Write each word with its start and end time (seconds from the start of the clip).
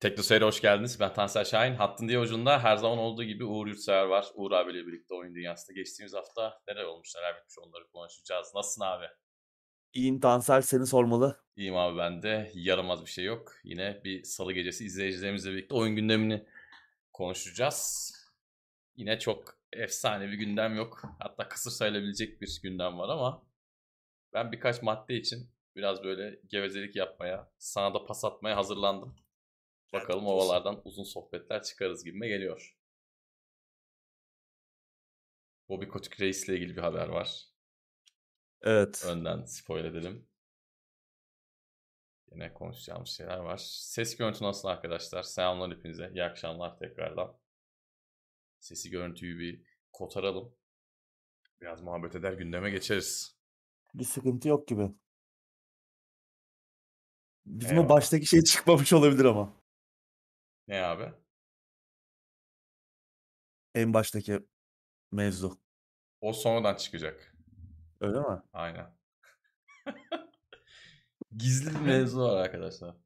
Tekno 0.00 0.22
Seyir'e 0.22 0.44
hoş 0.44 0.60
geldiniz. 0.60 1.00
Ben 1.00 1.14
Tansel 1.14 1.44
Şahin. 1.44 1.74
Hattın 1.74 2.08
diye 2.08 2.18
ucunda 2.18 2.62
her 2.62 2.76
zaman 2.76 2.98
olduğu 2.98 3.24
gibi 3.24 3.44
Uğur 3.44 3.66
Yurtsever 3.66 4.04
var. 4.04 4.26
Uğur 4.34 4.52
abiyle 4.52 4.86
birlikte 4.86 5.14
oyun 5.14 5.34
dünyasında 5.34 5.74
geçtiğimiz 5.74 6.14
hafta 6.14 6.60
neler 6.68 6.84
olmuş, 6.84 7.12
neler 7.16 7.36
bitmiş 7.36 7.58
onları 7.58 7.88
konuşacağız. 7.88 8.52
Nasılsın 8.54 8.82
abi? 8.82 9.06
İyiyim 9.92 10.20
Tansel 10.20 10.62
seni 10.62 10.86
sormalı. 10.86 11.44
İyiyim 11.56 11.76
abi 11.76 11.98
ben 11.98 12.22
de. 12.22 12.50
Yaramaz 12.54 13.04
bir 13.04 13.10
şey 13.10 13.24
yok. 13.24 13.52
Yine 13.64 14.00
bir 14.04 14.24
salı 14.24 14.52
gecesi 14.52 14.84
izleyicilerimizle 14.84 15.50
birlikte 15.50 15.74
oyun 15.74 15.96
gündemini 15.96 16.46
konuşacağız. 17.12 18.12
Yine 18.96 19.18
çok 19.18 19.58
efsane 19.72 20.28
bir 20.28 20.34
gündem 20.34 20.76
yok. 20.76 21.02
Hatta 21.18 21.48
kısır 21.48 21.70
sayılabilecek 21.70 22.40
bir 22.40 22.60
gündem 22.62 22.98
var 22.98 23.08
ama 23.08 23.42
ben 24.32 24.52
birkaç 24.52 24.82
madde 24.82 25.14
için 25.14 25.50
biraz 25.76 26.04
böyle 26.04 26.40
gevezelik 26.48 26.96
yapmaya, 26.96 27.52
sana 27.58 27.94
da 27.94 28.04
pas 28.04 28.24
atmaya 28.24 28.56
hazırlandım. 28.56 29.16
Bakalım 29.92 30.26
ovalardan 30.26 30.80
uzun 30.84 31.04
sohbetler 31.04 31.62
çıkarız 31.62 32.04
gibime 32.04 32.28
geliyor. 32.28 32.76
Bobby 35.68 35.86
Kotick 35.86 36.20
Reis'le 36.20 36.48
ilgili 36.48 36.76
bir 36.76 36.82
haber 36.82 37.08
var. 37.08 37.46
Evet. 38.62 39.04
Önden 39.06 39.44
spoil 39.44 39.84
edelim. 39.84 40.28
Yine 42.32 42.54
konuşacağımız 42.54 43.08
şeyler 43.08 43.38
var. 43.38 43.56
Ses 43.66 44.16
görüntü 44.16 44.44
nasıl 44.44 44.68
arkadaşlar? 44.68 45.22
Selamlar 45.22 45.70
hepinize. 45.70 46.10
İyi 46.14 46.24
akşamlar 46.24 46.78
tekrardan. 46.78 47.38
Sesi 48.60 48.90
görüntüyü 48.90 49.38
bir 49.38 49.64
kotaralım. 49.92 50.56
Biraz 51.60 51.82
muhabbet 51.82 52.14
eder 52.14 52.32
gündeme 52.32 52.70
geçeriz. 52.70 53.38
Bir 53.94 54.04
sıkıntı 54.04 54.48
yok 54.48 54.68
gibi. 54.68 54.90
Bizim 57.46 57.76
Eyvallah. 57.76 57.90
o 57.90 57.96
baştaki 57.96 58.26
şey 58.26 58.42
çıkmamış 58.42 58.92
olabilir 58.92 59.24
ama. 59.24 59.59
Ne 60.70 60.82
abi? 60.82 61.12
En 63.74 63.94
baştaki 63.94 64.40
mevzu. 65.12 65.60
O 66.20 66.32
sonradan 66.32 66.76
çıkacak. 66.76 67.34
Öyle 68.00 68.20
mi? 68.20 68.42
Aynen. 68.52 68.86
Gizli 71.36 71.74
bir 71.74 71.80
mevzu 71.80 72.20
var 72.20 72.44
arkadaşlar. 72.44 72.96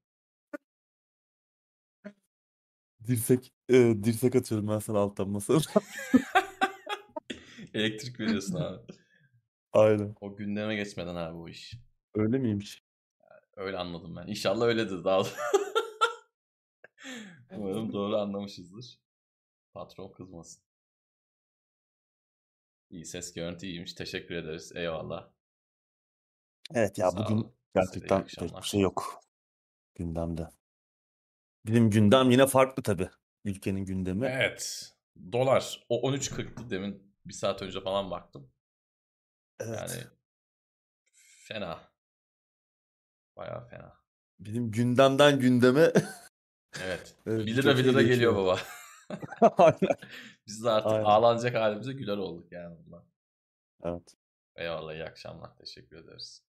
Dirsek 3.07 3.53
e, 3.69 3.75
dirsek 4.05 4.37
atıyorum 4.37 4.69
ben 4.69 4.79
sana 4.79 4.99
alttan 4.99 5.29
masaya. 5.29 5.61
Elektrik 7.75 8.21
veriyorsun 8.21 8.55
abi. 8.55 8.93
Aynen. 9.73 10.15
O 10.21 10.37
gündeme 10.37 10.77
geçmeden 10.77 11.15
abi 11.15 11.39
bu 11.39 11.49
iş. 11.49 11.75
Öyle 12.15 12.39
miymiş? 12.39 12.83
Öyle 13.57 13.79
anladım 13.79 14.17
ben. 14.17 14.27
İnşallah 14.27 14.67
öyledir 14.67 15.05
daha. 15.05 15.23
Umarım 17.59 17.93
doğru 17.93 18.17
anlamışızdır. 18.17 19.01
Patron 19.73 20.13
kızmasın. 20.13 20.63
İyi 22.91 23.05
ses 23.05 23.33
görüntü 23.33 23.67
iyiymiş. 23.67 23.95
Teşekkür 23.95 24.35
ederiz. 24.35 24.73
Eyvallah. 24.77 25.31
Evet 26.75 26.99
ya 26.99 27.11
Sağ 27.11 27.17
bugün 27.17 27.37
olun. 27.37 27.53
Gerçekten 27.75 28.27
pek 28.27 28.57
bir 28.57 28.63
şey 28.63 28.81
yok 28.81 29.25
gündemde. 29.95 30.49
Bizim 31.67 31.91
gündem 31.91 32.31
yine 32.31 32.47
farklı 32.47 32.83
tabii. 32.83 33.11
Ülkenin 33.45 33.85
gündemi. 33.85 34.27
Evet. 34.27 34.93
Dolar. 35.33 35.87
O 35.89 36.11
13.40'tı 36.11 36.71
demin. 36.71 37.15
Bir 37.27 37.35
saat 37.35 37.63
önce 37.63 37.81
falan 37.81 38.11
baktım. 38.11 38.51
Evet. 39.61 39.79
Yani 39.79 40.05
fena. 41.45 41.81
Bayağı 43.37 43.69
fena. 43.69 44.01
Bizim 44.39 44.71
gündemden 44.71 45.39
gündeme 45.39 45.93
Evet. 46.83 47.15
Evet, 47.27 47.47
1 47.47 47.57
lira 47.57 47.77
1 47.77 47.85
çok 47.85 47.93
lira 47.93 48.03
geliyor 48.03 48.37
baba. 48.37 48.59
Biz 50.47 50.65
de 50.65 50.71
artık 50.71 50.93
Aynen. 50.93 51.05
ağlanacak 51.05 51.55
halimize 51.55 51.93
güler 51.93 52.17
olduk 52.17 52.53
yani 52.53 52.77
bundan. 52.85 53.05
Evet. 53.85 54.15
Eyvallah 54.57 54.95
iyi 54.95 55.05
akşamlar. 55.05 55.57
Teşekkür 55.57 55.97
ederiz. 55.97 56.43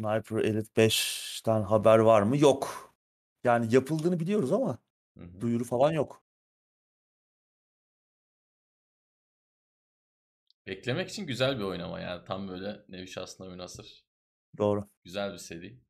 Sniper 0.00 0.36
Elite 0.38 0.74
5'ten 0.82 1.62
haber 1.62 1.98
var 1.98 2.22
mı? 2.22 2.36
Yok. 2.38 2.94
Yani 3.44 3.74
yapıldığını 3.74 4.20
biliyoruz 4.20 4.52
ama 4.52 4.78
Hı 5.18 5.24
hı. 5.24 5.40
duyuru 5.40 5.64
falan 5.64 5.92
yok. 5.92 6.25
Beklemek 10.66 11.08
için 11.08 11.26
güzel 11.26 11.58
bir 11.58 11.64
oyun 11.64 11.80
ama 11.80 12.00
yani 12.00 12.24
tam 12.24 12.48
böyle 12.48 12.84
nevi 12.88 13.08
şahsına 13.08 13.48
münhasır. 13.48 14.04
Doğru. 14.58 14.88
Güzel 15.04 15.32
bir 15.32 15.38
seri. 15.38 15.80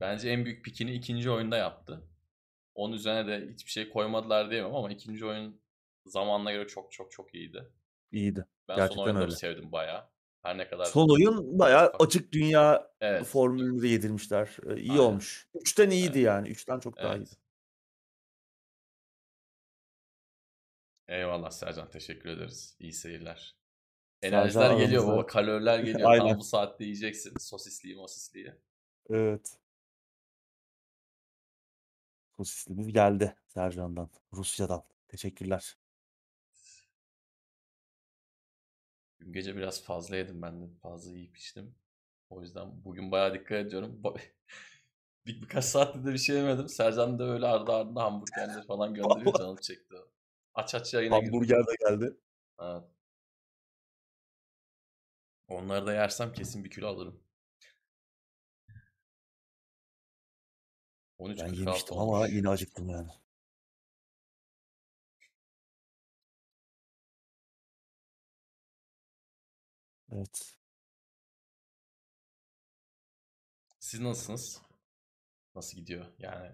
Bence 0.00 0.28
en 0.30 0.44
büyük 0.44 0.64
pikini 0.64 0.92
ikinci 0.94 1.30
oyunda 1.30 1.56
yaptı. 1.56 2.08
Onun 2.74 2.92
üzerine 2.94 3.26
de 3.26 3.52
hiçbir 3.52 3.70
şey 3.70 3.88
koymadılar 3.90 4.50
diyemem 4.50 4.74
ama 4.74 4.90
ikinci 4.90 5.26
oyun 5.26 5.60
zamanına 6.06 6.52
göre 6.52 6.66
çok 6.68 6.92
çok 6.92 7.12
çok 7.12 7.34
iyiydi. 7.34 7.72
İyiydi. 8.12 8.46
Ben 8.68 8.74
son 8.74 8.82
Gerçekten 8.82 9.02
oyunları 9.04 9.24
öyle. 9.24 9.36
sevdim 9.36 9.72
bayağı. 9.72 10.04
Her 10.42 10.58
ne 10.58 10.68
kadar 10.68 10.84
Son 10.84 11.08
oyun 11.08 11.58
bayağı 11.58 11.88
ufak- 11.88 12.00
açık 12.06 12.32
dünya 12.32 12.90
Evet. 13.00 13.24
formülünü 13.24 13.82
de 13.82 13.88
yedirmişler. 13.88 14.56
Ee, 14.66 14.76
İyi 14.80 14.90
Aynen. 14.90 15.02
olmuş. 15.02 15.48
Üçten 15.54 15.90
iyiydi 15.90 16.10
Evet. 16.18 16.26
yani. 16.26 16.48
Üçten 16.48 16.80
çok 16.80 16.96
daha 16.98 17.16
iyiydi. 17.16 17.30
Eyvallah 21.08 21.50
Sercan 21.50 21.90
teşekkür 21.90 22.28
ederiz. 22.28 22.76
İyi 22.80 22.92
seyirler. 22.92 23.56
Sercan 24.22 24.40
Enerjiler 24.40 24.76
geliyor 24.76 25.06
baba. 25.06 25.26
Kaloriler 25.26 25.78
geliyor. 25.84 26.10
Aynen. 26.10 26.28
Tam 26.28 26.38
bu 26.38 26.44
saatte 26.44 26.84
yiyeceksin. 26.84 27.38
Sosisliyi 27.38 27.96
mosisliyi. 27.96 28.54
Evet. 29.10 29.58
Sosislimiz 32.36 32.92
geldi 32.92 33.36
Sercan'dan. 33.46 34.10
Rusya'dan. 34.32 34.82
Teşekkürler. 35.08 35.76
Dün 39.20 39.32
gece 39.32 39.56
biraz 39.56 39.82
fazla 39.82 40.16
yedim 40.16 40.42
ben 40.42 40.62
de. 40.62 40.66
Fazla 40.82 41.16
yiyip 41.16 41.36
içtim. 41.36 41.74
O 42.30 42.40
yüzden 42.40 42.84
bugün 42.84 43.10
bayağı 43.10 43.34
dikkat 43.34 43.66
ediyorum. 43.66 44.02
Bir, 45.26 45.32
birkaç 45.42 45.64
saatte 45.64 46.04
de 46.04 46.12
bir 46.12 46.18
şey 46.18 46.36
yemedim. 46.36 46.68
Sercan 46.68 47.18
da 47.18 47.24
öyle 47.24 47.46
ardı 47.46 47.72
ardına 47.72 48.02
hamburgerleri 48.02 48.66
falan 48.66 48.94
gönderiyor. 48.94 49.34
Canım 49.38 49.56
çekti. 49.56 49.94
Aç 50.54 50.74
aç 50.74 50.94
yayına 50.94 51.18
girdim. 51.18 51.32
Hamburger 51.32 51.66
de 51.66 51.72
geldi. 51.88 52.16
Evet. 52.60 52.84
Onları 55.48 55.86
da 55.86 55.92
yersem 55.94 56.32
kesin 56.32 56.64
bir 56.64 56.70
kilo 56.70 56.88
alırım. 56.88 57.20
Ben 61.20 61.24
13.46 61.24 61.60
yemiştim 61.60 61.98
ama 61.98 62.12
olmuş. 62.12 62.32
yine 62.32 62.48
acıktım 62.48 62.88
yani. 62.88 63.08
Evet. 70.12 70.56
Siz 73.78 74.00
nasılsınız? 74.00 74.62
Nasıl 75.54 75.76
gidiyor? 75.76 76.06
Yani 76.18 76.52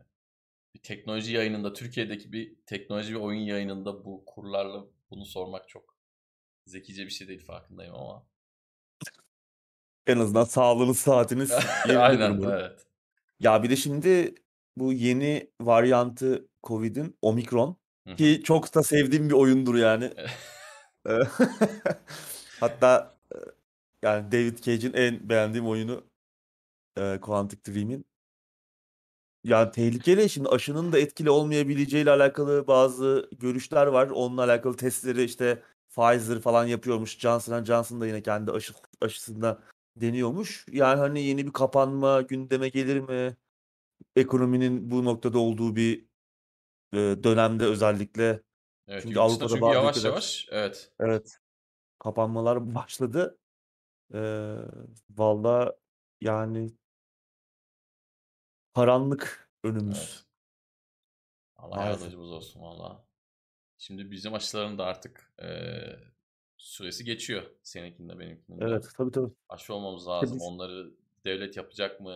bir 0.75 0.83
teknoloji 0.83 1.33
yayınında, 1.33 1.73
Türkiye'deki 1.73 2.33
bir 2.33 2.57
teknoloji 2.67 3.15
ve 3.15 3.19
oyun 3.19 3.41
yayınında 3.41 4.05
bu 4.05 4.25
kurlarla 4.27 4.85
bunu 5.11 5.25
sormak 5.25 5.69
çok 5.69 5.97
zekice 6.67 7.05
bir 7.05 7.11
şey 7.11 7.29
değil 7.29 7.45
farkındayım 7.45 7.95
ama. 7.95 8.27
En 10.07 10.19
azından 10.19 10.45
sağlığınız, 10.45 10.99
saatiniz 10.99 11.53
Aynen, 11.97 12.43
evet. 12.43 12.87
Ya 13.41 13.63
bir 13.63 13.71
de 13.71 13.77
şimdi 13.77 14.35
bu 14.77 14.93
yeni 14.93 15.51
varyantı 15.61 16.49
Covid'in 16.63 17.19
Omikron 17.23 17.77
ki 18.17 18.43
çok 18.45 18.75
da 18.75 18.83
sevdiğim 18.83 19.29
bir 19.29 19.35
oyundur 19.35 19.75
yani. 19.75 20.13
Hatta 22.61 23.19
yani 24.03 24.33
David 24.33 24.59
Cage'in 24.59 24.93
en 24.93 25.29
beğendiğim 25.29 25.69
oyunu 25.69 26.05
e, 26.99 27.19
Quantic 27.21 27.73
Dream'in. 27.73 28.10
Yani 29.45 29.71
tehlikeli. 29.71 30.31
Şimdi 30.31 30.49
aşının 30.49 30.93
da 30.93 30.99
etkili 30.99 31.31
olmayabileceğiyle 31.31 32.11
alakalı 32.11 32.67
bazı 32.67 33.31
görüşler 33.39 33.87
var. 33.87 34.11
Onunla 34.11 34.45
alakalı 34.45 34.77
testleri 34.77 35.25
işte 35.25 35.63
Pfizer 35.89 36.41
falan 36.41 36.65
yapıyormuş. 36.65 37.19
Johnson 37.19 37.65
Johnson 37.65 38.01
da 38.01 38.07
yine 38.07 38.23
kendi 38.23 38.51
aşı, 38.51 38.73
aşısında 39.01 39.63
deniyormuş. 39.97 40.67
Yani 40.73 40.99
hani 40.99 41.23
yeni 41.23 41.47
bir 41.47 41.53
kapanma 41.53 42.23
gündeme 42.23 42.69
gelir 42.69 43.01
mi? 43.01 43.37
Ekonominin 44.17 44.91
bu 44.91 45.05
noktada 45.05 45.39
olduğu 45.39 45.77
bir 45.77 46.05
e, 46.93 46.99
dönemde 46.99 47.65
özellikle. 47.65 48.43
Evet, 48.89 49.03
Çünkü 49.03 49.19
Avrupa'da 49.19 49.49
çünkü 49.49 49.61
bazı 49.61 49.75
yavaş 49.75 49.97
ülkeler 49.97 50.11
yavaş 50.11 50.49
evet. 50.51 50.93
evet 51.01 51.39
kapanmalar 51.99 52.75
başladı. 52.75 53.39
Ee, 54.15 54.57
valla 55.11 55.77
yani 56.21 56.73
karanlık 58.75 59.51
önümüz 59.65 59.99
Evet. 59.99 60.25
Allah 61.57 61.77
maalesef. 61.77 62.01
yardımcımız 62.01 62.31
olsun 62.33 62.61
valla. 62.63 63.05
Şimdi 63.79 64.11
bizim 64.11 64.35
aşıların 64.35 64.79
da 64.79 64.85
artık 64.85 65.33
eee, 65.43 65.99
süresi 66.57 67.05
geçiyor. 67.05 67.43
Seninkinde 67.63 68.19
benimkinde. 68.19 68.65
Evet 68.65 68.89
tabii 68.97 69.11
tabii. 69.13 69.33
Aşı 69.49 69.75
olmamız 69.75 70.09
lazım. 70.09 70.37
biz- 70.37 70.43
Onları 70.43 70.95
devlet 71.25 71.57
yapacak 71.57 72.01
mı? 72.01 72.11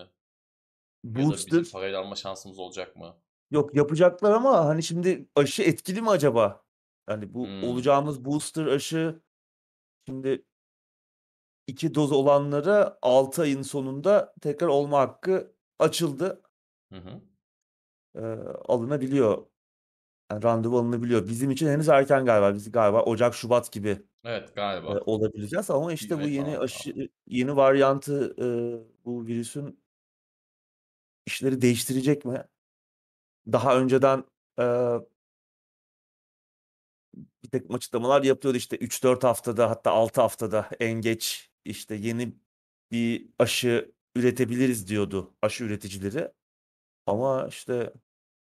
Ya 1.04 1.14
da 1.14 1.28
Booster 1.28 1.60
bizim 1.60 1.72
parayla 1.72 2.00
alma 2.00 2.14
şansımız 2.16 2.58
olacak 2.58 2.96
mı? 2.96 3.16
yok 3.50 3.74
yapacaklar 3.74 4.30
ama 4.32 4.64
hani 4.66 4.82
şimdi 4.82 5.28
aşı 5.36 5.62
etkili 5.62 6.02
mi 6.02 6.10
acaba? 6.10 6.64
Yani 7.10 7.34
bu 7.34 7.46
Hmm. 7.46 7.64
olacağımız 7.64 8.24
booster 8.24 8.66
aşı 8.66 9.20
şimdi 10.08 10.44
iki 11.66 11.94
doz 11.94 12.12
olanlara 12.12 12.98
6 13.02 13.42
ayın 13.42 13.62
sonunda 13.62 14.34
tekrar 14.40 14.66
olma 14.68 14.98
hakkı 15.00 15.56
açıldı. 15.78 16.42
Hı 16.94 17.00
hı. 17.00 17.20
Ee, 18.16 18.20
alınabiliyor. 18.68 19.46
Yani 20.32 20.42
randevu 20.42 20.78
alınabiliyor. 20.78 21.28
Bizim 21.28 21.50
için 21.50 21.68
henüz 21.68 21.88
erken 21.88 22.24
galiba. 22.24 22.54
Biz 22.54 22.72
galiba 22.72 23.02
Ocak, 23.02 23.34
Şubat 23.34 23.72
gibi 23.72 23.98
Evet 24.24 24.50
e, 24.50 24.54
galiba. 24.54 24.98
olabileceğiz 25.06 25.70
ama 25.70 25.92
işte 25.92 26.22
bu 26.22 26.28
yeni 26.28 26.44
falan 26.44 26.60
aşı 26.64 27.10
yeni 27.26 27.56
varyantı 27.56 28.36
e, 28.40 28.46
bu 29.04 29.26
virüsün 29.26 29.80
işleri 31.26 31.60
değiştirecek 31.60 32.24
mi? 32.24 32.44
Daha 33.52 33.78
önceden 33.78 34.24
e, 34.60 34.64
bir 37.44 37.50
takım 37.50 37.74
açıklamalar 37.74 38.22
yapıyordu 38.22 38.58
işte 38.58 38.76
3-4 38.76 39.24
haftada 39.24 39.70
hatta 39.70 39.90
6 39.90 40.20
haftada 40.20 40.68
en 40.80 40.92
geç 41.00 41.50
işte 41.64 41.94
yeni 41.94 42.32
bir 42.90 43.26
aşı 43.38 43.92
üretebiliriz 44.16 44.88
diyordu 44.88 45.34
aşı 45.42 45.64
üreticileri. 45.64 46.28
Ama 47.06 47.46
işte 47.48 47.92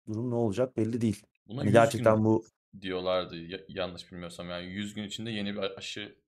durum 0.08 0.30
ne 0.30 0.34
olacak 0.34 0.76
belli 0.76 1.00
değil. 1.00 1.22
Buna 1.46 1.60
Hani 1.60 1.70
100 1.70 1.72
gerçekten 1.72 2.16
gün 2.16 2.24
bu 2.24 2.44
diyorlardı 2.80 3.36
ya- 3.36 3.60
yanlış 3.68 4.12
bilmiyorsam. 4.12 4.50
Yani 4.50 4.66
100 4.66 4.94
gün 4.94 5.02
içinde 5.04 5.30
yeni 5.30 5.54
bir 5.54 5.78
aşı 5.78 6.18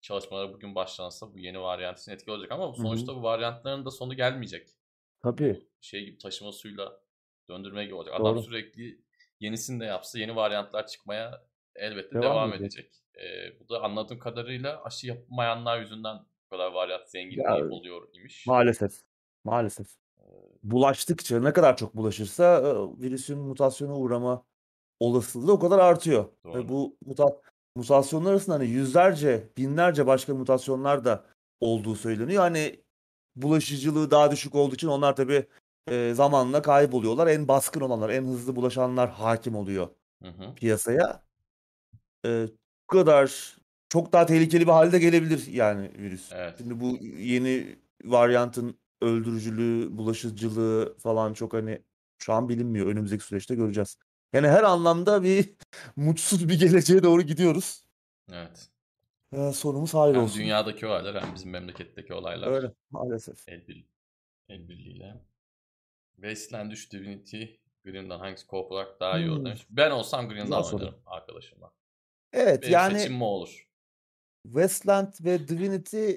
çalışmaları 0.00 0.52
bugün 0.54 0.74
başlansa 0.74 1.34
bu 1.34 1.38
yeni 1.38 1.60
varyant 1.60 1.98
için 2.00 2.12
etkili 2.12 2.30
olacak 2.32 2.52
ama 2.52 2.76
Hı 2.76 2.82
hı. 2.82 2.82
sonuçta 2.82 3.16
bu 3.16 3.22
varyantların 3.22 3.84
da 3.84 3.90
sonu 3.90 4.14
gelmeyecek. 4.14 4.68
tabii 5.22 5.66
Bu 5.78 5.84
şey 5.84 6.04
gibi 6.04 6.18
taşıma 6.18 6.52
suyla 6.52 7.00
döndürme 7.48 7.84
gibi 7.84 7.94
olacak. 7.94 8.14
Adam 8.14 8.24
doğru 8.24 8.38
sürekli 8.38 9.02
yenisini 9.40 9.80
de 9.80 9.84
yapsa 9.84 10.18
yeni 10.18 10.36
varyantlar 10.36 10.86
çıkmaya 10.86 11.46
elbette 11.74 12.20
devam 12.20 12.22
devam 12.22 12.52
edecek. 12.52 12.60
edecek. 12.62 12.94
Ee, 13.16 13.60
bu 13.60 13.68
da 13.68 13.82
anladığım 13.82 14.18
kadarıyla 14.18 14.84
aşı 14.84 15.06
yapmayanlar 15.06 15.80
yüzünden 15.80 16.18
bu 16.46 16.48
kadar 16.50 16.72
varyant 16.72 17.08
Ya 17.30 17.44
zenginliği 17.46 17.64
oluyor 17.64 18.08
imiş. 18.14 18.46
maalesef 18.46 19.02
maalesef 19.44 19.88
bulaştıkça 20.64 21.40
ne 21.40 21.52
kadar 21.52 21.76
çok 21.76 21.96
bulaşırsa 21.96 22.58
e, 22.58 23.02
virüsün 23.02 23.38
mutasyona 23.38 23.96
uğrama 23.96 24.44
olasılığı 25.00 25.52
o 25.52 25.58
kadar 25.58 25.78
artıyor. 25.78 26.24
Ve 26.46 26.54
doğru. 26.54 26.68
bu 26.68 26.96
muta 27.06 27.40
mutasyonlar 27.76 28.30
arasında 28.30 28.56
hani 28.56 28.66
yüzlerce, 28.66 29.48
binlerce 29.56 30.06
başka 30.06 30.34
mutasyonlar 30.34 31.04
da 31.04 31.24
olduğu 31.60 31.94
söyleniyor. 31.94 32.42
Hani 32.42 32.80
bulaşıcılığı 33.36 34.10
daha 34.10 34.30
düşük 34.30 34.54
olduğu 34.54 34.74
için 34.74 34.88
onlar 34.88 35.16
tabii 35.16 35.46
e, 35.90 36.12
zamanla 36.14 36.62
kayboluyorlar. 36.62 37.26
En 37.26 37.48
baskın 37.48 37.80
olanlar, 37.80 38.10
en 38.10 38.24
hızlı 38.24 38.56
bulaşanlar 38.56 39.10
hakim 39.10 39.56
oluyor 39.56 39.88
Hı 40.22 40.28
hı. 40.28 40.54
piyasaya. 40.54 41.22
E, 42.26 42.46
bu 42.90 42.96
kadar 42.96 43.56
çok 43.88 44.12
daha 44.12 44.26
tehlikeli 44.26 44.66
bir 44.66 44.72
halde 44.72 44.98
gelebilir 44.98 45.46
yani 45.46 45.90
virüs. 45.98 46.32
Evet. 46.32 46.54
Şimdi 46.58 46.80
bu 46.80 46.98
yeni 47.04 47.78
varyantın 48.04 48.78
öldürücülüğü, 49.04 49.98
bulaşıcılığı 49.98 50.96
falan 50.98 51.32
çok 51.34 51.52
hani 51.52 51.82
şu 52.18 52.32
an 52.32 52.48
bilinmiyor. 52.48 52.86
Önümüzdeki 52.86 53.24
süreçte 53.24 53.54
göreceğiz. 53.54 53.96
Yani 54.32 54.48
her 54.48 54.62
anlamda 54.62 55.22
bir 55.22 55.54
mutsuz 55.96 56.48
bir 56.48 56.58
geleceğe 56.60 57.02
doğru 57.02 57.22
gidiyoruz. 57.22 57.84
Evet. 58.32 58.70
Ee, 59.32 59.52
sonumuz 59.52 59.94
hayır 59.94 60.14
Hem 60.14 60.22
olsun. 60.22 60.38
dünyadaki 60.38 60.86
olaylar 60.86 61.22
hem 61.24 61.34
bizim 61.34 61.50
memleketteki 61.50 62.14
olaylar 62.14 62.52
Öyle 62.52 62.72
maalesef. 62.90 63.48
el, 63.48 63.68
bir, 63.68 63.86
el 64.48 64.68
birliğiyle. 64.68 65.24
Wasteland 66.16 66.72
3 66.72 66.92
Divinity 66.92 67.44
Green'den 67.84 68.18
hangisi 68.18 68.46
co 68.48 68.56
olarak 68.58 69.00
daha 69.00 69.18
iyi 69.18 69.30
olur 69.30 69.38
Hmm, 69.38 69.44
demiş. 69.44 69.66
Ben 69.70 69.90
olsam 69.90 70.28
Green'den 70.28 70.62
soru. 70.62 70.84
oynarım 70.84 71.02
arkadaşımla. 71.06 71.72
Evet 72.32 72.62
Benim 72.62 72.72
yani 72.72 72.98
seçimim 72.98 73.22
o 73.22 73.26
olur. 73.26 73.68
Westland 74.44 75.12
ve 75.24 75.48
Divinity 75.48 76.12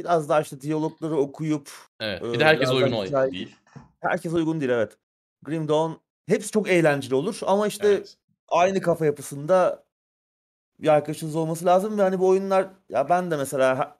biraz 0.00 0.28
daha 0.28 0.40
işte 0.40 0.60
diyalogları 0.60 1.16
okuyup 1.16 1.70
Evet. 2.00 2.22
Bir 2.22 2.38
de 2.40 2.44
herkes 2.44 2.70
uygun 2.70 3.04
hikaye 3.04 3.32
değil. 3.32 3.56
herkes 4.00 4.32
uygun 4.32 4.60
değil 4.60 4.70
evet. 4.70 4.98
Grim 5.42 5.68
Dawn 5.68 5.92
hepsi 6.26 6.50
çok 6.50 6.68
eğlenceli 6.68 7.14
olur 7.14 7.40
ama 7.46 7.66
işte 7.66 7.88
Evet. 7.88 8.16
aynı 8.48 8.80
kafa 8.80 9.06
yapısında 9.06 9.84
bir 10.78 10.88
arkadaşınız 10.88 11.36
olması 11.36 11.66
lazım 11.66 11.98
ve 11.98 12.02
hani 12.02 12.18
bu 12.18 12.28
oyunlar 12.28 12.68
ya 12.88 13.08
ben 13.08 13.30
de 13.30 13.36
mesela 13.36 13.96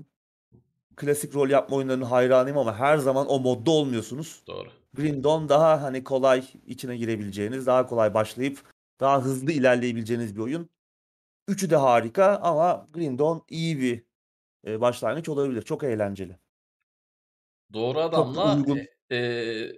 klasik 0.97 1.35
rol 1.35 1.49
yapma 1.51 1.77
oyunlarının 1.77 2.05
hayranıyım 2.05 2.59
ama 2.59 2.79
her 2.79 2.99
zaman 2.99 3.29
o 3.29 3.41
modda 3.41 3.71
olmuyorsunuz. 3.71 4.43
Doğru. 4.47 4.69
Grim 4.95 5.25
Dawn 5.25 5.49
daha 5.49 5.83
hani 5.83 6.05
kolay 6.05 6.45
içine 6.67 6.97
girebileceğiniz, 6.97 7.67
daha 7.67 7.87
kolay 7.87 8.15
başlayıp 8.15 8.59
daha 9.01 9.23
hızlı 9.23 9.53
ilerleyebileceğiniz 9.53 10.37
bir 10.37 10.41
oyun. 10.41 10.69
Üçü 11.49 11.71
de 11.71 11.77
harika 11.77 12.37
ama 12.43 12.87
Grim 12.93 13.19
Dawn 13.19 13.39
iyi 13.55 13.81
bir 13.81 14.05
e, 14.67 14.81
başlangıç 14.81 15.29
olabilir. 15.29 15.63
Çok 15.63 15.85
eğlenceli. 15.85 16.39
Doğru 17.73 18.01
Çok 18.13 18.35
da 18.35 18.41
adamla 18.41 18.45
uygun. 18.45 18.89
e, 19.11 19.17
e, 19.17 19.73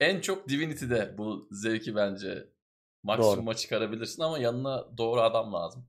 en 0.00 0.20
çok 0.20 0.48
Divinity'de 0.48 1.14
bu 1.18 1.48
zevki 1.50 1.94
bence 1.96 2.48
Doğru. 3.16 3.42
maksimuma 3.42 3.54
çıkarabilirsin 3.54 4.22
ama 4.22 4.38
yanına 4.38 4.98
doğru 4.98 5.20
adam 5.20 5.52
lazım. 5.54 5.88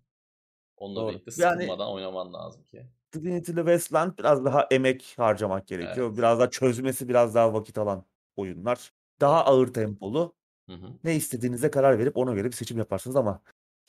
Onunla 0.78 1.02
Doğru. 1.02 1.08
birlikte 1.08 1.32
Yani 1.36 1.52
sıkılmadan 1.60 1.92
oynaman 1.94 2.34
lazım 2.34 2.66
ki. 2.66 2.88
Divinity 3.14 3.52
ile 3.52 3.60
Westland 3.62 4.18
biraz 4.20 4.46
daha 4.46 4.68
emek 4.72 5.14
harcamak 5.18 5.68
gerekiyor. 5.68 6.08
Evet. 6.08 6.18
Biraz 6.18 6.40
daha 6.40 6.50
çözmesi 6.50 7.10
biraz 7.10 7.36
daha 7.36 7.54
vakit 7.54 7.78
alan 7.78 8.06
oyunlar. 8.36 8.94
Daha 9.22 9.46
Doğru. 9.46 9.46
ağır 9.46 9.68
tempolu. 9.74 10.36
Hı 10.70 10.74
hı. 10.76 11.00
Ne 11.04 11.16
istediğinize 11.18 11.72
karar 11.72 12.00
verip 12.00 12.18
ona 12.18 12.34
göre 12.34 12.48
bir 12.48 12.54
seçim 12.54 12.80
yaparsınız 12.80 13.18
ama 13.18 13.42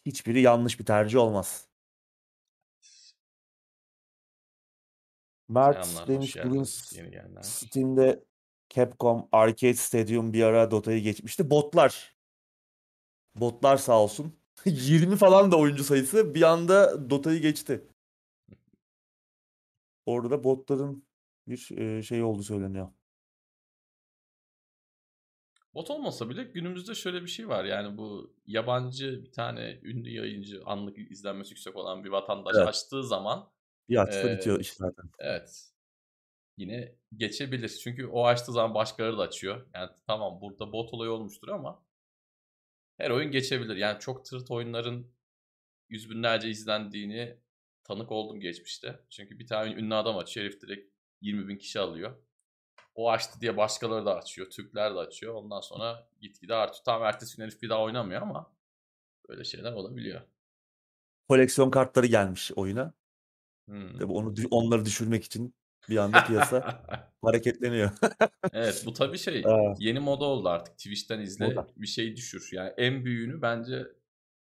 hiçbiri 0.06 0.42
yanlış 0.42 0.80
bir 0.80 0.86
tercih 0.86 1.18
olmaz. 1.20 1.67
Mert 5.48 5.86
Selamlar, 5.86 6.02
hoş 6.02 6.08
demiş 6.08 6.36
bugün 6.36 6.48
geldiniz 6.50 6.70
S- 6.74 7.00
yeni 7.00 7.10
gelenler. 7.10 7.42
Steam'de 7.42 8.24
Capcom 8.70 9.28
Arcade 9.32 9.74
Stadium 9.74 10.32
bir 10.32 10.42
ara 10.42 10.70
Dota'yı 10.70 11.02
geçmişti. 11.02 11.50
Botlar. 11.50 12.16
Botlar 13.34 13.76
sağ 13.76 14.02
olsun. 14.02 14.38
20 14.64 15.16
falan 15.16 15.52
da 15.52 15.58
oyuncu 15.58 15.84
sayısı 15.84 16.34
bir 16.34 16.42
anda 16.42 17.10
Dota'yı 17.10 17.40
geçti. 17.40 17.84
Orada 20.06 20.44
botların 20.44 21.04
bir 21.48 21.78
e, 21.78 22.02
şey 22.02 22.22
olduğu 22.22 22.42
söyleniyor. 22.42 22.88
Bot 25.74 25.90
olmasa 25.90 26.28
bile 26.28 26.44
günümüzde 26.44 26.94
şöyle 26.94 27.22
bir 27.22 27.28
şey 27.28 27.48
var. 27.48 27.64
Yani 27.64 27.98
bu 27.98 28.34
yabancı 28.46 29.24
bir 29.24 29.32
tane 29.32 29.80
ünlü 29.82 30.10
yayıncı 30.10 30.62
anlık 30.64 30.98
izlenmesi 30.98 31.50
yüksek 31.50 31.76
olan 31.76 32.04
bir 32.04 32.08
vatandaş 32.08 32.56
Evet. 32.56 32.68
açtığı 32.68 33.04
zaman 33.04 33.50
Bir 33.88 34.30
bitiyor 34.32 34.56
eee, 34.56 34.60
iş 34.60 34.72
zaten. 34.72 35.10
evet 35.18 35.70
yine 36.56 36.94
geçebilir. 37.16 37.68
Çünkü 37.84 38.06
o 38.06 38.26
açtığı 38.26 38.52
zaman 38.52 38.74
başkaları 38.74 39.18
da 39.18 39.22
açıyor. 39.22 39.66
Yani 39.74 39.90
tamam 40.06 40.40
burada 40.40 40.72
bot 40.72 40.94
olayı 40.94 41.10
olmuştur 41.10 41.48
ama 41.48 41.84
her 42.98 43.10
oyun 43.10 43.30
geçebilir. 43.30 43.76
Yani 43.76 44.00
çok 44.00 44.24
tırt 44.24 44.50
oyunların 44.50 45.06
yüz 45.90 46.10
binlerce 46.10 46.50
izlendiğini 46.50 47.38
tanık 47.84 48.12
oldum 48.12 48.40
geçmişte. 48.40 49.00
Çünkü 49.10 49.38
bir 49.38 49.46
tane 49.46 49.74
ünlü 49.74 49.94
adam 49.94 50.18
açıyor. 50.18 50.46
Herif 50.46 50.60
direkt 50.62 50.92
20 51.20 51.48
bin 51.48 51.58
kişi 51.58 51.80
alıyor. 51.80 52.16
O 52.94 53.10
açtı 53.10 53.40
diye 53.40 53.56
başkaları 53.56 54.06
da 54.06 54.16
açıyor. 54.16 54.50
Türkler 54.50 54.94
de 54.94 54.98
açıyor. 54.98 55.34
Ondan 55.34 55.60
sonra 55.60 56.08
gitgide 56.20 56.54
artıyor. 56.54 56.84
Tam 56.84 57.04
ertesi 57.04 57.36
gün 57.36 57.44
herif 57.44 57.62
bir 57.62 57.68
daha 57.68 57.82
oynamıyor 57.82 58.22
ama 58.22 58.52
böyle 59.28 59.44
şeyler 59.44 59.72
olabiliyor. 59.72 60.22
Koleksiyon 61.28 61.70
kartları 61.70 62.06
gelmiş 62.06 62.52
oyuna. 62.56 62.92
Hmm. 63.68 63.98
Tabii 63.98 64.12
onu 64.12 64.28
dü- 64.28 64.48
onları 64.50 64.84
düşürmek 64.84 65.24
için 65.24 65.54
bir 65.88 65.96
anda 65.96 66.24
piyasa 66.24 66.84
hareketleniyor. 67.22 67.90
Evet 68.52 68.82
bu 68.86 68.92
tabii 68.92 69.18
şey 69.18 69.44
yeni 69.78 70.00
moda 70.00 70.24
oldu 70.24 70.48
artık. 70.48 70.74
Twitch'ten 70.78 71.20
izle 71.20 71.46
moda. 71.46 71.66
bir 71.76 71.86
şey 71.86 72.16
düşür. 72.16 72.48
Yani 72.52 72.72
en 72.76 73.04
büyüğünü 73.04 73.42
bence 73.42 73.86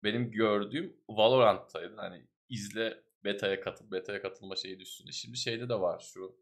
benim 0.05 0.31
gördüğüm 0.31 0.97
Valorant'taydı. 1.09 1.97
Hani 1.97 2.27
izle 2.49 3.03
beta'ya 3.25 3.61
katıl, 3.61 3.91
beta'ya 3.91 4.23
katılma 4.23 4.57
şeyi 4.57 4.81
düşsün. 4.81 5.11
Şimdi 5.11 5.37
şeyde 5.37 5.69
de 5.69 5.75
var 5.75 5.99
şu 5.99 6.37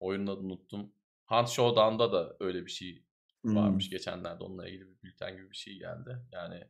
oyunun 0.00 0.26
adını 0.26 0.46
unuttum. 0.46 0.92
Hunt 1.26 1.48
Showdown'da 1.48 2.12
da 2.12 2.36
öyle 2.40 2.66
bir 2.66 2.70
şey 2.70 3.04
varmış. 3.44 3.90
Geçenlerde 3.90 4.44
onunla 4.44 4.68
ilgili 4.68 4.88
bir 4.88 5.02
bülten 5.02 5.36
gibi 5.36 5.50
bir 5.50 5.56
şey 5.56 5.78
geldi. 5.78 6.18
Yani 6.32 6.64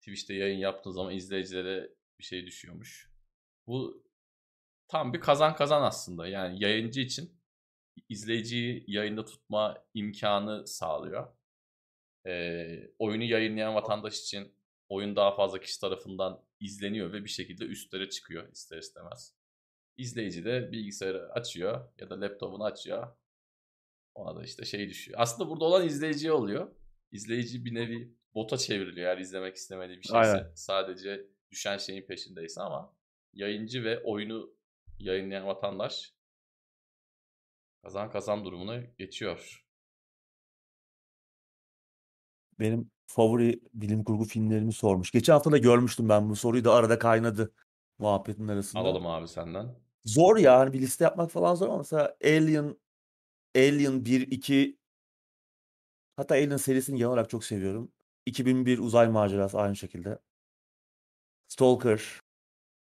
Twitch'te 0.00 0.34
yayın 0.34 0.58
yaptığın 0.58 0.90
zaman 0.90 1.14
izleyicilere 1.14 1.90
bir 2.18 2.24
şey 2.24 2.46
düşüyormuş. 2.46 3.12
Bu 3.66 4.07
tam 4.88 5.12
bir 5.12 5.20
kazan 5.20 5.54
kazan 5.54 5.82
aslında. 5.82 6.28
Yani 6.28 6.64
yayıncı 6.64 7.00
için 7.00 7.38
izleyiciyi 8.08 8.84
yayında 8.86 9.24
tutma 9.24 9.84
imkanı 9.94 10.66
sağlıyor. 10.66 11.28
Ee, 12.26 12.90
oyunu 12.98 13.24
yayınlayan 13.24 13.74
vatandaş 13.74 14.20
için 14.20 14.54
oyun 14.88 15.16
daha 15.16 15.34
fazla 15.34 15.60
kişi 15.60 15.80
tarafından 15.80 16.44
izleniyor 16.60 17.12
ve 17.12 17.24
bir 17.24 17.28
şekilde 17.28 17.64
üstlere 17.64 18.08
çıkıyor 18.10 18.52
ister 18.52 18.78
istemez. 18.78 19.34
İzleyici 19.96 20.44
de 20.44 20.72
bilgisayarı 20.72 21.32
açıyor 21.32 21.92
ya 21.98 22.10
da 22.10 22.20
laptopunu 22.20 22.64
açıyor. 22.64 23.16
Ona 24.14 24.36
da 24.36 24.44
işte 24.44 24.64
şey 24.64 24.88
düşüyor. 24.88 25.18
Aslında 25.20 25.50
burada 25.50 25.64
olan 25.64 25.86
izleyiciye 25.86 26.32
oluyor. 26.32 26.74
İzleyici 27.12 27.64
bir 27.64 27.74
nevi 27.74 28.14
bota 28.34 28.56
çevriliyor 28.56 29.08
eğer 29.08 29.18
izlemek 29.18 29.56
istemediği 29.56 29.96
bir 29.96 30.02
şeyse. 30.02 30.16
Aynen. 30.16 30.52
Sadece 30.54 31.26
düşen 31.50 31.78
şeyin 31.78 32.06
peşindeyse 32.06 32.60
ama 32.60 32.96
yayıncı 33.32 33.84
ve 33.84 34.02
oyunu 34.02 34.57
yayınlayan 35.00 35.46
vatandaş 35.46 36.14
kazan 37.82 38.10
kazan 38.10 38.44
durumuna 38.44 38.80
geçiyor. 38.80 39.64
Benim 42.60 42.90
favori 43.06 43.60
bilim 43.74 44.04
kurgu 44.04 44.24
filmlerimi 44.24 44.72
sormuş. 44.72 45.10
Geçen 45.10 45.32
hafta 45.32 45.52
da 45.52 45.58
görmüştüm 45.58 46.08
ben 46.08 46.30
bu 46.30 46.36
soruyu 46.36 46.64
da 46.64 46.74
arada 46.74 46.98
kaynadı 46.98 47.54
muhabbetin 47.98 48.48
arasında. 48.48 48.82
Alalım 48.82 49.06
abi 49.06 49.28
senden. 49.28 49.74
Zor 50.04 50.36
ya 50.36 50.58
hani 50.58 50.72
bir 50.72 50.80
liste 50.80 51.04
yapmak 51.04 51.30
falan 51.30 51.54
zor 51.54 51.68
ama 51.68 51.78
mesela 51.78 52.16
Alien 52.24 52.76
Alien 53.56 54.04
1 54.04 54.20
2 54.20 54.78
hatta 56.16 56.34
Alien 56.34 56.56
serisini 56.56 56.98
genel 56.98 57.10
olarak 57.10 57.30
çok 57.30 57.44
seviyorum. 57.44 57.92
2001 58.26 58.78
Uzay 58.78 59.08
Macerası 59.08 59.58
aynı 59.58 59.76
şekilde. 59.76 60.18
Stalker 61.48 62.20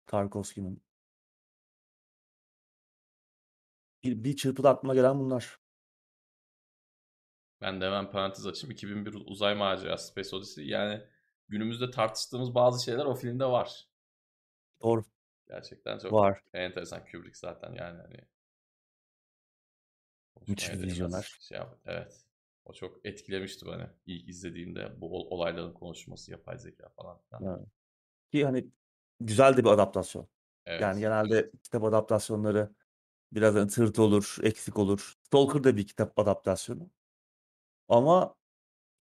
Tarkovski'nin. 0.07 0.83
Bir, 4.05 4.25
bir 4.25 4.37
çırpıda 4.37 4.71
aklıma 4.71 4.95
gelen 4.95 5.21
bunlar. 5.21 5.59
Ben 7.61 7.81
de 7.81 7.85
hemen 7.87 8.11
parantez 8.11 8.47
açayım. 8.47 8.71
2001 8.73 9.15
Uzay 9.27 9.55
Macerası 9.55 10.07
Space 10.09 10.37
Odyssey. 10.37 10.67
Yani 10.67 11.03
günümüzde 11.49 11.91
tartıştığımız 11.91 12.55
bazı 12.55 12.85
şeyler 12.85 13.05
o 13.05 13.15
filmde 13.15 13.45
var. 13.45 13.89
Doğru. 14.83 15.05
Gerçekten 15.49 15.99
çok 15.99 16.13
Var. 16.13 16.41
enteresan. 16.53 17.05
Kubrick 17.05 17.39
zaten 17.39 17.73
yani 17.73 18.01
hani 18.01 18.21
Müthiş 20.49 20.69
biraz 20.73 20.83
vizyoner. 20.83 21.39
Şey 21.41 21.59
yap- 21.59 21.81
evet. 21.85 22.25
O 22.65 22.73
çok 22.73 23.07
etkilemişti 23.07 23.67
beni 23.67 23.87
ilk 24.07 24.29
izlediğimde 24.29 25.01
bu 25.01 25.17
ol- 25.17 25.27
olayların 25.31 25.73
konuşması, 25.73 26.31
yapay 26.31 26.59
zeka 26.59 26.89
falan. 26.89 27.21
Evet. 27.41 27.69
Ki 28.33 28.45
hani 28.45 28.71
güzel 29.21 29.57
de 29.57 29.65
bir 29.65 29.69
adaptasyon. 29.69 30.29
Evet. 30.67 30.81
Yani 30.81 31.01
genelde 31.01 31.51
kitap 31.63 31.85
adaptasyonları 31.85 32.71
biraz 33.33 33.55
hani 33.55 33.69
tırt 33.69 33.99
olur, 33.99 34.37
eksik 34.43 34.79
olur. 34.79 35.15
Stalker 35.27 35.65
da 35.65 35.77
bir 35.77 35.87
kitap 35.87 36.19
adaptasyonu. 36.19 36.91
Ama 37.89 38.35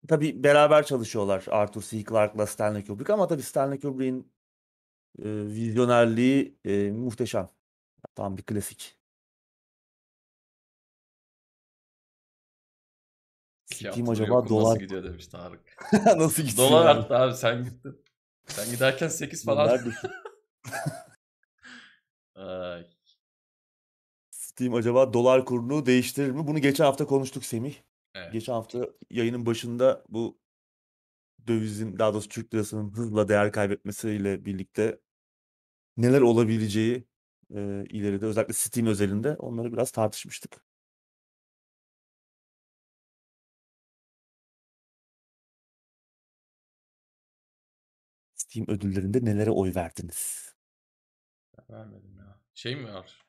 tabii 0.07 0.43
beraber 0.43 0.85
çalışıyorlar 0.85 1.45
Arthur 1.49 1.81
C. 1.81 2.03
Clarke'la 2.03 2.47
Stanley 2.47 2.85
Kubrick 2.85 3.13
ama 3.13 3.27
tabii 3.27 3.41
Stanley 3.43 3.79
Kubrick'in 3.79 4.33
e, 5.19 5.23
vizyonerliği 5.45 6.57
e, 6.65 6.91
muhteşem. 6.91 7.49
Tam 8.15 8.37
bir 8.37 8.43
klasik. 8.43 8.97
Haftadır 13.83 14.11
acaba 14.11 14.49
dolar 14.49 14.65
nasıl 14.69 14.79
gidiyor 14.79 15.03
demiş 15.03 15.27
Tarık. 15.27 15.77
nasıl 16.17 16.43
gitsin 16.43 16.57
Dolar 16.57 16.85
yani? 16.85 16.99
arttı 16.99 17.15
abi 17.17 17.33
sen 17.33 17.63
gittin. 17.63 18.03
Sen 18.47 18.71
giderken 18.71 19.07
8 19.07 19.45
falan. 19.45 19.79
Ay, 22.35 22.87
Steam 24.61 24.73
acaba 24.75 25.13
dolar 25.13 25.45
kurunu 25.45 25.85
değiştirir 25.85 26.31
mi? 26.31 26.47
Bunu 26.47 26.59
geçen 26.59 26.83
hafta 26.85 27.05
konuştuk 27.05 27.45
Semih. 27.45 27.75
evet. 28.15 28.31
Geçen 28.33 28.53
hafta 28.53 28.87
yayının 29.09 29.45
başında 29.45 30.03
bu 30.09 30.39
dövizin 31.47 31.99
daha 31.99 32.13
doğrusu 32.13 32.29
Türk 32.29 32.53
lirasının 32.53 32.91
hızla 32.91 33.27
değer 33.27 33.51
kaybetmesiyle 33.51 34.45
birlikte 34.45 34.99
neler 35.97 36.21
olabileceği 36.21 37.07
e, 37.55 37.85
ileride 37.89 38.25
özellikle 38.25 38.53
Steam 38.53 38.87
özelinde 38.87 39.35
onları 39.35 39.73
biraz 39.73 39.91
tartışmıştık. 39.91 40.65
Steam 48.35 48.67
ödüllerinde 48.69 49.25
nelere 49.25 49.51
oy 49.51 49.75
verdiniz? 49.75 50.53
Ben 51.57 51.75
vermedim 51.77 52.17
ya. 52.17 52.39
Şey 52.53 52.75
mi 52.75 52.93
var? 52.93 53.21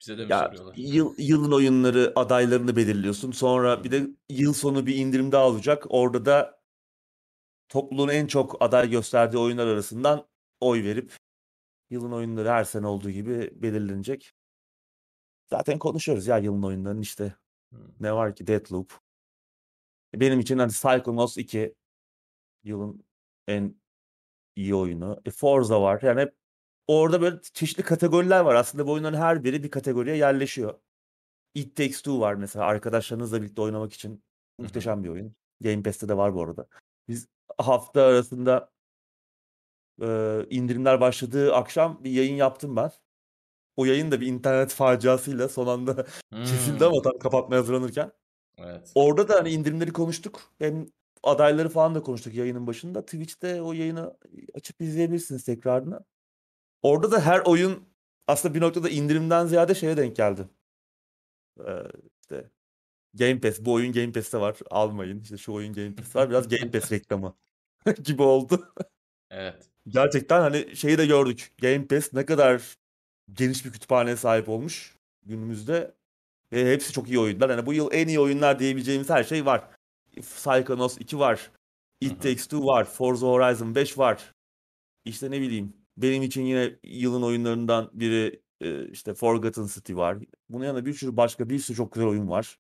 Bize 0.00 0.18
de 0.18 0.24
mi 0.24 0.30
Ya 0.30 0.38
soruyorlar? 0.46 0.74
yıl, 0.76 1.14
yılın 1.18 1.52
oyunları 1.52 2.12
adaylarını 2.16 2.76
belirliyorsun. 2.76 3.30
Sonra 3.32 3.84
bir 3.84 3.90
de 3.90 4.06
yıl 4.28 4.52
sonu 4.52 4.86
bir 4.86 4.96
indirim 4.96 5.32
daha 5.32 5.48
olacak. 5.48 5.84
Orada 5.88 6.24
da 6.26 6.58
topluluğun 7.68 8.08
en 8.08 8.26
çok 8.26 8.62
aday 8.62 8.90
gösterdiği 8.90 9.38
oyunlar 9.38 9.66
arasından 9.66 10.26
oy 10.60 10.84
verip 10.84 11.16
yılın 11.90 12.12
oyunları 12.12 12.48
her 12.50 12.64
sene 12.64 12.86
olduğu 12.86 13.10
gibi 13.10 13.50
belirlenecek. 13.62 14.32
Zaten 15.50 15.78
konuşuyoruz 15.78 16.26
ya 16.26 16.38
yılın 16.38 16.62
oyunlarının 16.62 17.02
işte 17.02 17.34
Hmm. 17.72 17.80
ne 18.00 18.12
var 18.12 18.34
ki 18.36 18.46
Deathloop. 18.46 18.92
Benim 20.14 20.40
için 20.40 20.58
hani 20.58 20.72
Psychonauts 20.72 21.38
2 21.38 21.74
yılın 22.64 23.04
en 23.48 23.74
iyi 24.56 24.74
oyunu. 24.74 25.20
E, 25.26 25.30
Forza 25.30 25.82
var. 25.82 26.00
Yani 26.02 26.20
hep 26.20 26.34
orada 26.88 27.20
böyle 27.20 27.36
çeşitli 27.54 27.82
kategoriler 27.82 28.40
var. 28.40 28.54
Aslında 28.54 28.86
bu 28.86 28.92
oyunların 28.92 29.16
her 29.18 29.44
biri 29.44 29.62
bir 29.62 29.70
kategoriye 29.70 30.16
yerleşiyor. 30.16 30.74
It 31.54 31.76
Takes 31.76 32.02
Two 32.02 32.20
var 32.20 32.34
mesela 32.34 32.64
arkadaşlarınızla 32.64 33.42
birlikte 33.42 33.62
oynamak 33.62 33.92
için 33.92 34.24
muhteşem 34.58 35.04
bir 35.04 35.08
oyun. 35.08 35.36
Game 35.60 35.82
Pass'te 35.82 36.08
de 36.08 36.16
var 36.16 36.34
bu 36.34 36.42
arada. 36.42 36.66
Biz 37.08 37.28
hafta 37.58 38.02
arasında 38.02 38.70
e, 40.02 40.06
indirimler 40.50 41.00
başladığı 41.00 41.54
akşam 41.54 42.04
bir 42.04 42.10
yayın 42.10 42.34
yaptım 42.34 42.76
ben. 42.76 42.90
O 43.76 43.84
yayın 43.84 44.10
da 44.10 44.20
bir 44.20 44.26
internet 44.26 44.72
faciasıyla 44.72 45.48
son 45.48 45.66
anda 45.66 46.06
kesildi 46.30 46.84
ama 46.84 46.94
Hmm. 46.96 47.02
tam 47.02 47.18
kapatmaya 47.18 47.56
hazırlanırken. 47.60 48.12
Evet. 48.58 48.92
Orada 48.94 49.28
da 49.28 49.34
hani 49.34 49.50
indirimleri 49.50 49.92
konuştuk. 49.92 50.40
Hem 50.58 50.86
adayları 51.22 51.68
falan 51.68 51.94
da 51.94 52.02
konuştuk 52.02 52.34
yayının 52.34 52.66
başında. 52.66 53.04
Twitch'te 53.04 53.62
o 53.62 53.72
yayını 53.72 54.16
açıp 54.54 54.80
izleyebilirsiniz 54.80 55.44
tekrarını. 55.44 56.00
Orada 56.82 57.12
da 57.12 57.20
her 57.26 57.40
oyun 57.40 57.88
aslında 58.26 58.54
bir 58.54 58.60
noktada 58.60 58.88
indirimden 58.88 59.46
ziyade 59.46 59.74
şeye 59.74 59.96
denk 59.96 60.16
geldi. 60.16 60.48
Ee, 61.66 61.82
işte 62.22 62.50
Game 63.14 63.40
Pass, 63.40 63.60
bu 63.60 63.72
oyun 63.72 63.92
Game 63.92 64.12
Pass'te 64.12 64.40
var. 64.40 64.56
Almayın. 64.70 65.20
İşte 65.20 65.38
şu 65.38 65.52
oyun 65.52 65.72
Game 65.72 65.94
Pass'te 65.94 66.18
var. 66.18 66.30
Biraz 66.30 66.48
Game 66.48 66.70
Pass 66.70 66.92
reklamı 66.92 67.36
gibi 68.04 68.22
oldu. 68.22 68.74
Evet. 69.30 69.70
Gerçekten 69.88 70.40
hani 70.40 70.76
şeyi 70.76 70.98
de 70.98 71.06
gördük. 71.06 71.52
Game 71.62 71.86
Pass 71.86 72.12
ne 72.12 72.26
kadar 72.26 72.78
geniş 73.32 73.64
bir 73.64 73.72
kütüphaneye 73.72 74.16
sahip 74.16 74.48
olmuş 74.48 74.96
günümüzde. 75.26 75.94
Ve 76.52 76.72
hepsi 76.72 76.92
çok 76.92 77.08
iyi 77.08 77.18
oyunlar. 77.18 77.50
Yani 77.50 77.66
bu 77.66 77.72
yıl 77.72 77.88
en 77.92 78.08
iyi 78.08 78.20
oyunlar 78.20 78.58
diyebileceğimiz 78.58 79.10
her 79.10 79.24
şey 79.24 79.46
var. 79.46 79.70
Psychonauts 80.16 80.98
2 80.98 81.18
var. 81.18 81.50
It. 82.00 82.22
Takes 82.22 82.46
Two 82.46 82.66
var. 82.66 82.84
Forza 82.84 83.26
Horizon 83.26 83.74
5 83.74 83.98
var. 83.98 84.34
İşte 85.04 85.30
ne 85.30 85.40
bileyim. 85.40 85.72
Benim 86.02 86.22
için 86.22 86.42
yine 86.42 86.78
yılın 86.82 87.22
oyunlarından 87.22 87.90
biri 87.92 88.42
e, 88.60 88.88
işte 88.88 89.14
Forgotten 89.14 89.66
City 89.66 89.94
var. 89.94 90.18
Bunun 90.48 90.64
yanında 90.64 90.86
bir 90.86 90.92
sürü 90.92 91.16
başka 91.16 91.50
bir 91.50 91.58
sürü 91.58 91.76
çok 91.76 91.92
güzel 91.92 92.08
oyun 92.08 92.28
var. 92.28 92.58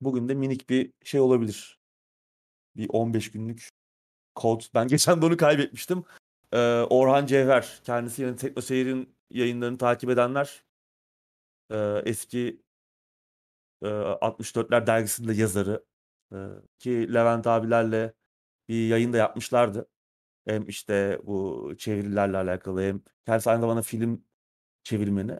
Bugün 0.00 0.28
de 0.28 0.34
minik 0.34 0.70
bir 0.70 0.92
şey 1.04 1.20
olabilir. 1.20 1.78
Bir 2.76 2.88
15 2.88 3.30
günlük 3.30 3.68
kod. 4.34 4.62
Ben 4.74 4.88
geçen 4.88 5.22
de 5.22 5.26
onu 5.26 5.36
kaybetmiştim. 5.36 6.04
Ee, 6.52 6.58
Orhan 6.90 7.26
Cevher. 7.26 7.80
Kendisi 7.84 8.22
yani 8.22 8.36
Teknoseyir'in 8.36 9.16
yayınlarını 9.30 9.78
takip 9.78 10.10
edenler 10.10 10.64
e, 11.70 12.02
eski 12.04 12.62
e, 13.82 13.86
64'ler 13.86 14.86
dergisinde 14.86 15.34
yazarı 15.34 15.84
e, 16.32 16.36
ki 16.78 17.14
Levent 17.14 17.46
abilerle 17.46 18.14
bir 18.68 18.88
yayın 18.88 19.12
da 19.12 19.16
yapmışlardı. 19.16 19.88
Hem 20.46 20.68
işte 20.68 21.20
bu 21.24 21.72
çevirilerle 21.78 22.36
alakalı 22.36 22.82
hem 22.82 23.00
kendisi 23.26 23.50
aynı 23.50 23.60
zamanda 23.60 23.82
film 23.82 24.24
çevirmeni. 24.84 25.38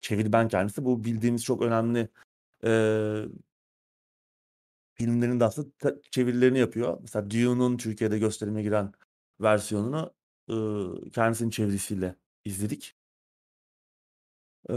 Çevirmen 0.00 0.48
kendisi. 0.48 0.84
Bu 0.84 1.04
bildiğimiz 1.04 1.44
çok 1.44 1.62
önemli 1.62 2.08
e, 2.64 2.70
filmlerin 4.94 5.40
de 5.40 5.44
aslında 5.44 6.02
çevirilerini 6.10 6.58
yapıyor. 6.58 6.98
Mesela 7.00 7.30
Dune'un 7.30 7.76
Türkiye'de 7.76 8.18
gösterime 8.18 8.62
giren 8.62 8.92
versiyonunu 9.40 10.14
e, 10.48 11.10
kendisinin 11.10 11.50
çevirisiyle 11.50 12.16
izledik. 12.44 12.96
E, 14.68 14.74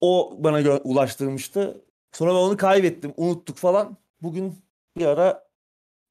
o- 0.00 0.36
bana 0.44 0.78
ulaştırmıştı. 0.78 1.84
Sonra 2.12 2.30
ben 2.30 2.36
onu 2.36 2.56
kaybettim, 2.56 3.14
unuttuk 3.16 3.56
falan. 3.56 3.96
Bugün 4.22 4.54
bir 4.96 5.06
ara 5.06 5.49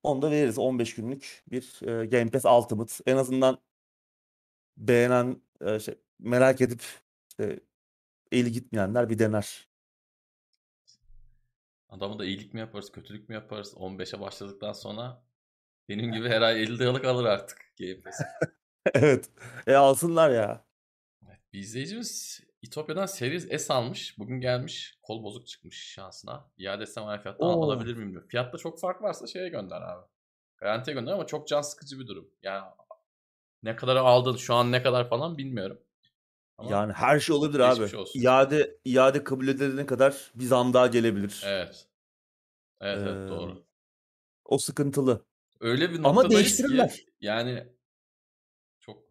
onu 0.10 0.22
da 0.22 0.32
veririz. 0.32 0.58
15 0.58 0.96
günlük 0.96 1.44
bir 1.52 1.88
e, 1.88 2.06
Game 2.06 2.32
Pass 2.32 2.46
Ultimate. 2.46 2.94
En 3.06 3.18
azından 3.18 3.58
beğenen, 4.78 5.42
e, 5.62 5.80
şey, 5.80 5.96
merak 6.20 6.62
edip 6.62 6.82
işte, 7.30 7.60
eli 8.32 8.52
gitmeyenler 8.52 9.10
bir 9.10 9.20
dener. 9.20 9.70
Adamı 11.90 12.20
da 12.20 12.26
iyilik 12.26 12.54
mi 12.54 12.60
yaparız, 12.60 12.92
kötülük 12.92 13.30
mü 13.30 13.36
yaparız? 13.36 13.74
15'e 13.74 14.20
başladıktan 14.20 14.74
sonra 14.74 15.24
Benim 15.90 16.12
gibi 16.12 16.30
her 16.30 16.42
ay 16.42 16.64
50 16.64 16.80
liralık 16.80 17.06
alır 17.06 17.26
artık 17.26 17.74
Game 17.80 18.02
Pass. 18.02 18.22
evet. 18.94 19.30
E 19.68 19.74
alsınlar 19.76 20.30
ya. 20.30 20.66
Bir 21.54 21.60
izleyicimiz 21.60 22.42
İtopya'dan 22.62 23.06
Series 23.06 23.66
S 23.66 23.74
almış. 23.74 24.20
Bugün 24.20 24.42
gelmiş. 24.42 24.98
Kol 25.02 25.24
bozuk 25.24 25.48
çıkmış 25.48 25.94
şansına. 25.94 26.52
İade 26.58 26.84
etsem 26.84 27.06
aynı 27.06 27.22
fiyattan 27.22 27.48
Oo. 27.48 27.64
alabilir 27.64 27.96
miyim 27.96 28.12
diyor. 28.12 28.28
Fiyatta 28.28 28.58
çok 28.58 28.80
fark 28.80 29.02
varsa 29.02 29.28
şeye 29.28 29.50
gönder 29.50 29.82
abi. 29.82 30.06
Garantiye 30.58 30.94
gönder 30.94 31.12
ama 31.12 31.28
çok 31.28 31.48
can 31.48 31.62
sıkıcı 31.62 32.00
bir 32.00 32.08
durum. 32.08 32.32
Yani 32.44 32.66
ne 33.64 33.76
kadar 33.76 33.96
aldın 33.96 34.36
şu 34.36 34.54
an 34.54 34.72
ne 34.72 34.84
kadar 34.84 35.10
falan 35.10 35.38
bilmiyorum. 35.38 35.82
Ama 36.58 36.72
Yani 36.72 36.94
her 36.94 37.20
şey 37.20 37.36
olabilir 37.36 37.60
abi. 37.60 37.74
geçmiş 37.80 37.94
olsun. 37.94 38.20
İade 38.20 38.78
iade 38.86 39.24
kabul 39.24 39.48
edilene 39.48 39.86
kadar 39.86 40.32
bir 40.36 40.44
zam 40.44 40.74
daha 40.74 40.88
gelebilir. 40.88 41.42
Evet. 41.46 41.88
Evet 42.82 42.98
evet 43.02 43.28
Ee, 43.28 43.30
doğru. 43.30 43.66
O 44.46 44.58
sıkıntılı. 44.58 45.26
Öyle 45.60 45.90
bir 45.92 45.96
Ama 46.00 46.10
noktadayız 46.14 46.44
değiştirirler. 46.44 46.90
ki 46.94 47.06
yani 47.22 47.74
çok 48.80 49.04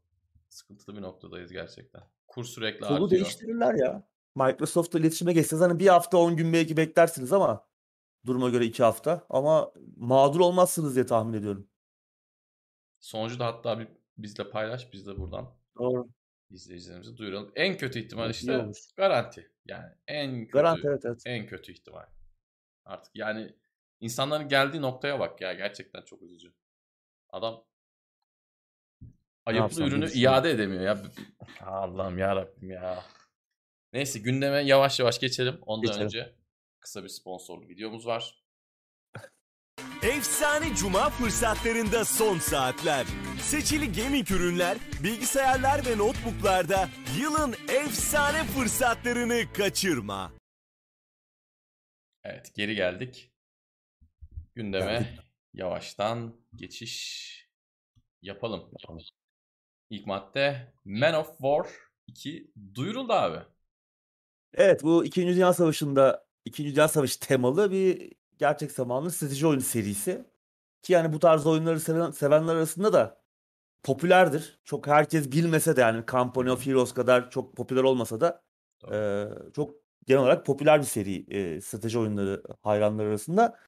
sıkıntılı 0.48 0.96
bir 0.96 1.02
noktadayız 1.02 1.52
gerçekten. 1.52 2.02
Kur 2.28 2.44
sürekli 2.44 2.80
Kolu 2.80 2.92
artıyor. 3.04 3.10
değiştirirler 3.10 3.74
ya. 3.74 4.08
Microsoft'la 4.34 4.98
iletişime 4.98 5.32
geçseniz 5.32 5.62
hani 5.62 5.78
bir 5.78 5.86
hafta 5.86 6.18
10 6.18 6.36
gün 6.36 6.52
belki 6.52 6.76
beklersiniz 6.76 7.32
ama 7.32 7.66
duruma 8.26 8.48
göre 8.48 8.64
2 8.64 8.82
hafta 8.82 9.26
ama 9.30 9.72
mağdur 9.96 10.40
olmazsınız 10.40 10.94
diye 10.94 11.06
tahmin 11.06 11.32
ediyorum. 11.32 11.68
Sonucu 13.00 13.38
da 13.38 13.46
hatta 13.46 13.78
bir 13.78 13.88
bizle 14.18 14.50
paylaş 14.50 14.92
biz 14.92 15.06
de 15.06 15.18
buradan 15.18 15.54
Doğru. 15.78 16.08
izleyicilerimize 16.50 17.16
duyuralım. 17.16 17.52
En 17.54 17.76
kötü 17.76 17.98
ihtimal 18.00 18.30
işte 18.30 18.58
olur. 18.58 18.76
garanti. 18.96 19.52
Yani 19.66 19.86
en 20.06 20.40
kötü 20.40 20.52
Garanti 20.52 20.86
evet 20.88 21.02
evet. 21.04 21.22
en 21.26 21.46
kötü 21.46 21.72
ihtimal. 21.72 22.06
Artık 22.84 23.16
yani 23.16 23.54
insanların 24.00 24.48
geldiği 24.48 24.82
noktaya 24.82 25.20
bak 25.20 25.40
ya 25.40 25.52
gerçekten 25.52 26.02
çok 26.02 26.22
üzücü. 26.22 26.54
Adam 27.30 27.64
ayıplı 29.48 29.82
ürünü 29.82 30.06
düşünüyorum. 30.06 30.36
iade 30.38 30.50
edemiyor 30.50 30.82
ya. 30.82 31.02
Allah'ım 31.66 32.18
ya 32.18 32.36
Rabbim 32.36 32.70
ya. 32.70 33.04
Neyse 33.92 34.18
gündeme 34.18 34.56
yavaş 34.62 35.00
yavaş 35.00 35.18
geçelim. 35.20 35.58
Ondan 35.66 35.86
Geçelim. 35.86 36.04
önce 36.06 36.34
kısa 36.80 37.04
bir 37.04 37.08
sponsorlu 37.08 37.68
videomuz 37.68 38.06
var. 38.06 38.44
Efsane 40.02 40.74
cuma 40.74 41.10
fırsatlarında 41.10 42.04
son 42.04 42.38
saatler. 42.38 43.06
Seçili 43.40 43.92
gaming 43.92 44.30
ürünler, 44.30 44.78
bilgisayarlar 45.02 45.86
ve 45.86 45.98
notebooklarda 45.98 46.88
yılın 47.20 47.54
efsane 47.68 48.44
fırsatlarını 48.44 49.52
kaçırma. 49.52 50.32
Evet 52.24 52.54
geri 52.54 52.74
geldik. 52.74 53.32
Gündeme 54.54 55.16
yavaştan 55.54 56.36
geçiş 56.54 57.28
yapalım. 58.22 58.70
İlk 59.90 60.06
madde 60.06 60.72
Man 60.84 61.14
of 61.14 61.28
War 61.28 61.66
2 62.06 62.50
duyuruldu 62.74 63.12
abi. 63.12 63.38
Evet 64.54 64.82
bu 64.82 65.04
2. 65.04 65.26
Dünya 65.26 65.52
Savaşı'nda 65.52 66.26
2. 66.44 66.64
Dünya 66.64 66.88
Savaşı 66.88 67.20
temalı 67.20 67.72
bir 67.72 68.12
gerçek 68.38 68.72
zamanlı 68.72 69.10
strateji 69.10 69.46
oyunu 69.46 69.60
serisi. 69.60 70.24
Ki 70.82 70.92
yani 70.92 71.12
bu 71.12 71.18
tarz 71.18 71.46
oyunları 71.46 71.80
seven, 71.80 72.10
sevenler 72.10 72.54
arasında 72.54 72.92
da 72.92 73.22
popülerdir. 73.82 74.58
Çok 74.64 74.86
herkes 74.86 75.32
bilmese 75.32 75.76
de 75.76 75.80
yani 75.80 76.04
Company 76.08 76.50
of 76.50 76.66
Heroes 76.66 76.94
kadar 76.94 77.30
çok 77.30 77.56
popüler 77.56 77.82
olmasa 77.82 78.20
da 78.20 78.42
Doğru. 78.82 78.94
e, 78.94 79.52
çok 79.52 79.74
genel 80.06 80.22
olarak 80.22 80.46
popüler 80.46 80.80
bir 80.80 80.86
seri 80.86 81.34
e, 81.34 81.60
strateji 81.60 81.98
oyunları 81.98 82.42
hayranları 82.62 83.08
arasında. 83.08 83.58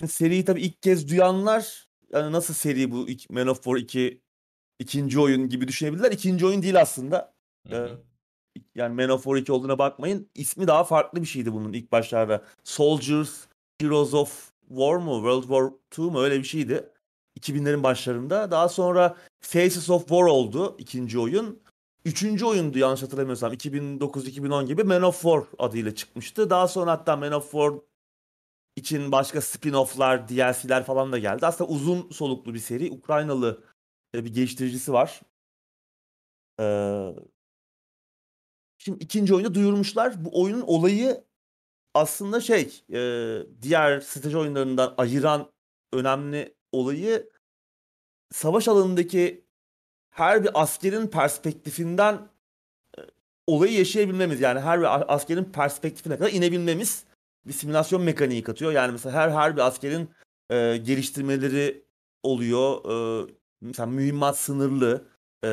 Şimdi 0.00 0.12
seriyi 0.12 0.44
tabii 0.44 0.62
ilk 0.62 0.82
kez 0.82 1.08
duyanlar 1.08 1.88
yani 2.12 2.32
nasıl 2.32 2.54
seri 2.54 2.90
bu 2.90 3.06
Man 3.30 3.46
of 3.46 3.56
War 3.64 3.76
2 3.76 4.22
ikinci 4.78 5.20
oyun 5.20 5.48
gibi 5.48 5.68
düşünebilirler. 5.68 6.12
İkinci 6.12 6.46
oyun 6.46 6.62
değil 6.62 6.80
aslında. 6.80 7.34
Hı 7.68 7.76
hı. 7.76 8.00
Yani 8.74 8.94
Man 8.94 9.08
of 9.08 9.24
War 9.24 9.36
2 9.36 9.52
olduğuna 9.52 9.78
bakmayın. 9.78 10.30
İsmi 10.34 10.66
daha 10.66 10.84
farklı 10.84 11.22
bir 11.22 11.26
şeydi 11.26 11.52
bunun 11.52 11.72
ilk 11.72 11.92
başlarda. 11.92 12.44
Soldiers, 12.64 13.46
Heroes 13.80 14.14
of 14.14 14.52
War 14.68 14.96
mu? 14.96 15.14
World 15.14 15.42
War 15.42 15.72
2 15.92 16.00
mu? 16.00 16.20
Öyle 16.20 16.38
bir 16.38 16.44
şeydi. 16.44 16.88
2000'lerin 17.40 17.82
başlarında. 17.82 18.50
Daha 18.50 18.68
sonra 18.68 19.16
Faces 19.40 19.90
of 19.90 20.00
War 20.00 20.22
oldu 20.22 20.76
ikinci 20.78 21.18
oyun. 21.18 21.62
Üçüncü 22.04 22.44
oyundu 22.44 22.78
yanlış 22.78 23.02
hatırlamıyorsam. 23.02 23.52
2009-2010 23.52 24.66
gibi 24.66 24.84
Man 24.84 25.02
of 25.02 25.22
War 25.22 25.42
adıyla 25.58 25.94
çıkmıştı. 25.94 26.50
Daha 26.50 26.68
sonra 26.68 26.90
hatta 26.90 27.16
Man 27.16 27.32
of 27.32 27.50
War 27.50 27.72
için 28.76 29.12
başka 29.12 29.38
spin-off'lar, 29.38 30.28
DLC'ler 30.28 30.84
falan 30.84 31.12
da 31.12 31.18
geldi. 31.18 31.46
Aslında 31.46 31.70
uzun 31.70 32.10
soluklu 32.10 32.54
bir 32.54 32.58
seri. 32.58 32.90
Ukraynalı 32.90 33.64
e, 34.14 34.24
bir 34.24 34.34
geliştiricisi 34.34 34.92
var. 34.92 35.20
Ee, 36.60 37.14
Şimdi 38.78 39.04
ikinci 39.04 39.34
oyunu 39.34 39.54
duyurmuşlar. 39.54 40.24
Bu 40.24 40.42
oyunun 40.42 40.60
olayı 40.60 41.24
aslında 41.94 42.40
şey 42.40 42.82
e, 42.92 43.00
diğer 43.62 44.00
strateji 44.00 44.38
oyunlarından 44.38 44.94
ayıran 44.98 45.52
önemli 45.92 46.54
olayı 46.72 47.30
savaş 48.32 48.68
alanındaki 48.68 49.44
her 50.10 50.44
bir 50.44 50.62
askerin 50.62 51.06
perspektifinden 51.06 52.28
olayı 53.46 53.78
yaşayabilmemiz. 53.78 54.40
Yani 54.40 54.60
her 54.60 54.80
bir 54.80 55.14
askerin 55.14 55.44
perspektifine 55.44 56.18
kadar 56.18 56.32
inebilmemiz 56.32 57.04
bir 57.46 57.52
simülasyon 57.52 58.02
mekaniği 58.02 58.42
katıyor. 58.42 58.72
Yani 58.72 58.92
mesela 58.92 59.14
her 59.14 59.30
her 59.30 59.56
bir 59.56 59.60
askerin 59.60 60.10
e, 60.50 60.76
geliştirmeleri 60.76 61.84
oluyor. 62.22 62.84
E, 63.24 63.26
mesela 63.60 63.86
mühimmat 63.86 64.38
sınırlı. 64.38 65.04
E, 65.44 65.50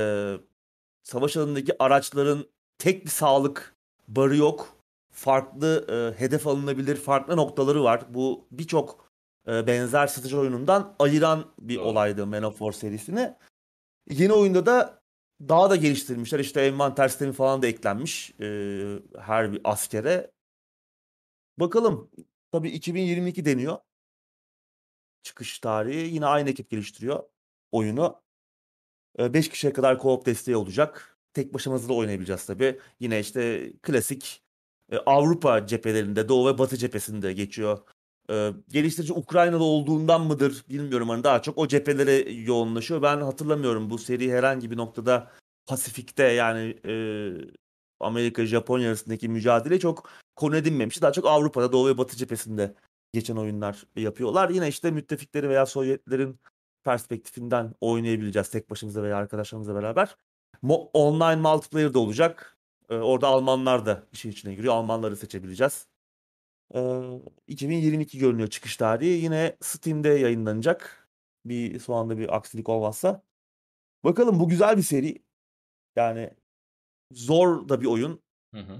savaş 1.04 1.38
alanındaki 1.38 1.84
araçların 1.84 2.46
tek 2.78 3.06
bir 3.06 3.10
sağlık 3.10 3.76
barı 4.08 4.38
yok. 4.38 4.76
Farklı 5.12 5.86
e, 5.90 6.20
hedef 6.20 6.48
alınabilir 6.48 6.96
farklı 6.96 7.38
noktaları 7.38 7.84
var. 7.84 8.06
Bu 8.10 8.48
birçok 8.52 9.12
e, 9.48 9.68
benzer 9.68 10.08
strateji 10.08 10.38
oyunundan 10.38 10.96
ayıran 11.00 11.46
bir 11.60 11.76
Doğru. 11.76 11.86
olaydı 11.86 12.28
Man 12.28 12.44
of 12.44 12.58
War 12.58 12.72
serisini. 12.72 13.36
Yeni 14.10 14.34
oyunda 14.34 14.66
da 14.66 15.02
daha 15.42 15.70
da 15.70 15.76
geliştirmişler. 15.76 16.40
İşte 16.40 16.62
envanter 16.62 17.08
sistemi 17.08 17.34
falan 17.34 17.62
da 17.62 17.68
eklenmiş 17.68 18.32
e, 18.42 19.00
her 19.20 19.52
bir 19.52 19.62
askere. 19.64 20.32
Bakalım. 21.58 22.12
Tabii 22.52 22.70
2022 22.70 23.46
deniyor. 23.46 23.78
Çıkış 25.24 25.60
tarihi. 25.60 26.14
Yine 26.14 26.26
aynı 26.26 26.50
ekip 26.50 26.70
geliştiriyor 26.70 27.24
oyunu. 27.72 28.22
5 29.20 29.50
kişiye 29.50 29.74
kadar 29.74 29.96
co-op 29.96 30.26
desteği 30.26 30.56
olacak. 30.56 31.18
Tek 31.34 31.54
başımıza 31.54 31.90
da 31.90 31.94
oynayabileceğiz 31.94 32.46
tabii. 32.46 32.80
Yine 33.00 33.20
işte 33.20 33.72
klasik 33.82 34.44
e, 34.92 34.98
Avrupa 34.98 35.68
cephelerinde, 35.68 36.30
Doğu 36.30 36.48
ve 36.48 36.58
Batı 36.58 36.78
cephesinde 36.78 37.34
geçiyor. 37.34 37.80
E, 38.30 38.52
geliştirici 38.70 39.14
Ukraynalı 39.14 39.64
olduğundan 39.64 40.22
mıdır 40.22 40.66
bilmiyorum. 40.70 41.10
Hani 41.10 41.24
daha 41.24 41.42
çok 41.42 41.58
o 41.58 41.68
cephelere 41.68 42.32
yoğunlaşıyor. 42.32 43.02
Ben 43.02 43.22
hatırlamıyorum 43.22 43.90
bu 43.90 43.98
seri 43.98 44.32
herhangi 44.32 44.72
bir 44.72 44.78
noktada 44.78 45.32
Pasifik'te 45.66 46.24
yani 46.24 46.78
e, 46.86 46.94
Amerika 48.00 48.46
Japonya 48.46 48.88
arasındaki 48.88 49.30
mücadele 49.30 49.80
çok 49.80 50.10
konu 50.36 50.58
edinmemiş. 50.58 51.02
Daha 51.02 51.12
çok 51.12 51.26
Avrupa'da 51.26 51.72
Doğu 51.72 51.88
ve 51.88 51.98
Batı 51.98 52.18
cephesinde 52.18 52.76
geçen 53.14 53.36
oyunlar 53.36 53.84
yapıyorlar. 53.96 54.50
Yine 54.50 54.68
işte 54.68 54.92
müttefikleri 54.92 55.50
veya 55.50 55.66
Sovyetlerin 55.66 56.40
perspektifinden 56.86 57.74
oynayabileceğiz 57.82 58.50
tek 58.50 58.70
başımıza 58.70 59.04
veya 59.04 59.18
arkadaşlarımızla 59.18 59.76
beraber. 59.76 60.16
Mo- 60.64 60.90
online 60.94 61.42
multiplayer 61.42 61.94
da 61.94 62.00
olacak. 62.00 62.58
Ee, 62.90 62.96
orada 62.96 63.28
Almanlar 63.28 63.86
da 63.86 64.04
işin 64.12 64.32
içine 64.32 64.56
giriyor. 64.56 64.74
Almanları 64.74 65.18
seçebileceğiz. 65.18 65.88
Ee, 66.76 67.02
2022 67.48 68.18
görünüyor 68.18 68.50
çıkış 68.50 68.78
tarihi. 68.78 69.24
Yine 69.24 69.58
Steam'de 69.62 70.10
yayınlanacak. 70.10 71.10
Bir 71.46 71.80
şu 71.80 71.94
anda 71.94 72.18
bir 72.18 72.36
aksilik 72.36 72.70
olmazsa. 72.70 73.24
Bakalım 74.04 74.40
bu 74.40 74.50
güzel 74.50 74.78
bir 74.78 74.82
seri. 74.82 75.24
Yani 75.96 76.32
zor 77.12 77.70
da 77.70 77.82
bir 77.82 77.86
oyun. 77.86 78.22
Hı 78.54 78.62
hı. 78.62 78.80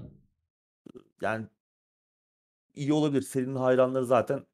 Yani 1.20 1.46
iyi 2.74 2.92
olabilir. 2.92 3.22
Serinin 3.22 3.56
hayranları 3.56 4.06
zaten 4.06 4.46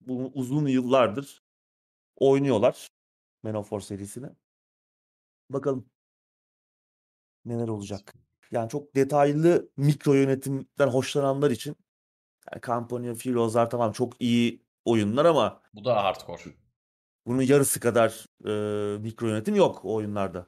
bunu 0.00 0.30
uzun 0.34 0.66
yıllardır 0.66 1.45
oynuyorlar. 2.16 2.88
Man 3.42 3.54
of 3.54 3.64
War 3.70 3.80
serisini. 3.80 4.26
Bakalım 5.50 5.86
neler 7.44 7.68
olacak. 7.68 8.14
Yani 8.50 8.68
çok 8.68 8.94
detaylı 8.96 9.68
mikro 9.76 10.14
yönetimden 10.14 10.88
hoşlananlar 10.88 11.50
için 11.50 11.76
yani 12.52 12.62
Company 12.62 13.10
of 13.10 13.24
Heroes'lar 13.24 13.70
tamam 13.70 13.92
çok 13.92 14.22
iyi 14.22 14.62
oyunlar 14.84 15.24
ama 15.24 15.62
Bu 15.74 15.84
da 15.84 16.04
hardcore. 16.04 16.42
bunun 17.26 17.42
yarısı 17.42 17.80
kadar 17.80 18.26
e, 18.44 18.98
mikro 18.98 19.26
yönetim 19.28 19.54
yok 19.54 19.84
o 19.84 19.94
oyunlarda. 19.94 20.46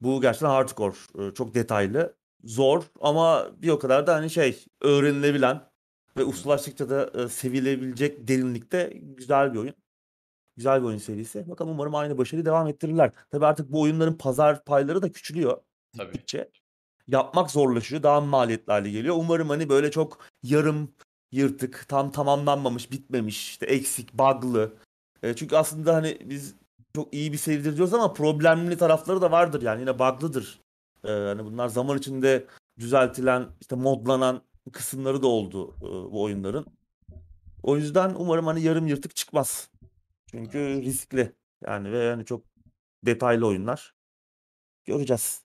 Bu 0.00 0.20
gerçekten 0.20 0.48
hardcore. 0.48 0.96
e, 1.18 1.34
çok 1.34 1.54
detaylı. 1.54 2.18
Zor 2.44 2.84
ama 3.00 3.50
bir 3.62 3.68
o 3.68 3.78
kadar 3.78 4.06
da 4.06 4.14
hani 4.14 4.30
şey 4.30 4.64
öğrenilebilen 4.80 5.70
ve 6.16 6.24
ustalaştıkça 6.24 6.90
da 6.90 7.22
e, 7.22 7.28
sevilebilecek 7.28 8.28
derinlikte 8.28 8.92
güzel 8.94 9.54
bir 9.54 9.58
oyun. 9.58 9.74
Güzel 10.58 10.80
bir 10.80 10.86
oyun 10.86 10.98
serisi. 10.98 11.50
Bakalım 11.50 11.72
umarım 11.72 11.94
aynı 11.94 12.18
başarıyı 12.18 12.44
devam 12.44 12.68
ettirirler. 12.68 13.10
Tabii 13.30 13.46
artık 13.46 13.72
bu 13.72 13.80
oyunların 13.80 14.14
pazar 14.14 14.64
payları 14.64 15.02
da 15.02 15.12
küçülüyor 15.12 15.58
Tabii. 15.96 16.12
gittikçe. 16.12 16.50
Yapmak 17.08 17.50
zorlaşıyor. 17.50 18.02
Daha 18.02 18.20
maliyetli 18.20 18.72
hale 18.72 18.90
geliyor. 18.90 19.16
Umarım 19.18 19.48
hani 19.48 19.68
böyle 19.68 19.90
çok 19.90 20.18
yarım 20.42 20.92
yırtık, 21.32 21.84
tam 21.88 22.10
tamamlanmamış, 22.10 22.92
bitmemiş, 22.92 23.50
işte 23.50 23.66
eksik, 23.66 24.14
bug'lı. 24.14 24.72
E, 25.22 25.34
çünkü 25.36 25.56
aslında 25.56 25.94
hani 25.94 26.18
biz 26.24 26.54
çok 26.94 27.14
iyi 27.14 27.32
bir 27.32 27.38
seridir 27.38 27.76
diyoruz 27.76 27.94
ama 27.94 28.12
problemli 28.12 28.78
tarafları 28.78 29.20
da 29.20 29.30
vardır 29.30 29.62
yani 29.62 29.80
yine 29.80 29.98
bug'lıdır. 29.98 30.60
E, 31.04 31.08
hani 31.08 31.44
bunlar 31.44 31.68
zaman 31.68 31.98
içinde 31.98 32.46
düzeltilen, 32.78 33.46
işte 33.60 33.76
modlanan 33.76 34.42
kısımları 34.72 35.22
da 35.22 35.26
oldu 35.26 35.74
e, 35.78 36.12
bu 36.12 36.22
oyunların. 36.22 36.66
O 37.62 37.76
yüzden 37.76 38.14
umarım 38.18 38.46
hani 38.46 38.62
yarım 38.62 38.86
yırtık 38.86 39.16
çıkmaz. 39.16 39.68
Çünkü 40.30 40.82
riskli. 40.82 41.36
Yani 41.66 41.92
ve 41.92 41.98
yani 41.98 42.24
çok 42.24 42.44
detaylı 43.06 43.46
oyunlar. 43.46 43.94
Göreceğiz. 44.84 45.44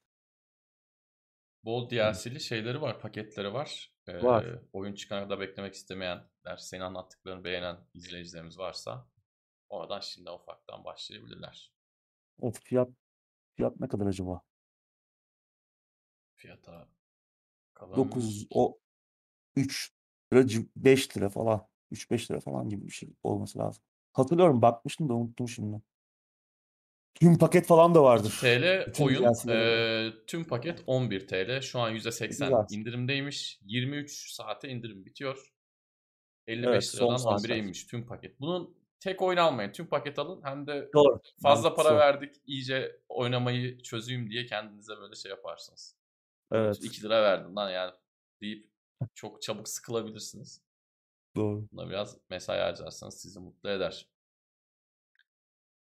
Bol 1.66 1.90
DLC'li 1.90 2.40
şeyleri 2.40 2.82
var, 2.82 3.00
paketleri 3.00 3.54
var. 3.54 3.94
Ee, 4.08 4.24
Var. 4.24 4.46
oyun 4.74 4.94
çıkana 4.94 5.24
kadar 5.24 5.40
beklemek 5.40 5.74
istemeyenler, 5.74 6.58
senin 6.58 6.82
anlattıklarını 6.82 7.44
beğenen 7.44 7.78
izleyicilerimiz 7.94 8.60
varsa 8.60 9.08
oradan 9.70 10.00
şimdi 10.00 10.30
ufaktan 10.30 10.86
başlayabilirler. 10.86 11.74
Of 12.40 12.64
fiyat 12.64 12.90
fiyat 13.56 13.80
ne 13.80 13.88
kadar 13.88 14.06
acaba? 14.06 14.42
Fiyata 16.36 16.88
kalan 17.74 17.98
9 17.98 18.48
o 18.50 18.80
3 19.56 19.94
lira 20.34 20.42
civ- 20.42 20.68
5 20.76 21.18
lira 21.18 21.30
falan. 21.30 21.68
3-5 21.92 22.32
lira 22.32 22.40
falan 22.40 22.70
gibi 22.70 22.88
bir 22.88 22.92
şey 22.92 23.10
olması 23.24 23.60
lazım. 23.60 23.84
Hatırlıyorum 24.14 24.62
bakmıştım 24.62 25.10
da 25.10 25.14
unuttum 25.14 25.50
şimdi. 25.50 25.82
Tüm 27.16 27.38
paket 27.38 27.66
falan 27.66 27.96
da 27.96 28.04
vardır. 28.04 28.30
2 28.30 28.40
TL 28.40 28.88
Bütün 28.88 29.06
oyun 29.06 29.50
e, 29.50 30.14
tüm 30.28 30.44
paket 30.44 30.84
11 30.88 31.28
TL. 31.28 31.62
Şu 31.62 31.80
an 31.80 31.92
%80 31.96 32.28
Güzel. 32.28 32.52
indirimdeymiş. 32.72 33.60
23 33.66 34.32
saate 34.32 34.70
indirim 34.70 35.06
bitiyor. 35.06 35.54
55 36.48 36.70
Evet 36.72 36.86
son 36.86 36.98
liradan 37.08 37.16
11'e 37.16 37.40
saatler. 37.40 37.58
inmiş 37.58 37.86
tüm 37.86 38.06
paket. 38.08 38.40
Bunun 38.40 38.78
tek 39.00 39.22
oyun 39.22 39.38
almayın. 39.38 39.72
Tüm 39.72 39.88
paket 39.88 40.20
alın. 40.20 40.42
Hem 40.44 40.68
de 40.68 40.90
Doğru. 40.94 41.20
fazla 41.44 41.70
Mantıklı. 41.70 41.84
para 41.90 41.98
verdik. 42.00 42.36
iyice 42.46 43.00
oynamayı 43.10 43.82
çözeyim 43.82 44.30
diye 44.30 44.46
kendinize 44.46 44.98
böyle 44.98 45.16
şey 45.16 45.30
yaparsınız. 45.32 45.96
Evet. 46.52 46.78
2 46.84 47.02
lira 47.04 47.24
verdim 47.24 47.56
lan 47.56 47.70
yani 47.72 47.92
deyip 48.42 48.70
çok 49.16 49.42
çabuk 49.42 49.70
sıkılabilirsiniz. 49.70 50.62
Doğru. 51.36 51.68
Buna 51.72 51.90
biraz 51.90 52.18
mesai 52.30 52.60
harcarsanız 52.60 53.22
sizi 53.22 53.40
mutlu 53.40 53.70
eder. 53.70 54.08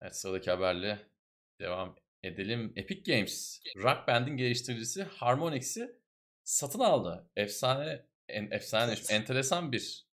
Evet 0.03 0.17
sıradaki 0.17 0.51
haberle 0.51 1.11
devam 1.61 1.97
edelim. 2.23 2.73
Epic 2.77 3.13
Games, 3.13 3.61
Rock 3.77 4.09
Band'in 4.09 4.37
geliştiricisi 4.37 5.03
Harmonix'i 5.03 5.99
satın 6.45 6.81
aldı. 6.81 7.31
Efsane, 7.37 8.07
en, 8.29 8.51
efsane, 8.51 8.95
enteresan 9.11 9.73
bir 9.73 10.09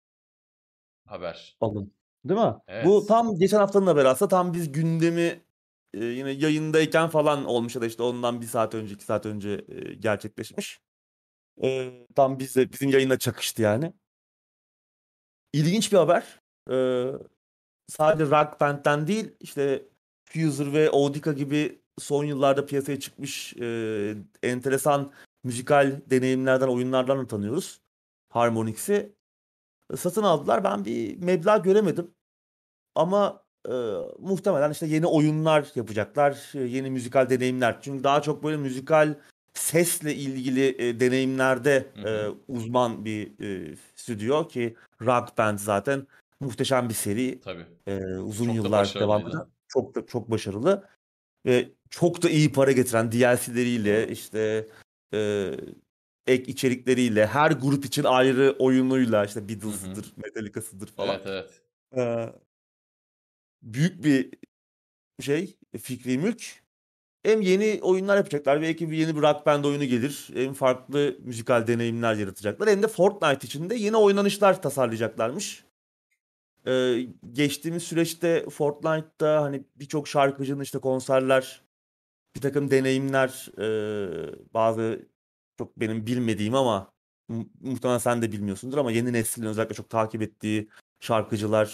haber. 1.06 1.56
Alın. 1.60 1.94
Değil 2.24 2.40
mi? 2.40 2.54
Bu 2.84 2.98
Evet. 2.98 3.08
tam 3.08 3.38
geçen 3.38 3.58
haftanın 3.58 3.86
haberi 3.86 4.08
aslında. 4.08 4.28
Tam 4.28 4.54
biz 4.54 4.72
gündemi 4.72 5.44
e, 5.94 6.04
yine 6.04 6.30
yayındayken 6.30 7.08
falan 7.08 7.44
olmuş 7.44 7.74
ya 7.74 7.82
da 7.82 7.86
işte 7.86 8.02
ondan 8.02 8.40
bir 8.40 8.46
saat 8.46 8.74
önce, 8.74 8.94
iki 8.94 9.04
saat 9.04 9.26
önce 9.26 9.64
e, 9.68 9.94
gerçekleşmiş. 9.94 10.80
E, 11.62 11.92
tam 12.14 12.38
bizle, 12.38 12.72
bizim 12.72 12.90
yayına 12.90 13.18
çakıştı 13.18 13.62
yani. 13.62 13.92
İlginç 15.54 15.92
bir 15.92 15.96
haber. 15.96 16.40
E, 16.70 16.76
sadece 17.88 18.30
Rock 18.30 18.60
Band'den 18.60 19.06
değil 19.06 19.34
işte 19.40 19.82
Fuser 20.24 20.72
ve 20.72 20.90
Audica 20.90 21.32
gibi 21.32 21.82
son 21.98 22.24
yıllarda 22.24 22.66
piyasaya 22.66 23.00
çıkmış 23.00 23.54
e, 23.60 24.16
enteresan 24.42 25.12
müzikal 25.44 26.00
deneyimlerden, 26.10 26.68
oyunlardan 26.68 27.18
da 27.18 27.26
tanıyoruz. 27.26 27.80
Harmonix'i 28.28 29.12
satın 29.96 30.22
aldılar. 30.22 30.64
Ben 30.64 30.84
bir 30.84 31.22
meblağ 31.22 31.56
göremedim. 31.58 32.10
Ama 32.94 33.44
e, 33.68 33.72
muhtemelen 34.18 34.70
işte 34.70 34.86
yeni 34.86 35.06
oyunlar 35.06 35.72
yapacaklar, 35.74 36.52
e, 36.54 36.60
yeni 36.60 36.90
müzikal 36.90 37.30
deneyimler. 37.30 37.78
Çünkü 37.82 38.04
daha 38.04 38.22
çok 38.22 38.42
böyle 38.42 38.56
müzikal 38.56 39.14
sesle 39.54 40.14
ilgili 40.14 40.88
e, 40.88 41.00
deneyimlerde 41.00 41.86
Hı 42.02 42.08
e, 42.08 42.28
uzman 42.48 43.04
bir 43.04 43.40
e, 43.40 43.76
stüdyo 43.96 44.48
ki 44.48 44.76
Rock 45.02 45.38
Band 45.38 45.58
zaten 45.58 46.06
muhteşem 46.40 46.88
bir 46.88 46.94
seri. 46.94 47.40
Tabii. 47.40 47.66
E, 47.86 48.04
uzun 48.04 48.46
Çok 48.46 48.54
yıllar 48.54 48.94
devam 48.94 49.28
eden. 49.28 49.46
Çok 49.68 49.94
da 49.94 50.06
çok 50.06 50.30
başarılı 50.30 50.88
ve 51.46 51.68
çok 51.90 52.22
da 52.22 52.30
iyi 52.30 52.52
para 52.52 52.72
getiren 52.72 53.12
DLC'leriyle 53.12 54.08
işte 54.08 54.66
e, 55.14 55.50
ek 56.26 56.52
içerikleriyle 56.52 57.26
her 57.26 57.50
grup 57.50 57.84
için 57.84 58.04
ayrı 58.04 58.56
oyunuyla 58.58 59.24
işte 59.24 59.48
Beatles'ıdır, 59.48 60.12
Metallica'sıdır 60.16 60.86
falan. 60.86 61.20
Evet 61.24 61.26
evet. 61.26 61.62
Ee, 61.96 62.32
büyük 63.62 64.04
bir 64.04 64.30
şey 65.20 65.56
fikri 65.82 66.18
mülk. 66.18 66.63
Hem 67.24 67.40
yeni 67.40 67.78
oyunlar 67.82 68.16
yapacaklar. 68.16 68.62
Belki 68.62 68.90
bir 68.90 68.96
yeni 68.96 69.16
bir 69.16 69.22
rock 69.22 69.46
band 69.46 69.64
oyunu 69.64 69.84
gelir. 69.84 70.28
Hem 70.34 70.52
farklı 70.54 71.16
müzikal 71.24 71.66
deneyimler 71.66 72.14
yaratacaklar. 72.14 72.68
Hem 72.68 72.82
de 72.82 72.88
Fortnite 72.88 73.46
için 73.46 73.70
de 73.70 73.74
yeni 73.74 73.96
oynanışlar 73.96 74.62
tasarlayacaklarmış. 74.62 75.64
Ee, 76.66 77.06
geçtiğimiz 77.32 77.82
süreçte 77.82 78.50
Fortnite'da 78.50 79.42
hani 79.42 79.64
birçok 79.76 80.08
şarkıcının 80.08 80.62
işte 80.62 80.78
konserler, 80.78 81.62
bir 82.36 82.40
takım 82.40 82.70
deneyimler, 82.70 83.50
e, 83.58 83.66
bazı 84.54 85.08
çok 85.58 85.80
benim 85.80 86.06
bilmediğim 86.06 86.54
ama 86.54 86.92
mu- 87.28 87.48
muhtemelen 87.60 87.98
sen 87.98 88.22
de 88.22 88.32
bilmiyorsundur 88.32 88.78
ama 88.78 88.92
yeni 88.92 89.12
neslin 89.12 89.44
özellikle 89.44 89.74
çok 89.74 89.90
takip 89.90 90.22
ettiği 90.22 90.68
şarkıcılar, 91.00 91.66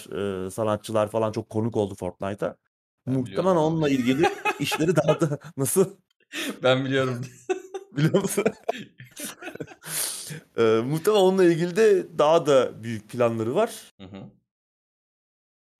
e, 0.45 0.49
sanatçılar 0.51 1.11
falan 1.11 1.31
çok 1.31 1.49
konuk 1.49 1.77
oldu 1.77 1.95
Fortnite'a. 1.95 2.55
Muhtemelen 3.05 3.55
onunla 3.55 3.89
ilgili 3.89 4.29
işleri 4.61 4.95
daha 4.95 5.21
da 5.21 5.39
nasıl 5.57 5.89
Ben 6.63 6.85
biliyorum. 6.85 7.21
biliyor 7.97 8.21
musun? 8.21 8.43
e, 10.57 10.61
muhtemelen 10.85 11.21
onunla 11.21 11.43
ilgili 11.43 11.75
de 11.75 12.17
daha 12.17 12.45
da 12.45 12.83
büyük 12.83 13.09
planları 13.09 13.55
var. 13.55 13.93
Hı 13.97 14.03
hı. 14.07 14.23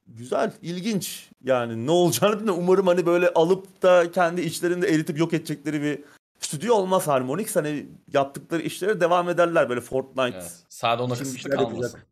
Güzel, 0.07 0.53
ilginç. 0.61 1.29
Yani 1.43 1.85
ne 1.87 1.91
olacağını 1.91 2.35
bilmiyorum. 2.39 2.63
Umarım 2.63 2.87
hani 2.87 3.05
böyle 3.05 3.29
alıp 3.29 3.81
da 3.81 4.11
kendi 4.11 4.41
içlerinde 4.41 4.87
eritip 4.87 5.19
yok 5.19 5.33
edecekleri 5.33 5.81
bir 5.81 5.99
stüdyo 6.39 6.75
olmaz 6.75 7.07
Harmonix. 7.07 7.55
Hani 7.55 7.85
yaptıkları 8.13 8.61
işlere 8.61 9.01
devam 9.01 9.29
ederler 9.29 9.69
böyle 9.69 9.81
Fortnite. 9.81 10.37
Evet. 10.37 10.63
Sadece 10.69 11.03
ona 11.03 11.13
kısıtlı 11.13 11.39
şeyler 11.39 11.57
kalmasın. 11.57 11.81
yapacak. 11.81 12.07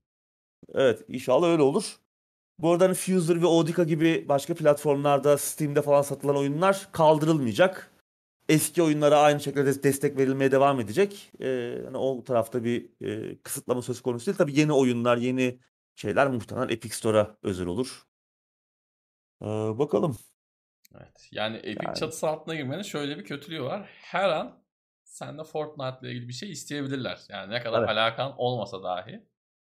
Evet, 0.73 0.99
inşallah 1.08 1.47
öyle 1.47 1.62
olur. 1.62 1.95
Bu 2.60 2.72
arada 2.72 2.86
hani 2.86 2.93
Fuser 2.93 3.41
ve 3.41 3.45
Audica 3.45 3.84
gibi 3.84 4.26
başka 4.30 4.56
platformlarda, 4.56 5.38
Steam'de 5.38 5.82
falan 5.82 6.02
satılan 6.02 6.38
oyunlar 6.38 6.88
kaldırılmayacak. 6.91 7.91
Eski 8.50 8.84
oyunlara 8.84 9.19
aynı 9.19 9.39
şekilde 9.39 9.69
des- 9.69 9.84
destek 9.84 10.17
verilmeye 10.17 10.52
devam 10.52 10.80
edecek. 10.80 11.32
Ee, 11.41 11.82
hani 11.86 11.98
o 11.98 12.24
tarafta 12.24 12.63
bir 12.63 12.89
e, 13.06 13.38
kısıtlama 13.43 13.82
söz 13.82 14.02
konusu 14.02 14.26
değil. 14.26 14.38
Tabii 14.38 14.60
yeni 14.60 14.74
oyunlar, 14.74 15.17
yeni 15.17 15.60
şeyler 15.95 16.28
muhtemelen 16.28 16.69
Epic 16.69 16.95
Store'a 16.95 17.38
özel 17.43 17.67
olur. 17.67 18.04
Ee, 19.41 19.45
bakalım. 19.80 20.17
Evet. 20.95 21.28
Yani 21.32 21.58
Epic 21.58 21.86
Yani. 21.86 21.95
çatısı 21.98 22.28
altına 22.28 22.56
girmenin 22.56 22.82
şöyle 22.84 23.17
bir 23.17 23.24
kötülüğü 23.24 23.63
var. 23.63 23.89
Her 24.02 24.30
an 24.30 24.63
sende 25.04 25.43
Fortnite 25.43 25.98
ile 26.02 26.12
ilgili 26.12 26.28
bir 26.28 26.34
şey 26.34 26.52
isteyebilirler. 26.52 27.19
Yani 27.30 27.54
ne 27.54 27.63
kadar 27.63 27.80
Evet. 27.80 27.89
alakan 27.89 28.34
olmasa 28.38 28.84
dahi. 28.84 29.28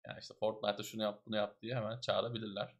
Yani 0.08 0.20
işte 0.22 0.34
Fortnite'da 0.40 0.84
şunu 0.84 1.04
yap 1.04 1.24
bunu 1.26 1.36
yap 1.36 1.62
diye 1.62 1.76
hemen 1.76 2.00
çağırabilirler. 2.00 2.76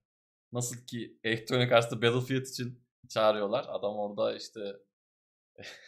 Nasıl 0.52 0.86
ki 0.86 1.20
Electronic 1.24 1.76
Arts'ta 1.76 2.02
Battlefield 2.02 2.46
için 2.46 2.84
çağırıyorlar. 3.10 3.66
Adam 3.70 3.96
orada 3.96 4.36
işte 4.36 4.76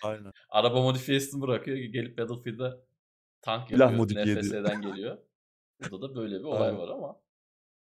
Aynen. 0.03 0.31
araba 0.49 0.81
modifiyesini 0.81 1.41
bırakıyor. 1.41 1.77
Gelip 1.77 2.17
Battlefield'da 2.17 2.85
tank 3.41 3.69
Silah 3.69 3.91
yapıyor. 3.91 4.25
NFS'den 4.25 4.81
geliyor. 4.91 5.17
Burada 5.91 6.09
da 6.09 6.15
böyle 6.15 6.39
bir 6.39 6.43
olay 6.43 6.67
Aynen. 6.67 6.79
var 6.79 6.89
ama 6.89 7.21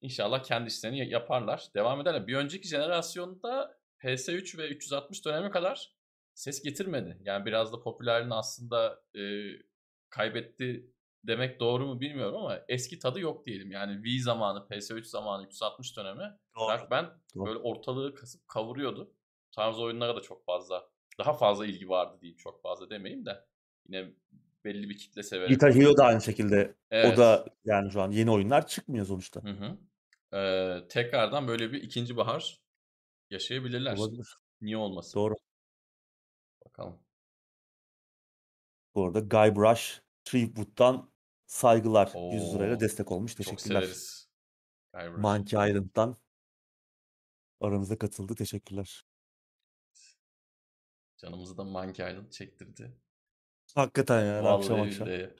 inşallah 0.01 0.43
kendi 0.43 0.67
işlerini 0.67 1.09
yaparlar. 1.09 1.69
Devam 1.75 2.01
ederler. 2.01 2.27
Bir 2.27 2.35
önceki 2.35 2.67
jenerasyonda 2.67 3.79
PS3 3.99 4.57
ve 4.57 4.69
360 4.69 5.25
dönemi 5.25 5.51
kadar 5.51 5.93
ses 6.33 6.63
getirmedi. 6.63 7.17
Yani 7.21 7.45
biraz 7.45 7.73
da 7.73 7.79
popülerliğini 7.79 8.33
aslında 8.33 9.01
e, 9.15 9.21
kaybetti 10.09 10.91
demek 11.23 11.60
doğru 11.60 11.86
mu 11.86 12.01
bilmiyorum 12.01 12.36
ama 12.36 12.60
eski 12.67 12.99
tadı 12.99 13.19
yok 13.19 13.45
diyelim. 13.45 13.71
Yani 13.71 13.93
Wii 13.95 14.21
zamanı, 14.21 14.67
PS3 14.69 15.03
zamanı, 15.03 15.45
360 15.45 15.97
dönemi 15.97 16.38
Rock 16.58 16.91
Band 16.91 17.08
Doğru. 17.36 17.45
böyle 17.45 17.60
ortalığı 17.60 18.15
kasıp 18.15 18.47
kavuruyordu. 18.47 19.05
Bu 19.47 19.51
tarz 19.55 19.79
oyunlara 19.79 20.15
da 20.15 20.21
çok 20.21 20.45
fazla, 20.45 20.89
daha 21.19 21.34
fazla 21.34 21.65
ilgi 21.65 21.89
vardı 21.89 22.17
diyeyim 22.21 22.38
çok 22.38 22.62
fazla 22.62 22.89
demeyeyim 22.89 23.25
de. 23.25 23.45
Yine 23.88 24.13
belli 24.65 24.89
bir 24.89 24.97
kitle 24.97 25.23
severek. 25.23 25.49
Guitar 25.49 25.75
Hero 25.75 25.97
da 25.97 26.05
aynı 26.05 26.21
şekilde. 26.21 26.75
Evet. 26.91 27.13
O 27.13 27.17
da 27.17 27.45
yani 27.65 27.91
şu 27.91 28.01
an 28.01 28.12
yeni 28.12 28.32
oyunlar 28.32 28.67
çıkmıyor 28.67 29.05
sonuçta. 29.05 29.43
Hı 29.43 29.49
hı. 29.49 29.77
Ee, 30.38 30.88
tekrardan 30.88 31.47
böyle 31.47 31.71
bir 31.71 31.84
ikinci 31.84 32.17
bahar 32.17 32.62
yaşayabilirler. 33.29 33.97
Olabilir. 33.97 34.38
Niye 34.62 34.77
olmasın? 34.77 35.19
Doğru. 35.19 35.36
Bakalım. 36.65 36.99
Bu 38.95 39.05
arada 39.05 39.19
Guy 39.19 39.55
Brush 40.34 40.42
Treewood'dan 40.44 41.12
saygılar. 41.46 42.12
100 42.34 42.54
lirayla 42.56 42.76
Oo, 42.76 42.80
destek 42.80 43.12
olmuş. 43.12 43.32
Çok 43.36 43.38
Teşekkürler. 43.46 43.82
severiz. 43.82 44.30
Guybrush. 44.94 45.22
Monkey 45.22 45.70
Island'dan 45.70 46.15
aramıza 47.62 47.98
katıldı. 47.98 48.36
Teşekkürler. 48.36 49.04
Canımızı 51.18 51.58
da 51.58 51.63
Monkey 51.63 52.12
Island 52.12 52.30
çektirdi. 52.32 52.98
Hakikaten 53.76 54.44
akşam 54.44 54.78
Vallahi 54.78 54.88
akşam. 54.88 55.08
billahi. 55.08 55.36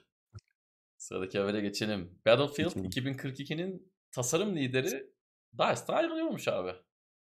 Sıradaki 0.96 1.38
habere 1.38 1.60
geçelim. 1.60 2.20
Battlefield 2.26 2.74
Geçelim. 2.74 3.12
2042'nin 3.12 3.92
tasarım 4.10 4.56
lideri 4.56 5.12
DICE'dan 5.52 5.94
ayrılıyormuş 5.94 6.48
abi. 6.48 6.72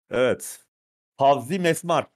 Evet. 0.09 0.65
Pavzi 1.17 1.59
Mesmar 1.59 2.07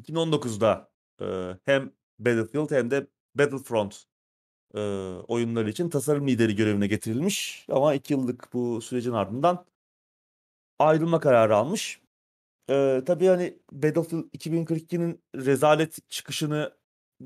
2019'da 0.00 0.92
e, 1.20 1.58
hem 1.64 1.92
Battlefield 2.18 2.70
hem 2.70 2.90
de 2.90 3.06
Battlefront 3.34 4.04
e, 4.74 4.80
oyunları 5.28 5.70
için 5.70 5.88
tasarım 5.88 6.28
lideri 6.28 6.56
görevine 6.56 6.86
getirilmiş. 6.86 7.66
Ama 7.70 7.94
iki 7.94 8.12
yıllık 8.14 8.52
bu 8.52 8.80
sürecin 8.80 9.12
ardından 9.12 9.64
ayrılma 10.78 11.20
kararı 11.20 11.56
almış. 11.56 12.00
E, 12.70 13.02
tabii 13.06 13.26
hani 13.26 13.58
Battlefield 13.72 14.24
2042'nin 14.34 15.20
rezalet 15.36 16.10
çıkışını 16.10 16.72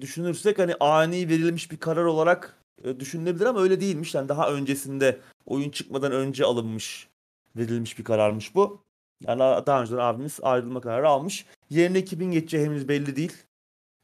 düşünürsek 0.01 0.59
hani 0.59 0.75
ani 0.81 1.29
verilmiş 1.29 1.71
bir 1.71 1.77
karar 1.77 2.05
olarak 2.05 2.59
e, 2.85 3.01
düşünülebilir 3.01 3.47
ama 3.47 3.61
öyle 3.61 3.81
değilmiş. 3.81 4.15
Yani 4.15 4.29
daha 4.29 4.53
öncesinde 4.53 5.21
oyun 5.47 5.71
çıkmadan 5.71 6.13
önce 6.13 6.45
alınmış, 6.45 7.09
verilmiş 7.57 7.99
bir 7.99 8.05
kararmış 8.05 8.55
bu. 8.55 8.85
Yani 9.27 9.39
daha 9.67 9.81
önceden 9.81 9.99
abimiz 9.99 10.39
ayrılma 10.43 10.81
kararı 10.81 11.09
almış. 11.09 11.47
Yerine 11.71 12.05
kimin 12.05 12.31
geçeceği 12.31 12.65
henüz 12.65 12.89
belli 12.89 13.17
değil. 13.17 13.33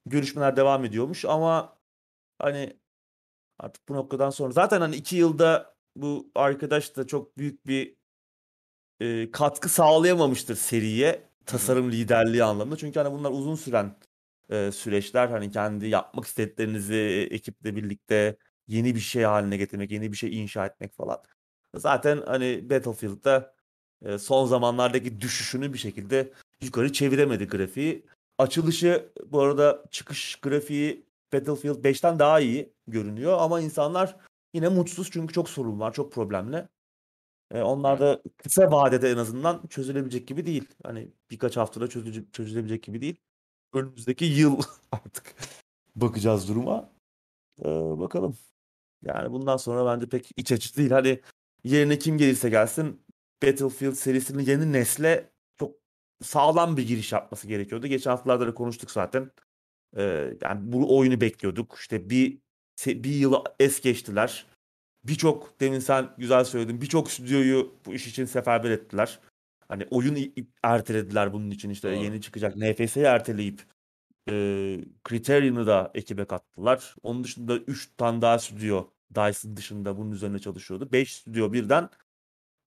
Görüşmeler 0.07 0.57
devam 0.57 0.85
ediyormuş 0.85 1.25
ama 1.25 1.77
hani 2.39 2.77
artık 3.59 3.89
bu 3.89 3.95
noktadan 3.95 4.31
sonra 4.31 4.53
zaten 4.53 4.81
hani 4.81 4.97
iki 4.97 5.17
yılda 5.17 5.75
bu 5.97 6.31
arkadaş 6.35 6.97
da 6.97 7.07
çok 7.07 7.39
büyük 7.39 7.67
bir 7.67 7.97
e, 9.01 9.31
katkı 9.31 9.69
sağlayamamıştır 9.69 10.57
seriye 10.57 11.29
tasarım 11.47 11.93
liderliği 11.93 12.45
anlamında. 12.45 12.77
Çünkü 12.77 13.01
hani 13.01 13.13
bunlar 13.13 13.31
uzun 13.31 13.55
süren 13.55 13.97
e, 14.51 14.73
süreçler. 14.73 15.29
Hani 15.29 15.51
kendi 15.51 15.87
yapmak 15.87 16.25
istediklerinizi 16.25 17.29
ekiple 17.31 17.77
birlikte 17.77 18.37
yeni 18.69 18.95
bir 18.95 19.01
şey 19.01 19.23
haline 19.23 19.57
getirmek, 19.57 19.91
yeni 19.91 20.13
bir 20.13 20.17
şey 20.17 20.43
inşa 20.43 20.67
etmek 20.67 20.95
falan. 20.95 21.23
Zaten 21.75 22.23
hani 22.27 22.71
Battlefield'da 22.71 23.55
e, 24.05 24.19
son 24.19 24.47
zamanlardaki 24.47 25.21
düşüşünü 25.21 25.73
bir 25.73 25.79
şekilde 25.79 26.33
yukarı 26.61 26.93
çeviremedi 26.93 27.49
grafiği. 27.49 28.07
Açılışı 28.39 29.13
bu 29.27 29.41
arada 29.41 29.85
çıkış 29.91 30.37
grafiği 30.37 31.06
Battlefield 31.33 31.85
5'ten 31.85 32.19
daha 32.19 32.41
iyi 32.41 32.73
görünüyor 32.87 33.39
ama 33.41 33.61
insanlar 33.61 34.17
yine 34.55 34.69
mutsuz 34.69 35.11
çünkü 35.11 35.35
çok 35.35 35.49
sorun 35.49 35.81
var, 35.81 35.93
çok 35.93 36.13
problemli. 36.13 36.69
E, 37.51 37.63
onlar 37.63 38.01
da 38.01 38.23
kısa 38.37 38.71
vadede 38.73 39.11
en 39.11 39.17
azından 39.17 39.67
çözülebilecek 39.67 40.29
gibi 40.29 40.47
değil. 40.47 40.69
Hani 40.85 41.11
birkaç 41.31 41.57
haftada 41.57 41.89
çözülecek, 41.89 42.33
çözülebilecek 42.33 42.83
gibi 42.83 43.01
değil. 43.01 43.17
Önümüzdeki 43.75 44.25
yıl 44.25 44.61
artık 44.93 45.35
bakacağız 45.97 46.49
duruma. 46.49 46.91
E, 47.61 47.69
bakalım. 47.99 48.37
Yani 49.03 49.33
bundan 49.33 49.57
sonra 49.57 49.95
bence 49.95 50.09
pek 50.09 50.31
iç 50.37 50.53
açıcı 50.53 50.77
değil. 50.77 50.91
Hani 50.91 51.21
yerine 51.65 51.99
kim 51.99 52.19
gelirse 52.19 52.51
gelsin 52.51 53.07
Battlefield 53.43 53.95
serisinin 53.95 54.43
yeni 54.43 54.73
nesle 54.73 55.31
çok 55.59 55.75
sağlam 56.23 56.77
bir 56.77 56.89
giriş 56.89 57.13
yapması 57.13 57.49
gerekiyordu. 57.49 57.87
Geçen 57.87 58.11
haftalarda 58.11 58.47
da 58.47 58.55
konuştuk 58.55 58.91
zaten. 58.91 59.31
Ee, 59.97 60.35
yani 60.43 60.73
bu 60.73 60.99
oyunu 60.99 61.21
bekliyorduk. 61.21 61.77
İşte 61.81 62.11
bir 62.11 62.39
bir 62.87 63.11
yılı 63.11 63.45
es 63.61 63.81
geçtiler. 63.81 64.47
Birçok 65.05 65.61
demin 65.61 65.79
sen 65.79 66.09
güzel 66.19 66.45
söyledin. 66.45 66.81
Birçok 66.81 67.11
stüdyoyu 67.11 67.75
bu 67.87 67.95
iş 67.95 68.07
için 68.07 68.25
seferber 68.25 68.71
ettiler. 68.71 69.19
Hani 69.69 69.87
oyun 69.91 70.35
ertelediler 70.63 71.33
bunun 71.33 71.51
için 71.51 71.71
işte 71.71 71.89
Doğru. 71.93 72.05
yeni 72.05 72.21
çıkacak 72.21 72.57
NFS'yi 72.57 73.05
erteleyip 73.05 73.63
e, 74.29 74.35
Criterion'ı 75.09 75.67
da 75.67 75.91
ekibe 75.95 76.25
kattılar. 76.25 76.95
Onun 77.03 77.25
dışında 77.25 77.57
3 77.57 77.91
tane 77.97 78.23
daha 78.23 78.39
stüdyo 78.39 78.87
Dyson 79.15 79.57
dışında 79.57 79.99
bunun 79.99 80.11
üzerine 80.11 80.39
çalışıyordu. 80.39 80.89
5 80.93 81.15
stüdyo 81.17 81.53
birden 81.53 81.89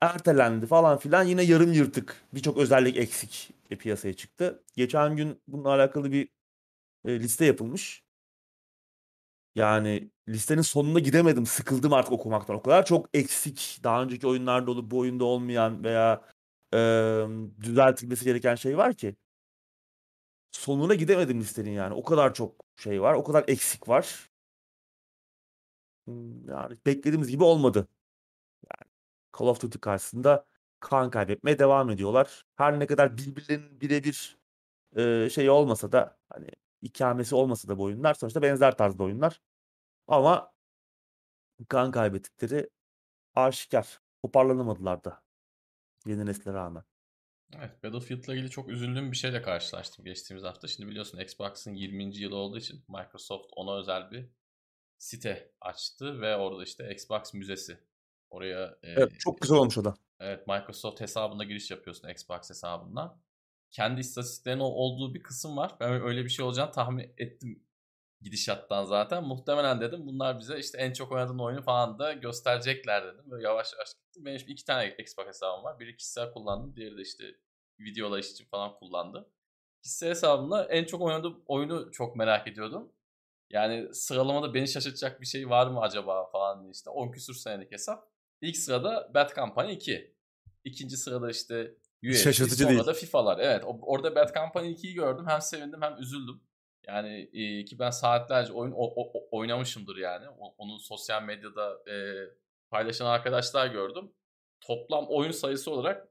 ertelendi 0.02 0.66
falan 0.66 0.98
filan. 0.98 1.24
Yine 1.24 1.44
yarım 1.44 1.74
yırtık 1.74 2.16
birçok 2.34 2.58
özellik 2.58 2.98
eksik 2.98 3.52
e, 3.70 3.76
piyasaya 3.76 4.14
çıktı. 4.14 4.64
Geçen 4.76 5.16
gün 5.16 5.42
bununla 5.48 5.70
alakalı 5.70 6.12
bir 6.12 6.30
e, 7.06 7.20
liste 7.20 7.46
yapılmış. 7.46 8.04
Yani 9.56 10.12
listenin 10.30 10.62
sonuna 10.62 11.00
gidemedim. 11.00 11.46
Sıkıldım 11.46 11.94
artık 11.94 12.12
okumaktan. 12.14 12.56
O 12.56 12.62
kadar 12.62 12.86
çok 12.86 13.10
eksik 13.14 13.80
daha 13.84 14.04
önceki 14.04 14.28
oyunlarda 14.28 14.72
olup 14.72 14.92
bu 14.92 15.00
oyunda 15.00 15.24
olmayan 15.26 15.84
veya 15.84 16.22
e, 16.74 16.78
düzeltilmesi 17.62 18.26
gereken 18.26 18.56
şey 18.56 18.78
var 18.78 18.94
ki. 18.94 19.16
Sonuna 20.52 20.94
gidemedim 20.96 21.40
listenin 21.42 21.72
yani. 21.72 21.94
O 21.94 22.04
kadar 22.04 22.34
çok 22.34 22.66
şey 22.78 23.02
var. 23.02 23.14
O 23.14 23.24
kadar 23.24 23.44
eksik 23.48 23.88
var. 23.90 24.30
Hmm, 26.08 26.50
Yani 26.50 26.78
beklediğimiz 26.86 27.28
gibi 27.30 27.44
olmadı. 27.44 27.88
Yani 28.64 28.92
Call 29.40 29.48
of 29.48 29.62
Duty 29.62 29.80
karşısında 29.80 30.46
kan 30.80 31.12
kaybetmeye 31.12 31.60
devam 31.60 31.90
ediyorlar. 31.90 32.46
Her 32.56 32.80
ne 32.80 32.88
kadar 32.88 33.18
birbirlerinin 33.18 33.82
birebir 33.82 34.40
e, 34.98 35.30
şey 35.32 35.52
olmasa 35.52 35.92
da 35.92 36.18
hani 36.30 36.48
ikamesi 36.82 37.36
olmasa 37.36 37.68
da 37.68 37.78
bu 37.78 37.84
oyunlar 37.84 38.14
sonuçta 38.14 38.42
benzer 38.42 38.78
tarzda 38.78 39.04
oyunlar. 39.04 39.42
Ama 40.08 40.52
kan 41.70 41.92
kaybettikleri 41.92 42.70
aşikar. 43.36 44.00
Toparlanamadılar 44.22 45.04
da. 45.04 45.24
Yeni 46.06 46.26
nesle 46.26 46.54
rağmen. 46.54 46.84
Evet, 47.54 47.84
Battlefield'la 47.84 48.34
ilgili 48.34 48.50
çok 48.50 48.70
üzüldüğüm 48.70 49.12
bir 49.12 49.18
şeyle 49.18 49.42
karşılaştım 49.42 50.06
geçtiğimiz 50.06 50.44
hafta. 50.44 50.68
Şimdi 50.68 50.90
biliyorsun 50.90 51.20
Xbox'ın 51.20 51.74
20. 51.74 52.18
yılı 52.18 52.36
olduğu 52.36 52.58
için 52.58 52.84
Microsoft 52.88 53.46
ona 53.56 53.80
özel 53.80 54.12
bir 54.12 54.30
site 54.98 55.52
açtı 55.62 56.22
ve 56.22 56.36
orada 56.36 56.64
işte 56.64 56.92
Xbox 56.94 57.34
Müzesi. 57.34 57.80
Oraya 58.30 58.78
e, 58.84 58.92
Evet 58.92 59.20
çok 59.20 59.42
güzel 59.42 59.58
olmuş 59.58 59.78
o 59.78 59.86
da. 59.86 59.94
Evet 60.20 60.48
Microsoft 60.48 61.02
hesabına 61.02 61.44
giriş 61.44 61.72
yapıyorsun 61.72 62.10
Xbox 62.10 62.50
hesabından. 62.50 63.22
Kendi 63.72 64.02
istatistiklerinin 64.02 64.62
olduğu 64.62 65.14
bir 65.14 65.24
kısım 65.24 65.58
var. 65.58 65.76
Ben 65.80 66.02
öyle 66.02 66.24
bir 66.24 66.30
şey 66.30 66.46
olacağını 66.46 66.72
tahmin 66.72 67.14
ettim 67.18 67.64
gidişattan 68.22 68.86
zaten. 68.86 69.24
Muhtemelen 69.24 69.82
dedim 69.82 70.08
bunlar 70.08 70.40
bize 70.40 70.60
işte 70.60 70.78
en 70.78 70.94
çok 70.94 71.12
oynadığın 71.12 71.40
oyunu 71.40 71.62
falan 71.62 72.00
da 72.00 72.14
gösterecekler 72.14 73.06
dedim. 73.06 73.32
Böyle 73.32 73.44
yavaş 73.44 73.74
yavaş 73.74 73.94
gittim. 73.94 74.26
Benim 74.26 74.40
şimdi 74.40 74.52
iki 74.52 74.66
tane 74.66 74.96
Xbox 75.00 75.28
hesabım 75.28 75.64
var. 75.64 75.80
Biri 75.80 75.98
kişisel 75.98 76.34
kullandım. 76.34 76.76
Diğeri 76.76 76.98
de 76.98 77.02
işte 77.02 77.24
videolar 77.80 78.20
için 78.20 78.46
falan 78.46 78.76
kullandı. 78.76 79.30
Kişisel 79.84 80.10
hesabımda 80.10 80.66
en 80.66 80.86
çok 80.86 81.02
oynadığım 81.02 81.44
oyunu 81.46 81.92
çok 81.92 82.16
merak 82.16 82.48
ediyordum. 82.48 82.92
Yani 83.50 83.94
sıralamada 83.94 84.54
beni 84.54 84.68
şaşırtacak 84.68 85.22
bir 85.22 85.26
şey 85.26 85.50
var 85.50 85.68
mı 85.68 85.82
acaba 85.82 86.30
falan 86.32 86.62
diye 86.62 86.72
işte 86.72 86.90
10 86.90 87.12
küsur 87.12 87.36
senelik 87.36 87.72
hesap. 87.72 88.10
İlk 88.42 88.58
sırada 88.58 89.12
Bad 89.14 89.36
Company 89.36 89.74
2. 89.74 90.16
İkinci 90.64 90.98
sırada 90.98 91.30
işte 91.30 91.76
UFC, 92.04 92.18
Şaşırtıcı 92.24 92.64
sonra 92.64 92.70
değil. 92.76 92.86
da 92.86 92.94
FIFA'lar. 92.94 93.40
Evet 93.40 93.64
orada 93.66 94.16
Bad 94.16 94.34
Company 94.34 94.72
2'yi 94.72 94.94
gördüm. 94.94 95.26
Hem 95.28 95.42
sevindim 95.42 95.82
hem 95.82 95.98
üzüldüm. 96.00 96.42
Yani 96.88 97.30
e, 97.34 97.66
ki 97.66 97.80
ben 97.80 97.90
saatlerce 97.90 98.54
oyun 98.54 98.72
o- 98.72 98.94
o- 99.04 99.28
oynamışımdır 99.32 99.98
yani. 99.98 100.30
O- 100.40 100.56
onu 100.58 100.80
sosyal 100.80 101.24
medyada 101.24 101.92
e, 101.92 101.96
paylaşan 102.70 103.06
arkadaşlar 103.06 103.68
gördüm. 103.68 104.12
Toplam 104.62 105.06
oyun 105.10 105.32
sayısı 105.32 105.72
olarak 105.72 106.08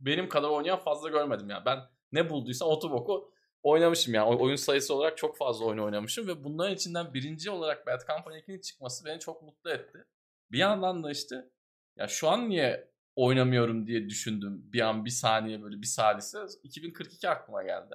benim 0.00 0.28
kadar 0.28 0.48
oynayan 0.48 0.78
fazla 0.78 1.08
görmedim 1.08 1.50
yani. 1.50 1.64
Ben 1.64 1.78
ne 2.12 2.30
bulduysam 2.30 2.68
otoboku 2.68 3.32
oynamışım 3.62 4.14
yani. 4.14 4.26
O- 4.26 4.44
oyun 4.44 4.56
sayısı 4.56 4.94
olarak 4.94 5.16
çok 5.18 5.36
fazla 5.36 5.64
oyun 5.64 5.78
oynamışım 5.78 6.28
ve 6.28 6.44
bunların 6.44 6.74
içinden 6.74 7.14
birinci 7.14 7.50
olarak 7.50 7.86
Bad 7.86 8.00
Company 8.06 8.38
2'nin 8.38 8.60
çıkması 8.60 9.04
beni 9.04 9.20
çok 9.20 9.42
mutlu 9.42 9.70
etti. 9.70 10.04
Bir 10.50 10.58
yandan 10.58 11.02
da 11.04 11.10
işte 11.10 11.50
ya 11.96 12.08
şu 12.08 12.28
an 12.28 12.48
niye 12.48 12.89
oynamıyorum 13.20 13.86
diye 13.86 14.08
düşündüm. 14.08 14.72
Bir 14.72 14.80
an 14.80 15.04
bir 15.04 15.10
saniye 15.10 15.62
böyle 15.62 15.80
bir 15.80 15.86
salise 15.86 16.38
2042 16.62 17.28
aklıma 17.28 17.62
geldi. 17.62 17.94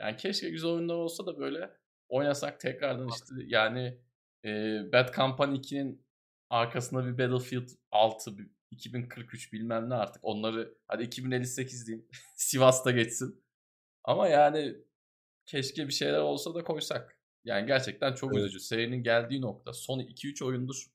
Yani 0.00 0.16
keşke 0.16 0.50
güzel 0.50 0.70
oyunlar 0.70 0.94
olsa 0.94 1.26
da 1.26 1.38
böyle 1.38 1.70
oynasak 2.08 2.60
tekrardan 2.60 3.08
işte 3.08 3.34
yani 3.46 3.98
e, 4.44 4.80
Bad 4.92 5.14
Company 5.14 5.56
2'nin 5.56 6.06
arkasında 6.50 7.06
bir 7.06 7.18
Battlefield 7.18 7.68
6, 7.90 8.38
bir 8.38 8.50
2043 8.70 9.52
bilmem 9.52 9.90
ne 9.90 9.94
artık. 9.94 10.24
Onları 10.24 10.78
hadi 10.88 11.02
2058 11.02 11.86
diyeyim. 11.86 12.08
Sivas'ta 12.36 12.90
geçsin. 12.90 13.44
Ama 14.04 14.28
yani 14.28 14.76
keşke 15.46 15.86
bir 15.88 15.92
şeyler 15.92 16.18
olsa 16.18 16.54
da 16.54 16.64
koysak. 16.64 17.18
Yani 17.44 17.66
gerçekten 17.66 18.14
çok 18.14 18.34
Evet. 18.34 18.44
üzücü. 18.44 18.60
Serinin 18.60 19.02
geldiği 19.02 19.40
nokta 19.40 19.72
son 19.72 20.00
2-3 20.00 20.44
oyundur. 20.44 20.86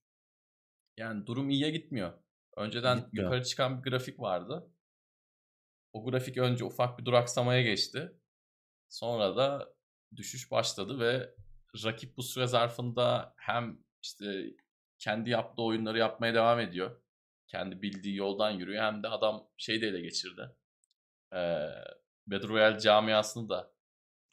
Yani 0.98 1.26
durum 1.26 1.50
iyiye 1.50 1.70
gitmiyor. 1.70 2.14
Önceden 2.60 2.98
Gitmiyor. 2.98 3.26
yukarı 3.26 3.44
çıkan 3.44 3.84
bir 3.84 3.90
grafik 3.92 4.20
vardı. 4.20 4.70
o 5.94 6.04
grafik 6.06 6.38
önce 6.38 6.66
ufak 6.66 7.00
bir 7.00 7.06
duraksamaya 7.06 7.62
geçti. 7.62 8.12
Sonra 8.90 9.38
da 9.38 9.74
düşüş 10.16 10.52
başladı 10.52 11.00
ve 11.00 11.36
rakip 11.86 12.18
bu 12.18 12.24
süre 12.24 12.48
zarfında 12.48 13.34
hem 13.38 13.80
işte 14.04 14.46
kendi 15.00 15.30
yaptığı 15.30 15.62
oyunları 15.62 15.98
yapmaya 15.98 16.34
devam 16.34 16.60
ediyor. 16.60 17.02
Kendi 17.48 17.82
bildiği 17.82 18.16
yoldan 18.16 18.52
yürüyor. 18.52 18.84
Hem 18.84 19.04
de 19.04 19.08
adam 19.08 19.48
şeyi 19.58 19.82
de 19.82 19.88
ele 19.88 20.02
geçirdi. 20.02 20.50
Ee, 21.34 21.68
Battle 22.28 22.48
Royale 22.48 22.80
camiasını 22.80 23.50
da 23.50 23.72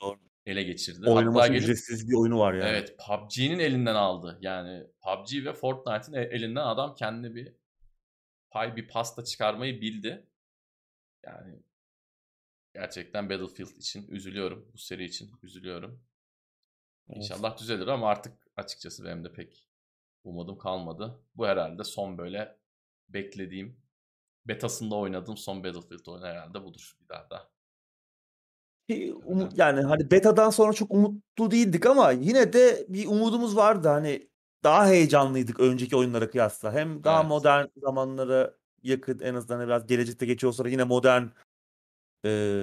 Doğru. 0.00 0.18
ele 0.46 0.62
geçirdi. 0.62 1.10
Oynaması 1.10 1.48
gelip- 1.48 1.62
ücretsiz 1.62 2.08
bir 2.10 2.14
oyunu 2.14 2.38
var 2.38 2.54
yani. 2.54 2.68
Evet 2.68 2.96
PUBG'nin 3.06 3.58
elinden 3.58 3.94
aldı. 3.94 4.38
Yani 4.40 4.86
PUBG 5.00 5.44
ve 5.44 5.52
Fortnite'ın 5.52 6.12
e- 6.12 6.22
elinden 6.36 6.64
adam 6.66 6.94
kendi 6.94 7.34
bir 7.34 7.52
pay 8.56 8.76
bir 8.76 8.88
pasta 8.88 9.24
çıkarmayı 9.24 9.80
bildi. 9.80 10.26
Yani 11.26 11.62
gerçekten 12.74 13.30
Battlefield 13.30 13.76
için 13.76 14.08
üzülüyorum. 14.08 14.70
Bu 14.74 14.78
seri 14.78 15.04
için 15.04 15.30
üzülüyorum. 15.42 16.04
Evet. 17.08 17.18
İnşallah 17.18 17.58
düzelir 17.58 17.86
ama 17.86 18.08
artık 18.08 18.32
açıkçası 18.56 19.04
benim 19.04 19.24
de 19.24 19.32
pek 19.32 19.68
umudum 20.24 20.58
kalmadı. 20.58 21.22
Bu 21.34 21.46
herhalde 21.46 21.84
son 21.84 22.18
böyle 22.18 22.58
beklediğim 23.08 23.80
betasında 24.44 24.94
oynadığım 24.94 25.36
son 25.36 25.64
Battlefield 25.64 26.06
oyunu 26.06 26.26
herhalde 26.26 26.64
budur 26.64 26.96
bir 27.00 27.08
daha 27.08 27.30
da. 27.30 27.50
Ki 28.88 29.14
umu- 29.14 29.52
yani 29.56 29.82
hani 29.82 30.10
beta'dan 30.10 30.50
sonra 30.50 30.72
çok 30.72 30.90
umutlu 30.90 31.50
değildik 31.50 31.86
ama 31.86 32.10
yine 32.12 32.52
de 32.52 32.86
bir 32.88 33.06
umudumuz 33.06 33.56
vardı. 33.56 33.88
Hani 33.88 34.28
daha 34.64 34.86
heyecanlıydık 34.88 35.60
önceki 35.60 35.96
oyunlara 35.96 36.30
kıyasla. 36.30 36.72
Hem 36.72 37.04
daha 37.04 37.20
Evet. 37.20 37.28
modern 37.28 37.66
zamanlara 37.76 38.54
yakın 38.82 39.18
en 39.18 39.34
azından 39.34 39.66
biraz 39.66 39.86
gelecekte 39.86 40.26
geçiyor 40.26 40.52
olsa 40.52 40.64
da 40.64 40.68
yine 40.68 40.84
modern 40.84 41.22
e, 42.26 42.62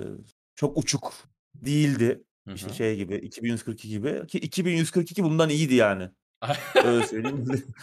çok 0.55 0.77
uçuk 0.77 1.13
değildi. 1.55 2.23
Hı 2.47 2.53
İşte 2.53 2.69
hı. 2.69 2.73
şey 2.73 2.95
gibi 2.97 3.15
2142 3.15 3.89
gibi. 3.89 4.27
Ki 4.27 4.39
2142 4.39 5.23
bundan 5.23 5.49
iyiydi 5.49 5.75
yani. 5.75 6.09
Öyle 6.85 7.07
söyleyeyim. 7.07 7.63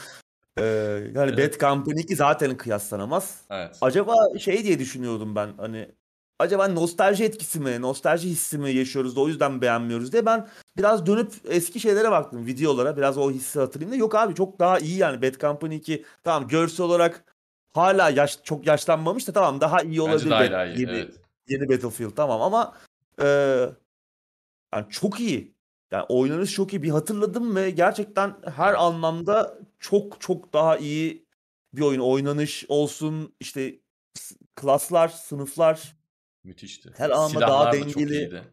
Ee, 0.59 0.65
yani 1.15 1.31
Evet. 1.35 1.55
Bad 1.55 1.61
Company 1.61 2.01
2 2.01 2.17
zaten 2.17 2.57
kıyaslanamaz. 2.57 3.45
evet. 3.51 3.79
Acaba 3.81 4.15
şey 4.39 4.65
diye 4.65 4.79
düşünüyordum 4.79 5.35
ben 5.35 5.53
hani 5.57 5.91
acaba 6.41 6.69
nostalji 6.69 7.25
etkisi 7.25 7.61
mi, 7.61 7.81
nostalji 7.81 8.29
hissi 8.29 8.59
mi 8.59 8.71
yaşıyoruz 8.71 9.17
da 9.17 9.21
o 9.21 9.29
yüzden 9.29 9.61
beğenmiyoruz 9.61 10.13
diye 10.13 10.27
ben 10.27 10.49
biraz 10.77 11.07
dönüp 11.07 11.33
eski 11.45 11.81
şeylere 11.81 12.11
baktım 12.11 12.47
videolara 12.47 12.97
biraz 12.97 13.19
o 13.19 13.31
hissi 13.31 13.61
hatırlayayım 13.61 13.93
da 13.93 13.97
yok 13.97 14.15
abi 14.15 14.35
çok 14.35 14.59
daha 14.59 14.79
iyi 14.79 14.99
yani 14.99 15.23
Bad 15.23 15.41
Company 15.41 15.77
2 15.77 16.05
tamam 16.25 16.49
görsel 16.49 16.87
olarak 16.87 17.25
hala 17.75 18.11
yaş 18.11 18.39
çok 18.45 18.67
yaşlanmamış 18.67 19.29
da 19.29 19.33
tamam 19.33 19.61
daha 19.61 19.83
iyi 19.83 20.01
olabilir 20.01 20.31
Bence 20.31 20.53
daha 20.53 20.67
iyi. 20.67 20.81
yeni, 20.81 20.91
Evet. 20.91 21.15
yeni 21.49 21.69
Battlefield 21.69 22.11
tamam 22.17 22.43
ama 22.43 22.75
e, 23.23 23.27
yani 24.75 24.87
çok 24.91 25.21
iyi. 25.21 25.55
Yani 25.91 26.05
oynanış 26.09 26.53
çok 26.53 26.73
iyi. 26.73 26.83
Bir 26.83 26.91
hatırladım 26.91 27.57
ve 27.57 27.71
gerçekten 27.71 28.35
her 28.57 28.75
anlamda 28.75 29.59
çok 29.79 30.21
çok 30.21 30.53
daha 30.53 30.77
iyi 30.77 31.27
bir 31.73 31.83
oyun. 31.83 32.01
Oynanış 32.01 32.65
olsun 32.69 33.35
işte 33.41 33.81
klaslar, 34.57 35.09
sınıflar 35.09 36.00
Müthişti. 36.45 36.91
Her 36.97 37.11
anlamda 37.11 37.29
Silahlar 37.29 37.49
daha 37.49 37.73
da 37.73 37.79
çok 37.79 37.97
dengeli. 37.97 38.17
iyiydi. 38.19 38.45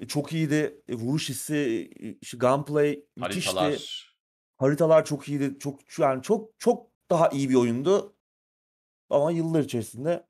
e, 0.00 0.06
çok 0.08 0.32
iyiydi. 0.32 0.82
E, 0.88 0.94
Vuruş 0.94 1.28
hissi, 1.28 1.90
e, 2.32 2.36
gunplay 2.36 3.04
müthişti. 3.16 3.50
Haritalar. 3.50 4.08
Haritalar 4.56 5.04
çok 5.04 5.28
iyiydi. 5.28 5.58
Çok 5.58 5.98
yani 5.98 6.22
çok 6.22 6.50
çok 6.58 6.90
daha 7.10 7.28
iyi 7.28 7.50
bir 7.50 7.54
oyundu. 7.54 8.16
Ama 9.10 9.30
yıllar 9.30 9.60
içerisinde 9.60 10.26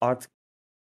artık 0.00 0.30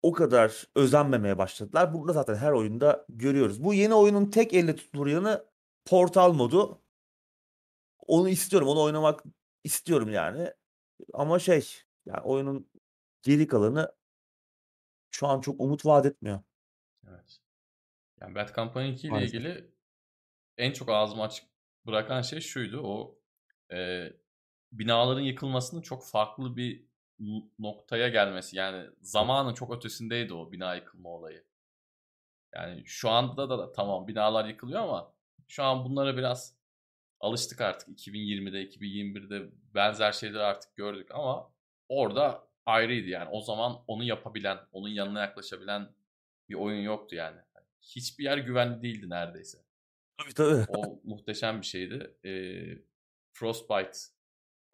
o 0.04 0.12
kadar 0.12 0.68
özenmemeye 0.76 1.38
başladılar. 1.38 1.94
Burada 1.94 2.14
zaten 2.14 2.36
her 2.36 2.52
oyunda 2.52 3.06
görüyoruz. 3.10 3.64
Bu 3.64 3.74
yeni 3.74 3.94
oyunun 3.94 4.30
tek 4.32 4.54
elle 4.54 4.76
tutulur 4.76 5.08
yanı 5.08 5.46
portal 5.86 6.34
modu. 6.34 6.82
Onu 8.08 8.30
istiyorum. 8.30 8.68
Onu 8.68 8.82
oynamak 8.82 9.24
istiyorum 9.64 10.10
yani. 10.10 10.54
Ama 11.14 11.40
şey 11.40 11.68
yani 12.06 12.22
oyunun 12.22 12.70
geri 13.22 13.48
kalanı 13.48 13.92
şu 15.16 15.28
an 15.28 15.42
çok 15.42 15.62
umut 15.62 15.86
vaat 15.86 16.06
etmiyor. 16.06 16.40
Evet. 17.10 17.40
Yani 18.22 18.36
Bad 18.36 18.56
Company 18.56 18.94
2 18.94 19.08
ile 19.08 19.12
Maalesef. 19.12 19.34
ilgili 19.34 19.72
en 20.58 20.72
çok 20.72 20.90
ağzımı 20.90 21.24
açık 21.24 21.46
bırakan 21.86 22.22
şey 22.22 22.40
şuydu. 22.40 22.82
O 22.84 23.20
e, 23.74 24.10
binaların 24.72 25.22
yıkılmasının 25.22 25.82
çok 25.82 26.06
farklı 26.06 26.56
bir 26.58 26.86
noktaya 27.60 28.08
gelmesi. 28.08 28.58
Yani 28.58 28.90
zamanın 29.02 29.54
çok 29.54 29.78
ötesindeydi 29.78 30.34
o 30.34 30.52
bina 30.52 30.76
yıkılma 30.76 31.10
olayı. 31.10 31.44
Yani 32.54 32.84
şu 32.86 33.10
anda 33.10 33.50
da, 33.50 33.60
da 33.60 33.72
tamam 33.72 34.08
binalar 34.08 34.46
yıkılıyor 34.46 34.82
ama 34.82 35.14
şu 35.48 35.64
an 35.64 35.86
bunlara 35.86 36.18
biraz 36.18 36.58
alıştık 37.20 37.62
artık. 37.62 37.90
2020'de, 37.90 38.64
2021'de 38.64 39.52
benzer 39.76 40.12
şeyleri 40.12 40.44
artık 40.44 40.76
gördük 40.76 41.12
ama 41.12 41.54
orada 41.90 42.48
ayrıydı 42.66 43.08
yani. 43.08 43.30
O 43.30 43.42
zaman 43.42 43.84
onu 43.88 44.04
yapabilen, 44.04 44.58
onun 44.72 44.90
yanına 44.90 45.22
yaklaşabilen 45.22 45.90
bir 46.50 46.56
oyun 46.56 46.82
yoktu 46.82 47.16
yani. 47.16 47.42
Hiçbir 47.82 48.24
yer 48.24 48.38
güvenli 48.38 48.82
değildi 48.82 49.10
neredeyse. 49.10 49.58
Tabii 50.18 50.34
tabii. 50.34 50.66
O 50.68 51.00
muhteşem 51.04 51.62
bir 51.62 51.66
şeydi. 51.66 52.18
Ee, 52.26 52.84
Frostbite 53.34 53.98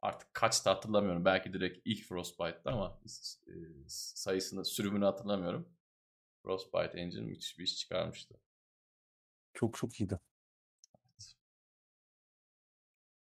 artık 0.02 0.34
kaçtı 0.34 0.70
hatırlamıyorum. 0.70 1.26
Belki 1.26 1.54
direkt 1.54 1.82
ilk 1.86 2.06
Frostbite'dı 2.06 2.70
ama 2.70 3.00
e, 3.48 3.54
sayısını, 3.88 4.66
sürümünü 4.66 5.06
hatırlamıyorum. 5.06 5.70
Frostbite 6.44 7.00
Engine 7.00 7.22
müthiş 7.22 7.60
bir 7.60 7.64
iş 7.64 7.78
çıkarmıştı. 7.78 8.36
Çok 9.54 9.78
çok 9.78 10.00
iyiydi. 10.00 10.20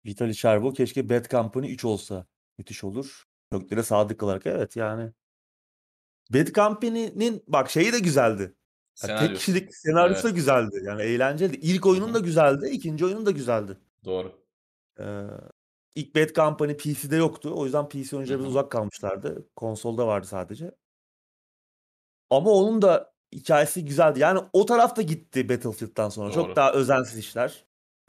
Vitaly 0.07 0.35
Sherbo 0.35 0.73
keşke 0.73 1.09
Bad 1.09 1.31
Company 1.31 1.73
3 1.73 1.85
olsa. 1.85 2.27
Müthiş 2.59 2.85
olur. 2.85 3.29
Köklere 3.61 3.83
sadık 3.83 4.21
kalarak 4.21 4.47
evet 4.47 4.77
yani. 4.77 5.13
Bad 6.31 6.47
Company'nin 6.47 7.43
bak 7.49 7.71
şeyi 7.71 7.93
de 7.93 7.99
güzeldi. 7.99 8.55
Yani 9.09 9.27
tek 9.27 9.37
kişilik 9.37 9.75
senaryosu 9.77 10.23
da 10.23 10.29
Evet. 10.29 10.37
güzeldi. 10.37 10.83
Yani 10.85 11.03
eğlenceliydi. 11.03 11.67
İlk 11.67 11.87
oyunun 11.87 12.09
Hı 12.09 12.15
da 12.15 12.19
güzeldi. 12.19 12.69
ikinci 12.73 13.05
oyunun 13.05 13.27
da 13.27 13.31
güzeldi. 13.31 13.79
Doğru. 14.05 14.33
Ee, 15.01 15.27
ilk 15.95 16.17
Bad 16.17 16.35
Company 16.35 16.77
PC'de 16.77 17.17
yoktu. 17.17 17.53
O 17.57 17.65
yüzden 17.65 17.89
PC 17.89 18.17
oyuncuları 18.17 18.39
Hı 18.39 18.43
hı. 18.43 18.45
biraz 18.45 18.51
uzak 18.57 18.71
kalmışlardı. 18.71 19.49
Konsolda 19.57 20.07
vardı 20.07 20.27
sadece. 20.27 20.71
Ama 22.31 22.51
onun 22.51 22.83
da 22.83 23.13
hikayesi 23.33 23.85
güzeldi. 23.85 24.21
Yani 24.21 24.41
o 24.53 24.67
tarafta 24.67 25.03
gitti 25.03 25.49
Battlefield'dan 25.49 26.09
sonra. 26.09 26.27
Doğru. 26.29 26.35
Çok 26.35 26.57
daha 26.57 26.73
özensiz 26.73 27.19
işler. 27.19 27.65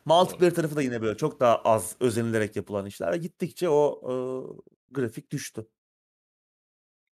Multiplayer 0.06 0.56
tarafı 0.56 0.76
da 0.76 0.82
yine 0.82 1.02
böyle 1.02 1.18
çok 1.18 1.40
daha 1.40 1.58
az 1.58 1.96
özenilerek 2.00 2.56
yapılan 2.56 2.86
işler. 2.86 3.14
Gittikçe 3.14 3.70
o 3.70 4.02
e, 4.04 4.14
grafik 4.92 5.32
düştü. 5.32 5.68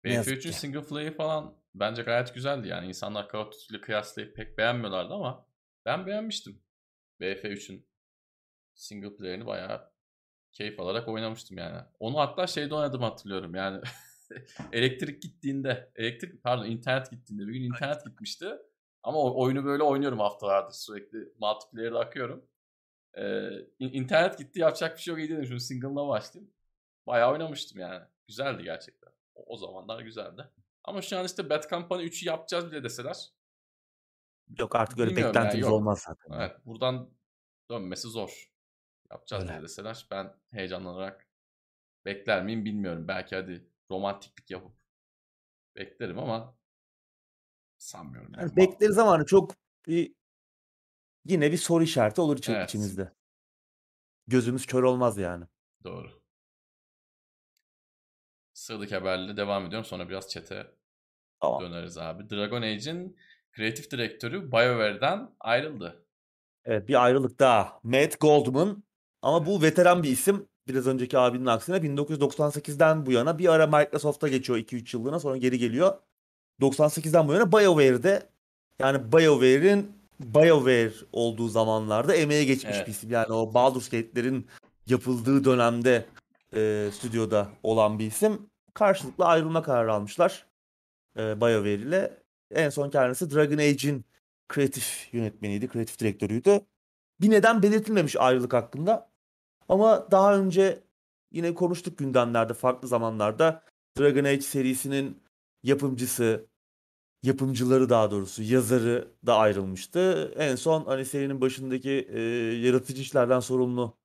Ne 0.03 0.13
yazık 0.13 0.37
BF3'ün 0.37 0.51
ki. 0.51 0.57
single 0.57 0.81
play'i 0.83 1.11
falan 1.11 1.57
bence 1.75 2.01
gayet 2.01 2.33
güzeldi 2.33 2.67
yani. 2.67 2.87
İnsanlar 2.87 3.29
Call 3.33 3.39
of 3.39 3.53
Duty 3.53 3.73
ile 3.75 3.81
kıyaslayıp 3.81 4.35
pek 4.35 4.57
beğenmiyorlardı 4.57 5.13
ama 5.13 5.47
ben 5.85 6.05
beğenmiştim. 6.07 6.61
BF3'ün 7.21 7.87
single 8.73 9.15
play'ini 9.15 9.45
bayağı 9.45 9.91
keyif 10.51 10.79
alarak 10.79 11.07
oynamıştım 11.07 11.57
yani. 11.57 11.81
Onu 11.99 12.17
hatta 12.17 12.47
şeyde 12.47 12.75
oynadım 12.75 13.01
hatırlıyorum 13.01 13.55
yani. 13.55 13.81
elektrik 14.71 15.21
gittiğinde, 15.21 15.91
elektrik 15.95 16.43
pardon 16.43 16.65
internet 16.65 17.11
gittiğinde 17.11 17.47
bir 17.47 17.53
gün 17.53 17.63
internet 17.63 18.05
gitmişti. 18.05 18.47
Ama 19.03 19.17
o 19.17 19.41
oyunu 19.41 19.65
böyle 19.65 19.83
oynuyorum 19.83 20.19
haftalardır 20.19 20.73
sürekli 20.73 21.17
multiplayer'da 21.39 21.99
akıyorum. 21.99 22.45
Ee, 23.13 23.49
in- 23.79 23.93
internet 23.93 24.37
gitti 24.37 24.59
yapacak 24.59 24.97
bir 24.97 25.01
şey 25.01 25.11
yok 25.11 25.19
iyi 25.19 25.29
dedim 25.29 25.45
şunu 25.45 25.59
single'la 25.59 26.07
başlayayım. 26.07 26.53
Bayağı 27.07 27.31
oynamıştım 27.31 27.79
yani. 27.79 28.05
Güzeldi 28.27 28.63
gerçekten. 28.63 29.13
O, 29.35 29.53
o 29.53 29.57
zamanlar 29.57 29.99
güzeldi. 30.01 30.49
Ama 30.83 31.01
şu 31.01 31.19
an 31.19 31.25
işte 31.25 31.49
Bad 31.49 31.69
Company 31.69 32.05
3'ü 32.05 32.27
yapacağız 32.27 32.71
bile 32.71 32.83
deseler. 32.83 33.29
Yok 34.59 34.75
artık 34.75 34.99
öyle 34.99 35.09
Bilmiyorum 35.11 35.35
yani, 35.35 35.43
beklentimiz 35.43 35.67
yok. 35.67 35.73
olmaz 35.73 35.99
zaten. 36.07 36.39
Evet 36.39 36.65
buradan 36.65 37.09
dönmesi 37.71 38.07
zor. 38.07 38.51
Yapacağız 39.11 39.43
Öyle. 39.43 39.53
bile 39.53 39.63
deseler 39.63 40.07
ben 40.11 40.33
heyecanlanarak 40.51 41.27
bekler 42.05 42.43
miyim 42.43 42.65
bilmiyorum. 42.65 43.07
Belki 43.07 43.35
hadi 43.35 43.69
romantiklik 43.91 44.51
yapıp 44.51 44.75
beklerim 45.75 46.19
ama 46.19 46.57
sanmıyorum. 47.77 48.33
Yani. 48.33 48.41
Yani 48.41 48.55
bekleriz 48.55 48.97
ama 48.97 49.11
hani 49.11 49.25
çok 49.25 49.51
bir 49.87 50.15
yine 51.25 51.51
bir 51.51 51.57
soru 51.57 51.83
işareti 51.83 52.21
olur 52.21 52.39
Evet. 52.47 52.69
içimizde. 52.69 53.11
Gözümüz 54.27 54.65
kör 54.65 54.83
olmaz 54.83 55.17
yani. 55.17 55.45
Doğru. 55.83 56.16
Sıradaki 58.67 58.95
haberle 58.95 59.37
devam 59.37 59.65
ediyorum. 59.65 59.85
Sonra 59.85 60.09
biraz 60.09 60.29
çete 60.29 60.67
Tamam. 61.41 61.61
döneriz 61.61 61.97
abi. 61.97 62.29
Dragon 62.29 62.61
Age'in 62.61 63.17
kreatif 63.51 63.91
direktörü 63.91 64.51
BioWare'den 64.51 65.29
ayrıldı. 65.39 66.03
Evet 66.65 66.87
bir 66.87 67.03
ayrılık 67.03 67.39
daha. 67.39 67.79
Matt 67.83 68.19
Goldman 68.19 68.83
ama 69.21 69.45
bu 69.45 69.61
veteran 69.61 70.03
bir 70.03 70.09
isim. 70.09 70.47
biraz 70.67 70.87
önceki 70.87 71.17
abinin 71.17 71.45
aksine 71.45 71.77
1998'den 71.77 73.05
bu 73.05 73.11
yana 73.11 73.37
bir 73.37 73.47
ara 73.47 73.67
Microsoft'a 73.67 74.27
geçiyor 74.27 74.59
2-3 74.59 74.97
yıllığına 74.97 75.19
sonra 75.19 75.37
geri 75.37 75.57
geliyor. 75.59 75.97
98'den 76.61 77.27
bu 77.27 77.33
yana 77.33 77.51
BioWare'de 77.51 78.29
yani 78.79 79.11
BioWare'in 79.11 79.91
BioWare 80.19 80.93
olduğu 81.11 81.47
zamanlarda 81.47 82.15
emeğe 82.15 82.45
geçmiş 82.45 82.75
Evet. 82.75 82.87
bir 82.87 82.91
isim. 82.91 83.11
Yani 83.11 83.33
o 83.33 83.53
Baldur's 83.53 83.89
Gate'lerin 83.89 84.47
yapıldığı 84.87 85.43
dönemde 85.43 86.05
e, 86.55 86.89
stüdyoda 86.93 87.49
olan 87.63 87.99
bir 87.99 88.05
isim. 88.05 88.49
Karşılıklı 88.77 89.25
ayrılma 89.25 89.61
kararı 89.61 89.93
almışlar 89.93 90.45
e, 91.17 91.41
BioWare 91.41 91.73
ile. 91.73 92.23
En 92.51 92.69
son 92.69 92.89
kendisi 92.89 93.31
Dragon 93.35 93.57
Age'in 93.57 94.05
kreatif 94.47 95.09
yönetmeniydi, 95.13 95.67
kreatif 95.67 95.99
direktörüydü. 95.99 96.61
Bir 97.21 97.29
neden 97.29 97.63
belirtilmemiş 97.63 98.15
ayrılık 98.15 98.53
hakkında. 98.53 99.09
Ama 99.69 100.11
daha 100.11 100.37
önce 100.37 100.83
yine 101.31 101.53
konuştuk 101.53 101.97
gündemlerde, 101.97 102.53
farklı 102.53 102.87
zamanlarda. 102.87 103.63
Dragon 103.99 104.23
Age 104.23 104.41
serisinin 104.41 105.23
yapımcısı, 105.63 106.45
yapımcıları 107.23 107.89
daha 107.89 108.11
doğrusu 108.11 108.43
yazarı 108.43 109.11
da 109.25 109.37
ayrılmıştı. 109.37 110.33
En 110.37 110.55
son 110.55 110.85
hani 110.85 111.05
serinin 111.05 111.41
başındaki 111.41 111.91
e, 111.91 112.21
yaratıcı 112.65 113.01
işlerden 113.01 113.39
sorumlu 113.39 113.97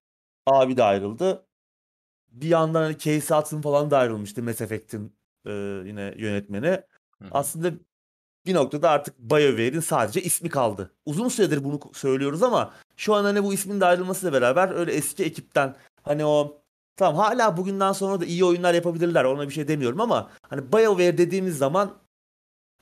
abi 0.46 0.76
de 0.76 0.82
ayrıldı. 0.82 1.46
Bir 2.32 2.48
yandan 2.48 2.82
hani 2.82 2.98
Casey 2.98 3.38
Hudson 3.38 3.60
falan 3.60 3.90
da 3.90 3.98
ayrılmıştı 3.98 4.42
Mass 4.42 4.60
Effect'in 4.60 5.16
e, 5.46 5.52
yine 5.86 6.14
yönetmeni. 6.16 6.82
Hı. 7.22 7.28
Aslında 7.30 7.72
bir 8.46 8.54
noktada 8.54 8.90
artık 8.90 9.18
BioWare'in 9.18 9.80
sadece 9.80 10.22
ismi 10.22 10.48
kaldı. 10.48 10.90
Uzun 11.06 11.28
süredir 11.28 11.64
bunu 11.64 11.80
söylüyoruz 11.92 12.42
ama 12.42 12.74
şu 12.96 13.14
an 13.14 13.24
hani 13.24 13.44
bu 13.44 13.54
ismin 13.54 13.80
de 13.80 13.84
ayrılmasıyla 13.84 14.32
beraber 14.32 14.70
öyle 14.70 14.92
eski 14.92 15.24
ekipten 15.24 15.76
hani 16.02 16.24
o 16.24 16.62
tamam 16.96 17.16
hala 17.16 17.56
bugünden 17.56 17.92
sonra 17.92 18.20
da 18.20 18.24
iyi 18.24 18.44
oyunlar 18.44 18.74
yapabilirler 18.74 19.24
ona 19.24 19.48
bir 19.48 19.54
şey 19.54 19.68
demiyorum 19.68 20.00
ama 20.00 20.30
hani 20.48 20.72
BioWare 20.72 21.18
dediğimiz 21.18 21.58
zaman 21.58 22.02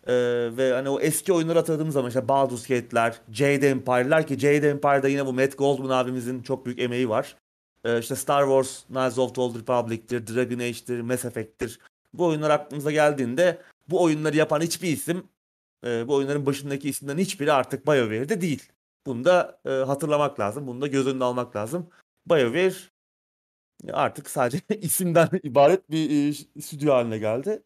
e, 0.07 0.15
ve 0.57 0.73
hani 0.73 0.89
o 0.89 1.01
eski 1.01 1.33
oyunları 1.33 1.59
hatırladığımız 1.59 1.95
zaman 1.95 2.09
işte 2.09 2.29
Baldur's 2.29 2.67
Gate'ler, 2.67 3.21
Jade 3.33 3.71
Empire'lar 3.71 4.27
ki 4.27 4.39
Jade 4.39 4.71
Empire'da 4.71 5.09
yine 5.09 5.27
bu 5.27 5.33
Matt 5.33 5.59
Goldman 5.59 5.91
abimizin 5.91 6.43
çok 6.43 6.67
büyük 6.67 6.79
emeği 6.79 7.09
var. 7.09 7.37
E, 7.85 7.99
işte 7.99 8.17
Star 8.17 8.43
Wars, 8.43 8.85
Knights 8.87 9.19
of 9.19 9.35
the 9.35 9.41
Old 9.41 9.55
Republic'tir, 9.55 10.27
Dragon 10.27 10.59
Age'tir, 10.59 11.01
Mass 11.01 11.25
Effect'tir. 11.25 11.79
Bu 12.13 12.27
oyunlar 12.27 12.51
aklımıza 12.51 12.91
geldiğinde 12.93 13.63
bu 13.89 14.03
oyunları 14.03 14.37
yapan 14.37 14.61
hiçbir 14.61 14.89
isim 14.89 15.29
e, 15.87 16.09
bu 16.09 16.15
oyunların 16.15 16.47
başındaki 16.47 16.89
isimlerin 16.89 17.19
hiçbiri 17.19 17.53
artık 17.53 17.87
BioWare'de 17.87 18.41
değil. 18.41 18.73
Bunu 19.07 19.25
da 19.25 19.61
e, 19.67 19.71
hatırlamak 19.71 20.41
lazım. 20.41 20.67
Bunu 20.67 20.81
da 20.81 20.87
göz 20.87 21.07
önüne 21.07 21.25
almak 21.25 21.57
lazım. 21.57 21.91
BioWare 22.27 22.75
artık 23.93 24.31
sadece 24.31 24.61
isimden 24.81 25.29
ibaret 25.43 25.91
bir 25.91 26.29
e, 26.29 26.61
stüdyo 26.63 26.95
haline 26.95 27.19
geldi. 27.19 27.63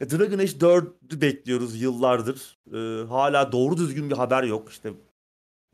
E, 0.00 0.10
Dragon 0.10 0.38
Age 0.38 0.52
4'ü 0.52 1.20
bekliyoruz 1.20 1.82
yıllardır. 1.82 2.58
E, 2.72 3.06
hala 3.08 3.52
doğru 3.52 3.76
düzgün 3.76 4.10
bir 4.10 4.16
haber 4.16 4.42
yok. 4.42 4.70
İşte 4.70 4.92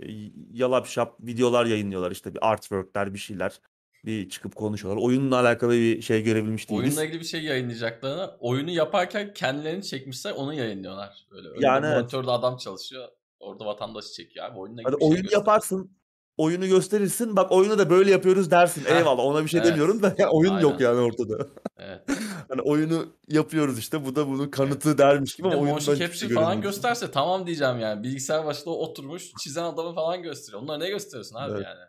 e, 0.01 0.07
yalap 0.53 0.87
şap 0.87 1.21
videolar 1.21 1.67
yayınlıyorlar. 1.67 2.11
İşte 2.11 2.35
bir 2.35 2.51
artworkler 2.51 3.15
bir 3.15 3.19
şeyler. 3.19 3.61
Bir 4.07 4.29
çıkıp 4.29 4.57
konuşuyorlar. 4.57 5.03
Oyunla 5.03 5.41
alakalı 5.41 5.73
bir 5.73 6.03
şey 6.03 6.23
görebilmiş 6.23 6.71
değiliz. 6.71 6.85
Oyunla 6.85 7.05
ilgili 7.05 7.21
bir 7.21 7.27
şey 7.27 7.43
yayınlayacaklarını 7.43 8.31
oyunu 8.41 8.71
yaparken 8.71 9.33
kendilerini 9.35 9.85
çekmişler 9.85 10.33
onu 10.33 10.55
yayınlıyorlar. 10.55 11.27
Böyle 11.31 11.49
önünde 11.49 11.67
Yani 11.67 11.87
evet. 11.87 11.97
monitörde 11.97 12.31
adam 12.31 12.57
çalışıyor. 12.57 13.09
Orada 13.41 13.67
vatandaşı 13.67 14.13
çekiyor 14.13 14.47
abi. 14.47 14.59
Oyunla 14.59 14.83
Hadi 14.85 14.97
şey 15.01 15.09
oyun 15.09 15.23
göster. 15.23 15.39
yaparsın. 15.39 15.91
Oyunu 16.37 16.67
gösterirsin. 16.67 17.37
Bak 17.37 17.53
oyunu 17.53 17.79
da 17.79 17.91
böyle 17.91 18.11
yapıyoruz 18.11 18.51
dersin. 18.51 18.85
Heh, 18.85 18.97
Eyvallah 18.97 19.25
ona 19.25 19.45
bir 19.45 19.49
şey 19.49 19.61
evet. 19.61 19.71
demiyorum 19.71 20.03
da 20.03 20.15
ya 20.19 20.31
oyun 20.31 20.59
yok 20.59 20.73
Aynen. 20.73 20.85
yani 20.85 21.01
ortada. 21.01 21.49
Evet. 21.79 22.03
Hani 22.49 22.61
oyunu 22.63 23.07
yapıyoruz 23.29 23.79
işte. 23.79 24.05
Bu 24.05 24.17
da 24.17 24.29
bunun 24.29 24.49
kanıtı 24.49 24.99
dermiş 24.99 25.35
gibi 25.37 25.47
Bir 25.47 25.53
de 25.53 25.57
ama 25.57 25.65
oyundan 25.65 25.95
hiçbir 25.95 26.13
şey 26.13 26.29
falan 26.29 26.61
gösterse 26.61 27.11
tamam 27.11 27.47
diyeceğim 27.47 27.79
yani. 27.79 28.03
Bilgisayar 28.03 28.47
başında 28.47 28.71
oturmuş 28.71 29.33
çizen 29.43 29.63
adamı 29.63 29.95
falan 29.95 30.23
gösteriyor. 30.23 30.63
Onlara 30.63 30.79
ne 30.79 30.91
gösteriyorsun 30.91 31.37
abi 31.37 31.53
Evet. 31.53 31.65
yani? 31.65 31.81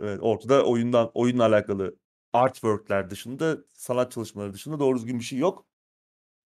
Evet, 0.00 0.18
ortada 0.22 0.64
oyundan 0.66 1.10
oyunla 1.14 1.44
alakalı 1.44 1.96
artworkler 2.32 3.10
dışında, 3.10 3.58
sanat 3.72 4.12
çalışmaları 4.12 4.52
dışında 4.52 4.80
doğru 4.80 4.96
düzgün 4.98 5.18
bir 5.18 5.24
şey 5.24 5.38
yok. 5.38 5.66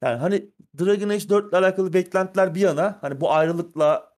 Yani 0.03 0.18
hani 0.18 0.51
Dragon 0.81 1.09
Age 1.09 1.28
4 1.28 1.51
ile 1.51 1.57
alakalı 1.57 1.93
beklentiler 1.93 2.55
bir 2.55 2.61
yana 2.61 2.99
hani 3.01 3.20
bu 3.20 3.33
ayrılıkla 3.33 4.16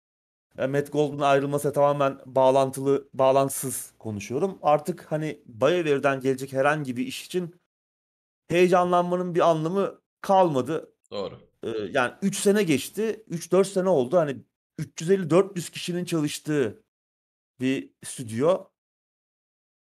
e, 0.58 0.66
Matt 0.66 0.92
Goldman'ın 0.92 1.22
ayrılması 1.22 1.72
tamamen 1.72 2.18
bağlantılı, 2.26 3.08
bağlantısız 3.14 3.92
konuşuyorum. 3.98 4.58
Artık 4.62 5.12
hani 5.12 5.42
BioWare'den 5.46 6.20
gelecek 6.20 6.52
herhangi 6.52 6.96
bir 6.96 7.06
iş 7.06 7.26
için 7.26 7.54
heyecanlanmanın 8.48 9.34
bir 9.34 9.50
anlamı 9.50 10.00
kalmadı. 10.20 10.92
Doğru. 11.10 11.38
Ee, 11.62 11.68
yani 11.68 12.12
3 12.22 12.36
sene 12.36 12.62
geçti. 12.62 13.24
3-4 13.30 13.64
sene 13.64 13.88
oldu. 13.88 14.16
Hani 14.16 14.36
350-400 14.78 15.70
kişinin 15.70 16.04
çalıştığı 16.04 16.82
bir 17.60 17.90
stüdyo. 18.04 18.71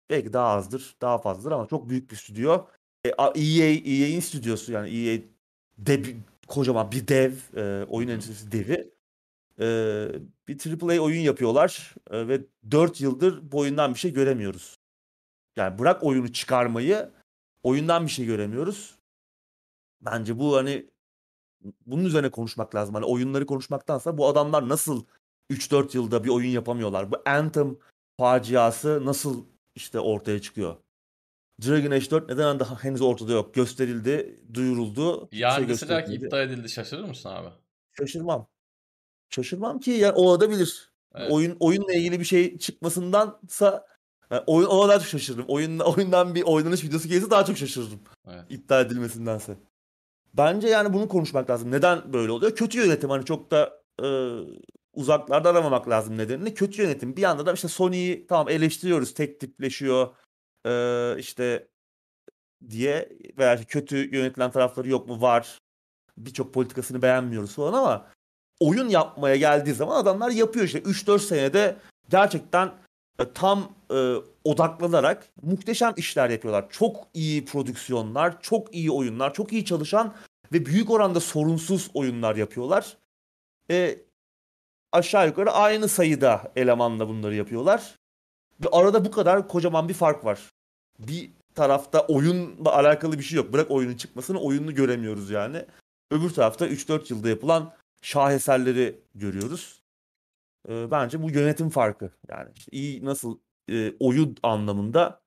Belki 0.09 0.33
daha 0.33 0.47
azdır, 0.47 0.95
daha 1.01 1.17
fazladır 1.17 1.51
ama 1.51 1.67
çok 1.67 1.89
büyük 1.89 2.11
bir 2.11 2.15
stüdyo. 2.15 2.65
E, 3.05 3.09
EA, 3.09 3.29
EA'in 3.35 4.19
stüdyosu 4.19 4.71
yani 4.71 4.89
EA 4.89 5.21
dev, 5.77 6.05
kocaman 6.47 6.91
bir 6.91 7.07
dev, 7.07 7.33
e, 7.55 7.85
oyun 7.85 8.07
endüstrisi 8.07 8.51
devi. 8.51 8.91
E, 9.59 9.65
bir 10.47 10.83
AAA 10.83 10.99
oyun 11.03 11.21
yapıyorlar 11.21 11.95
e, 12.11 12.27
ve 12.27 12.41
4 12.71 13.01
yıldır 13.01 13.51
bu 13.51 13.59
oyundan 13.59 13.93
bir 13.93 13.99
şey 13.99 14.13
göremiyoruz. 14.13 14.77
Yani 15.55 15.79
bırak 15.79 16.03
oyunu 16.03 16.33
çıkarmayı, 16.33 17.09
oyundan 17.63 18.05
bir 18.05 18.11
şey 18.11 18.25
göremiyoruz. 18.25 18.97
Bence 20.01 20.39
bu 20.39 20.55
hani 20.55 20.89
bunun 21.85 22.05
üzerine 22.05 22.31
konuşmak 22.31 22.75
lazım. 22.75 22.95
Hani 22.95 23.05
oyunları 23.05 23.45
konuşmaktansa 23.45 24.17
bu 24.17 24.27
adamlar 24.27 24.69
nasıl 24.69 25.05
3-4 25.51 25.97
yılda 25.97 26.23
bir 26.23 26.29
oyun 26.29 26.49
yapamıyorlar? 26.49 27.11
Bu 27.11 27.15
Anthem 27.25 27.77
faciası 28.17 29.05
nasıl 29.05 29.45
işte 29.77 29.99
ortaya 29.99 30.41
çıkıyor? 30.41 30.75
Dragon 31.65 31.91
Age 31.91 32.11
4 32.11 32.29
neden 32.29 32.59
daha 32.59 32.83
henüz 32.83 33.01
ortada 33.01 33.33
yok? 33.33 33.53
Gösterildi, 33.53 34.39
duyuruldu. 34.53 35.29
Yani 35.31 35.55
şey 35.55 35.67
deseler 35.67 36.05
ki 36.05 36.13
iptal 36.13 36.41
edildi 36.41 36.69
şaşırır 36.69 37.03
mısın 37.03 37.29
abi? 37.29 37.49
Şaşırmam. 37.97 38.47
Şaşırmam 39.29 39.79
ki 39.79 39.91
yani 39.91 40.13
olabilir. 40.13 40.91
Evet. 41.15 41.31
Oyun 41.31 41.57
oyunla 41.59 41.93
ilgili 41.93 42.19
bir 42.19 42.25
şey 42.25 42.57
çıkmasındansa 42.57 43.87
yani 44.31 44.43
oyun 44.47 44.67
ona 44.67 44.89
daha 44.89 44.99
çok 44.99 45.07
şaşırırım. 45.07 45.45
Oyun, 45.47 45.79
oyundan 45.79 46.35
bir 46.35 46.43
oynanış 46.43 46.83
videosu 46.83 47.07
gelirse 47.07 47.29
daha 47.29 47.45
çok 47.45 47.57
şaşırırım. 47.57 47.99
Evet. 48.27 48.43
iptal 48.49 48.85
edilmesindense. 48.85 49.57
Bence 50.33 50.67
yani 50.67 50.93
bunu 50.93 51.07
konuşmak 51.07 51.49
lazım. 51.49 51.71
Neden 51.71 52.13
böyle 52.13 52.31
oluyor? 52.31 52.55
Kötü 52.55 52.77
yönetim 52.77 53.09
hani 53.09 53.25
çok 53.25 53.51
da 53.51 53.81
e, 54.03 54.07
uzaklarda 54.97 55.49
aramamak 55.49 55.89
lazım 55.89 56.17
nedenini. 56.17 56.53
Kötü 56.53 56.81
yönetim. 56.81 57.15
Bir 57.15 57.21
yanda 57.21 57.45
da 57.45 57.53
işte 57.53 57.67
Sony'yi 57.67 58.27
tamam 58.27 58.49
eleştiriyoruz. 58.49 59.13
Tek 59.13 59.39
tipleşiyor. 59.39 60.15
E, 60.65 61.15
işte 61.19 61.67
diye 62.69 63.09
veya 63.37 63.55
işte 63.55 63.65
kötü 63.65 64.15
yönetilen 64.15 64.51
tarafları 64.51 64.89
yok 64.89 65.07
mu? 65.07 65.21
Var. 65.21 65.59
Birçok 66.17 66.53
politikasını 66.53 67.01
beğenmiyoruz 67.01 67.55
falan 67.55 67.73
ama 67.73 68.07
oyun 68.59 68.89
yapmaya 68.89 69.35
geldiği 69.35 69.73
zaman 69.73 69.97
adamlar 69.97 70.29
yapıyor 70.29 70.65
işte 70.65 70.79
3-4 70.79 71.19
senede 71.19 71.77
gerçekten 72.09 72.71
e, 73.19 73.33
tam 73.33 73.71
e, 73.91 74.15
odaklanarak 74.43 75.29
muhteşem 75.41 75.93
işler 75.97 76.29
yapıyorlar. 76.29 76.65
Çok 76.69 77.07
iyi 77.13 77.45
prodüksiyonlar, 77.45 78.41
çok 78.41 78.75
iyi 78.75 78.91
oyunlar, 78.91 79.33
çok 79.33 79.53
iyi 79.53 79.65
çalışan 79.65 80.13
ve 80.53 80.65
büyük 80.65 80.89
oranda 80.89 81.19
sorunsuz 81.19 81.89
oyunlar 81.93 82.35
yapıyorlar. 82.35 82.97
E, 83.71 84.06
aşağı 84.97 85.27
yukarı 85.27 85.51
aynı 85.51 85.87
sayıda 85.87 86.51
elemanla 86.55 87.07
bunları 87.07 87.35
yapıyorlar. 87.35 87.95
Ve 88.63 88.69
arada 88.71 89.05
bu 89.05 89.11
kadar 89.11 89.47
kocaman 89.47 89.89
bir 89.89 89.93
fark 89.93 90.25
var. 90.25 90.39
Bir 90.99 91.31
tarafta 91.55 92.05
oyunla 92.07 92.73
alakalı 92.75 93.17
bir 93.17 93.23
şey 93.23 93.37
yok. 93.37 93.53
Bırak 93.53 93.71
oyunun 93.71 93.95
çıkmasını 93.95 94.39
oyununu 94.39 94.75
göremiyoruz 94.75 95.29
yani. 95.29 95.65
Öbür 96.11 96.29
tarafta 96.29 96.67
3-4 96.67 97.13
yılda 97.13 97.29
yapılan 97.29 97.73
şaheserleri 98.01 99.01
görüyoruz. 99.15 99.81
E, 100.69 100.91
bence 100.91 101.23
bu 101.23 101.31
yönetim 101.31 101.69
farkı. 101.69 102.11
Yani 102.29 102.49
işte 102.55 102.71
iyi 102.71 103.05
nasıl 103.05 103.39
e, 103.69 103.93
oyun 103.99 104.37
anlamında 104.43 105.21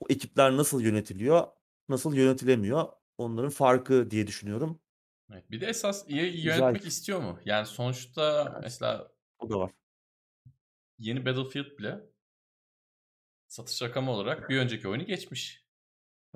o 0.00 0.06
ekipler 0.10 0.56
nasıl 0.56 0.80
yönetiliyor, 0.80 1.46
nasıl 1.88 2.14
yönetilemiyor 2.14 2.88
onların 3.18 3.50
farkı 3.50 4.10
diye 4.10 4.26
düşünüyorum. 4.26 4.78
Evet. 5.32 5.50
Bir 5.50 5.60
de 5.60 5.66
esas 5.66 6.06
Güzel. 6.06 6.34
yönetmek 6.44 6.86
istiyor 6.86 7.20
mu? 7.20 7.38
Yani 7.44 7.66
sonuçta 7.66 8.48
Evet. 8.52 8.62
mesela 8.62 9.12
O 9.38 9.50
da 9.50 9.58
var. 9.58 9.70
yeni 10.98 11.26
Battlefield 11.26 11.78
bile 11.78 12.00
satış 13.48 13.82
rakamı 13.82 14.10
olarak 14.10 14.48
bir 14.50 14.58
önceki 14.58 14.88
oyunu 14.88 15.04
geçmiş. 15.04 15.64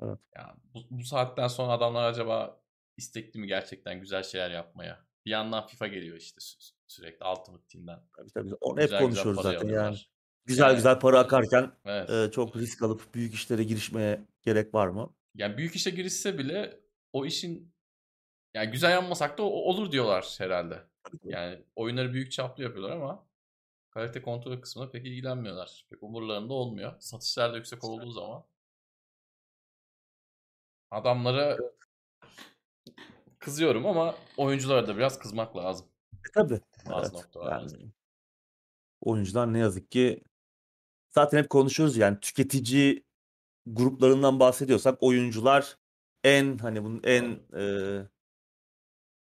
Evet. 0.01 0.19
Ya 0.35 0.55
bu, 0.73 0.79
bu 0.89 1.03
saatten 1.03 1.47
sonra 1.47 1.71
adamlar 1.71 2.09
acaba 2.09 2.61
istekli 2.97 3.39
mi 3.39 3.47
gerçekten 3.47 3.99
güzel 4.01 4.23
şeyler 4.23 4.51
yapmaya? 4.51 5.05
Bir 5.25 5.31
yandan 5.31 5.67
FIFA 5.67 5.87
geliyor 5.87 6.17
işte 6.17 6.37
sü- 6.39 6.73
sürekli 6.87 7.25
Ultimate 7.25 7.67
Team'den. 7.67 7.99
Tabii 8.17 8.29
tabii. 8.33 8.53
Onu 8.61 8.77
hep 8.81 8.83
Güzel 8.83 8.99
güzel 8.99 8.99
konuşuyoruz 8.99 9.43
para 9.43 9.53
zaten 9.53 9.69
yani. 9.69 9.97
Güzel 10.45 10.63
Yani- 10.65 10.75
güzel 10.75 10.99
para 10.99 11.19
akarken 11.25 11.71
Evet. 11.85 12.09
e, 12.09 12.31
çok 12.31 12.55
risk 12.55 12.81
alıp 12.81 13.13
büyük 13.13 13.33
işlere 13.33 13.63
girişmeye 13.63 14.21
gerek 14.41 14.73
var 14.73 14.87
mı? 14.87 15.13
Yani 15.35 15.57
büyük 15.57 15.75
işe 15.75 15.89
girişse 15.89 16.37
bile 16.37 16.79
o 17.13 17.25
işin 17.25 17.73
yani 18.53 18.71
güzel 18.71 18.91
yapmasak 18.91 19.37
da 19.37 19.43
olur 19.43 19.91
diyorlar 19.91 20.35
herhalde. 20.37 20.83
Yani 21.23 21.63
oyunları 21.75 22.13
büyük 22.13 22.31
çaplı 22.31 22.63
yapıyorlar 22.63 22.95
ama 22.95 23.25
kalite 23.89 24.21
kontrol 24.21 24.61
kısmına 24.61 24.89
pek 24.89 25.05
ilgilenmiyorlar. 25.05 25.85
Pek 25.89 26.03
umurlarında 26.03 26.53
olmuyor. 26.53 26.93
Satışlar 26.99 27.53
da 27.53 27.57
yüksek 27.57 27.83
olduğu 27.83 28.11
zaman 28.11 28.43
adamlara 30.91 31.57
kızıyorum 33.39 33.85
ama 33.85 34.15
oyunculara 34.37 34.87
da 34.87 34.97
biraz 34.97 35.19
kızmak 35.19 35.57
lazım. 35.57 35.87
E, 36.13 36.31
tabii. 36.33 36.59
Bazı 36.89 37.17
Evet, 37.17 37.35
yani 37.35 37.91
oyuncular 39.01 39.53
ne 39.53 39.59
yazık 39.59 39.91
ki 39.91 40.23
zaten 41.09 41.37
hep 41.37 41.49
konuşuyoruz 41.49 41.97
yani 41.97 42.19
tüketici 42.19 43.03
gruplarından 43.65 44.39
bahsediyorsak 44.39 45.03
oyuncular 45.03 45.77
en 46.23 46.57
hani 46.57 46.83
bunun 46.83 47.01
en 47.03 47.39
e, 47.57 47.63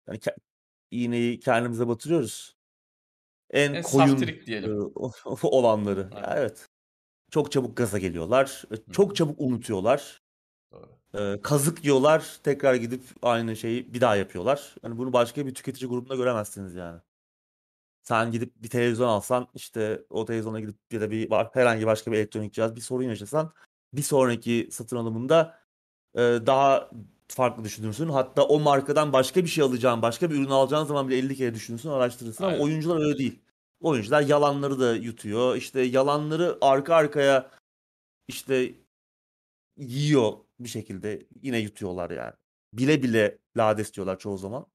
yani 0.08 0.18
ke- 0.20 0.36
iğneyi 0.92 1.40
kendimize 1.40 1.88
batırıyoruz. 1.88 2.56
En, 3.50 3.74
En 3.74 3.84
koyun 3.84 4.08
saftirik 4.08 4.44
e, 4.44 4.46
diyelim. 4.46 4.92
olanları. 5.44 6.00
Ya 6.00 6.18
Aynen. 6.22 6.42
evet. 6.42 6.70
Çok 7.32 7.52
çabuk 7.52 7.78
gaza 7.78 7.98
geliyorlar. 7.98 8.64
e, 8.72 8.76
Hı. 8.76 8.92
Çok 8.92 9.16
çabuk 9.16 9.42
unutuyorlar. 9.42 10.22
Doğru. 10.72 10.90
E, 11.14 11.42
kazık 11.42 11.84
yiyorlar. 11.84 12.40
Tekrar 12.44 12.76
gidip 12.76 13.04
aynı 13.22 13.56
şeyi 13.56 13.94
bir 13.94 14.02
daha 14.02 14.16
yapıyorlar. 14.16 14.76
Hani 14.82 14.98
bunu 14.98 15.14
başka 15.14 15.46
bir 15.48 15.56
tüketici 15.56 15.90
grubunda 15.90 16.16
göremezsiniz 16.16 16.76
yani. 16.76 17.02
Sen 18.04 18.32
gidip 18.32 18.64
bir 18.64 18.70
televizyon 18.70 19.08
alsan 19.08 19.48
işte 19.56 20.04
o 20.10 20.26
televizyona 20.26 20.60
gidip 20.60 20.76
ya 20.92 21.02
da 21.02 21.12
bir 21.12 21.30
ba- 21.30 21.50
herhangi 21.56 21.86
başka 21.86 22.12
bir 22.12 22.18
elektronik 22.18 22.54
cihaz 22.54 22.76
bir 22.76 22.82
sorun 22.82 23.04
yaşasan 23.04 23.54
bir 23.94 24.02
sonraki 24.02 24.70
satın 24.72 24.98
alımında 24.98 25.60
e, 26.16 26.20
daha 26.22 26.90
farklı 27.36 27.64
düşünürsün. 27.64 28.10
Hatta 28.10 28.44
o 28.44 28.60
markadan 28.60 29.14
başka 29.14 29.44
bir 29.44 29.50
şey 29.50 29.64
alacağın, 29.64 30.02
başka 30.02 30.30
bir 30.30 30.36
ürün 30.36 30.50
alacağın 30.50 30.86
zaman 30.86 31.08
bile 31.08 31.18
50 31.18 31.36
kere 31.36 31.54
düşünürsün, 31.54 31.90
araştırırsın 31.90 32.44
ama 32.44 32.54
Aynen. 32.54 32.64
oyuncular 32.64 33.06
öyle 33.06 33.18
değil. 33.18 33.40
Oyuncular 33.82 34.22
yalanları 34.22 34.80
da 34.80 34.96
yutuyor. 34.96 35.56
İşte 35.56 35.82
yalanları 35.82 36.58
arka 36.62 36.96
arkaya 36.96 37.52
işte 38.28 38.76
yiyor 39.78 40.34
bir 40.60 40.70
şekilde 40.70 41.28
yine 41.42 41.60
yutuyorlar 41.60 42.10
yani. 42.10 42.34
Bile 42.74 43.04
bile 43.04 43.38
lades 43.58 43.94
diyorlar 43.94 44.20
çoğu 44.20 44.38
zaman. 44.38 44.66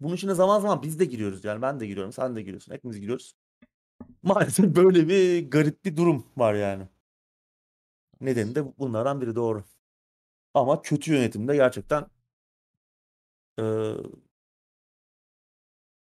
Bunun 0.00 0.14
içine 0.14 0.34
zaman 0.34 0.60
zaman 0.60 0.82
biz 0.82 0.98
de 0.98 1.04
giriyoruz 1.04 1.44
yani 1.44 1.62
ben 1.62 1.80
de 1.80 1.86
giriyorum, 1.86 2.12
sen 2.12 2.36
de 2.36 2.42
giriyorsun, 2.42 2.72
hepimiz 2.72 3.00
giriyoruz. 3.00 3.34
Maalesef 4.22 4.76
böyle 4.76 5.08
bir 5.08 5.50
garip 5.50 5.84
bir 5.84 5.96
durum 5.96 6.26
var 6.36 6.54
yani. 6.54 6.88
Nedeni 8.20 8.54
de 8.54 8.78
bunlardan 8.78 9.20
biri 9.20 9.34
doğru. 9.34 9.64
Ama 10.58 10.82
kötü 10.82 11.12
yönetimde 11.12 11.56
gerçekten 11.56 12.06
eee, 13.58 13.96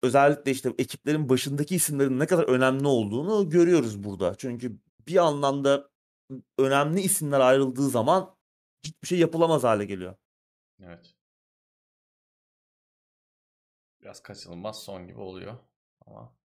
özellikle 0.04 0.52
işte 0.52 0.74
ekiplerin 0.78 1.30
başındaki 1.30 1.76
isimlerin 1.76 2.20
ne 2.20 2.28
kadar 2.28 2.44
önemli 2.44 2.88
olduğunu 2.88 3.50
görüyoruz 3.50 4.04
burada. 4.04 4.36
Çünkü 4.36 4.80
bir 5.08 5.18
anlamda 5.18 5.90
önemli 6.58 7.02
isimler 7.02 7.40
ayrıldığı 7.40 7.90
zaman 7.90 8.36
hiçbir 8.86 9.08
şey 9.08 9.20
yapılamaz 9.20 9.64
hale 9.64 9.86
geliyor. 9.86 10.16
Evet. 10.84 11.16
Biraz 14.02 14.24
kaçınılmaz 14.24 14.84
son 14.84 15.08
gibi 15.08 15.20
oluyor 15.20 15.58
ama 16.06 16.36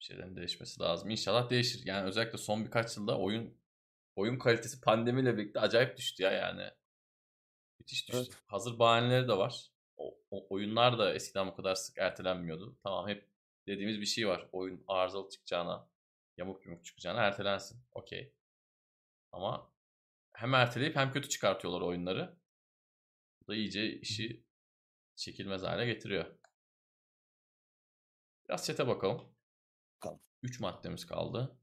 bir 0.00 0.04
şeylerin 0.04 0.36
değişmesi 0.36 0.80
lazım. 0.80 1.10
İnşallah 1.10 1.50
değişir. 1.50 1.82
Yani 1.86 2.08
özellikle 2.08 2.38
son 2.38 2.64
birkaç 2.64 2.96
yılda 2.96 3.18
oyun 3.18 3.58
oyun 4.16 4.38
kalitesi 4.38 4.80
pandemiyle 4.80 5.36
birlikte 5.38 5.60
acayip 5.60 5.96
düştü 5.96 6.22
ya 6.22 6.30
yani. 6.32 6.70
Müthiş 7.90 8.08
düştü. 8.08 8.16
Evet. 8.16 8.42
Hazır 8.46 8.78
bahaneleri 8.78 9.28
de 9.28 9.32
var. 9.36 9.70
O, 9.96 10.18
o- 10.30 10.46
oyunlar 10.54 10.98
da 10.98 11.14
eskiden 11.14 11.46
bu 11.46 11.54
kadar 11.54 11.74
sık 11.74 11.98
ertelenmiyordu. 11.98 12.78
Tamam 12.82 13.08
hep 13.08 13.30
dediğimiz 13.66 14.00
bir 14.00 14.06
şey 14.06 14.28
var. 14.28 14.48
Oyun 14.52 14.84
arızalı 14.88 15.28
çıkacağına, 15.28 15.88
yamuk 16.36 16.66
yumuk 16.66 16.84
çıkacağına 16.84 17.20
ertelensin. 17.22 17.84
Okey. 17.92 18.32
Ama 19.32 19.72
hem 20.32 20.54
erteleyip 20.54 20.96
hem 20.96 21.12
kötü 21.12 21.28
çıkartıyorlar 21.28 21.80
oyunları. 21.80 22.36
Bu 23.42 23.46
da 23.52 23.54
iyice 23.56 24.00
işi 24.00 24.44
çekilmez 25.16 25.62
hale 25.62 25.86
getiriyor. 25.86 26.38
Biraz 28.48 28.66
chat'e 28.66 28.86
bakalım. 28.86 29.32
Bakalım. 29.96 30.20
3 30.42 30.60
maddemiz 30.60 31.06
kaldı. 31.06 31.59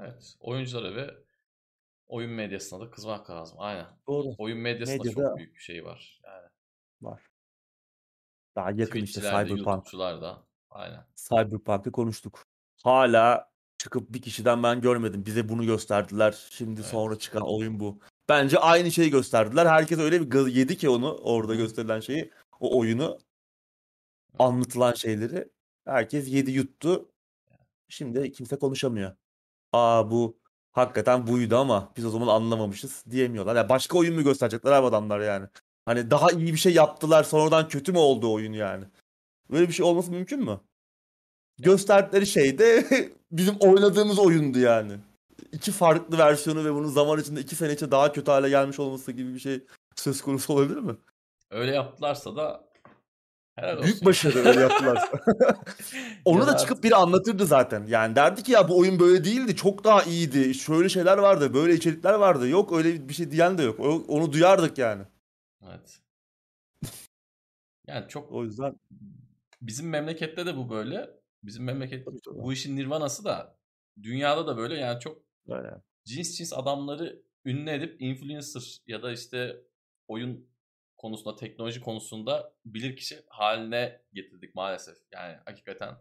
Evet. 0.00 0.36
Oyunculara 0.40 0.96
ve 0.96 1.14
oyun 2.06 2.30
medyasına 2.30 2.80
da 2.80 2.90
kızmak 2.90 3.30
lazım. 3.30 3.58
Aynen. 3.60 3.86
Doğru. 4.06 4.34
Oyun 4.38 4.58
medyasında 4.58 4.96
Medyada- 5.02 5.28
çok 5.28 5.38
büyük 5.38 5.54
bir 5.54 5.60
şey 5.60 5.84
var. 5.84 6.20
Yani 6.24 6.48
Var. 7.02 7.22
Daha 8.56 8.70
yakın 8.70 9.02
işte 9.02 9.20
Cyberpunk. 9.20 9.92
Da. 9.92 10.46
Aynen. 10.70 11.06
Cyberpunk'ı 11.14 11.92
konuştuk. 11.92 12.46
Hala 12.84 13.50
çıkıp 13.78 14.12
bir 14.12 14.22
kişiden 14.22 14.62
ben 14.62 14.80
görmedim. 14.80 15.26
Bize 15.26 15.48
bunu 15.48 15.66
gösterdiler. 15.66 16.46
Şimdi 16.50 16.80
Evet. 16.80 16.90
sonra 16.90 17.18
çıkan 17.18 17.42
oyun 17.42 17.80
bu. 17.80 17.98
Bence 18.28 18.58
aynı 18.58 18.90
şeyi 18.90 19.10
gösterdiler. 19.10 19.66
Herkes 19.66 19.98
öyle 19.98 20.20
bir 20.20 20.30
gaz 20.30 20.56
yedi 20.56 20.76
ki 20.76 20.88
onu 20.88 21.16
orada 21.16 21.54
gösterilen 21.54 22.00
şeyi. 22.00 22.30
O 22.60 22.78
oyunu 22.78 23.18
anlatılan 24.38 24.92
şeyleri. 24.92 25.48
Herkes 25.84 26.28
yedi 26.28 26.50
yuttu. 26.50 27.12
Şimdi 27.88 28.32
kimse 28.32 28.58
konuşamıyor. 28.58 29.16
Aa 29.72 30.10
bu 30.10 30.38
hakikaten 30.72 31.26
buydu 31.26 31.56
ama 31.56 31.92
biz 31.96 32.06
o 32.06 32.10
zaman 32.10 32.26
anlamamışız 32.26 33.04
diyemiyorlar. 33.10 33.56
Ya 33.56 33.68
başka 33.68 33.98
oyun 33.98 34.14
mu 34.14 34.22
gösterecekler 34.22 34.72
abi 34.72 34.86
adamlar 34.86 35.20
yani? 35.20 35.46
Hani 35.84 36.10
daha 36.10 36.30
iyi 36.30 36.52
bir 36.52 36.58
şey 36.58 36.74
yaptılar 36.74 37.24
sonradan 37.24 37.68
kötü 37.68 37.92
mü 37.92 37.98
oldu 37.98 38.32
oyun 38.32 38.52
yani? 38.52 38.84
Böyle 39.50 39.68
bir 39.68 39.72
şey 39.72 39.86
olması 39.86 40.10
mümkün 40.10 40.44
mü? 40.44 40.60
Gösterdikleri 41.58 42.26
şey 42.26 42.58
de 42.58 42.84
bizim 43.32 43.56
oynadığımız 43.60 44.18
oyundu 44.18 44.58
yani. 44.58 44.92
İki 45.52 45.72
farklı 45.72 46.18
versiyonu 46.18 46.64
ve 46.64 46.74
bunun 46.74 46.88
zaman 46.88 47.20
içinde 47.20 47.40
iki 47.40 47.56
sene 47.56 47.72
içinde 47.72 47.90
daha 47.90 48.12
kötü 48.12 48.30
hale 48.30 48.48
gelmiş 48.48 48.78
olması 48.78 49.12
gibi 49.12 49.34
bir 49.34 49.38
şey 49.38 49.64
söz 49.96 50.22
konusu 50.22 50.52
olabilir 50.52 50.76
mi? 50.76 50.96
Öyle 51.50 51.74
yaptılarsa 51.74 52.36
da 52.36 52.67
helal. 53.62 53.82
Büyük 53.82 54.04
başarı 54.04 54.38
öyle 54.38 54.60
yaptılar. 54.60 55.10
Onu 56.24 56.46
da 56.46 56.56
çıkıp 56.56 56.84
biri 56.84 56.94
anlatırdı 56.94 57.46
zaten. 57.46 57.86
Yani 57.86 58.16
derdi 58.16 58.42
ki 58.42 58.52
ya 58.52 58.68
bu 58.68 58.78
oyun 58.78 59.00
böyle 59.00 59.24
değildi. 59.24 59.56
Çok 59.56 59.84
daha 59.84 60.02
iyiydi. 60.02 60.54
Şöyle 60.54 60.88
şeyler 60.88 61.18
vardı. 61.18 61.54
Böyle 61.54 61.74
içerikler 61.74 62.14
vardı. 62.14 62.48
Yok 62.48 62.72
öyle 62.72 63.08
bir 63.08 63.14
şey 63.14 63.30
diyen 63.30 63.58
de 63.58 63.62
yok. 63.62 63.80
Onu 64.08 64.32
duyardık 64.32 64.78
yani. 64.78 65.02
Evet. 65.68 66.00
Yani 67.86 68.08
çok 68.08 68.32
O 68.32 68.44
yüzden 68.44 68.80
bizim 69.62 69.88
memlekette 69.88 70.46
de 70.46 70.56
bu 70.56 70.70
böyle. 70.70 71.10
Bizim 71.42 71.64
memleket 71.64 72.04
Tabii, 72.04 72.20
tabii. 72.24 72.38
bu 72.38 72.52
işin 72.52 72.76
nirvanası 72.76 73.24
da 73.24 73.56
dünyada 74.02 74.46
da 74.46 74.56
böyle 74.56 74.74
yani 74.74 75.00
çok 75.00 75.22
böyle. 75.48 75.74
cins 76.04 76.36
cins 76.36 76.52
adamları 76.52 77.22
ünlü 77.44 77.70
edip 77.70 78.02
influencer 78.02 78.78
ya 78.86 79.02
da 79.02 79.12
işte 79.12 79.56
oyun 80.08 80.48
konusunda, 80.98 81.36
teknoloji 81.36 81.80
konusunda 81.80 82.54
bilir 82.64 82.96
kişi 82.96 83.24
haline 83.28 84.02
getirdik 84.12 84.54
maalesef. 84.54 84.98
Yani 85.12 85.38
hakikaten 85.44 85.96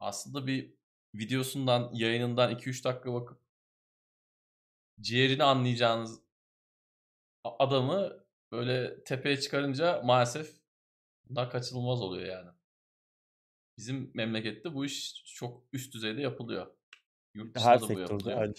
aslında 0.00 0.46
bir 0.46 0.74
videosundan, 1.14 1.90
yayınından 1.94 2.52
2-3 2.52 2.84
dakika 2.84 3.14
bakıp 3.14 3.40
ciğerini 5.00 5.44
anlayacağınız 5.44 6.22
adamı 7.44 8.24
böyle 8.52 9.04
tepeye 9.04 9.40
çıkarınca 9.40 10.02
maalesef 10.02 10.60
bunlar 11.28 11.50
kaçınılmaz 11.50 12.02
oluyor 12.02 12.28
yani. 12.28 12.50
Bizim 13.78 14.10
memlekette 14.14 14.74
bu 14.74 14.84
iş 14.84 15.24
çok 15.24 15.64
üst 15.72 15.94
düzeyde 15.94 16.22
yapılıyor. 16.22 16.74
Yurt 17.34 17.54
dışında 17.54 17.70
Her 17.70 17.80
da 17.80 17.82
bu 17.82 17.86
sektörde 17.86 18.12
yapılıyor. 18.12 18.38
aynı 18.38 18.54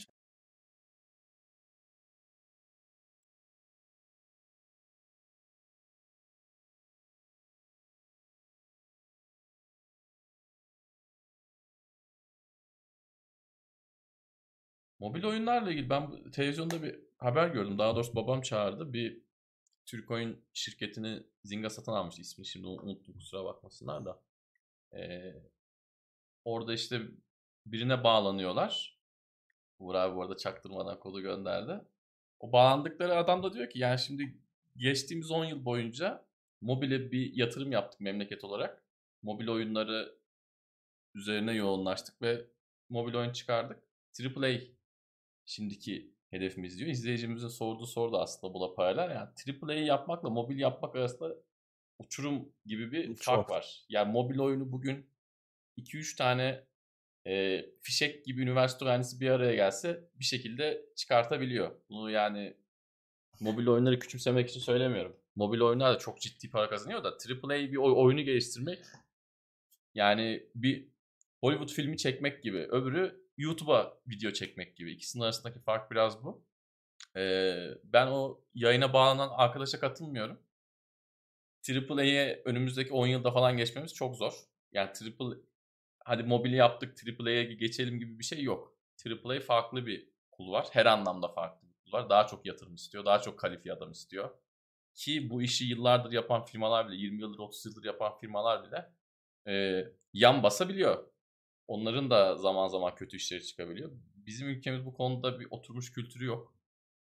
Mobil 15.02 15.24
oyunlarla 15.24 15.72
ilgili 15.72 15.90
ben 15.90 16.32
televizyonda 16.32 16.84
bir 16.84 17.00
haber 17.18 17.48
gördüm. 17.48 17.78
Daha 17.78 17.96
doğrusu 17.96 18.16
babam 18.16 18.42
çağırdı. 18.42 18.94
Bir 18.94 19.22
Türk 19.86 20.12
oyun 20.12 20.46
şirketini 20.54 21.24
Zynga 21.44 21.70
satın 21.70 21.92
almış. 21.92 22.20
İsmini 22.20 22.48
şimdi 22.48 22.68
unuttum 22.68 23.14
kusura 23.14 23.46
bakmasınlar 23.46 24.06
da. 24.06 24.22
Ee, 24.94 25.34
orada 26.46 26.74
işte 26.74 27.02
birine 27.66 28.04
bağlanıyorlar. 28.04 29.00
Uğur 29.80 29.96
abi 29.96 30.16
bu 30.16 30.22
arada 30.22 30.38
çaktırmadan 30.38 31.00
kodu 31.00 31.22
gönderdi. 31.22 31.82
O 32.40 32.52
bağlandıkları 32.52 33.16
adam 33.16 33.44
da 33.44 33.54
diyor 33.54 33.70
ki 33.70 33.80
yani 33.80 34.00
şimdi 34.00 34.38
geçtiğimiz 34.78 35.32
10 35.32 35.46
yıl 35.46 35.66
boyunca 35.66 36.26
mobile 36.62 37.12
bir 37.12 37.34
yatırım 37.34 37.72
yaptık 37.72 38.02
memleket 38.02 38.44
olarak. 38.44 38.84
Mobil 39.22 39.48
oyunları 39.48 40.16
üzerine 41.16 41.54
yoğunlaştık 41.54 42.22
ve 42.22 42.46
mobil 42.90 43.14
oyun 43.16 43.34
çıkardık. 43.34 43.84
AAA 44.20 44.81
şimdiki 45.52 46.12
hedefimiz 46.30 46.80
diyor. 46.80 46.90
İzleyicimizin 46.90 47.48
sorduğu 47.48 47.86
soru 47.86 48.14
da 48.14 48.22
aslında 48.22 48.54
buna 48.54 48.74
paralel. 48.74 49.16
Yani 49.16 49.30
AAA'yı 49.64 49.86
yapmakla 49.86 50.30
mobil 50.30 50.60
yapmak 50.60 50.96
arasında 50.96 51.36
uçurum 52.00 52.50
gibi 52.66 52.92
bir 52.92 53.16
Çok. 53.16 53.36
fark 53.36 53.50
var. 53.50 53.86
Yani 53.90 54.12
mobil 54.12 54.40
oyunu 54.40 54.72
bugün 54.72 55.10
2-3 55.78 56.18
tane 56.18 56.64
e, 57.28 57.66
fişek 57.82 58.26
gibi 58.26 58.42
üniversite 58.42 58.86
öğrencisi 58.86 59.20
bir 59.20 59.30
araya 59.30 59.56
gelse 59.56 60.10
bir 60.20 60.26
şekilde 60.26 60.86
çıkartabiliyor. 60.96 61.72
Bunu 61.90 62.12
yani 62.12 62.58
mobil 63.40 63.68
oyunları 63.68 64.00
küçümsemek 64.00 64.50
için 64.50 64.60
söylemiyorum. 64.60 65.18
Mobil 65.36 65.62
oyunlar 65.62 65.96
da 65.96 65.98
çok 65.98 66.22
ciddi 66.22 66.50
para 66.50 66.70
kazanıyor 66.70 67.04
da 67.04 67.10
AAA 67.10 67.50
bir 67.50 67.76
oy- 67.78 67.94
oyunu 68.06 68.22
geliştirmek 68.22 68.80
yani 69.96 70.44
bir 70.56 70.88
Hollywood 71.42 71.70
filmi 71.70 71.98
çekmek 71.98 72.44
gibi. 72.44 72.58
Öbürü 72.58 73.21
YouTube'a 73.42 73.98
video 74.08 74.32
çekmek 74.32 74.78
gibi. 74.78 74.92
İkisinin 74.92 75.24
arasındaki 75.24 75.60
fark 75.60 75.92
biraz 75.92 76.24
bu. 76.24 76.46
Ee, 77.16 77.68
ben 77.84 78.08
o 78.08 78.46
yayına 78.54 78.94
bağlanan 78.94 79.30
arkadaşa 79.32 79.80
katılmıyorum. 79.80 80.40
AAA'ye 81.70 82.42
önümüzdeki 82.46 82.94
10 82.94 83.08
yılda 83.08 83.32
falan 83.32 83.58
geçmemiz 83.58 83.94
çok 83.94 84.16
zor. 84.16 84.34
Yani 84.72 84.94
triple 84.94 85.38
hadi 86.00 86.24
mobili 86.24 86.56
yaptık 86.56 86.96
AAA'ye 87.20 87.44
geçelim 87.44 88.00
gibi 88.00 88.20
bir 88.20 88.24
şey 88.24 88.44
yok. 88.44 88.78
AAA 89.26 89.40
farklı 89.40 89.86
bir 89.86 90.10
kul 90.32 90.52
var. 90.52 90.68
Her 90.72 90.86
anlamda 90.86 91.28
farklı 91.28 91.68
bir 91.68 91.74
kul 91.74 91.92
var. 91.92 92.10
Daha 92.10 92.28
çok 92.28 92.46
yatırım 92.46 92.76
istiyor. 92.76 93.06
Daha 93.06 93.20
çok 93.22 93.40
kalifiye 93.40 93.74
adam 93.74 93.92
istiyor. 93.92 94.30
Ki 94.96 95.30
bu 95.30 95.42
işi 95.42 95.66
yıllardır 95.66 96.12
yapan 96.12 96.46
firmalar 96.46 96.88
bile, 96.88 96.96
20 96.96 97.22
yıldır 97.22 97.40
30 97.40 97.66
yıldır 97.66 97.84
yapan 97.84 98.18
firmalar 98.18 98.64
bile 98.66 98.94
e, 99.48 99.86
yan 100.14 100.44
basabiliyor. 100.44 101.11
Onların 101.72 102.10
da 102.10 102.36
zaman 102.36 102.68
zaman 102.68 102.96
kötü 102.96 103.18
işleri 103.18 103.46
çıkabiliyor. 103.46 103.92
Bizim 104.16 104.50
ülkemiz 104.50 104.86
bu 104.86 104.94
konuda 104.94 105.40
bir 105.40 105.48
oturmuş 105.52 105.92
kültürü 105.92 106.26
yok. 106.26 106.56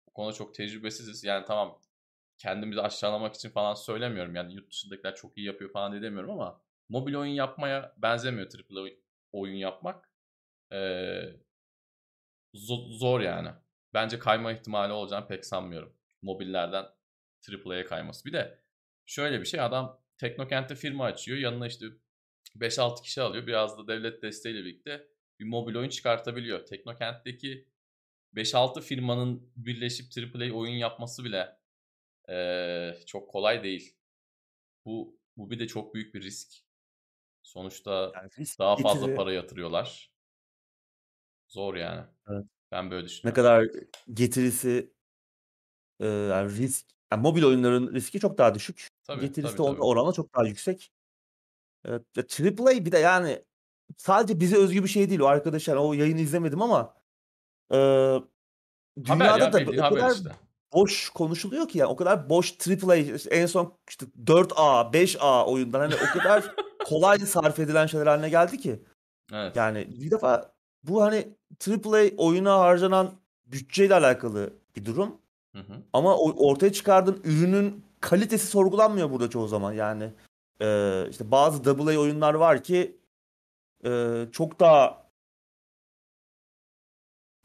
Bu 0.07 0.13
konuda 0.13 0.33
çok 0.33 0.55
tecrübesiziz. 0.55 1.23
Yani 1.23 1.45
tamam 1.45 1.81
kendimizi 2.37 2.81
aşağılamak 2.81 3.35
için 3.35 3.49
falan 3.49 3.73
söylemiyorum. 3.73 4.35
Yani 4.35 4.53
yurt 4.53 4.71
dışındakiler 4.71 5.15
çok 5.15 5.37
iyi 5.37 5.47
yapıyor 5.47 5.71
falan 5.71 6.01
demiyorum 6.01 6.29
ama 6.29 6.61
mobil 6.89 7.15
oyun 7.15 7.31
yapmaya 7.31 7.95
benzemiyor 7.97 8.51
oy- 8.75 8.99
oyun 9.31 9.55
yapmak. 9.55 10.11
Ee, 10.71 11.21
zo- 12.53 12.97
zor 12.97 13.21
yani. 13.21 13.49
Bence 13.93 14.19
kayma 14.19 14.51
ihtimali 14.51 14.93
olacağını 14.93 15.27
pek 15.27 15.45
sanmıyorum. 15.45 15.93
Mobillerden 16.21 16.85
AAA'ya 17.65 17.85
kayması. 17.85 18.25
Bir 18.25 18.33
de 18.33 18.59
şöyle 19.05 19.39
bir 19.39 19.45
şey 19.45 19.61
adam 19.61 20.01
Teknokent'te 20.17 20.75
firma 20.75 21.05
açıyor. 21.05 21.37
Yanına 21.37 21.67
işte 21.67 21.85
5-6 22.61 23.01
kişi 23.03 23.21
alıyor. 23.21 23.47
Biraz 23.47 23.77
da 23.77 23.87
devlet 23.87 24.21
desteğiyle 24.21 24.59
birlikte 24.65 25.07
bir 25.39 25.45
mobil 25.45 25.75
oyun 25.75 25.89
çıkartabiliyor. 25.89 26.65
Teknokent'teki 26.65 27.67
5-6 28.33 28.81
firmanın 28.81 29.49
birleşip 29.55 30.05
AAA 30.35 30.51
oyun 30.53 30.73
yapması 30.75 31.23
bile 31.23 31.57
eee, 32.29 32.99
çok 33.05 33.29
kolay 33.31 33.63
değil. 33.63 33.95
Bu 34.85 35.19
bu 35.37 35.49
bir 35.51 35.59
de 35.59 35.67
çok 35.67 35.93
büyük 35.93 36.15
bir 36.15 36.21
risk. 36.21 36.53
Sonuçta 37.43 38.11
Yani 38.15 38.29
risk 38.39 38.59
daha 38.59 38.75
fazla 38.77 39.05
getiri- 39.07 39.15
para 39.15 39.33
yatırıyorlar. 39.33 40.11
Zor 41.47 41.75
yani. 41.75 42.05
Evet. 42.29 42.45
Ben 42.71 42.91
böyle 42.91 43.03
ne 43.03 43.07
düşünüyorum. 43.09 43.35
kadar 43.35 43.67
getirisi 44.13 44.93
e, 45.99 46.05
yani 46.07 46.57
risk 46.57 46.85
yani 47.11 47.21
mobil 47.21 47.43
oyunların 47.43 47.93
riski 47.93 48.19
çok 48.19 48.37
daha 48.37 48.55
düşük. 48.55 48.87
Tabii, 49.03 49.21
getirisi 49.21 49.55
tabii, 49.57 49.67
tabii. 49.67 49.81
oranla 49.81 50.13
çok 50.13 50.35
daha 50.35 50.45
yüksek. 50.47 50.91
Evet, 51.87 52.03
ya 52.15 52.23
AAA 52.23 52.85
bir 52.85 52.91
de 52.91 52.97
yani 52.97 53.43
sadece 53.97 54.39
bize 54.39 54.57
özgü 54.57 54.83
bir 54.83 54.89
şey 54.89 55.09
değil 55.09 55.19
o 55.19 55.25
arkadaşlar. 55.25 55.75
O 55.75 55.93
yayını 55.93 56.19
izlemedim 56.19 56.61
ama 56.61 56.93
e, 57.71 57.77
dünyada 59.03 59.59
ya 59.59 59.67
da 59.67 59.87
o 59.87 59.89
kadar 59.89 60.15
işte. 60.15 60.29
boş 60.73 61.09
konuşuluyor 61.09 61.67
ki 61.67 61.77
yani 61.77 61.89
o 61.89 61.95
kadar 61.95 62.29
boş 62.29 62.55
AAA 62.83 62.95
işte 62.95 63.29
en 63.29 63.45
son 63.45 63.77
işte 63.89 64.05
4A, 64.25 64.93
5A 64.93 65.45
oyundan 65.45 65.79
hani 65.79 65.95
o 65.95 66.19
kadar 66.19 66.55
kolay 66.85 67.19
sarf 67.19 67.59
edilen 67.59 67.85
şeyler 67.85 68.07
haline 68.07 68.29
geldi 68.29 68.57
ki. 68.57 68.83
Evet. 69.33 69.55
Yani 69.55 69.87
bir 69.99 70.11
defa 70.11 70.53
bu 70.83 71.03
hani 71.03 71.35
AAA 71.67 72.09
oyuna 72.17 72.59
harcanan 72.59 73.13
bütçeyle 73.45 73.95
alakalı 73.95 74.53
bir 74.75 74.85
durum. 74.85 75.17
Hı 75.55 75.59
hı. 75.59 75.73
Ama 75.93 76.17
ortaya 76.17 76.73
çıkardığın 76.73 77.21
ürünün 77.23 77.85
kalitesi 78.01 78.47
sorgulanmıyor 78.47 79.11
burada 79.11 79.29
çoğu 79.29 79.47
zaman. 79.47 79.73
Yani 79.73 80.13
e, 80.61 81.07
işte 81.09 81.31
bazı 81.31 81.71
AA 81.71 81.99
oyunlar 81.99 82.33
var 82.33 82.63
ki 82.63 82.97
e, 83.85 84.23
çok 84.31 84.59
daha 84.59 85.07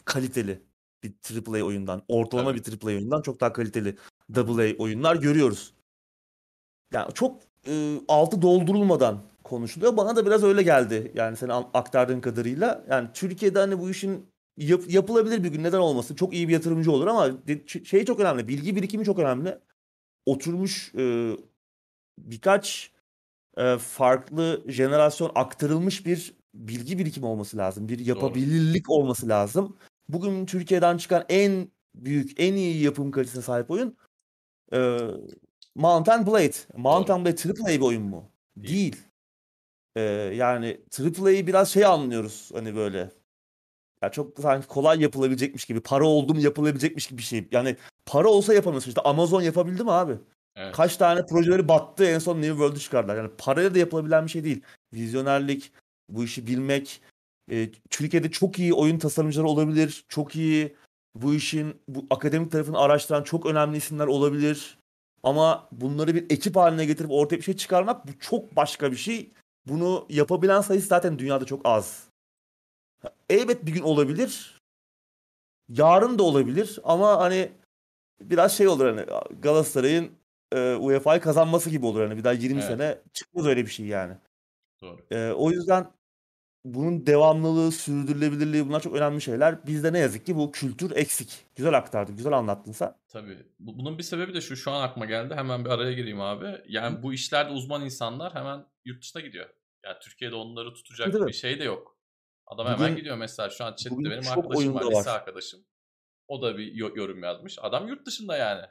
kaliteli 0.04 0.62
bir 1.02 1.14
AAA 1.46 1.64
oyundan, 1.64 2.02
ortalama 2.08 2.50
Tabii. 2.50 2.64
bir 2.64 2.86
AAA 2.86 2.96
oyundan 2.96 3.22
çok 3.22 3.40
daha 3.40 3.52
kaliteli 3.52 3.96
AA 4.36 4.76
oyunlar 4.78 5.16
görüyoruz. 5.16 5.74
Yani 6.92 7.14
çok 7.14 7.42
e, 7.66 7.96
altı 8.08 8.42
doldurulmadan 8.42 9.22
konuşuluyor. 9.44 9.96
Bana 9.96 10.16
da 10.16 10.26
biraz 10.26 10.44
öyle 10.44 10.62
geldi. 10.62 11.12
Yani 11.14 11.52
an- 11.52 11.70
aktardığın 11.74 12.20
kadarıyla. 12.20 12.84
Yani 12.90 13.08
Türkiye'de 13.14 13.58
hani 13.58 13.78
bu 13.78 13.90
işin 13.90 14.26
yap- 14.56 14.90
yapılabilir 14.90 15.44
bir 15.44 15.48
gün 15.48 15.62
neden 15.62 15.78
olmasın? 15.78 16.14
Çok 16.14 16.32
iyi 16.34 16.48
bir 16.48 16.52
yatırımcı 16.52 16.92
olur 16.92 17.06
ama 17.06 17.46
de- 17.48 17.84
şey 17.84 18.04
çok 18.04 18.20
önemli. 18.20 18.48
Bilgi 18.48 18.76
birikimi 18.76 19.04
çok 19.04 19.18
önemli. 19.18 19.58
Oturmuş 20.26 20.94
e, 20.94 21.36
birkaç 22.18 22.92
e, 23.56 23.78
farklı 23.78 24.64
jenerasyon 24.68 25.32
aktarılmış 25.34 26.06
bir 26.06 26.34
bilgi 26.54 26.98
birikimi 26.98 27.26
olması 27.26 27.56
lazım. 27.56 27.88
Bir 27.88 27.98
yapabilirlik 27.98 28.90
olması 28.90 29.28
lazım. 29.28 29.76
Bugün 30.08 30.46
Türkiye'den 30.46 30.96
çıkan 30.96 31.24
en 31.28 31.68
büyük, 31.94 32.40
en 32.40 32.54
iyi 32.54 32.82
yapım 32.82 33.10
kalitesine 33.10 33.42
sahip 33.42 33.70
oyun 33.70 33.96
e, 34.72 34.98
Mount 35.74 36.08
and 36.08 36.26
Blade. 36.26 36.56
Mount 36.76 37.08
Doğru. 37.08 37.24
Blade 37.24 37.62
AAA 37.62 37.68
bir 37.68 37.80
oyun 37.80 38.02
mu? 38.02 38.30
Değil. 38.56 38.68
Değil. 38.68 38.96
E, 39.96 40.00
yani 40.34 40.80
AAA'yı 41.00 41.46
biraz 41.46 41.68
şey 41.68 41.84
anlıyoruz 41.84 42.50
hani 42.54 42.76
böyle. 42.76 43.10
Ya 44.02 44.10
çok 44.10 44.38
sanki 44.40 44.68
kolay 44.68 45.00
yapılabilecekmiş 45.00 45.64
gibi, 45.64 45.80
para 45.80 46.06
oldu 46.06 46.34
mu 46.34 46.40
yapılabilecekmiş 46.40 47.06
gibi 47.06 47.18
bir 47.18 47.22
şey. 47.22 47.48
Yani 47.52 47.76
para 48.06 48.28
olsa 48.28 48.54
yapamıyorsun. 48.54 48.90
İşte 48.90 49.00
Amazon 49.00 49.42
yapabildi 49.42 49.84
mi 49.84 49.92
abi? 49.92 50.18
Evet. 50.56 50.74
Kaç 50.76 50.96
tane 50.96 51.26
projeleri 51.26 51.68
battı 51.68 52.04
en 52.04 52.18
son 52.18 52.36
New 52.36 52.50
World'u 52.50 52.80
çıkardılar. 52.80 53.16
Yani 53.16 53.30
parayla 53.38 53.74
da 53.74 53.78
yapılabilen 53.78 54.24
bir 54.24 54.30
şey 54.30 54.44
değil. 54.44 54.62
Vizyonerlik, 54.94 55.72
bu 56.08 56.24
işi 56.24 56.46
bilmek. 56.46 57.02
e, 57.50 57.70
Türkiye'de 57.90 58.30
çok 58.30 58.58
iyi 58.58 58.74
oyun 58.74 58.98
tasarımcıları 58.98 59.48
olabilir. 59.48 60.04
Çok 60.08 60.36
iyi 60.36 60.76
bu 61.14 61.34
işin 61.34 61.80
bu 61.88 62.06
akademik 62.10 62.52
tarafını 62.52 62.78
araştıran 62.78 63.22
çok 63.22 63.46
önemli 63.46 63.76
isimler 63.76 64.06
olabilir. 64.06 64.78
Ama 65.22 65.68
bunları 65.72 66.14
bir 66.14 66.30
ekip 66.30 66.56
haline 66.56 66.84
getirip 66.84 67.10
ortaya 67.10 67.36
bir 67.36 67.42
şey 67.42 67.56
çıkarmak 67.56 68.08
bu 68.08 68.18
çok 68.20 68.56
başka 68.56 68.92
bir 68.92 68.96
şey. 68.96 69.30
Bunu 69.66 70.06
yapabilen 70.08 70.60
sayısı 70.60 70.86
zaten 70.86 71.18
dünyada 71.18 71.44
çok 71.44 71.60
az. 71.64 72.08
Elbet 73.30 73.66
bir 73.66 73.72
gün 73.72 73.82
olabilir. 73.82 74.60
Yarın 75.68 76.18
da 76.18 76.22
olabilir 76.22 76.78
ama 76.84 77.20
hani 77.20 77.52
biraz 78.20 78.56
şey 78.56 78.68
olur 78.68 78.86
hani 78.86 79.06
Galatasaray'ın 79.40 80.10
e, 80.54 80.76
UEFA'yı 80.76 81.20
kazanması 81.20 81.70
gibi 81.70 81.86
olur 81.86 82.00
hani 82.02 82.16
bir 82.16 82.24
daha 82.24 82.32
20 82.32 82.54
Evet. 82.58 82.64
sene 82.64 82.98
çıkmaz 83.12 83.46
öyle 83.46 83.64
bir 83.66 83.70
şey 83.70 83.86
yani. 83.86 84.16
Doğru. 84.82 85.06
E, 85.10 85.30
o 85.32 85.50
yüzden 85.50 85.92
bunun 86.64 87.06
devamlılığı, 87.06 87.72
sürdürülebilirliği 87.72 88.68
bunlar 88.68 88.80
çok 88.80 88.94
önemli 88.94 89.20
şeyler. 89.20 89.66
Bizde 89.66 89.92
ne 89.92 89.98
yazık 89.98 90.26
ki 90.26 90.36
bu 90.36 90.52
kültür 90.52 90.96
eksik. 90.96 91.46
Güzel 91.56 91.76
aktardın, 91.78 92.16
güzel 92.16 92.32
anlattın 92.32 92.72
sen. 92.72 92.94
Tabii. 93.08 93.38
Bu- 93.58 93.78
Bunun 93.78 93.98
bir 93.98 94.02
sebebi 94.02 94.34
de 94.34 94.40
şu 94.40 94.56
şu 94.56 94.70
an 94.70 94.82
aklıma 94.82 95.06
geldi. 95.06 95.34
Hemen 95.34 95.64
bir 95.64 95.70
araya 95.70 95.92
gireyim 95.92 96.20
abi. 96.20 96.62
Yani 96.68 97.02
bu 97.02 97.12
işlerde 97.14 97.52
uzman 97.52 97.84
insanlar 97.84 98.34
hemen 98.34 98.64
yurt 98.84 99.02
dışına 99.02 99.22
gidiyor. 99.22 99.50
Yani 99.84 99.96
Türkiye'de 100.02 100.34
onları 100.34 100.74
tutacak 100.74 101.12
Tabii. 101.12 101.26
bir 101.26 101.32
şey 101.32 101.58
de 101.58 101.64
yok. 101.64 101.98
Adam 102.46 102.66
Bugün- 102.66 102.84
hemen 102.84 102.96
gidiyor 102.96 103.16
mesela 103.16 103.50
şu 103.50 103.64
an 103.64 103.74
chatte 103.74 103.96
benim 104.04 104.28
arkadaşım 104.28 104.74
var, 104.74 104.84
lise 104.90 104.94
var. 105.10 105.14
arkadaşım. 105.16 105.60
O 106.28 106.42
da 106.42 106.58
bir 106.58 106.72
yo- 106.74 106.96
yorum 106.96 107.22
yazmış. 107.22 107.58
Adam 107.62 107.88
yurt 107.88 108.06
dışında 108.06 108.36
yani. 108.36 108.66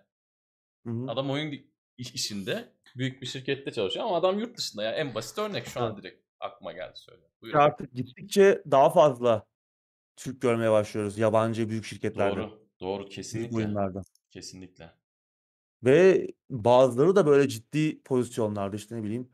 Hı 0.88 0.92
hı. 0.94 1.12
Adam 1.12 1.32
oyun 1.32 1.52
iş- 1.98 2.14
işinde 2.14 2.74
büyük 2.96 3.22
bir 3.22 3.28
şirkette 3.28 3.72
çalışıyor 3.72 4.06
ama 4.06 4.18
adam 4.18 4.40
yurt 4.40 4.58
dışında 4.58 4.84
ya. 4.84 4.92
En 4.92 5.16
basit 5.16 5.38
örnek 5.38 5.68
şu 5.68 5.80
an 5.82 5.98
direkt 5.98 6.24
aklıma 6.40 6.72
geldi 6.74 6.94
söyle. 6.96 7.22
Buyurun. 7.42 7.60
Artık 7.60 7.94
gittikçe 7.94 8.64
daha 8.72 8.90
fazla 8.90 9.46
Türk 10.16 10.42
görmeye 10.42 10.72
başlıyoruz 10.72 11.18
yabancı 11.18 11.70
büyük 11.70 11.86
şirketlerde, 11.86 12.36
Doğru. 12.36 12.68
Doğru 12.80 13.06
kesinlikle. 13.06 13.58
oyunlarda. 13.58 14.02
Kesinlikle. 14.30 14.92
Ve 15.84 16.28
bazıları 16.50 17.16
da 17.16 17.26
böyle 17.26 17.48
ciddi 17.50 18.02
pozisyonlarda 18.04 18.76
işte 18.76 18.96
ne 18.96 19.04
bileyim 19.04 19.30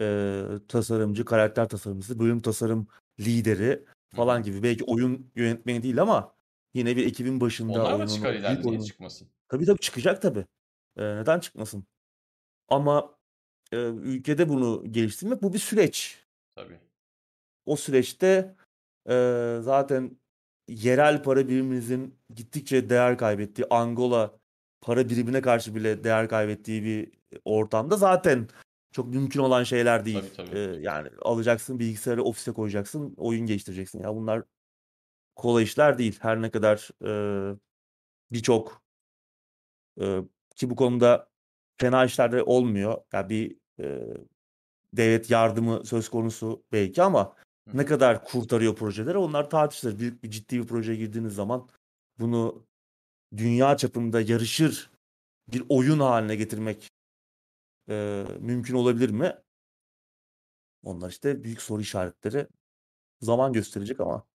e, 0.00 0.42
tasarımcı, 0.68 1.24
karakter 1.24 1.68
tasarımcısı, 1.68 2.18
bölüm 2.18 2.40
tasarım 2.40 2.88
lideri 3.20 3.84
falan 4.16 4.42
gibi. 4.42 4.62
Belki 4.62 4.84
oyun 4.84 5.32
yönetmeni 5.36 5.82
değil 5.82 6.02
ama 6.02 6.34
yine 6.74 6.96
bir 6.96 7.06
ekibin 7.06 7.40
başında 7.40 7.72
Onlar 7.72 7.98
da 7.98 8.06
çıkar 8.06 8.34
ileride 8.34 8.68
oyunun. 8.68 8.84
çıkmasın? 8.84 9.28
Tabii 9.48 9.66
tabii 9.66 9.78
çıkacak 9.80 10.22
tabii. 10.22 10.44
E, 10.96 11.16
neden 11.16 11.40
çıkmasın? 11.40 11.86
Ama 12.70 13.14
e, 13.72 13.76
ülkede 13.86 14.48
bunu 14.48 14.84
geliştirmek 14.90 15.42
bu 15.42 15.52
bir 15.52 15.58
süreç. 15.58 16.24
Tabii. 16.56 16.78
O 17.66 17.76
süreçte 17.76 18.56
e, 19.08 19.14
zaten 19.62 20.16
yerel 20.68 21.22
para 21.22 21.48
birimimizin 21.48 22.18
gittikçe 22.34 22.90
değer 22.90 23.18
kaybettiği, 23.18 23.66
Angola 23.70 24.38
para 24.80 25.08
birimine 25.08 25.40
karşı 25.40 25.74
bile 25.74 26.04
değer 26.04 26.28
kaybettiği 26.28 26.84
bir 26.84 27.12
ortamda 27.44 27.96
zaten 27.96 28.48
çok 28.92 29.08
mümkün 29.08 29.40
olan 29.40 29.64
şeyler 29.64 30.04
değil. 30.04 30.22
Tabii, 30.36 30.48
tabii. 30.48 30.58
E, 30.58 30.80
yani 30.80 31.08
alacaksın 31.22 31.78
bilgisayarı 31.78 32.22
ofise 32.22 32.52
koyacaksın, 32.52 33.14
oyun 33.16 33.46
geliştireceksin. 33.46 34.02
Ya 34.02 34.14
bunlar 34.14 34.42
kolay 35.36 35.64
işler 35.64 35.98
değil. 35.98 36.18
Her 36.22 36.42
ne 36.42 36.50
kadar 36.50 36.90
e, 37.04 37.56
birçok 38.32 38.82
e, 40.00 40.20
ki 40.56 40.70
bu 40.70 40.76
konuda 40.76 41.29
fena 41.80 42.04
işler 42.04 42.32
de 42.32 42.42
olmuyor. 42.42 43.02
Yani 43.12 43.28
bir 43.28 43.56
e, 43.80 44.16
devlet 44.92 45.30
yardımı 45.30 45.84
söz 45.86 46.08
konusu 46.08 46.64
belki 46.72 47.02
ama 47.02 47.36
Hı. 47.68 47.78
ne 47.78 47.86
kadar 47.86 48.24
kurtarıyor 48.24 48.74
projeleri 48.74 49.18
onlar 49.18 49.50
tartışılır. 49.50 49.98
Büyük 49.98 50.22
bir 50.22 50.30
ciddi 50.30 50.58
bir 50.58 50.66
projeye 50.66 50.98
girdiğiniz 50.98 51.34
zaman 51.34 51.68
bunu 52.18 52.66
dünya 53.36 53.76
çapında 53.76 54.20
yarışır 54.20 54.90
bir 55.48 55.62
oyun 55.68 56.00
haline 56.00 56.36
getirmek 56.36 56.90
e, 57.88 58.24
mümkün 58.40 58.74
olabilir 58.74 59.10
mi? 59.10 59.36
Onlar 60.82 61.10
işte 61.10 61.44
büyük 61.44 61.62
soru 61.62 61.80
işaretleri 61.80 62.46
zaman 63.20 63.52
gösterecek 63.52 64.00
ama 64.00 64.26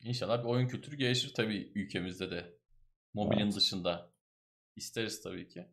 İnşallah 0.00 0.44
bir 0.44 0.48
oyun 0.48 0.68
kültürü 0.68 0.96
gelişir 0.96 1.34
tabii 1.34 1.72
ülkemizde 1.74 2.30
de. 2.30 2.58
Mobilin 3.14 3.40
Evet. 3.40 3.56
dışında. 3.56 4.12
İsteriz 4.76 5.22
tabii 5.22 5.48
ki. 5.48 5.68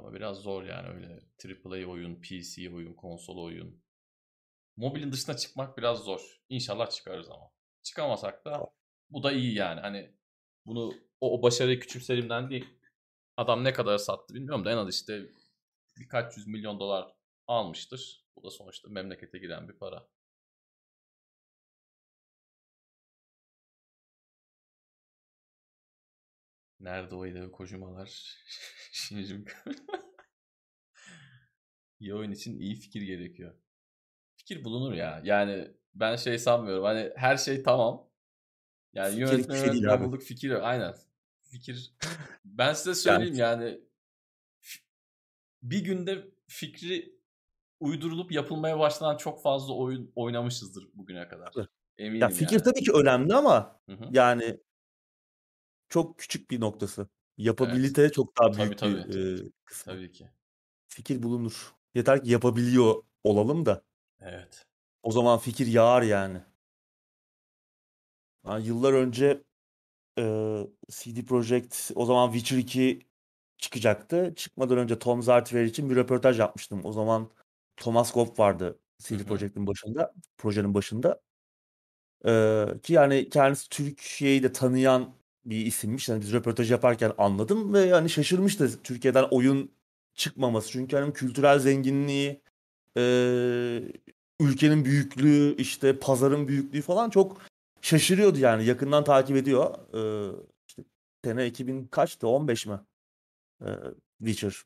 Ama 0.00 0.14
biraz 0.14 0.36
zor 0.36 0.62
yani 0.62 0.88
öyle 0.88 1.20
AAA 1.44 1.90
oyun, 1.90 2.20
PC 2.22 2.70
oyun, 2.70 2.94
konsol 2.94 3.36
oyun. 3.36 3.82
Mobilin 4.76 5.12
dışına 5.12 5.36
çıkmak 5.36 5.78
biraz 5.78 6.04
zor. 6.04 6.42
İnşallah 6.48 6.90
çıkarız 6.90 7.30
ama. 7.30 7.50
Çıkamasak 7.82 8.44
da 8.44 8.72
bu 9.10 9.22
da 9.22 9.32
iyi 9.32 9.54
yani. 9.54 9.80
Hani 9.80 10.14
bunu 10.66 10.92
o, 11.20 11.38
o 11.38 11.42
başarıyı 11.42 11.80
küçümserimden 11.80 12.50
değil. 12.50 12.68
Adam 13.36 13.64
ne 13.64 13.72
kadar 13.72 13.98
sattı 13.98 14.34
bilmiyorum 14.34 14.64
da 14.64 14.72
en 14.72 14.76
az 14.76 14.94
işte 14.94 15.22
birkaç 15.98 16.36
yüz 16.36 16.46
milyon 16.46 16.80
dolar 16.80 17.14
almıştır. 17.46 18.26
Bu 18.36 18.42
da 18.42 18.50
sonuçta 18.50 18.88
memlekete 18.88 19.38
giren 19.38 19.68
bir 19.68 19.78
para. 19.78 20.08
Nerede 26.80 27.14
o 27.14 27.26
Hideo 27.26 27.52
Kojima'lar? 27.52 28.36
Shinji 28.92 29.34
Mikami. 29.38 29.76
iyi 32.00 32.14
oyun 32.14 32.30
için 32.30 32.60
iyi 32.60 32.74
fikir 32.74 33.02
gerekiyor. 33.02 33.54
Fikir 34.36 34.64
bulunur 34.64 34.92
ya. 34.92 35.20
Yani 35.24 35.68
ben 35.94 36.16
şey 36.16 36.38
sanmıyorum. 36.38 36.84
Hani 36.84 37.12
her 37.16 37.36
şey 37.36 37.62
tamam. 37.62 38.08
Yani 38.92 39.10
Fikir 39.10 39.20
yönetmen 39.26 39.56
şey 39.56 39.66
yönetmen 39.66 39.88
abi. 39.88 40.04
bulduk 40.04 40.22
fikir. 40.22 40.68
Aynen. 40.70 40.94
Fikir. 41.42 41.94
Ben 42.44 42.72
size 42.72 42.94
söyleyeyim 42.94 43.34
yani 43.34 43.80
f- 44.60 44.80
bir 45.62 45.84
günde 45.84 46.24
fikri 46.46 47.20
uydurulup 47.80 48.32
yapılmaya 48.32 48.78
başlanan 48.78 49.16
çok 49.16 49.42
fazla 49.42 49.74
oyun 49.74 50.12
oynamışızdır 50.16 50.88
bugüne 50.94 51.28
kadar. 51.28 51.54
Eminim 51.98 52.20
ya 52.20 52.28
fikir 52.28 52.52
yani. 52.52 52.62
tabii 52.62 52.82
ki 52.84 52.92
önemli 52.92 53.34
ama 53.34 53.80
Hı 53.86 53.92
hı. 53.92 54.04
yani 54.12 54.60
çok 55.90 56.18
küçük 56.18 56.50
bir 56.50 56.60
noktası. 56.60 57.08
Yapabilite 57.38 58.12
çok 58.12 58.38
daha 58.38 58.50
Tabii, 58.50 58.64
büyük 58.66 58.78
tabii. 58.78 59.12
bir 59.12 59.46
e, 59.46 59.50
kısmı. 59.64 59.92
Tabii 59.92 60.12
ki. 60.12 60.28
Fikir 60.88 61.22
bulunur. 61.22 61.74
Yeter 61.94 62.24
ki 62.24 62.30
yapabiliyor 62.30 62.94
olalım 63.24 63.66
da 63.66 63.82
Evet. 64.20 64.66
o 65.02 65.12
zaman 65.12 65.38
fikir 65.38 65.66
yağar 65.66 66.02
yani. 66.02 66.42
Yani 68.46 68.66
yıllar 68.66 68.92
önce 68.92 69.42
e, 70.18 70.22
CD 70.90 71.24
Projekt 71.24 71.90
o 71.94 72.06
zaman 72.06 72.32
Witcher 72.32 72.58
2 72.58 72.98
çıkacaktı. 73.58 74.32
Çıkmadan 74.36 74.78
önce 74.78 74.98
Tom 74.98 75.22
Zartwer 75.22 75.64
için 75.64 75.90
bir 75.90 75.96
röportaj 75.96 76.38
yapmıştım. 76.40 76.80
O 76.84 76.92
zaman 76.92 77.30
Thomas 77.76 78.12
Goff 78.14 78.38
vardı 78.38 78.78
CD. 78.98 79.24
Projekt'in 79.24 79.66
başında, 79.66 80.12
projenin 80.38 80.74
başında. 80.74 81.20
E, 82.26 82.66
ki 82.82 82.92
yani 82.92 83.28
kendisi 83.28 83.68
Türkiye'yi 83.68 84.42
de 84.42 84.52
tanıyan 84.52 85.14
bir 85.44 85.66
isimmiş. 85.66 86.08
Yani 86.08 86.20
biz 86.20 86.32
röportaj 86.32 86.70
yaparken 86.70 87.12
anladım 87.18 87.74
ve 87.74 87.80
yani 87.80 88.10
şaşırmıştı 88.10 88.82
Türkiye'den 88.82 89.24
oyun 89.30 89.70
çıkmaması. 90.14 90.70
Çünkü 90.70 90.96
hani 90.96 91.12
kültürel 91.12 91.58
zenginliği, 91.58 92.42
e, 92.96 93.02
ülkenin 94.40 94.84
büyüklüğü, 94.84 95.56
işte 95.56 95.98
pazarın 95.98 96.48
büyüklüğü 96.48 96.82
falan 96.82 97.10
çok 97.10 97.42
şaşırıyordu 97.80 98.38
yani. 98.38 98.64
Yakından 98.64 99.04
takip 99.04 99.36
ediyor. 99.36 99.74
E, 99.94 100.32
işte 100.68 100.84
sene 101.24 101.46
2000 101.46 101.86
kaçtı? 101.86 102.28
15 102.28 102.66
mi? 102.66 102.80
E, 103.62 103.68
Witcher. 104.18 104.62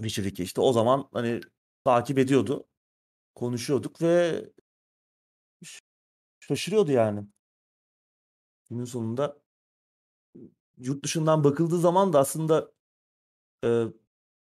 Witcher 0.00 0.24
2 0.24 0.42
işte 0.42 0.60
o 0.60 0.72
zaman 0.72 1.08
hani 1.12 1.40
takip 1.84 2.18
ediyordu. 2.18 2.68
Konuşuyorduk 3.34 4.02
ve 4.02 4.44
şaşırıyordu 6.40 6.92
yani. 6.92 7.24
Günün 8.70 8.84
sonunda 8.84 9.38
yurt 10.80 11.04
dışından 11.04 11.44
bakıldığı 11.44 11.78
zaman 11.78 12.12
da 12.12 12.18
aslında 12.18 12.70
e, 13.64 13.68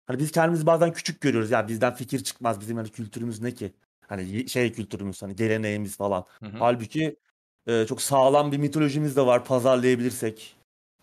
hani 0.08 0.20
biz 0.20 0.32
kendimizi 0.32 0.66
bazen 0.66 0.94
küçük 0.94 1.22
görüyoruz. 1.22 1.52
Ya 1.52 1.68
bizden 1.68 1.94
fikir 1.94 2.24
çıkmaz. 2.24 2.62
Bizim 2.62 2.78
hani 2.78 2.90
kültürümüz 2.90 3.42
ne 3.42 3.54
ki? 3.54 3.74
Hani 4.08 4.50
şey 4.50 4.74
kültürümüz 4.74 5.22
hani 5.22 5.36
geleneğimiz 5.36 5.98
falan. 5.98 6.26
Hı 6.40 6.46
hı. 6.46 6.58
Halbuki 6.60 7.16
e, 7.68 7.86
çok 7.86 8.02
sağlam 8.02 8.52
bir 8.52 8.58
mitolojimiz 8.58 9.16
de 9.16 9.26
var 9.26 9.46
pazarlayabilirsek. 9.46 10.56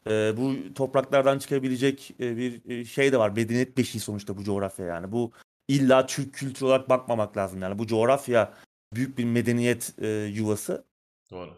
E, 0.07 0.37
bu 0.37 0.75
topraklardan 0.75 1.39
çıkabilecek 1.39 2.15
e, 2.21 2.37
bir 2.37 2.85
şey 2.85 3.13
de 3.13 3.19
var. 3.19 3.31
Medeniyet 3.31 3.79
beşiği 3.79 4.01
sonuçta 4.01 4.37
bu 4.37 4.45
coğrafya 4.45 4.87
yani. 4.87 5.13
Bu 5.13 5.33
illa 5.69 6.07
Türk 6.07 6.35
kültürü 6.35 6.67
olarak 6.67 6.89
bakmamak 6.89 7.37
lazım 7.37 7.63
yani. 7.63 7.79
Bu 7.79 7.87
coğrafya 7.87 8.55
büyük 8.95 9.19
bir 9.19 9.25
medeniyet 9.25 9.95
e, 9.99 10.09
yuvası. 10.09 10.85
Doğru. 11.31 11.55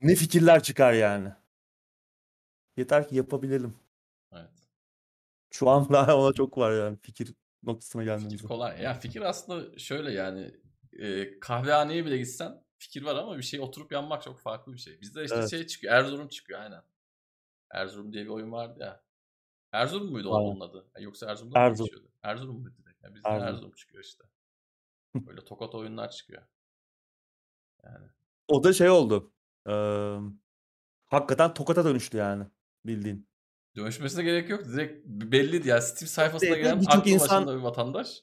Ne 0.00 0.14
fikirler 0.14 0.62
çıkar 0.62 0.92
yani. 0.92 1.28
Yeter 2.76 3.08
ki 3.08 3.16
yapabilelim. 3.16 3.74
Evet. 4.32 4.50
Şu 5.50 5.70
an 5.70 5.88
daha 5.92 6.16
ona 6.18 6.32
çok 6.32 6.58
var 6.58 6.72
yani 6.72 6.98
fikir 7.02 7.34
noktasına 7.62 8.02
Fikir 8.02 8.16
gelmemize. 8.22 8.48
kolay. 8.48 8.82
Ya 8.82 8.94
fikir 8.94 9.22
aslında 9.22 9.78
şöyle 9.78 10.12
yani 10.12 10.60
e, 10.92 11.40
kahvehaneye 11.40 12.06
bile 12.06 12.18
gitsen 12.18 12.64
fikir 12.78 13.02
var 13.02 13.16
ama 13.16 13.38
bir 13.38 13.42
şey 13.42 13.60
oturup 13.60 13.92
yanmak 13.92 14.22
çok 14.22 14.40
farklı 14.40 14.72
bir 14.72 14.78
şey. 14.78 15.00
Bizde 15.00 15.24
işte 15.24 15.36
Evet. 15.36 15.50
şey 15.50 15.66
çıkıyor. 15.66 15.94
Erzurum 15.94 16.28
çıkıyor 16.28 16.60
aynen. 16.60 16.82
Erzurum 17.70 18.12
diye 18.12 18.24
bir 18.24 18.30
oyun 18.30 18.52
vardı 18.52 18.80
ya. 18.82 19.02
Erzurum 19.72 20.10
muydu 20.12 20.36
Aynen. 20.36 20.50
onun 20.50 20.60
adı? 20.60 20.86
Yoksa 21.00 21.30
Erzurum'da 21.30 21.56
mı 21.56 21.62
Erzurum. 21.62 21.86
geçiyordu? 21.86 22.08
Erzurum 22.22 22.60
muydu 22.62 22.76
direkt? 22.84 23.04
Ya 23.04 23.14
bizde 23.14 23.28
Erzurum. 23.28 23.48
Erzurum 23.48 23.72
çıkıyor 23.72 24.04
işte. 24.04 24.24
Böyle 25.14 25.44
tokat 25.44 25.74
oyunlar 25.74 26.10
çıkıyor. 26.10 26.42
Yani 27.84 28.06
O 28.48 28.64
da 28.64 28.72
şey 28.72 28.90
oldu. 28.90 29.32
Eee 29.66 30.18
hakikaten 31.06 31.54
tokata 31.54 31.84
dönüştü 31.84 32.16
yani 32.16 32.46
bildiğin. 32.86 33.28
dönüşmesine 33.76 34.22
gerek 34.24 34.50
yok. 34.50 34.64
Direkt 34.64 35.06
belliydi 35.06 35.68
ya. 35.68 35.80
Steam 35.80 36.08
sayfasına 36.08 36.56
gelen 36.56 36.80
Birçok 36.80 36.94
aklı 36.94 37.10
insan- 37.10 37.46
bir 37.46 37.62
vatandaş. 37.62 38.22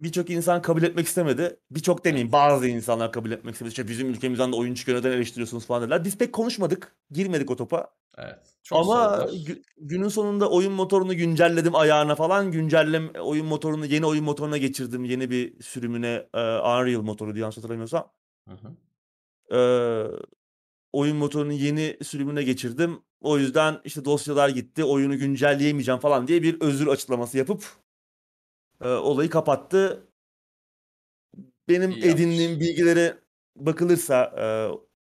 Birçok 0.00 0.30
insan 0.30 0.62
kabul 0.62 0.82
etmek 0.82 1.06
istemedi. 1.06 1.60
Birçok 1.70 2.04
demeyeyim 2.04 2.32
bazı 2.32 2.68
insanlar 2.68 3.12
kabul 3.12 3.30
etmek 3.30 3.52
istemedi. 3.54 3.72
İşte 3.72 3.88
bizim 3.88 4.10
ülkemizden 4.10 4.52
de 4.52 4.56
oyun 4.56 4.74
çıkıyor 4.74 4.98
neden 4.98 5.10
eleştiriyorsunuz 5.12 5.66
falan 5.66 5.82
dediler. 5.82 6.04
Biz 6.04 6.18
pek 6.18 6.32
konuşmadık. 6.32 6.96
Girmedik 7.10 7.50
o 7.50 7.56
topa. 7.56 7.90
Evet. 8.18 8.54
Çok 8.62 8.78
Ama 8.78 8.94
gü- 9.24 9.62
günün 9.76 10.08
sonunda 10.08 10.50
oyun 10.50 10.72
motorunu 10.72 11.16
güncelledim 11.16 11.74
ayağına 11.74 12.14
falan. 12.14 12.52
Güncellem 12.52 13.10
oyun 13.20 13.46
motorunu 13.46 13.86
yeni 13.86 14.06
oyun 14.06 14.24
motoruna 14.24 14.56
geçirdim. 14.56 15.04
Yeni 15.04 15.30
bir 15.30 15.62
sürümüne 15.62 16.28
e, 16.34 16.38
Unreal 16.40 17.02
motoru 17.02 17.34
diye 17.34 17.44
hatırlamıyorsam. 17.44 18.12
Hı 18.48 18.54
hı. 18.54 18.76
E, 19.56 19.58
oyun 20.92 21.16
motorunun 21.16 21.52
yeni 21.52 21.96
sürümüne 22.02 22.42
geçirdim. 22.42 23.02
O 23.20 23.38
yüzden 23.38 23.80
işte 23.84 24.04
dosyalar 24.04 24.48
gitti. 24.48 24.84
Oyunu 24.84 25.18
güncelleyemeyeceğim 25.18 26.00
falan 26.00 26.28
diye 26.28 26.42
bir 26.42 26.60
özür 26.60 26.86
açıklaması 26.86 27.38
yapıp 27.38 27.64
e, 28.84 28.88
olayı 28.88 29.30
kapattı. 29.30 30.08
Benim 31.68 31.90
İyi 31.90 31.94
yapmış. 32.06 32.14
edindiğim 32.14 32.60
bilgilere 32.60 33.18
bakılırsa 33.56 34.24
e, 34.38 34.44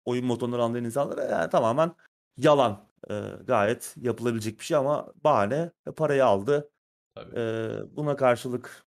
oyun 0.05 0.27
motorları 0.27 0.63
anlayan 0.63 0.85
insanlara 0.85 1.25
yani 1.25 1.51
tamamen 1.51 1.93
yalan. 2.37 2.89
E, 3.11 3.15
gayet 3.47 3.95
yapılabilecek 4.01 4.59
bir 4.61 4.65
şey 4.65 4.77
ama 4.77 5.13
bahane 5.25 5.71
e, 5.87 5.91
parayı 5.93 6.25
aldı. 6.27 6.71
Tabii. 7.15 7.41
E, 7.41 7.97
buna 7.97 8.17
karşılık 8.17 8.87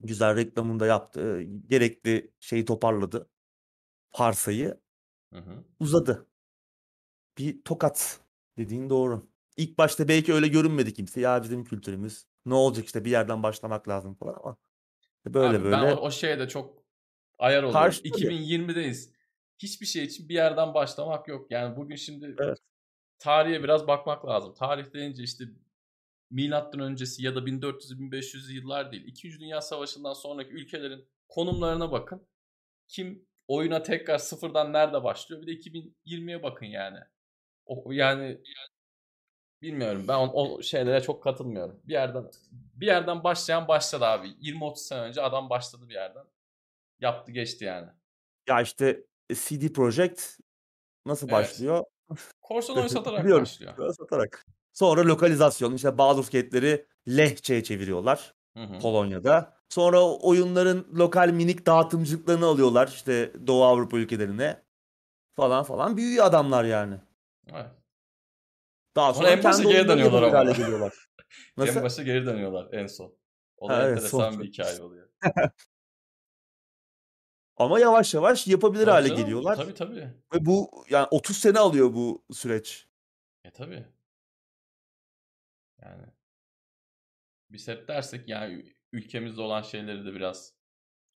güzel 0.00 0.36
reklamını 0.36 0.80
da 0.80 0.86
yaptı. 0.86 1.40
E, 1.40 1.44
gerekli 1.44 2.30
şeyi 2.40 2.64
toparladı. 2.64 3.28
Parsayı 4.12 4.80
Hı 5.34 5.38
hı. 5.38 5.64
uzadı. 5.80 6.26
Bir 7.38 7.62
tokat 7.64 8.20
dediğin 8.58 8.90
doğru. 8.90 9.26
ilk 9.56 9.78
başta 9.78 10.08
belki 10.08 10.34
öyle 10.34 10.48
görünmedi 10.48 10.94
kimse. 10.94 11.20
Ya 11.20 11.42
bizim 11.42 11.64
kültürümüz 11.64 12.26
ne 12.46 12.54
olacak 12.54 12.86
işte 12.86 13.04
bir 13.04 13.10
yerden 13.10 13.42
başlamak 13.42 13.88
lazım 13.88 14.14
falan 14.14 14.34
ama 14.34 14.56
böyle 15.26 15.56
Abi 15.56 15.64
böyle. 15.64 15.76
Ben 15.76 15.96
o, 15.96 16.00
o 16.00 16.10
şeye 16.10 16.38
de 16.38 16.48
çok 16.48 16.84
ayar 17.38 17.62
oluyorum. 17.62 17.80
Karşı 17.80 18.02
tabii. 18.02 18.24
2020'deyiz. 18.24 19.14
Hiçbir 19.58 19.86
şey 19.86 20.04
için 20.04 20.28
bir 20.28 20.34
yerden 20.34 20.74
başlamak 20.74 21.28
yok. 21.28 21.50
Yani 21.50 21.76
bugün 21.76 21.96
şimdi 21.96 22.36
Evet. 22.38 22.58
tarihe 23.18 23.62
biraz 23.62 23.86
bakmak 23.86 24.26
lazım. 24.26 24.54
Tarih 24.54 24.92
deyince 24.92 25.22
işte 25.22 25.44
milattan 26.30 26.80
öncesi 26.80 27.22
ya 27.22 27.34
da 27.34 27.38
1400-1500 27.38 28.52
yıllar 28.52 28.92
değil. 28.92 29.04
İkinci 29.06 29.40
Dünya 29.40 29.60
Savaşı'ndan 29.60 30.12
sonraki 30.12 30.50
ülkelerin 30.50 31.08
konumlarına 31.28 31.92
bakın. 31.92 32.26
Kim 32.88 33.26
oyuna 33.48 33.82
tekrar 33.82 34.18
sıfırdan 34.18 34.72
nerede 34.72 35.04
başlıyor? 35.04 35.42
Bir 35.42 35.46
de 35.46 35.52
2020'ye 35.52 36.42
bakın 36.42 36.66
yani. 36.66 36.98
O, 37.66 37.92
yani 37.92 38.40
bilmiyorum. 39.62 40.04
Ben 40.08 40.14
o, 40.14 40.32
o 40.32 40.62
şeylere 40.62 41.00
çok 41.02 41.22
katılmıyorum. 41.22 41.80
Bir 41.84 41.92
yerden 41.92 42.30
bir 42.52 42.86
yerden 42.86 43.24
başlayan 43.24 43.68
başladı 43.68 44.04
abi. 44.04 44.28
20-30 44.28 44.76
sene 44.76 45.00
önce 45.00 45.22
adam 45.22 45.50
başladı 45.50 45.88
bir 45.88 45.94
yerden. 45.94 46.24
Yaptı 47.00 47.32
geçti 47.32 47.64
yani. 47.64 47.88
Ya 48.48 48.60
işte 48.60 49.04
e, 49.30 49.34
CD 49.34 49.72
Projekt 49.72 50.22
nasıl 51.06 51.26
Evet. 51.26 51.32
başlıyor? 51.32 51.84
Korsan 52.40 52.76
oyun 52.76 52.86
satarak 52.88 53.24
Biliyorum. 53.24 53.42
başlıyor. 53.42 53.94
Satarak. 53.94 54.46
Sonra 54.72 55.04
lokalizasyon 55.04 55.74
işte 55.74 55.98
Baldur's 55.98 56.30
Gate'leri 56.30 56.86
Lehçe'ye 57.08 57.64
çeviriyorlar 57.64 58.34
Hı 58.56 58.64
hı. 58.64 58.78
Polonya'da. 58.78 59.53
Sonra 59.68 60.02
oyunların 60.02 60.86
lokal 60.94 61.28
minik 61.28 61.66
dağıtımcılıklarını 61.66 62.46
alıyorlar 62.46 62.88
işte 62.88 63.32
Doğu 63.46 63.64
Avrupa 63.64 63.96
ülkelerine 63.96 64.62
falan 65.36 65.64
falan 65.64 65.96
büyüyor 65.96 66.24
adamlar 66.26 66.64
yani. 66.64 67.00
Evet. 67.52 67.70
Daha 68.96 69.14
Sonra 69.14 69.28
en 69.30 69.40
kendi 69.40 69.62
geri 69.68 69.88
dönüyorlar 69.88 70.22
ama. 70.22 70.52
geliyorlar. 70.52 70.92
Nasıl? 71.56 71.76
En 71.76 71.82
başa 71.82 72.02
geri 72.02 72.26
dönüyorlar 72.26 72.68
en 72.72 72.86
son. 72.86 73.16
O 73.56 73.68
da 73.68 73.74
Ha, 73.74 73.82
evet, 73.82 73.90
enteresan 73.96 74.30
son- 74.30 74.42
bir 74.42 74.48
hikaye 74.48 74.80
oluyor. 74.80 75.08
Ama 77.56 77.80
yavaş 77.80 78.14
yavaş 78.14 78.46
yapabilir 78.46 78.84
Tabii 78.84 78.90
hale 78.92 79.08
canım, 79.08 79.22
geliyorlar. 79.22 79.56
Tabii 79.56 79.74
tabii. 79.74 80.10
Ve 80.34 80.46
bu 80.46 80.84
yani 80.90 81.06
30 81.10 81.36
sene 81.36 81.58
alıyor 81.58 81.94
bu 81.94 82.24
süreç. 82.32 82.88
E 83.44 83.50
tabii. 83.50 83.86
Yani 85.82 86.02
biz 87.50 87.68
hep 87.68 87.88
dersek 87.88 88.28
yani 88.28 88.74
ülkemizde 88.94 89.40
olan 89.42 89.62
şeyleri 89.62 90.06
de 90.06 90.14
biraz 90.14 90.54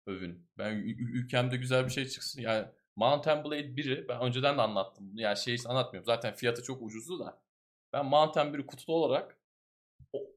övün. 0.07 0.49
Ben 0.59 0.75
ülkemde 0.99 1.57
güzel 1.57 1.85
bir 1.85 1.91
şey 1.91 2.09
çıksın. 2.09 2.41
Yani 2.43 2.67
Mountain 2.97 3.45
Blade 3.45 3.77
1'i 3.77 4.09
ben 4.09 4.21
önceden 4.21 4.59
de 4.59 4.63
anlattım. 4.63 5.13
Yani 5.19 5.37
şeyi 5.37 5.59
anlatmıyorum. 5.67 6.07
Zaten 6.07 6.35
fiyatı 6.35 6.63
çok 6.63 6.83
ucuzdu 6.83 7.19
da. 7.19 7.43
Ben 7.93 8.07
Mountain 8.07 8.55
1'i 8.55 8.67
kutulu 8.67 8.97
olarak 8.97 9.39
o- 10.13 10.31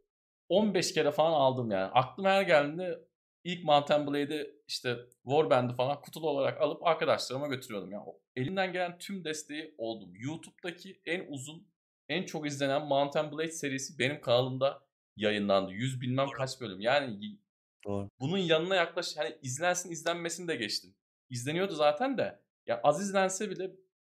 15 0.50 0.94
kere 0.94 1.12
falan 1.12 1.34
aldım 1.34 1.72
yani. 1.72 1.92
Aklıma 1.94 2.30
her 2.30 2.42
geldiğinde 2.42 3.00
ilk 3.44 3.64
Mountain 3.64 4.08
Blade'i 4.08 4.56
işte 4.68 4.98
Warband'i 5.24 5.74
falan 5.74 6.02
kutulu 6.02 6.30
olarak 6.30 6.62
alıp 6.62 6.88
arkadaşlarıma 6.88 7.48
götürüyordum. 7.48 7.92
Yani 7.92 8.06
elimden 8.36 8.74
gelen 8.74 8.98
tüm 8.98 9.24
desteği 9.26 9.76
oldum. 9.78 10.14
YouTube'daki 10.16 11.02
en 11.06 11.26
uzun, 11.28 11.68
en 12.10 12.24
çok 12.26 12.48
izlenen 12.48 12.88
Mountain 12.88 13.32
Blade 13.32 13.52
serisi 13.52 14.00
benim 14.00 14.22
kanalımda 14.22 14.84
yayınlandı. 15.16 15.72
100 15.72 16.02
bilmem 16.02 16.30
kaç 16.30 16.62
bölüm. 16.62 16.82
Yani 16.82 17.38
Doğru. 17.86 18.10
bunun 18.20 18.38
yanına 18.38 18.76
yaklaş 18.76 19.18
hani 19.18 19.38
izlensin 19.42 19.92
izlenmesini 19.92 20.48
de 20.48 20.56
geçtim. 20.56 20.96
İzleniyordu 21.30 21.76
zaten 21.76 22.18
de. 22.18 22.42
Ya 22.66 22.82
az 22.84 23.02
izlense 23.02 23.50
bile 23.50 23.72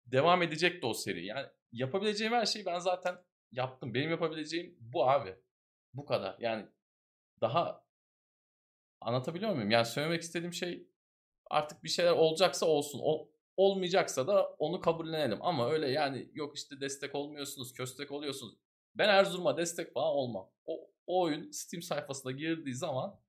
devam 0.07 0.43
edecekti 0.43 0.87
o 0.87 0.95
seri. 0.95 1.27
Yani 1.27 1.47
yapabileceğim 1.73 2.33
her 2.33 2.47
şeyi 2.47 2.67
ben 2.67 2.79
zaten 2.79 3.17
yaptım. 3.53 3.95
Benim 3.95 4.11
yapabileceğim 4.11 4.77
bu 4.81 5.11
abi. 5.11 5.35
Bu 5.95 6.05
kadar. 6.05 6.37
Yani 6.39 6.67
daha 7.41 7.85
anlatabiliyor 9.01 9.53
muyum? 9.53 9.71
Yani 9.71 9.87
söylemek 9.87 10.23
istediğim 10.23 10.53
şey 10.53 10.89
artık 11.51 11.85
bir 11.85 11.89
şeyler 11.89 12.13
olacaksa 12.13 12.67
olsun. 12.67 13.01
O, 13.03 13.29
olmayacaksa 13.57 14.27
da 14.27 14.47
onu 14.59 14.81
kabullenelim. 14.81 15.39
Ama 15.43 15.71
öyle 15.71 15.89
yani 15.91 16.31
yok 16.35 16.57
işte 16.57 16.81
destek 16.81 17.15
olmuyorsunuz, 17.15 17.73
köstek 17.73 18.13
oluyorsunuz. 18.13 18.55
Ben 18.95 19.09
Erzurum'a 19.09 19.57
destek 19.57 19.95
falan 19.95 20.13
olmam. 20.13 20.51
O, 21.07 21.23
oyun 21.23 21.51
Steam 21.51 21.83
sayfasına 21.83 22.33
girdiği 22.33 22.75
zaman 22.75 23.21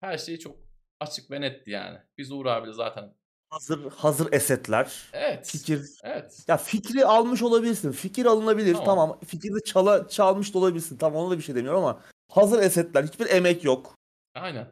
her 0.00 0.18
şey 0.18 0.38
çok 0.38 0.56
açık 1.00 1.30
ve 1.30 1.40
netti 1.40 1.70
yani. 1.70 1.98
Biz 2.18 2.32
Uğur 2.32 2.46
abiyle 2.46 2.72
zaten. 2.72 3.14
Hazır 3.50 3.90
hazır 3.90 4.32
esetler. 4.32 4.92
Evet. 5.12 5.46
Fikir 5.46 5.88
Evet. 6.02 6.44
ya 6.48 6.56
fikri 6.56 7.04
almış 7.04 7.42
olabilirsin. 7.42 7.92
Fikir 7.92 8.26
alınabilir. 8.26 8.74
Tamam. 8.74 8.86
Tamam. 8.86 9.20
Fikri 9.26 9.64
çala, 9.64 10.08
çalmış 10.08 10.54
da 10.54 10.58
olabilirsin. 10.58 10.96
Tamam 10.96 11.22
ona 11.24 11.30
da 11.30 11.38
bir 11.38 11.42
şey 11.42 11.54
demiyorum 11.54 11.84
ama 11.84 12.00
hazır 12.30 12.62
esetler 12.62 13.04
hiçbir 13.04 13.30
emek 13.30 13.64
yok. 13.64 13.94
Aynen. 14.34 14.68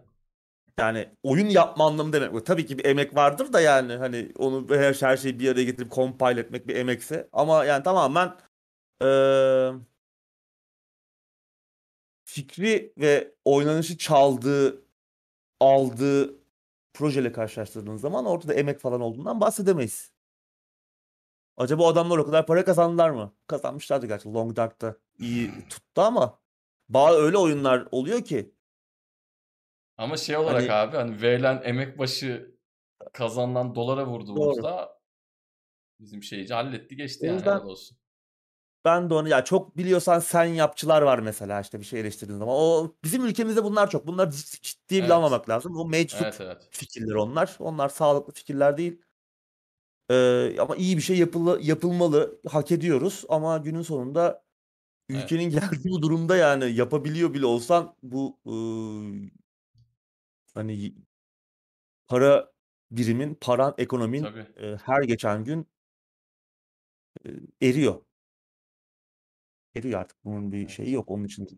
Yani 0.78 1.08
oyun 1.22 1.46
yapma 1.46 1.86
anlamı 1.86 2.12
demek. 2.12 2.32
bu. 2.32 2.44
Tabii 2.44 2.66
ki 2.66 2.78
bir 2.78 2.84
emek 2.84 3.16
vardır 3.16 3.52
da 3.52 3.60
yani 3.60 3.92
hani 3.92 4.32
onu 4.38 4.66
her, 4.70 4.94
her 4.94 5.16
şeyi 5.16 5.38
bir 5.38 5.52
araya 5.52 5.64
getirip 5.64 5.92
compile 5.92 6.40
etmek 6.40 6.68
bir 6.68 6.76
emekse. 6.76 7.28
Ama 7.32 7.64
yani 7.64 7.82
tamamen 7.82 8.36
eee, 9.02 9.72
fikri 12.28 12.92
ve 12.98 13.34
oynanışı 13.44 13.98
çaldığı, 13.98 14.82
aldığı 15.60 16.34
projeyle 16.94 17.32
karşılaştırdığınız 17.32 18.00
zaman 18.00 18.26
ortada 18.26 18.54
emek 18.54 18.80
falan 18.80 19.00
olduğundan 19.00 19.40
bahsedemeyiz. 19.40 20.12
Acaba 21.56 21.82
o 21.82 21.86
adamlar 21.86 22.18
o 22.18 22.26
kadar 22.26 22.46
para 22.46 22.64
kazandılar 22.64 23.10
mı? 23.10 23.34
Kazanmışlardı 23.46 24.06
gerçi. 24.06 24.28
Long 24.32 24.56
Dark'ta 24.56 24.96
iyi 25.18 25.50
tuttu 25.68 26.00
ama 26.02 26.38
bazı 26.88 27.18
öyle 27.18 27.36
oyunlar 27.38 27.88
oluyor 27.90 28.24
ki 28.24 28.54
Ama 29.96 30.16
şey 30.16 30.36
olarak 30.36 30.62
Hani- 30.62 30.72
abi 30.72 30.96
hani 30.96 31.22
verilen 31.22 31.62
emek 31.64 31.98
başı 31.98 32.54
kazanılan 33.12 33.74
dolara 33.74 34.06
vurduğumuzda 34.06 35.00
bizim 36.00 36.22
şeyci 36.22 36.54
halletti 36.54 36.96
geçti 36.96 37.20
O 37.22 37.26
yani 37.26 37.36
yüzden- 37.36 37.56
helal 37.56 37.64
olsun. 37.66 37.98
Ben 38.84 39.10
de 39.10 39.14
onu 39.14 39.28
ya 39.28 39.44
çok 39.44 39.76
biliyorsan 39.76 40.18
sen 40.18 40.44
yapçılar 40.44 41.02
var 41.02 41.18
mesela 41.18 41.60
işte 41.60 41.80
bir 41.80 41.84
şey 41.84 42.00
eleştirdiğin 42.00 42.38
zaman. 42.38 42.54
O 42.58 42.94
bizim 43.04 43.24
ülkemizde 43.24 43.64
bunlar 43.64 43.90
çok. 43.90 44.06
Bunlar 44.06 44.26
cid- 44.28 44.62
ciddiye 44.62 45.00
bile 45.04 45.06
Evet. 45.06 45.16
almamak 45.16 45.48
lazım. 45.48 45.76
O 45.76 45.84
meczup 45.88 46.22
Evet 46.22 46.40
evet. 46.40 46.68
fikirler 46.70 47.14
onlar. 47.14 47.56
Onlar 47.58 47.88
sağlıklı 47.88 48.32
fikirler 48.32 48.76
değil. 48.78 49.02
Ee, 50.10 50.56
ama 50.60 50.76
iyi 50.76 50.96
bir 50.96 51.02
şey 51.02 51.18
yapılı, 51.18 51.58
yapılmalı. 51.62 52.40
Hak 52.48 52.72
ediyoruz 52.72 53.24
ama 53.28 53.58
günün 53.58 53.82
sonunda 53.82 54.44
Evet. 55.10 55.24
ülkenin 55.24 55.50
geldiği 55.50 55.90
bu 55.90 56.02
durumda 56.02 56.36
yani 56.36 56.72
yapabiliyor 56.72 57.34
bile 57.34 57.46
olsan 57.46 57.96
bu 58.02 58.38
ıı, 58.46 59.30
hani 60.54 60.94
para 62.08 62.52
birimin, 62.90 63.34
paran, 63.40 63.74
ekonomin 63.78 64.22
Tabii. 64.22 64.46
e, 64.56 64.76
her 64.76 65.02
geçen 65.02 65.44
gün 65.44 65.66
e, 67.26 67.30
eriyor. 67.68 68.02
Eriyor 69.78 70.00
artık. 70.00 70.24
Bunun 70.24 70.52
bir 70.52 70.68
şeyi 70.68 70.92
yok. 70.92 71.10
Onun 71.10 71.24
için 71.24 71.48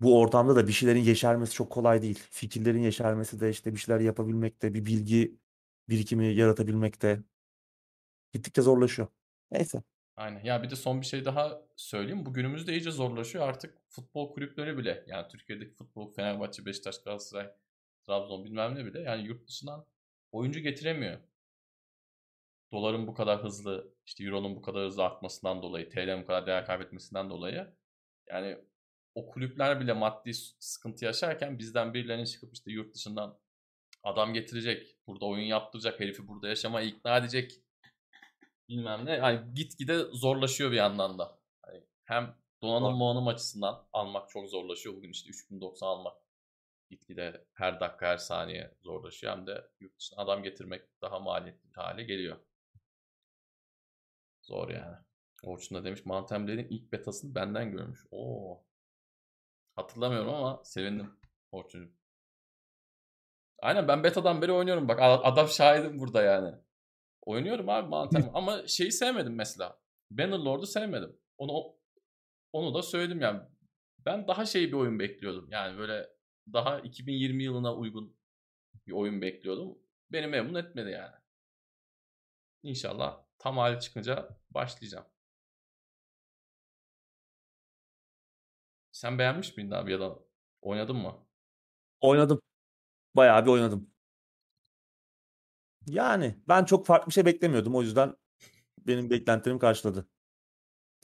bu 0.00 0.20
ortamda 0.20 0.56
da 0.56 0.68
bir 0.68 0.72
şeylerin 0.72 1.00
yeşermesi 1.00 1.52
çok 1.54 1.72
kolay 1.72 2.02
değil. 2.02 2.18
Fikirlerin 2.30 2.82
yeşermesi 2.82 3.40
de 3.40 3.50
işte 3.50 3.72
bir 3.72 3.78
şeyler 3.78 4.00
yapabilmekte, 4.00 4.74
bir 4.74 4.86
bilgi 4.86 5.38
birikimi 5.88 6.26
yaratabilmekte 6.26 7.22
gittikçe 8.32 8.62
zorlaşıyor. 8.62 9.08
Neyse. 9.50 9.82
Aynen. 10.16 10.44
Ya 10.44 10.62
bir 10.62 10.70
de 10.70 10.76
son 10.76 11.00
bir 11.00 11.06
şey 11.06 11.24
daha 11.24 11.62
söyleyeyim. 11.76 12.26
Bu 12.26 12.32
günümüzde 12.34 12.72
iyice 12.72 12.90
zorlaşıyor. 12.90 13.48
Artık 13.48 13.78
futbol 13.88 14.32
kulüpleri 14.34 14.78
bile 14.78 15.04
yani 15.06 15.28
Türkiye'deki 15.28 15.74
futbol 15.74 16.12
Fenerbahçe, 16.12 16.66
Beşiktaş, 16.66 17.02
Galatasaray, 17.02 17.50
Trabzon 18.06 18.44
bilmem 18.44 18.74
ne 18.74 18.84
bile 18.84 19.00
yani 19.00 19.26
yurt 19.26 19.48
dışından 19.48 19.86
oyuncu 20.32 20.60
getiremiyor. 20.60 21.18
Doların 22.72 23.06
bu 23.06 23.14
kadar 23.14 23.42
hızlı, 23.42 23.94
işte 24.06 24.24
Euro'nun 24.24 24.56
bu 24.56 24.62
kadar 24.62 24.86
hızlı 24.86 25.04
artmasından 25.04 25.62
dolayı, 25.62 25.90
TL'nin 25.90 26.22
bu 26.22 26.26
kadar 26.26 26.46
değer 26.46 26.66
kaybetmesinden 26.66 27.30
dolayı 27.30 27.74
yani 28.28 28.58
o 29.14 29.26
kulüpler 29.26 29.80
bile 29.80 29.92
maddi 29.92 30.34
sıkıntı 30.58 31.04
yaşarken 31.04 31.58
bizden 31.58 31.94
birilerinin 31.94 32.24
çıkıp 32.24 32.54
işte 32.54 32.70
yurt 32.70 32.94
dışından 32.94 33.38
adam 34.02 34.34
getirecek, 34.34 34.96
burada 35.06 35.24
oyun 35.24 35.44
yaptıracak, 35.44 36.00
herifi 36.00 36.28
burada 36.28 36.48
yaşamaya 36.48 36.86
ikna 36.86 37.16
edecek 37.16 37.60
bilmem 38.68 39.06
ne. 39.06 39.12
Yani 39.12 39.54
gitgide 39.54 39.98
zorlaşıyor 39.98 40.70
bir 40.70 40.76
yandan 40.76 41.18
da. 41.18 41.38
Hani 41.62 41.84
hem 42.04 42.36
donanım 42.62 42.96
monanım 42.96 43.28
açısından 43.28 43.86
almak 43.92 44.30
çok 44.30 44.48
zorlaşıyor. 44.48 44.96
Bugün 44.96 45.10
işte 45.10 45.30
3090 45.30 45.86
almak 45.86 46.16
gitgide 46.90 47.44
her 47.54 47.80
dakika 47.80 48.06
her 48.06 48.16
saniye 48.16 48.74
zorlaşıyor. 48.82 49.36
Hem 49.36 49.46
de 49.46 49.70
yurt 49.80 49.98
dışına 49.98 50.22
adam 50.22 50.42
getirmek 50.42 50.82
daha 51.02 51.18
maliyetli 51.18 51.68
bir 51.68 51.74
hale 51.74 52.02
geliyor. 52.02 52.36
Zor 54.46 54.68
yani. 54.68 54.96
Orçun 55.42 55.78
da 55.78 55.84
demiş 55.84 56.06
Mountain 56.06 56.46
Blade'in 56.46 56.68
ilk 56.68 56.92
betasını 56.92 57.34
benden 57.34 57.72
görmüş. 57.72 58.06
Oo. 58.10 58.64
Hatırlamıyorum 59.76 60.34
ama 60.34 60.64
sevindim 60.64 61.10
Orçun'cum. 61.52 61.92
Aynen 63.58 63.88
ben 63.88 64.04
betadan 64.04 64.42
beri 64.42 64.52
oynuyorum. 64.52 64.88
Bak 64.88 64.98
adam 65.02 65.48
şahidim 65.48 65.98
burada 65.98 66.22
yani. 66.22 66.54
Oynuyorum 67.22 67.68
abi 67.68 67.88
Mountain 67.88 68.30
ama 68.34 68.66
şeyi 68.66 68.92
sevmedim 68.92 69.34
mesela. 69.34 69.80
Bannerlord'u 70.10 70.66
sevmedim. 70.66 71.18
Onu 71.38 71.76
onu 72.52 72.74
da 72.74 72.82
söyledim 72.82 73.20
yani. 73.20 73.40
Ben 73.98 74.28
daha 74.28 74.46
şey 74.46 74.68
bir 74.68 74.72
oyun 74.72 74.98
bekliyordum. 74.98 75.48
Yani 75.50 75.78
böyle 75.78 76.08
daha 76.52 76.80
2020 76.80 77.44
yılına 77.44 77.74
uygun 77.74 78.16
bir 78.86 78.92
oyun 78.92 79.22
bekliyordum. 79.22 79.78
Beni 80.12 80.26
memnun 80.26 80.54
etmedi 80.54 80.90
yani. 80.90 81.14
İnşallah 82.62 83.25
tam 83.38 83.58
hali 83.58 83.80
çıkınca 83.80 84.28
başlayacağım. 84.50 85.06
Sen 88.92 89.18
beğenmiş 89.18 89.56
miydin 89.56 89.70
abi 89.70 89.92
ya 89.92 90.00
da 90.00 90.18
oynadın 90.62 90.96
mı? 90.96 91.26
Oynadım. 92.00 92.42
Bayağı 93.16 93.46
bir 93.46 93.50
oynadım. 93.50 93.90
Yani 95.86 96.38
ben 96.48 96.64
çok 96.64 96.86
farklı 96.86 97.08
bir 97.08 97.12
şey 97.12 97.24
beklemiyordum. 97.26 97.74
O 97.74 97.82
yüzden 97.82 98.16
benim 98.78 99.10
beklentilerimi 99.10 99.60
karşıladı. 99.60 100.08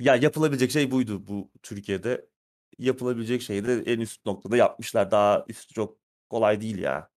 Ya 0.01 0.17
yapılabilecek 0.17 0.71
şey 0.71 0.91
buydu 0.91 1.27
bu 1.27 1.51
Türkiye'de. 1.63 2.29
Yapılabilecek 2.79 3.43
şeyi 3.43 3.67
de 3.67 3.83
en 3.87 4.01
üst 4.01 4.27
noktada 4.27 4.57
yapmışlar. 4.57 5.11
Daha 5.11 5.45
üstü 5.49 5.75
çok 5.75 5.99
kolay 6.31 6.61
değil 6.61 6.79
ya. 6.79 7.11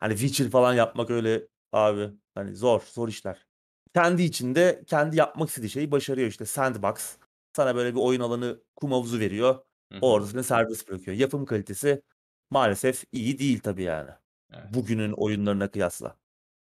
Hani 0.00 0.18
Witcher 0.18 0.50
falan 0.50 0.74
yapmak 0.74 1.10
öyle 1.10 1.48
abi. 1.72 2.10
Hani 2.34 2.56
zor, 2.56 2.82
zor 2.92 3.08
işler. 3.08 3.46
Kendi 3.94 4.22
içinde 4.22 4.82
kendi 4.86 5.16
yapmak 5.16 5.48
istediği 5.48 5.70
şeyi 5.70 5.90
başarıyor 5.90 6.28
işte. 6.28 6.46
Sandbox. 6.46 7.16
Sana 7.52 7.76
böyle 7.76 7.94
bir 7.94 8.00
oyun 8.00 8.20
alanı, 8.20 8.60
kum 8.76 8.92
havuzu 8.92 9.20
veriyor. 9.20 9.54
Hı 9.92 9.98
hı. 9.98 10.00
Orada 10.02 10.42
serbest 10.42 10.88
bırakıyor. 10.88 11.16
Yapım 11.16 11.44
kalitesi 11.46 12.02
maalesef 12.50 13.04
iyi 13.12 13.38
değil 13.38 13.60
tabii 13.60 13.82
yani. 13.82 14.10
Evet. 14.52 14.64
Bugünün 14.74 15.12
oyunlarına 15.12 15.70
kıyasla. 15.70 16.16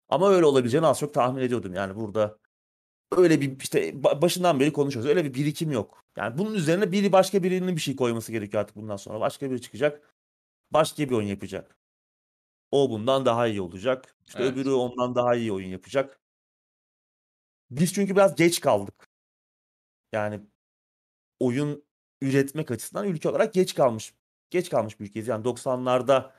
Ama 0.10 0.30
öyle 0.32 0.46
olabileceğini 0.46 0.88
az 0.88 1.00
çok 1.00 1.14
tahmin 1.14 1.42
ediyordum. 1.42 1.74
Yani 1.74 1.96
burada 1.96 2.38
öyle 3.18 3.42
bir 3.42 3.60
işte 3.60 3.90
ba- 3.90 4.22
başından 4.22 4.60
beri 4.60 4.74
konuşuyoruz. 4.74 5.10
Öyle 5.10 5.26
bir 5.26 5.34
birikim 5.34 5.72
yok. 5.72 6.04
Yani 6.18 6.38
bunun 6.38 6.54
üzerine 6.56 6.92
biri 6.92 7.12
başka 7.12 7.44
birinin 7.44 7.76
bir 7.76 7.82
şey 7.82 7.96
koyması 7.96 8.32
gerekiyor 8.32 8.62
artık 8.62 8.76
bundan 8.76 8.98
sonra. 8.98 9.20
Başka 9.20 9.52
biri 9.52 9.62
çıkacak. 9.62 10.16
Başka 10.72 11.04
bir 11.10 11.16
oyun 11.16 11.28
yapacak. 11.28 11.78
O 12.72 12.90
bundan 12.90 13.26
daha 13.26 13.48
iyi 13.48 13.62
olacak. 13.62 14.16
İşte 14.28 14.44
Evet. 14.44 14.54
öbürü 14.54 14.72
ondan 14.72 15.16
daha 15.16 15.36
iyi 15.36 15.52
oyun 15.52 15.68
yapacak. 15.70 16.20
Biz 17.72 17.94
çünkü 17.94 18.16
biraz 18.16 18.36
geç 18.36 18.60
kaldık. 18.62 19.08
Yani 20.14 20.42
oyun 21.40 21.84
üretmek 22.22 22.72
açısından 22.72 23.08
ülke 23.08 23.30
olarak 23.30 23.54
geç 23.54 23.76
kalmış. 23.76 24.14
Geç 24.50 24.70
kalmış 24.70 25.00
bir 25.00 25.06
ülkeyiz. 25.06 25.28
Yani 25.28 25.44
90'larda 25.46 26.32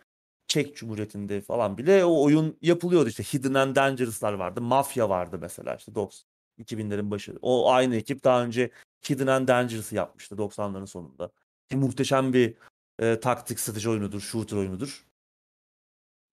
Çek 0.48 0.76
Cumhuriyeti'nde 0.76 1.40
falan 1.40 1.78
bile 1.78 2.04
o 2.04 2.22
oyun 2.24 2.58
yapılıyordu. 2.62 3.08
İşte 3.08 3.22
Hidden 3.22 3.54
and 3.54 3.76
Dangerous'lar 3.76 4.32
vardı. 4.32 4.60
Mafya 4.60 5.08
vardı 5.08 5.38
mesela 5.40 5.76
işte 5.76 5.94
90 5.94 6.28
2000'lerin 6.58 7.10
başı. 7.10 7.38
O 7.42 7.70
aynı 7.72 7.96
ekip 7.96 8.24
daha 8.24 8.44
önce 8.44 8.70
Hidden 9.10 9.26
and 9.26 9.48
Dangerous'ı 9.48 9.94
yapmıştı 9.94 10.34
90'ların 10.34 10.86
sonunda. 10.86 11.30
Ki 11.70 11.76
muhteşem 11.76 12.32
bir 12.32 12.54
e, 12.98 13.20
taktik 13.20 13.60
strateji 13.60 13.90
oyunudur, 13.90 14.20
shooter 14.20 14.56
oyunudur. 14.56 15.07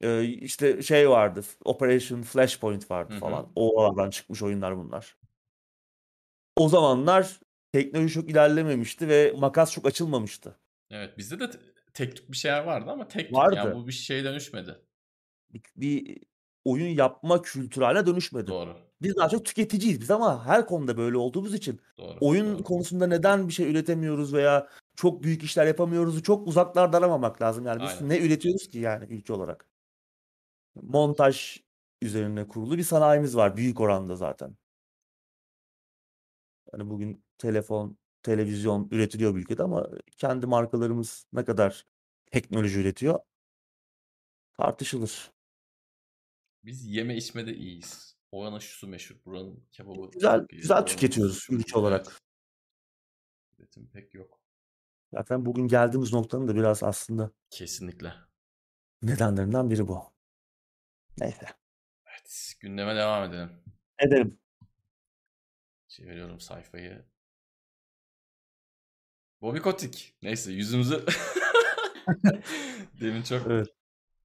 E, 0.01 0.23
işte 0.23 0.81
şey 0.81 1.09
vardı, 1.09 1.41
Operation 1.65 2.21
Flashpoint 2.21 2.91
vardı 2.91 3.13
Hı 3.13 3.15
hı. 3.15 3.19
falan. 3.19 3.51
O 3.55 3.81
aradan 3.81 4.09
çıkmış 4.09 4.43
oyunlar 4.43 4.77
bunlar. 4.77 5.17
O 6.55 6.69
zamanlar 6.69 7.39
teknoloji 7.71 8.13
çok 8.13 8.29
ilerlememişti 8.29 9.07
ve 9.09 9.33
makas 9.37 9.71
çok 9.71 9.85
açılmamıştı. 9.85 10.59
Evet 10.89 11.17
bizde 11.17 11.39
de 11.39 11.49
te- 11.49 11.59
tek 11.93 12.15
tük 12.15 12.31
bir 12.31 12.37
şeyler 12.37 12.63
vardı 12.63 12.91
ama 12.91 13.07
tek 13.07 13.25
tük 13.25 13.35
Vardı. 13.35 13.55
yani 13.55 13.75
bu 13.75 13.87
bir 13.87 13.91
şeye 13.91 14.23
dönüşmedi. 14.23 14.75
Bir, 15.53 15.61
bir 15.75 16.17
oyun 16.65 16.87
yapma 16.87 17.41
kültürü 17.41 17.85
haline 17.85 18.05
dönüşmedi. 18.05 18.47
Doğru. 18.47 18.77
Biz 19.01 19.15
daha 19.15 19.29
çok 19.29 19.45
tüketiciyiz 19.45 20.01
biz 20.01 20.11
ama 20.11 20.45
her 20.45 20.65
konuda 20.65 20.97
böyle 20.97 21.17
olduğumuz 21.17 21.53
için 21.53 21.79
Doğru. 21.97 22.17
oyun 22.21 22.55
doğru. 22.55 22.63
konusunda 22.63 23.07
neden 23.07 23.47
bir 23.47 23.53
şey 23.53 23.71
üretemiyoruz 23.71 24.33
veya 24.33 24.67
çok 24.95 25.23
büyük 25.23 25.43
işler 25.43 25.65
yapamıyoruz 25.65 26.23
çok 26.23 26.47
uzaklarda 26.47 26.97
aramamak 26.97 27.41
lazım. 27.41 27.65
Yani 27.65 27.81
biz 27.81 27.89
Aynen. 27.89 28.09
ne 28.09 28.19
üretiyoruz 28.19 28.67
ki 28.67 28.79
yani 28.79 29.05
ülke 29.05 29.33
olarak? 29.33 29.74
Montaj 30.81 31.57
üzerine 32.01 32.47
kurulu 32.47 32.77
bir 32.77 32.83
sanayimiz 32.83 33.35
var 33.35 33.57
büyük 33.57 33.79
oranda 33.79 34.15
zaten. 34.15 34.57
Yani 36.73 36.89
bugün 36.89 37.23
telefon, 37.37 37.97
televizyon 38.23 38.87
üretiliyor 38.91 39.33
bu 39.33 39.37
ülkede 39.39 39.63
ama 39.63 39.89
kendi 40.17 40.45
markalarımız 40.47 41.25
ne 41.33 41.45
kadar 41.45 41.85
teknoloji 42.31 42.79
üretiyor 42.79 43.19
tartışılır. 44.57 45.31
Biz 46.63 46.85
yeme 46.85 47.17
içmede 47.17 47.55
iyiyiz. 47.55 48.15
Oranın 48.31 48.59
şusu 48.59 48.87
meşhur. 48.87 49.15
Buranın 49.25 49.67
kebabı 49.71 50.11
Güzel 50.11 50.45
güzel 50.49 50.75
oranın 50.77 50.85
tüketiyoruz 50.85 51.37
sushi- 51.37 51.53
ülke 51.55 51.79
olarak. 51.79 52.05
Evet. 52.07 52.19
Üretim 53.59 53.89
pek 53.89 54.13
yok. 54.13 54.39
Zaten 55.13 55.45
bugün 55.45 55.67
geldiğimiz 55.67 56.13
noktanın 56.13 56.47
da 56.47 56.55
biraz 56.55 56.83
aslında 56.83 57.31
Kesinlikle. 57.49 58.13
nedenlerinden 59.01 59.69
biri 59.69 59.87
bu. 59.87 60.14
Neyse. 61.19 61.45
Evet. 62.07 62.53
Gündeme 62.59 62.95
devam 62.95 63.23
edelim. 63.29 63.49
Edelim. 63.99 64.39
Çeviriyorum 65.87 66.39
sayfayı. 66.39 67.05
Bobby 69.41 69.59
Kotick. 69.59 70.13
Neyse 70.21 70.51
yüzümüzü 70.51 71.05
demin 73.01 73.23
çok 73.23 73.47
Evet. 73.47 73.67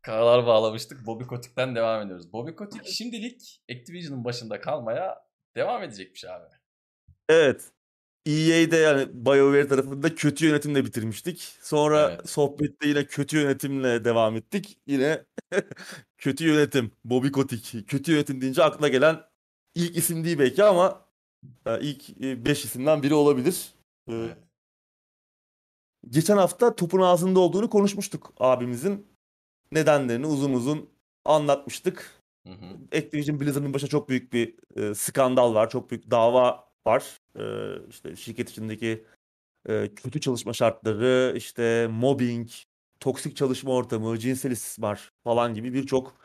karalar 0.03 0.47
bağlamıştık. 0.47 1.07
Bobby 1.07 1.25
Kotick'ten 1.25 1.75
devam 1.77 2.03
ediyoruz. 2.03 2.33
Bobby 2.33 2.51
Kotick 2.51 2.93
şimdilik 2.93 3.63
Activision'ın 3.73 4.25
başında 4.25 4.61
kalmaya 4.61 5.19
devam 5.57 5.83
edecekmiş 5.83 6.25
abi. 6.25 6.45
Evet. 7.29 7.73
EA'de 8.27 8.77
yani 8.77 9.09
BioWare 9.27 9.69
tarafında 9.69 10.15
kötü 10.15 10.47
yönetimle 10.47 10.85
bitirmiştik. 10.85 11.41
Sonra 11.63 12.11
Evet. 12.11 12.31
sohbette 12.31 12.89
yine 12.89 13.07
kötü 13.07 13.37
yönetimle 13.39 14.05
devam 14.05 14.37
ettik. 14.37 14.79
Yine 14.87 15.25
kötü 16.21 16.45
yönetim. 16.47 16.93
Bobby 17.05 17.29
Kotick. 17.29 17.87
Kötü 17.87 18.13
yönetim 18.13 18.41
deyince 18.41 18.65
aklına 18.65 18.89
gelen 18.89 19.21
ilk 19.75 19.97
isim 19.97 20.25
değil 20.25 20.39
belki 20.39 20.65
ama 20.65 21.07
e, 21.67 21.81
ilk 21.81 22.09
5 22.21 22.65
isimden 22.65 23.03
biri 23.03 23.15
olabilir. 23.15 23.75
E, 24.09 24.13
Evet. 24.15 24.37
Geçen 26.09 26.37
hafta 26.37 26.77
topun 26.77 27.01
ağzında 27.01 27.41
olduğunu 27.41 27.71
konuşmuştuk 27.71 28.33
abimizin. 28.41 29.07
Nedenlerini 29.73 30.27
uzun 30.27 30.53
uzun 30.53 30.91
anlatmıştık. 31.25 32.23
Hı 32.47 32.53
hı. 32.53 32.97
Activision 32.99 33.41
Blizzard'ın 33.41 33.75
başına 33.75 33.91
çok 33.91 34.09
büyük 34.09 34.33
bir 34.33 34.55
e, 34.77 34.95
skandal 34.95 35.55
var. 35.55 35.71
Çok 35.71 35.91
büyük 35.91 36.11
dava 36.11 36.69
var. 36.87 37.21
E, 37.39 37.43
işte 37.89 38.17
şirket 38.17 38.51
içindeki 38.51 39.05
e, 39.69 39.95
kötü 39.95 40.21
çalışma 40.21 40.53
şartları, 40.53 41.35
işte 41.37 41.89
mobbing, 41.91 42.51
toksik 43.01 43.37
çalışma 43.37 43.73
ortamı, 43.73 44.19
cinsel 44.19 44.51
istismar 44.51 45.13
falan 45.25 45.55
gibi 45.55 45.75
birçok 45.75 46.17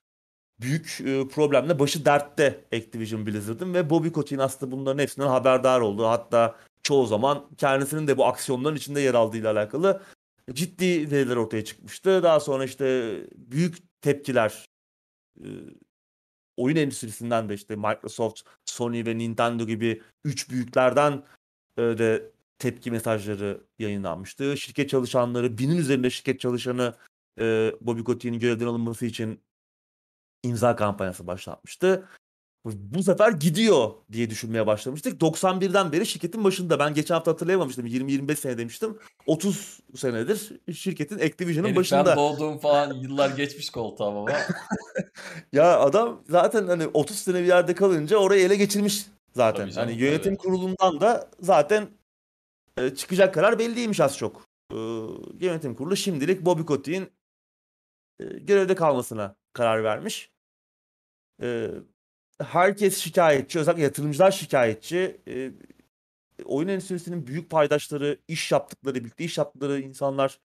büyük 0.61 1.01
e, 1.05 1.27
problemle 1.27 1.79
başı 1.79 2.05
dertte 2.05 2.65
Activision 2.73 3.25
Blizzard'ın 3.25 3.73
ve 3.73 3.89
Bobby 3.89 4.09
Kotick'in 4.09 4.39
aslında 4.39 4.71
bunların 4.71 4.99
hepsinden 4.99 5.27
haberdar 5.27 5.81
olduğu 5.81 6.05
hatta 6.05 6.55
çoğu 6.83 7.05
zaman 7.05 7.49
kendisinin 7.57 8.07
de 8.07 8.17
bu 8.17 8.25
aksiyonların 8.25 8.75
içinde 8.75 9.01
yer 9.01 9.13
aldığıyla 9.13 9.51
alakalı 9.51 10.01
ciddi 10.53 11.11
veriler 11.11 11.35
ortaya 11.35 11.65
çıkmıştı. 11.65 12.23
Daha 12.23 12.39
sonra 12.39 12.65
işte 12.65 13.15
büyük 13.35 14.01
tepkiler 14.01 14.65
e, 15.39 15.47
oyun 16.57 16.75
endüstrisinden 16.75 17.49
de 17.49 17.53
işte 17.53 17.75
Microsoft, 17.75 18.41
Sony 18.65 19.05
ve 19.05 19.17
Nintendo 19.17 19.67
gibi 19.67 20.01
üç 20.23 20.49
büyüklerden 20.49 21.23
e, 21.77 21.81
de 21.81 22.31
tepki 22.59 22.91
mesajları 22.91 23.61
yayınlanmıştı. 23.79 24.57
Şirket 24.57 24.89
çalışanları, 24.89 25.57
binin 25.57 25.77
üzerinde 25.77 26.09
şirket 26.09 26.39
çalışanı 26.39 26.95
e, 27.39 27.71
Bobby 27.81 28.01
Kotick'in 28.01 28.39
görevden 28.39 28.65
alınması 28.65 29.05
için 29.05 29.39
imza 30.43 30.75
kampanyası 30.75 31.27
başlatmıştı. 31.27 32.07
Bu 32.65 33.03
sefer 33.03 33.31
gidiyor 33.31 33.91
diye 34.11 34.29
düşünmeye 34.29 34.67
başlamıştık. 34.67 35.21
91'den 35.21 35.91
beri 35.91 36.05
şirketin 36.05 36.43
başında. 36.43 36.79
Ben 36.79 36.93
geçen 36.93 37.15
hafta 37.15 37.31
hatırlayamamıştım. 37.31 37.85
20-25 37.85 38.35
sene 38.35 38.57
demiştim. 38.57 38.97
30 39.25 39.79
senedir 39.95 40.51
şirketin 40.73 41.19
Activision'ın 41.19 41.67
Herif 41.67 41.77
başında. 41.77 42.05
ben 42.05 42.17
doğduğum 42.17 42.57
falan 42.57 42.93
yıllar 42.93 43.29
geçmiş 43.29 43.69
koltuğa 43.69 44.15
baba. 44.15 44.31
Ya 45.53 45.79
adam 45.79 46.23
zaten 46.29 46.67
hani 46.67 46.87
30 46.87 47.17
sene 47.17 47.41
bir 47.41 47.47
yerde 47.47 47.75
kalınca 47.75 48.17
orayı 48.17 48.45
ele 48.45 48.55
geçirmiş 48.55 49.05
zaten. 49.35 49.61
Tabii 49.61 49.73
canım, 49.73 49.89
hani 49.89 50.01
yönetim 50.01 50.35
tabii. 50.35 50.37
kurulundan 50.37 51.01
da 51.01 51.29
zaten 51.39 51.87
e, 52.77 52.95
çıkacak 52.95 53.33
karar 53.33 53.59
belliymiş 53.59 53.99
az 53.99 54.17
çok. 54.17 54.45
E, 54.71 54.75
yönetim 55.39 55.75
kurulu 55.75 55.95
şimdilik 55.95 56.45
Bobby 56.45 56.61
Kotick'in 56.61 57.09
e, 58.19 58.23
görevde 58.25 58.75
kalmasına 58.75 59.35
karar 59.53 59.83
vermiş. 59.83 60.31
E, 61.41 61.71
herkes 62.41 62.97
şikayetçi, 62.97 63.59
özellikle 63.59 63.83
yatırımcılar 63.83 64.31
şikayetçi. 64.31 65.21
E, 65.27 65.51
oyun 66.45 66.67
endüstrisinin 66.67 67.27
büyük 67.27 67.49
paydaşları, 67.49 68.19
iş 68.27 68.51
yaptıkları, 68.51 68.95
birlikte 68.95 69.23
iş 69.23 69.37
yaptıkları 69.37 69.79
insanlar 69.79 70.39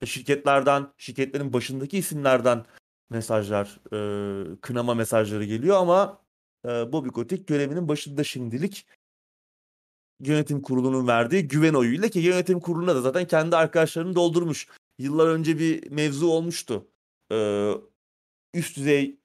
e, 0.00 0.06
şirketlerden, 0.06 0.92
şirketlerin 0.98 1.52
başındaki 1.52 1.98
isimlerden 1.98 2.64
mesajlar, 3.10 3.80
e, 3.92 4.60
kınama 4.60 4.94
mesajları 4.94 5.44
geliyor 5.44 5.76
ama 5.76 6.22
e, 6.64 6.68
Bobby 6.92 7.08
Kotick 7.08 7.46
görevinin 7.46 7.88
başında 7.88 8.24
şimdilik. 8.24 8.86
Yönetim 10.20 10.62
kurulunun 10.62 11.06
verdiği 11.06 11.48
güven 11.48 11.74
oyuyla 11.74 12.08
ki 12.08 12.18
yönetim 12.18 12.60
kuruluna 12.60 12.94
da 12.94 13.00
zaten 13.00 13.26
kendi 13.26 13.56
arkadaşlarını 13.56 14.14
doldurmuş. 14.14 14.68
Yıllar 14.98 15.28
önce 15.28 15.58
bir 15.58 15.90
mevzu 15.90 16.26
olmuştu. 16.28 16.86
Ee, 17.32 17.72
üst 18.54 18.76
düzey 18.76 19.18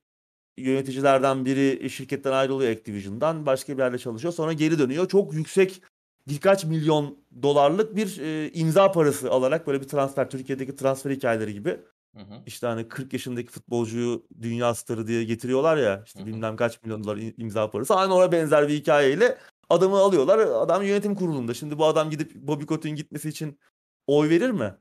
yöneticilerden 0.58 1.46
biri 1.46 1.90
şirketten 1.90 2.32
ayrılıyor 2.32 2.72
Activision'dan. 2.72 3.46
Başka 3.46 3.74
bir 3.74 3.84
yerde 3.84 3.98
çalışıyor. 3.98 4.34
Sonra 4.34 4.54
geri 4.54 4.80
dönüyor. 4.80 5.08
Çok 5.08 5.34
yüksek 5.34 5.82
birkaç 6.28 6.66
milyon 6.66 7.18
dolarlık 7.44 7.96
bir 7.96 8.20
e, 8.20 8.52
imza 8.54 8.92
parası 8.92 9.32
alarak 9.32 9.68
böyle 9.68 9.82
bir 9.82 9.88
transfer. 9.88 10.30
Türkiye'deki 10.30 10.76
transfer 10.76 11.12
hikayeleri 11.12 11.54
gibi. 11.54 11.70
Hı 12.16 12.20
hı. 12.22 12.34
İşte 12.46 12.68
hani 12.68 12.88
40 12.88 13.14
yaşındaki 13.14 13.52
futbolcuyu 13.52 14.24
dünya 14.42 14.76
starı 14.76 15.08
diye 15.08 15.24
getiriyorlar 15.24 15.78
ya. 15.78 16.04
işte 16.06 16.20
Hı 16.20 16.24
hı. 16.24 16.28
bilmem 16.28 16.56
kaç 16.56 16.84
milyon 16.84 17.04
dolar 17.04 17.18
im- 17.18 17.34
imza 17.38 17.70
parası. 17.72 17.96
Aynı 17.96 18.16
ona 18.16 18.32
benzer 18.32 18.68
bir 18.68 18.74
hikayeyle 18.74 19.38
adamı 19.72 19.98
alıyorlar. 19.98 20.40
Adam 20.40 20.84
yönetim 20.84 21.16
kurulunda. 21.16 21.54
Şimdi 21.54 21.78
bu 21.78 21.86
adam 21.86 22.10
gidip 22.10 22.36
Bobby 22.36 22.66
Kotick'in 22.66 22.96
gitmesi 22.96 23.30
için 23.30 23.60
oy 24.08 24.30
verir 24.30 24.52
mi? 24.52 24.76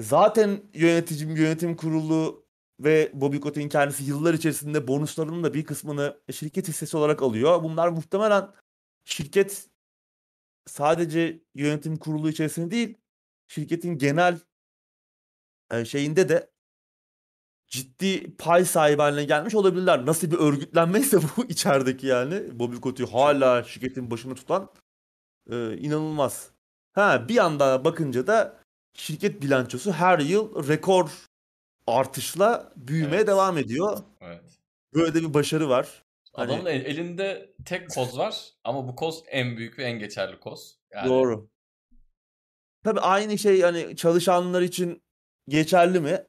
Zaten 0.00 0.70
yöneticim 0.74 1.36
yönetim 1.36 1.76
kurulu 1.76 2.46
ve 2.80 3.10
Bobby 3.14 3.38
Kotick'in 3.38 3.68
kendisi 3.68 4.04
yıllar 4.04 4.34
içerisinde 4.34 4.88
bonuslarının 4.88 5.44
da 5.44 5.54
bir 5.54 5.64
kısmını 5.64 6.20
şirket 6.32 6.68
hissesi 6.68 6.96
olarak 6.96 7.22
alıyor. 7.22 7.62
Bunlar 7.62 7.88
muhtemelen 7.88 8.52
şirket 9.04 9.68
sadece 10.66 11.42
yönetim 11.54 11.96
kurulu 11.96 12.30
içerisinde 12.30 12.70
değil, 12.70 12.98
şirketin 13.48 13.98
genel 13.98 14.40
e, 15.70 15.84
şeyinde 15.84 16.28
de 16.28 16.50
ciddi 17.66 18.36
pay 18.36 18.64
sahibi 18.64 19.02
haline 19.02 19.24
gelmiş 19.24 19.54
olabilirler. 19.54 20.06
Nasıl 20.06 20.30
bir 20.30 20.36
örgütlenmeyse 20.38 21.18
bu 21.36 21.44
içerideki 21.44 22.06
yani. 22.06 22.58
Bobby 22.58 22.76
Kotick 22.76 23.12
hala 23.12 23.64
şirketin 23.64 24.10
başını 24.10 24.34
tutan 24.34 24.70
e, 25.50 25.76
inanılmaz. 25.78 26.50
Ha 26.92 27.28
bir 27.28 27.34
yandan 27.34 27.84
bakınca 27.84 28.26
da 28.26 28.60
şirket 28.94 29.42
bilançosu 29.42 29.92
her 29.92 30.18
yıl 30.18 30.68
rekor 30.68 31.10
artışla 31.86 32.72
büyümeye 32.76 33.16
Evet. 33.16 33.26
devam 33.28 33.58
ediyor. 33.58 33.98
Evet. 34.20 34.44
Böyle 34.94 35.14
de 35.14 35.22
bir 35.28 35.34
başarı 35.34 35.68
var. 35.68 36.02
Hani- 36.32 36.52
Adamın 36.52 36.66
el- 36.70 36.84
elinde 36.84 37.54
tek 37.64 37.90
koz 37.90 38.18
var 38.18 38.50
ama 38.64 38.88
bu 38.88 38.96
koz 38.96 39.22
en 39.26 39.56
büyük 39.56 39.78
ve 39.78 39.84
en 39.84 39.98
geçerli 39.98 40.40
koz. 40.40 40.78
Yani 40.94 41.08
Doğru. 41.08 41.48
Tabii 42.84 43.00
aynı 43.00 43.38
şey 43.38 43.60
hani 43.60 43.96
çalışanlar 43.96 44.62
için 44.62 45.02
geçerli 45.48 46.00
mi? 46.00 46.26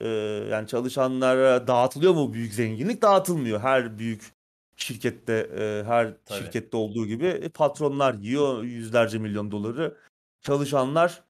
Ee, 0.00 0.06
yani 0.50 0.68
çalışanlara 0.68 1.66
dağıtılıyor 1.66 2.14
mu 2.14 2.32
büyük 2.32 2.54
zenginlik? 2.54 3.02
Dağıtılmıyor. 3.02 3.60
Her 3.60 3.98
büyük 3.98 4.32
şirkette, 4.76 5.32
e, 5.58 5.84
her 5.86 6.16
Tabii. 6.24 6.38
şirkette 6.38 6.76
olduğu 6.76 7.06
gibi 7.06 7.26
e, 7.26 7.48
patronlar 7.48 8.14
yiyor 8.14 8.62
yüzlerce 8.62 9.18
milyon 9.18 9.50
doları. 9.50 9.96
Çalışanlar 10.40 11.24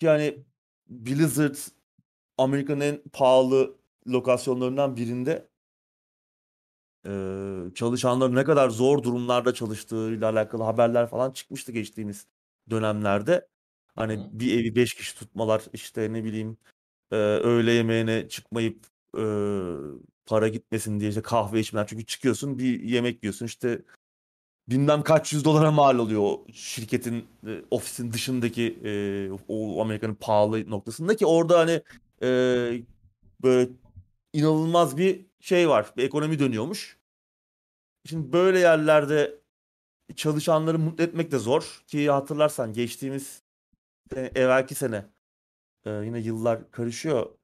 yani 0.00 0.44
Blizzard 0.88 1.56
Amerika'nın 2.38 2.80
en 2.80 3.02
pahalı 3.12 3.76
lokasyonlarından 4.08 4.96
birinde 4.96 5.48
eee, 7.06 7.70
çalışanların 7.74 8.34
ne 8.34 8.44
kadar 8.44 8.68
zor 8.70 9.02
durumlarda 9.02 9.54
çalıştığıyla 9.54 10.30
alakalı 10.30 10.62
haberler 10.62 11.06
falan 11.06 11.30
çıkmıştı 11.30 11.72
geçtiğimiz 11.72 12.26
dönemlerde. 12.70 13.48
Hani 13.96 14.14
Hı. 14.16 14.28
bir 14.32 14.60
evi 14.60 14.76
5 14.76 14.94
kişi 14.94 15.18
tutmalar 15.18 15.62
işte 15.72 16.12
ne 16.12 16.24
bileyim 16.24 16.56
eee, 17.14 17.20
öğle 17.20 17.72
yemeğine 17.72 18.28
çıkmayıp 18.28 18.86
eee, 19.16 19.24
para 20.26 20.48
gitmesin 20.48 21.00
diye 21.00 21.10
işte 21.10 21.22
kahve 21.22 21.60
içmeler. 21.60 21.86
Çünkü 21.86 22.06
çıkıyorsun 22.06 22.58
bir 22.58 22.80
yemek 22.82 23.24
yiyorsun 23.24 23.46
işte 23.46 23.82
bilmem 24.68 25.02
kaç 25.02 25.32
yüz 25.32 25.44
dolara 25.44 25.70
mal 25.70 25.98
oluyor 25.98 26.22
o 26.22 26.46
şirketin 26.52 27.26
e, 27.46 27.62
ofisin 27.70 28.12
dışındaki 28.12 28.78
e, 28.84 28.92
o 29.48 29.82
Amerika'nın 29.82 30.14
pahalı 30.14 30.70
noktasında 30.70 31.16
ki 31.16 31.26
orada 31.26 31.58
hani 31.58 31.82
e, 32.22 32.28
böyle 33.42 33.70
inanılmaz 34.32 34.96
bir 34.96 35.26
şey 35.40 35.68
var. 35.68 35.92
Bir 35.96 36.02
ekonomi 36.04 36.38
dönüyormuş. 36.38 36.98
Şimdi 38.08 38.32
böyle 38.32 38.58
yerlerde 38.58 39.40
çalışanları 40.16 40.78
mutlu 40.78 41.04
etmek 41.04 41.32
de 41.32 41.38
zor 41.38 41.82
ki 41.86 42.10
hatırlarsan 42.10 42.72
geçtiğimiz 42.72 43.42
evvelki 44.16 44.74
sene 44.74 45.04
e, 45.84 45.90
yine 45.90 46.18
yıllar 46.18 46.70
karışıyor. 46.70 47.38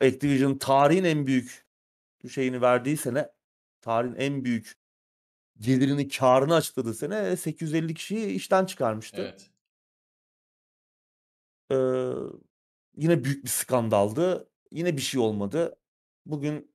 Activision 0.00 0.58
tarihin 0.58 1.04
en 1.04 1.26
büyük 1.26 1.66
şeyini 2.30 2.60
verdiği 2.60 2.96
sene 2.96 3.28
tarihin 3.80 4.14
en 4.14 4.44
büyük 4.44 4.74
gelirini, 5.58 6.08
karını 6.08 6.54
açıkladığı 6.54 6.94
sene 6.94 7.36
850 7.36 7.94
kişiyi 7.94 8.26
işten 8.26 8.66
çıkarmıştı. 8.66 9.22
Evet. 9.22 9.50
Ee, 11.72 11.76
yine 12.96 13.24
büyük 13.24 13.44
bir 13.44 13.48
skandaldı. 13.48 14.48
Yine 14.70 14.96
bir 14.96 15.02
şey 15.02 15.20
olmadı. 15.20 15.76
Bugün 16.26 16.74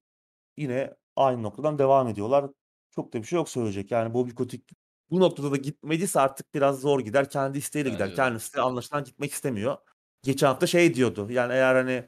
yine 0.58 0.94
aynı 1.16 1.44
noktadan 1.44 1.80
devam 1.80 2.08
ediyorlar. 2.08 2.52
Çok 2.92 3.14
da 3.14 3.18
bir 3.18 3.28
şey 3.28 3.38
yok 3.38 3.50
söyleyecek. 3.50 3.92
Yani 3.92 4.14
Bobby 4.14 4.32
Kotick 4.32 4.76
bu 5.12 5.20
noktada 5.20 5.52
da 5.52 5.58
gitmediyse 5.58 6.20
artık 6.20 6.54
biraz 6.54 6.80
zor 6.80 7.00
gider. 7.00 7.30
Kendi 7.30 7.58
isteğiyle 7.58 7.90
gider. 7.90 8.06
Bence. 8.06 8.16
Kendisi 8.16 8.54
de 8.54 8.62
anlaşılan 8.62 9.04
gitmek 9.04 9.32
istemiyor. 9.32 9.78
Geçen 10.24 10.48
hafta 10.48 10.68
şey 10.68 10.94
diyordu. 10.94 11.32
Yani 11.32 11.54
eğer 11.54 11.76
hani 11.76 12.08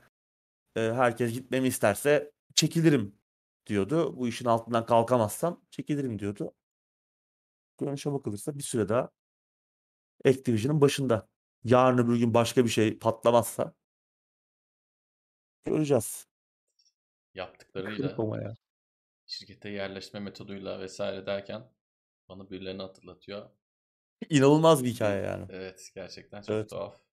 e, 0.76 0.82
herkes 0.82 1.34
gitmemi 1.34 1.68
isterse 1.68 2.32
çekilirim 2.56 3.16
diyordu. 3.68 4.18
Bu 4.18 4.28
işin 4.28 4.46
altından 4.46 4.86
kalkamazsam 4.86 5.62
çekilirim 5.72 6.20
diyordu. 6.20 6.54
Görünüşe 7.78 8.12
bakılırsa 8.12 8.58
bir 8.58 8.64
süre 8.64 8.90
daha 8.90 9.10
Activision'ın 10.26 10.82
başında. 10.82 11.28
Yarın 11.64 11.98
öbür 11.98 12.18
gün 12.18 12.34
başka 12.34 12.66
bir 12.66 12.70
şey 12.70 13.00
patlamazsa 13.00 13.74
göreceğiz. 15.66 16.28
Yaptıklarıyla, 17.34 18.16
ya. 18.42 18.54
şirkete 19.28 19.70
yerleşme 19.70 20.20
metoduyla 20.20 20.80
vesaire 20.80 21.26
derken 21.26 21.72
bana 22.30 22.50
birilerini 22.50 22.82
hatırlatıyor. 22.82 23.50
İnanılmaz 24.30 24.84
bir 24.84 24.90
hikaye 24.90 25.24
yani. 25.24 25.46
Evet 25.50 25.92
gerçekten 25.96 26.42
çok 26.42 26.56
Evet. 26.56 26.70
tuhaf. 26.70 27.09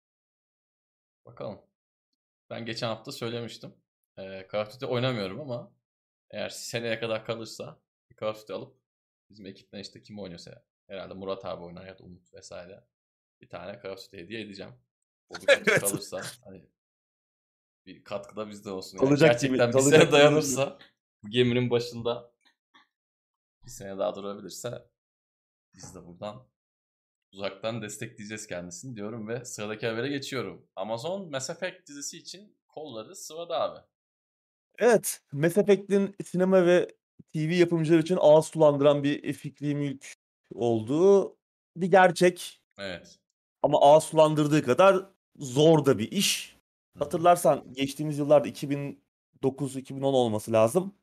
Bakalım. 1.26 1.60
Ben 2.50 2.66
geçen 2.66 2.86
hafta 2.88 3.12
söylemiştim. 3.12 3.74
Ee, 4.18 4.48
Call 4.52 4.60
of 4.62 4.74
Duty 4.74 4.86
oynamıyorum 4.86 5.40
ama 5.40 5.72
eğer 6.30 6.48
seneye 6.48 7.00
kadar 7.00 7.24
kalırsa 7.26 7.80
bir 8.10 8.16
Call 8.16 8.28
of 8.28 8.40
Duty 8.40 8.52
alıp 8.52 8.76
bizim 9.30 9.46
ekipten 9.46 9.78
işte 9.78 10.02
kim 10.02 10.18
oynuyorsa 10.18 10.64
herhalde 10.88 11.14
Murat 11.14 11.44
abi 11.44 11.64
oynar 11.64 11.86
ya 11.86 11.98
da 11.98 12.02
Umut 12.04 12.34
vesaire 12.34 12.84
bir 13.40 13.48
tane 13.48 13.80
Call 13.82 13.90
of 13.90 14.04
Duty 14.04 14.16
hediye 14.16 14.40
edeceğim. 14.40 14.72
O 15.28 15.34
bir 15.34 15.48
Evet. 15.48 15.80
kalırsa 15.80 16.22
hani 16.44 16.66
bir 17.86 18.04
katkıda 18.04 18.48
bizde 18.48 18.70
olsun. 18.70 18.98
Yani 18.98 19.08
gibi- 19.08 19.18
gerçekten 19.18 19.68
bir 19.68 19.72
kalacak 19.72 19.90
sene 19.92 20.02
gibi 20.04 20.12
dayanırsa 20.12 20.78
bu 21.22 21.30
geminin 21.30 21.70
başında 21.70 22.32
bir 23.64 23.70
sene 23.70 23.98
daha 23.98 24.14
durabilirse 24.14 24.88
biz 25.74 25.94
de 25.94 26.06
buradan 26.06 26.46
uzaktan 27.32 27.82
destekleyeceğiz 27.82 28.46
kendisini 28.46 28.96
diyorum 28.96 29.28
ve 29.28 29.44
sıradaki 29.44 29.86
habere 29.86 30.08
geçiyorum. 30.08 30.66
Amazon 30.76 31.30
Mass 31.30 31.50
Effect 31.50 31.88
dizisi 31.88 32.18
için 32.18 32.56
kolları 32.68 33.16
sıvada 33.16 33.60
abi. 33.60 33.78
Evet. 34.78 35.20
Mass 35.32 35.58
Effect'in 35.58 36.16
sinema 36.24 36.66
ve 36.66 36.88
TV 37.32 37.38
yapımcıları 37.38 38.02
için 38.02 38.18
ağız 38.20 38.46
sulandıran 38.46 39.04
bir 39.04 39.32
fikri 39.32 39.74
mülk 39.74 40.14
olduğu 40.54 41.36
bir 41.76 41.90
gerçek. 41.90 42.60
Evet. 42.78 43.18
Ama 43.62 43.80
ağız 43.80 44.04
sulandırdığı 44.04 44.62
kadar 44.62 45.06
zor 45.36 45.84
da 45.84 45.98
bir 45.98 46.12
iş. 46.12 46.56
Hatırlarsan 46.98 47.72
geçtiğimiz 47.72 48.18
yıllarda 48.18 48.48
2009-2010 48.48 50.02
olması 50.02 50.52
lazım. 50.52 50.94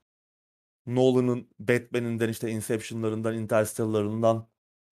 Nolan'ın 0.86 1.48
Batman'inden 1.60 2.30
işte 2.30 2.52
Inception'larından, 2.52 3.36
Interstellar'ından 3.36 4.48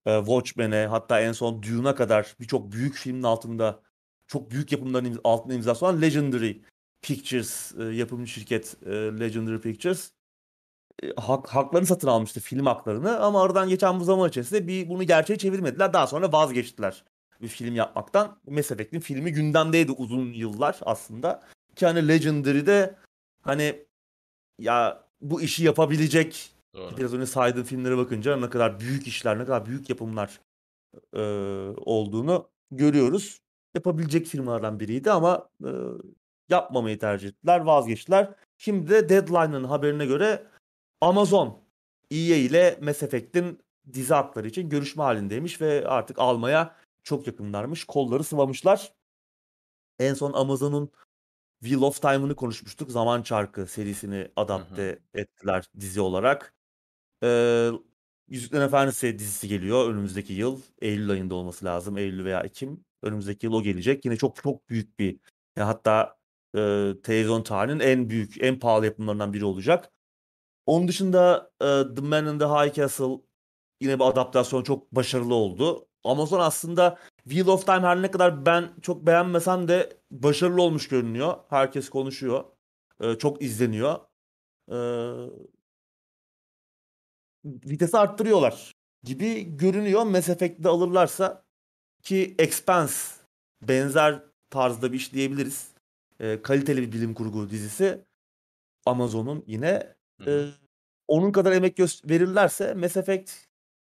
e, 0.08 0.18
Watchmen'e 0.18 0.88
hatta 0.88 1.22
en 1.22 1.32
son 1.32 1.64
Dune'a 1.64 1.96
kadar 1.96 2.36
birçok 2.40 2.72
büyük 2.72 2.96
filmin 2.96 3.24
altında 3.24 3.80
çok 4.28 4.52
büyük 4.52 4.72
yapımların 4.72 5.06
imz- 5.06 5.22
altında 5.24 5.54
imzası 5.54 5.86
olan 5.86 6.02
Legendary 6.02 6.54
Pictures 7.02 7.74
e, 7.80 7.84
yapımcı 7.84 8.32
şirket 8.32 8.76
e, 8.86 8.92
Legendary 8.92 9.62
Pictures 9.62 10.12
e, 11.04 11.14
hak, 11.18 11.48
haklarını 11.48 11.88
satın 11.88 12.08
almıştı 12.08 12.40
film 12.40 12.66
haklarını 12.66 13.20
ama 13.20 13.44
aradan 13.44 13.70
geçen 13.70 14.00
bu 14.00 14.04
zaman 14.04 14.30
içerisinde 14.30 14.68
bir 14.68 14.90
bunu 14.90 15.04
gerçeğe 15.04 15.38
çevirmediler. 15.38 15.94
Daha 15.94 16.08
sonra 16.08 16.32
vazgeçtiler 16.32 17.04
bir 17.42 17.48
film 17.48 17.76
yapmaktan. 17.76 18.40
Mass 18.48 18.72
Effect'in 18.72 19.00
filmi 19.00 19.32
gündemdeydi 19.32 19.92
uzun 19.92 20.34
yıllar 20.34 20.80
aslında. 20.82 21.44
Ki 21.76 21.86
hani 21.86 22.08
Legendary'de 22.08 22.96
hani 23.42 23.86
ya 24.60 25.04
bu 25.22 25.42
işi 25.42 25.64
yapabilecek 25.64 26.52
Doğru. 26.74 26.98
biraz 26.98 27.14
önce 27.14 27.26
saydığım 27.26 27.64
filmlere 27.64 27.98
bakınca 27.98 28.38
ne 28.38 28.50
kadar 28.50 28.80
büyük 28.80 29.08
işler, 29.08 29.40
ne 29.40 29.46
kadar 29.46 29.66
büyük 29.66 29.90
yapımlar 29.90 30.42
e, 31.14 31.22
olduğunu 31.78 32.50
görüyoruz. 32.72 33.42
Yapabilecek 33.76 34.28
firmalardan 34.28 34.80
biriydi 34.80 35.12
ama 35.12 35.50
e, 35.66 35.70
yapmamayı 36.50 37.00
tercih 37.00 37.28
ettiler, 37.28 37.60
vazgeçtiler. 37.60 38.34
Şimdi 38.58 38.90
de 38.90 39.10
Deadline'ın 39.10 39.64
haberine 39.64 40.06
göre 40.06 40.48
Amazon 41.02 41.64
EA 42.12 42.36
ile 42.36 42.80
Mass 42.82 43.04
Effect'in 43.04 43.60
dizi 43.94 44.14
hakları 44.14 44.48
için 44.48 44.70
görüşme 44.70 45.04
halindeymiş 45.04 45.62
ve 45.62 45.88
artık 45.88 46.20
almaya 46.20 46.76
çok 47.04 47.28
yakınlarmış. 47.28 47.84
Kolları 47.84 48.24
sıvamışlar. 48.24 48.94
En 50.00 50.14
son 50.14 50.34
Amazon'un 50.34 50.92
Wheel 51.60 51.82
of 51.82 52.02
Time'ını 52.02 52.36
konuşmuştuk. 52.36 52.92
Zaman 52.92 53.22
Çarkı 53.22 53.68
serisini 53.68 54.32
adapte 54.36 55.00
ettiler 55.14 55.66
dizi 55.80 56.02
olarak. 56.02 56.57
Ee, 57.24 57.72
Yüzüklerin 58.30 58.64
Efendisi 58.64 59.20
dizisi 59.20 59.48
geliyor 59.48 59.90
önümüzdeki 59.90 60.34
yıl. 60.34 60.62
Eylül 60.82 61.10
ayında 61.10 61.36
olması 61.36 61.66
lazım. 61.66 61.98
Eylül 61.98 62.26
veya 62.26 62.42
Ekim. 62.42 62.86
Önümüzdeki 63.04 63.46
yıl 63.46 63.54
o 63.54 63.64
gelecek. 63.64 64.06
Yine 64.06 64.18
çok 64.18 64.36
çok 64.44 64.70
büyük 64.70 65.00
bir 65.00 65.20
yani 65.58 65.66
hatta 65.66 66.18
e, 66.56 66.94
televizyon 67.04 67.44
tarihinin 67.44 67.80
en 67.80 68.10
büyük, 68.10 68.44
en 68.44 68.60
pahalı 68.60 68.86
yapımlarından 68.86 69.34
biri 69.34 69.46
olacak. 69.46 69.92
Onun 70.66 70.88
dışında 70.88 71.52
e, 71.62 71.66
The 71.96 72.02
Man 72.02 72.26
in 72.26 72.40
the 72.40 72.46
High 72.46 72.74
Castle 72.74 73.22
yine 73.82 74.00
bir 74.00 74.04
adaptasyon 74.06 74.64
çok 74.64 74.92
başarılı 74.92 75.36
oldu. 75.36 75.88
Amazon 76.04 76.40
aslında 76.40 76.98
Wheel 77.24 77.48
of 77.48 77.66
Time 77.66 77.82
her 77.82 78.02
ne 78.02 78.12
kadar 78.12 78.46
ben 78.46 78.70
çok 78.82 79.06
beğenmesem 79.08 79.68
de 79.68 79.98
başarılı 80.12 80.62
olmuş 80.62 80.88
görünüyor. 80.88 81.38
Herkes 81.50 81.90
konuşuyor. 81.90 82.44
E, 83.02 83.16
çok 83.16 83.42
izleniyor. 83.42 83.96
E, 84.72 84.78
vitesi 87.66 87.98
arttırıyorlar 87.98 88.72
gibi 89.04 89.58
görünüyor. 89.58 90.04
Mass 90.04 90.30
Effect'de 90.30 90.70
alırlarsa 90.70 91.44
ki 92.04 92.36
Expanse 92.40 93.16
benzer 93.62 94.24
tarzda 94.50 94.92
bir 94.92 94.98
iş 94.98 95.14
diyebiliriz. 95.14 95.68
E, 96.20 96.42
kaliteli 96.42 96.82
bir 96.82 96.92
bilim 96.92 97.14
kurgu 97.14 97.50
dizisi. 97.50 98.06
Amazon'un 98.86 99.44
yine 99.48 99.96
e, 100.28 100.46
onun 101.08 101.32
kadar 101.32 101.52
emek 101.52 101.80
verirlerse 102.06 102.74
Mass 102.74 102.98
Effect 102.98 103.32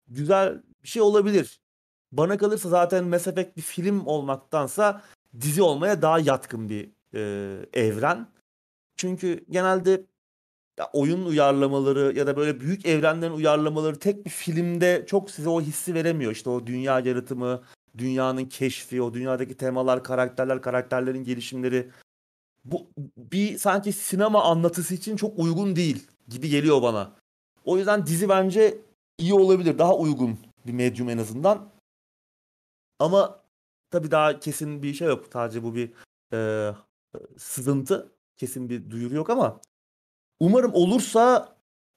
güzel 0.08 0.64
bir 0.84 0.88
şey 0.88 1.02
olabilir. 1.02 1.62
Bana 2.12 2.38
kalırsa 2.38 2.70
zaten 2.70 3.06
Mass 3.06 3.28
Effect 3.28 3.58
bir 3.58 3.62
film 3.62 4.06
olmaktansa 4.06 5.02
dizi 5.42 5.62
olmaya 5.62 6.02
daha 6.02 6.20
yatkın 6.20 6.70
bir 6.70 6.90
e, 7.14 7.22
evren. 7.74 8.28
Çünkü 8.96 9.46
genelde 9.50 10.06
ya 10.80 10.90
oyun 10.94 11.26
uyarlamaları 11.26 12.14
ya 12.18 12.28
da 12.28 12.38
böyle 12.38 12.60
büyük 12.60 12.86
evrenlerin 12.86 13.34
uyarlamaları 13.34 14.00
tek 14.00 14.26
bir 14.26 14.30
filmde 14.30 15.06
çok 15.08 15.32
size 15.32 15.50
o 15.50 15.62
hissi 15.62 15.94
veremiyor. 15.94 16.32
İşte 16.32 16.50
o 16.50 16.68
dünya 16.68 17.00
yaratımı, 17.00 17.62
dünyanın 17.98 18.46
keşfi, 18.46 19.02
o 19.02 19.14
dünyadaki 19.14 19.58
temalar, 19.58 20.04
karakterler, 20.04 20.62
karakterlerin 20.62 21.24
gelişimleri. 21.24 21.90
Bu 22.66 22.88
bir 23.18 23.58
sanki 23.58 23.92
sinema 23.94 24.44
anlatısı 24.44 24.96
için 24.96 25.16
çok 25.16 25.40
uygun 25.40 25.76
değil 25.76 26.08
gibi 26.28 26.50
geliyor 26.50 26.82
bana. 26.82 27.16
O 27.66 27.78
yüzden 27.78 28.06
dizi 28.06 28.30
bence 28.30 28.78
iyi 29.18 29.34
olabilir. 29.34 29.78
Daha 29.78 29.98
uygun 29.98 30.40
bir 30.68 30.74
medyum 30.74 31.10
en 31.10 31.18
azından. 31.18 31.70
Ama 33.00 33.44
tabii 33.92 34.12
daha 34.12 34.40
kesin 34.40 34.84
bir 34.84 34.94
şey 34.94 35.08
yok. 35.08 35.26
Sadece 35.34 35.64
bu 35.64 35.76
bir 35.76 35.94
e, 36.34 36.72
sızıntı. 37.38 38.12
Kesin 38.38 38.70
bir 38.70 38.90
duyuru 38.92 39.16
yok 39.16 39.30
ama 39.30 39.62
umarım 40.40 40.74
olursa 40.74 41.56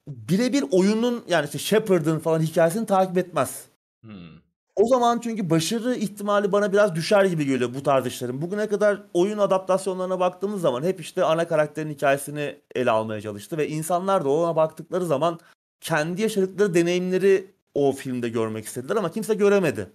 birebir 0.08 0.64
oyunun 0.70 1.24
yani 1.28 1.44
işte 1.44 1.58
Shepard'ın 1.58 2.18
falan 2.18 2.40
hikayesini 2.40 2.86
takip 2.86 3.18
etmez. 3.18 3.64
Hmm. 4.00 4.42
O 4.76 4.86
zaman 4.86 5.20
çünkü 5.20 5.50
başarı 5.50 5.94
ihtimali 5.94 6.52
bana 6.52 6.72
biraz 6.72 6.94
düşer 6.94 7.24
gibi 7.24 7.46
geliyor 7.46 7.74
bu 7.74 7.82
tarz 7.82 8.06
işlerin. 8.06 8.42
Bugüne 8.42 8.68
kadar 8.68 9.02
oyun 9.14 9.38
adaptasyonlarına 9.38 10.20
baktığımız 10.20 10.60
zaman 10.60 10.82
hep 10.82 11.00
işte 11.00 11.24
ana 11.24 11.48
karakterin 11.48 11.90
hikayesini 11.90 12.60
ele 12.74 12.90
almaya 12.90 13.20
çalıştı 13.20 13.58
ve 13.58 13.68
insanlar 13.68 14.24
da 14.24 14.28
ona 14.28 14.56
baktıkları 14.56 15.06
zaman 15.06 15.40
kendi 15.80 16.22
yaşadıkları 16.22 16.74
deneyimleri 16.74 17.50
o 17.74 17.92
filmde 17.92 18.28
görmek 18.28 18.64
istediler 18.64 18.96
ama 18.96 19.10
kimse 19.10 19.34
göremedi. 19.34 19.90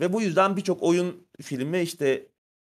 Ve 0.00 0.12
bu 0.12 0.22
yüzden 0.22 0.56
birçok 0.56 0.82
oyun 0.82 1.26
filmi 1.42 1.80
işte 1.80 2.26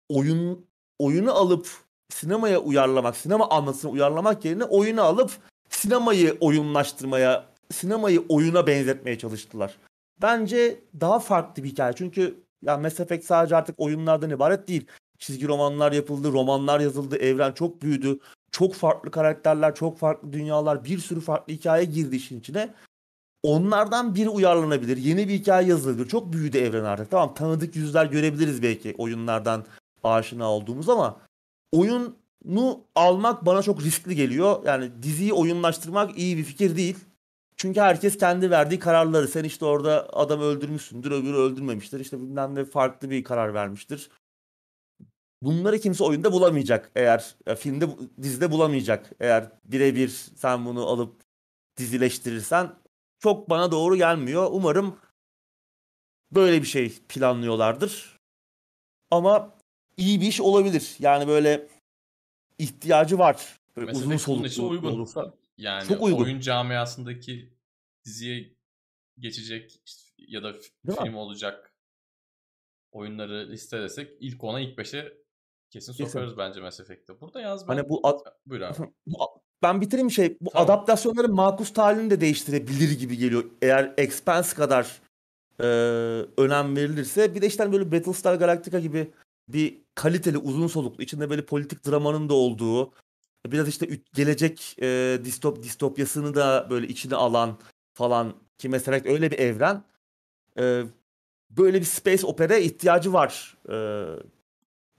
oyun 0.09 0.65
oyunu 0.99 1.33
alıp 1.33 1.67
sinemaya 2.09 2.59
uyarlamak, 2.59 3.17
sinema 3.17 3.49
anlatısını 3.49 3.91
uyarlamak 3.91 4.45
yerine 4.45 4.63
oyunu 4.63 5.01
alıp 5.01 5.31
sinemayı 5.69 6.37
oyunlaştırmaya, 6.39 7.45
sinemayı 7.71 8.23
oyuna 8.29 8.67
benzetmeye 8.67 9.17
çalıştılar. 9.17 9.77
Bence 10.21 10.79
daha 11.01 11.19
farklı 11.19 11.63
bir 11.63 11.69
hikaye. 11.69 11.93
Çünkü 11.95 12.43
ya 12.61 12.77
Mass 12.77 12.99
Effect 12.99 13.25
sadece 13.25 13.55
artık 13.55 13.75
oyunlardan 13.79 14.29
ibaret 14.29 14.67
değil. 14.67 14.87
Çizgi 15.19 15.47
romanlar 15.47 15.91
yapıldı, 15.91 16.31
romanlar 16.31 16.79
yazıldı, 16.79 17.17
evren 17.17 17.51
çok 17.51 17.81
büyüdü. 17.81 18.19
Çok 18.51 18.73
farklı 18.73 19.11
karakterler, 19.11 19.75
çok 19.75 19.97
farklı 19.97 20.33
dünyalar, 20.33 20.83
bir 20.83 20.97
sürü 20.97 21.19
farklı 21.19 21.53
hikaye 21.53 21.85
girdi 21.85 22.15
işin 22.15 22.39
içine. 22.39 22.73
Onlardan 23.43 24.15
biri 24.15 24.29
uyarlanabilir. 24.29 24.97
Yeni 24.97 25.27
bir 25.27 25.33
hikaye 25.33 25.67
yazılabilir. 25.67 26.07
Çok 26.07 26.33
büyüdü 26.33 26.57
evren 26.57 26.83
artık. 26.83 27.11
Tamam 27.11 27.33
tanıdık 27.33 27.75
yüzler 27.75 28.05
görebiliriz 28.05 28.63
belki 28.63 28.95
oyunlardan 28.97 29.65
aşina 30.03 30.51
olduğumuz 30.51 30.89
ama 30.89 31.17
oyunu 31.71 32.83
almak 32.95 33.45
bana 33.45 33.61
çok 33.61 33.83
riskli 33.83 34.15
geliyor. 34.15 34.63
Yani 34.65 34.91
diziyi 35.03 35.33
oyunlaştırmak 35.33 36.17
iyi 36.17 36.37
bir 36.37 36.43
fikir 36.43 36.75
değil. 36.75 36.97
Çünkü 37.55 37.79
herkes 37.79 38.17
kendi 38.17 38.51
verdiği 38.51 38.79
kararları. 38.79 39.27
Sen 39.27 39.43
işte 39.43 39.65
orada 39.65 40.07
adam 40.13 40.41
öldürmüşsündür, 40.41 41.11
öbürü 41.11 41.37
öldürmemiştir. 41.37 41.99
İşte 41.99 42.19
bilmem 42.21 42.55
ne 42.55 42.65
farklı 42.65 43.09
bir 43.09 43.23
karar 43.23 43.53
vermiştir. 43.53 44.09
Bunları 45.41 45.79
kimse 45.79 46.03
oyunda 46.03 46.31
bulamayacak 46.31 46.91
eğer 46.95 47.35
filmde 47.57 47.89
dizide 48.21 48.51
bulamayacak. 48.51 49.11
Eğer 49.19 49.51
birebir 49.65 50.09
sen 50.35 50.65
bunu 50.65 50.87
alıp 50.87 51.21
dizileştirirsen 51.77 52.75
çok 53.19 53.49
bana 53.49 53.71
doğru 53.71 53.95
gelmiyor. 53.95 54.47
Umarım 54.51 54.95
böyle 56.31 56.61
bir 56.61 56.67
şey 56.67 56.99
planlıyorlardır. 57.09 58.19
Ama 59.11 59.58
iyi 59.99 60.21
bir 60.21 60.27
iş 60.27 60.41
olabilir. 60.41 60.95
Yani 60.99 61.27
böyle 61.27 61.67
ihtiyacı 62.57 63.19
var. 63.19 63.59
Böyle 63.77 63.91
uzun 63.91 64.17
soluklu 64.17 64.69
uygun. 64.69 64.91
olursa. 64.91 65.33
Yani 65.57 65.87
çok 65.87 66.01
uygun. 66.01 66.23
oyun 66.23 66.39
camiasındaki 66.39 67.53
diziye 68.05 68.53
geçecek 69.19 69.81
ya 70.17 70.43
da 70.43 70.53
Değil 70.53 70.99
film 70.99 71.11
mi? 71.11 71.17
olacak 71.17 71.73
oyunları 72.91 73.49
listelesek 73.49 74.11
ilk 74.19 74.43
ona 74.43 74.59
ilk 74.59 74.77
beşe 74.77 75.13
kesin 75.69 75.93
sokarız 75.93 76.13
kesin. 76.13 76.37
bence 76.37 76.61
Mass 76.61 76.79
Effect'te. 76.79 77.21
Burada 77.21 77.41
yaz 77.41 77.67
ben... 77.67 77.75
Hani 77.75 77.89
bu 77.89 78.07
ad... 78.07 78.19
Buyur 78.45 78.61
abi. 78.61 78.77
ben 79.63 79.81
bitireyim 79.81 80.11
şey. 80.11 80.37
Bu 80.41 80.49
tamam. 80.49 80.65
adaptasyonların 80.65 81.35
makus 81.35 81.73
talini 81.73 82.09
de 82.09 82.21
değiştirebilir 82.21 82.99
gibi 82.99 83.17
geliyor. 83.17 83.45
Eğer 83.61 83.93
Expanse 83.97 84.55
kadar 84.55 85.01
e, 85.59 85.65
önem 86.37 86.75
verilirse. 86.75 87.35
Bir 87.35 87.41
de 87.41 87.47
işte 87.47 87.63
hani 87.63 87.73
böyle 87.73 87.91
Battlestar 87.91 88.35
Galactica 88.35 88.79
gibi 88.79 89.11
bir 89.53 89.77
kaliteli 89.95 90.37
uzun 90.37 90.67
soluklu 90.67 91.03
içinde 91.03 91.29
böyle 91.29 91.45
politik 91.45 91.87
dramanın 91.87 92.29
da 92.29 92.33
olduğu 92.33 92.91
biraz 93.45 93.67
işte 93.67 93.87
gelecek 94.13 94.75
e, 94.81 95.19
distop 95.25 95.63
distopyasını 95.63 96.35
da 96.35 96.67
böyle 96.69 96.87
içine 96.87 97.15
alan 97.15 97.59
falan 97.93 98.35
ki 98.57 98.69
mesela 98.69 99.01
öyle 99.05 99.31
bir 99.31 99.39
evren 99.39 99.83
e, 100.59 100.83
böyle 101.49 101.79
bir 101.79 101.85
space 101.85 102.25
opera 102.25 102.57
ihtiyacı 102.57 103.13
var 103.13 103.57
e, 103.69 104.05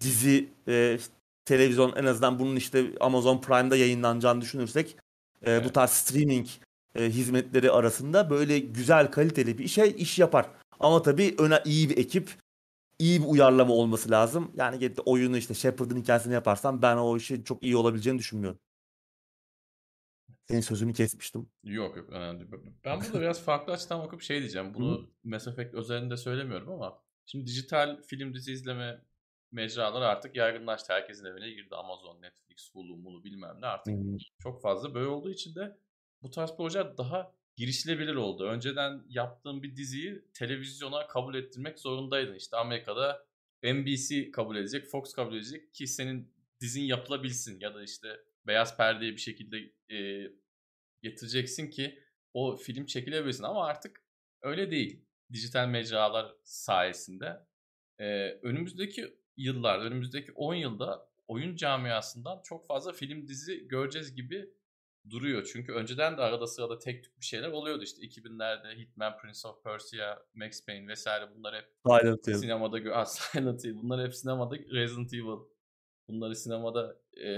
dizi 0.01 0.48
e, 0.68 0.98
televizyon 1.44 1.93
en 1.97 2.05
azından 2.05 2.39
bunun 2.39 2.56
işte 2.56 2.86
Amazon 3.01 3.40
Prime'da 3.40 3.77
yayınlanacağını 3.77 4.40
düşünürsek 4.40 4.97
e, 5.43 5.51
evet. 5.51 5.64
bu 5.64 5.72
tarz 5.72 5.90
streaming 5.90 6.47
e, 6.94 7.05
hizmetleri 7.05 7.70
arasında 7.70 8.31
böyle 8.31 8.59
güzel 8.59 9.10
kaliteli 9.10 9.59
bir 9.59 9.68
şey 9.68 9.94
iş 9.98 10.18
yapar. 10.18 10.47
Ama 10.81 11.02
tabii 11.02 11.35
öne 11.39 11.62
iyi 11.64 11.90
bir 11.90 11.98
ekip 11.98 12.31
iyi 13.01 13.20
bir 13.20 13.27
uyarlama 13.27 13.74
olması 13.74 14.10
lazım. 14.10 14.52
Yani 14.56 14.78
gelip 14.78 14.97
de 14.97 15.01
oyunu 15.01 15.36
işte 15.36 15.55
Shepard'ın 15.55 16.01
hikayesini 16.01 16.35
yaparsam 16.35 16.82
ben 16.82 16.97
o 16.97 17.16
işin 17.16 17.43
çok 17.43 17.62
iyi 17.62 17.77
olabileceğini 17.77 18.18
düşünmüyorum. 18.18 18.60
Senin 20.48 20.60
sözünü 20.60 20.93
kesmiştim. 20.93 21.51
Yok 21.64 21.97
yok 21.97 22.10
önemli 22.10 22.40
değil. 22.40 22.62
Ben 22.85 23.01
burada 23.01 23.20
biraz 23.20 23.43
farklı 23.43 23.72
açıdan 23.72 24.01
bakıp 24.01 24.22
şey 24.22 24.40
diyeceğim. 24.40 24.74
Bunu 24.74 25.10
Mass 25.24 25.47
Effect 25.47 25.74
özelinde 25.74 26.16
söylemiyorum 26.16 26.70
ama 26.72 27.02
şimdi 27.27 27.47
dijital 27.47 28.02
film 28.02 28.35
dizi 28.35 28.52
izleme 28.52 29.05
mecraları 29.52 30.06
artık 30.06 30.36
yaygınlaştı. 30.36 30.93
Herkesin 30.93 31.24
evine 31.24 31.51
girdi. 31.51 31.74
Amazon, 31.74 32.22
Netflix, 32.22 32.74
Hulu, 32.74 32.97
Mulu 32.97 33.24
bilmem 33.24 33.56
ne 33.60 33.66
artık 33.66 33.94
hmm. 33.94 34.16
çok 34.43 34.62
fazla. 34.62 34.94
Böyle 34.94 35.06
olduğu 35.06 35.31
için 35.31 35.55
de 35.55 35.78
bu 36.22 36.31
tarz 36.31 36.56
projeler 36.56 36.98
daha 36.98 37.32
girişilebilir 37.61 38.15
oldu. 38.15 38.45
Önceden 38.45 39.03
yaptığın 39.09 39.62
bir 39.62 39.77
diziyi 39.77 40.24
televizyona 40.35 41.07
kabul 41.07 41.35
ettirmek 41.35 41.78
zorundaydın. 41.78 42.35
İşte 42.35 42.57
Amerika'da 42.57 43.27
NBC 43.62 44.31
kabul 44.31 44.57
edecek, 44.57 44.87
Fox 44.87 45.12
kabul 45.12 45.37
edecek 45.37 45.74
ki 45.74 45.87
senin 45.87 46.35
dizin 46.61 46.82
yapılabilsin 46.82 47.61
ya 47.61 47.74
da 47.74 47.82
işte 47.82 48.09
beyaz 48.47 48.77
perdeye 48.77 49.12
bir 49.12 49.20
şekilde 49.20 49.59
e, 49.97 50.31
getireceksin 51.03 51.70
ki 51.70 51.99
o 52.35 52.57
film 52.57 52.87
çekilebilsin 52.87 53.45
ama 53.45 53.66
artık 53.66 54.03
öyle 54.43 54.70
değil. 54.70 55.05
Dijital 55.32 55.69
mecralar 55.69 56.35
sayesinde 56.45 57.47
e, 57.99 58.31
önümüzdeki 58.43 59.15
yıllar, 59.37 59.78
önümüzdeki 59.78 60.32
10 60.32 60.55
yılda 60.55 61.11
oyun 61.28 61.57
camiasından 61.57 62.43
çok 62.45 62.66
fazla 62.66 62.93
film 62.93 63.28
dizi 63.28 63.69
göreceğiz 63.69 64.15
gibi 64.15 64.51
duruyor. 65.10 65.48
Çünkü 65.52 65.72
önceden 65.72 66.16
de 66.18 66.22
arada 66.22 66.47
sırada 66.47 66.78
tek 66.78 67.05
tük 67.05 67.20
bir 67.20 67.24
şeyler 67.24 67.48
oluyordu 67.48 67.82
işte 67.82 68.02
2000'lerde 68.02 68.78
Hitman, 68.78 69.16
Prince 69.18 69.48
of 69.48 69.64
Persia, 69.64 70.22
Max 70.35 70.66
Payne 70.66 70.89
vesaire 70.89 71.31
bunlar 71.36 71.55
hep 71.55 71.68
Silent 71.86 72.27
Hill. 72.27 72.35
sinemada 72.35 72.78
gö- 72.78 72.93
Aa, 72.93 73.06
Silent 73.06 73.64
Hill 73.64 73.74
bunlar 73.74 74.06
hep 74.06 74.14
sinemada 74.14 74.56
Resident 74.56 75.14
Evil 75.14 75.39
bunları 76.09 76.36
sinemada 76.36 76.97
e, 77.16 77.31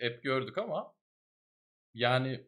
hep 0.00 0.22
gördük 0.22 0.58
ama 0.58 0.94
yani 1.94 2.46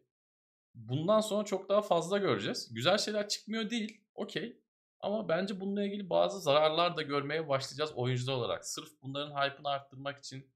bundan 0.75 1.19
sonra 1.19 1.45
çok 1.45 1.69
daha 1.69 1.81
fazla 1.81 2.17
göreceğiz. 2.17 2.73
Güzel 2.73 2.97
şeyler 2.97 3.27
çıkmıyor 3.27 3.69
değil. 3.69 4.01
Okey. 4.15 4.61
Ama 4.99 5.29
bence 5.29 5.59
bununla 5.59 5.83
ilgili 5.83 6.09
bazı 6.09 6.39
zararlar 6.41 6.97
da 6.97 7.01
görmeye 7.01 7.49
başlayacağız 7.49 7.91
oyuncular 7.95 8.33
olarak. 8.33 8.65
Sırf 8.65 8.89
bunların 9.01 9.31
hype'ını 9.31 9.69
arttırmak 9.69 10.17
için 10.19 10.51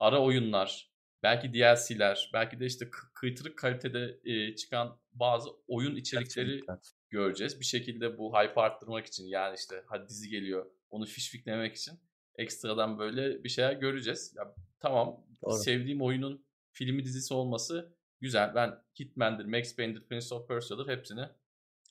ara 0.00 0.22
oyunlar, 0.22 0.90
belki 1.22 1.54
DLC'ler, 1.54 2.30
belki 2.32 2.60
de 2.60 2.66
işte 2.66 2.90
kıytırık 3.14 3.58
kalitede 3.58 4.20
e, 4.24 4.56
çıkan 4.56 4.98
bazı 5.12 5.50
oyun 5.68 5.96
içerikleri 5.96 6.50
Gerçekten. 6.50 6.78
göreceğiz. 7.10 7.60
Bir 7.60 7.64
şekilde 7.64 8.18
bu 8.18 8.34
hype 8.38 8.60
arttırmak 8.60 9.06
için 9.06 9.26
yani 9.26 9.56
işte 9.58 9.84
hadi 9.86 10.08
dizi 10.08 10.28
geliyor 10.30 10.66
onu 10.90 11.06
fişfiklemek 11.06 11.76
için 11.76 12.00
ekstradan 12.36 12.98
böyle 12.98 13.44
bir 13.44 13.48
şeyler 13.48 13.72
göreceğiz. 13.72 14.34
Ya, 14.36 14.54
tamam 14.80 15.24
Doğru. 15.42 15.52
sevdiğim 15.54 16.02
oyunun 16.02 16.44
filmi 16.72 17.04
dizisi 17.04 17.34
olması 17.34 17.92
güzel. 18.20 18.54
Ben 18.54 18.82
Hitman'dir, 19.00 19.44
Max 19.44 19.76
Payne'dir, 19.76 20.00
Prince 20.08 20.34
of 20.34 20.48
Persia'dır 20.48 20.88
hepsini 20.88 21.24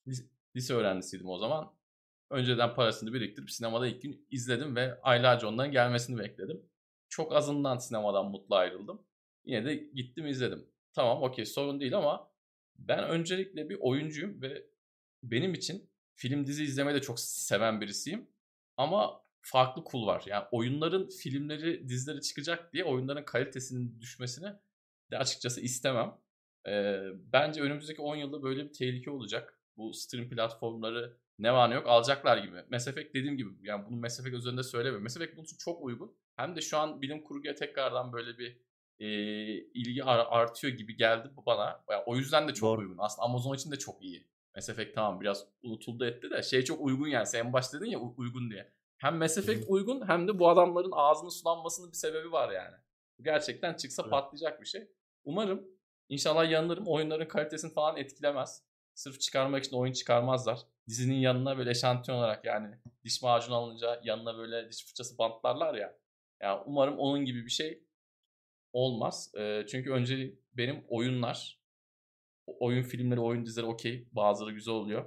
lis- 0.07 0.27
lise 0.55 0.73
öğrencisiydim 0.73 1.29
o 1.29 1.37
zaman. 1.37 1.73
Önceden 2.29 2.75
parasını 2.75 3.13
biriktirip 3.13 3.51
sinemada 3.51 3.87
ilk 3.87 4.01
gün 4.01 4.27
izledim 4.31 4.75
ve 4.75 5.01
aylarca 5.01 5.47
onların 5.47 5.71
gelmesini 5.71 6.19
bekledim. 6.19 6.61
Çok 7.09 7.35
azından 7.35 7.77
sinemadan 7.77 8.25
mutlu 8.25 8.55
ayrıldım. 8.55 9.06
Yine 9.47 9.65
de 9.65 9.75
gittim 9.75 10.27
izledim. 10.27 10.65
Tamam 10.93 11.23
okey 11.23 11.45
sorun 11.45 11.79
değil 11.79 11.97
ama 11.97 12.31
ben 12.75 13.03
öncelikle 13.09 13.69
bir 13.69 13.77
oyuncuyum 13.79 14.41
ve 14.41 14.67
benim 15.23 15.53
için 15.53 15.89
film 16.15 16.47
dizi 16.47 16.63
izlemeyi 16.63 16.95
de 16.95 17.01
çok 17.01 17.19
seven 17.19 17.81
birisiyim. 17.81 18.27
Ama 18.77 19.21
farklı 19.41 19.83
kul 19.83 20.07
var. 20.07 20.23
Yani 20.25 20.45
oyunların 20.51 21.09
filmleri, 21.09 21.89
dizileri 21.89 22.21
çıkacak 22.21 22.73
diye 22.73 22.83
oyunların 22.83 23.25
kalitesinin 23.25 24.01
düşmesini 24.01 24.47
de 25.11 25.17
açıkçası 25.17 25.61
istemem. 25.61 26.17
Ee, 26.67 26.99
bence 27.33 27.61
önümüzdeki 27.61 28.01
10 28.01 28.15
yılda 28.15 28.43
böyle 28.43 28.63
bir 28.63 28.73
tehlike 28.73 29.11
olacak. 29.11 29.61
Bu 29.77 29.93
stream 29.93 30.29
platformları 30.29 31.17
ne 31.39 31.53
var 31.53 31.69
ne 31.69 31.73
yok 31.73 31.87
alacaklar 31.87 32.37
gibi. 32.37 32.63
Mass 32.71 32.87
Effect 32.87 33.15
dediğim 33.15 33.37
gibi 33.37 33.49
yani 33.61 33.85
bunu 33.85 33.97
Mass 33.97 34.19
Effect 34.19 34.35
üzerinde 34.35 34.63
söylemiyorum. 34.63 35.03
Mass 35.03 35.17
Effect 35.17 35.35
bunun 35.35 35.43
için 35.45 35.57
çok 35.57 35.83
uygun. 35.83 36.17
Hem 36.35 36.55
de 36.55 36.61
şu 36.61 36.77
an 36.77 37.01
bilim 37.01 37.23
kurguya 37.23 37.55
tekrardan 37.55 38.13
böyle 38.13 38.37
bir 38.37 38.66
e, 38.99 39.07
ilgi 39.57 40.03
ar- 40.03 40.27
artıyor 40.29 40.73
gibi 40.73 40.97
geldi 40.97 41.31
bu 41.37 41.45
bana. 41.45 41.83
Yani 41.89 42.03
o 42.05 42.15
yüzden 42.15 42.47
de 42.47 42.53
çok 42.53 42.67
Doğru. 42.69 42.81
uygun. 42.81 42.97
Aslında 42.99 43.25
Amazon 43.25 43.55
için 43.55 43.71
de 43.71 43.75
çok 43.79 44.03
iyi. 44.03 44.27
Mass 44.55 44.69
Effect 44.69 44.95
tamam 44.95 45.21
biraz 45.21 45.45
unutuldu 45.63 46.05
etti 46.05 46.29
de 46.31 46.43
şey 46.43 46.63
çok 46.63 46.81
uygun 46.81 47.07
yani. 47.07 47.25
Sen 47.27 47.39
en 47.45 47.53
başta 47.53 47.79
dedin 47.79 47.89
ya 47.89 47.99
uygun 47.99 48.51
diye. 48.51 48.71
Hem 48.97 49.17
Mass 49.17 49.37
Effect 49.37 49.65
uygun 49.67 50.07
hem 50.07 50.27
de 50.27 50.39
bu 50.39 50.49
adamların 50.49 50.91
ağzının 50.93 51.29
sulanmasının 51.29 51.91
bir 51.91 51.97
sebebi 51.97 52.31
var 52.31 52.51
yani. 52.51 52.75
Bu 53.19 53.23
gerçekten 53.23 53.73
çıksa 53.73 54.01
Evet. 54.03 54.11
patlayacak 54.11 54.61
bir 54.61 54.65
şey. 54.65 54.87
Umarım 55.23 55.67
inşallah 56.09 56.51
yanılırım 56.51 56.87
oyunların 56.87 57.27
kalitesini 57.27 57.73
falan 57.73 57.97
etkilemez. 57.97 58.63
Sırf 58.93 59.19
çıkarmak 59.21 59.63
için 59.63 59.77
oyun 59.77 59.93
çıkarmazlar. 59.93 60.59
Dizinin 60.87 61.15
yanına 61.15 61.57
böyle 61.57 61.69
eşantiyon 61.69 62.17
olarak 62.17 62.45
yani 62.45 62.75
diş 63.03 63.21
macunu 63.21 63.55
alınca 63.55 64.01
yanına 64.03 64.37
böyle 64.37 64.71
diş 64.71 64.85
fırçası 64.85 65.17
bantlarlar 65.17 65.73
ya. 65.75 65.97
Yani 66.41 66.61
umarım 66.65 66.97
onun 66.99 67.25
gibi 67.25 67.45
bir 67.45 67.51
şey 67.51 67.83
olmaz. 68.77 69.31
Ee, 69.37 69.65
çünkü 69.71 69.91
önce 69.91 70.33
benim 70.53 70.83
oyunlar, 70.89 71.59
oyun 72.47 72.83
filmleri, 72.83 73.19
oyun 73.19 73.45
dizileri 73.45 73.65
okey. 73.65 74.07
Bazıları 74.11 74.53
güzel 74.53 74.73
oluyor. 74.73 75.05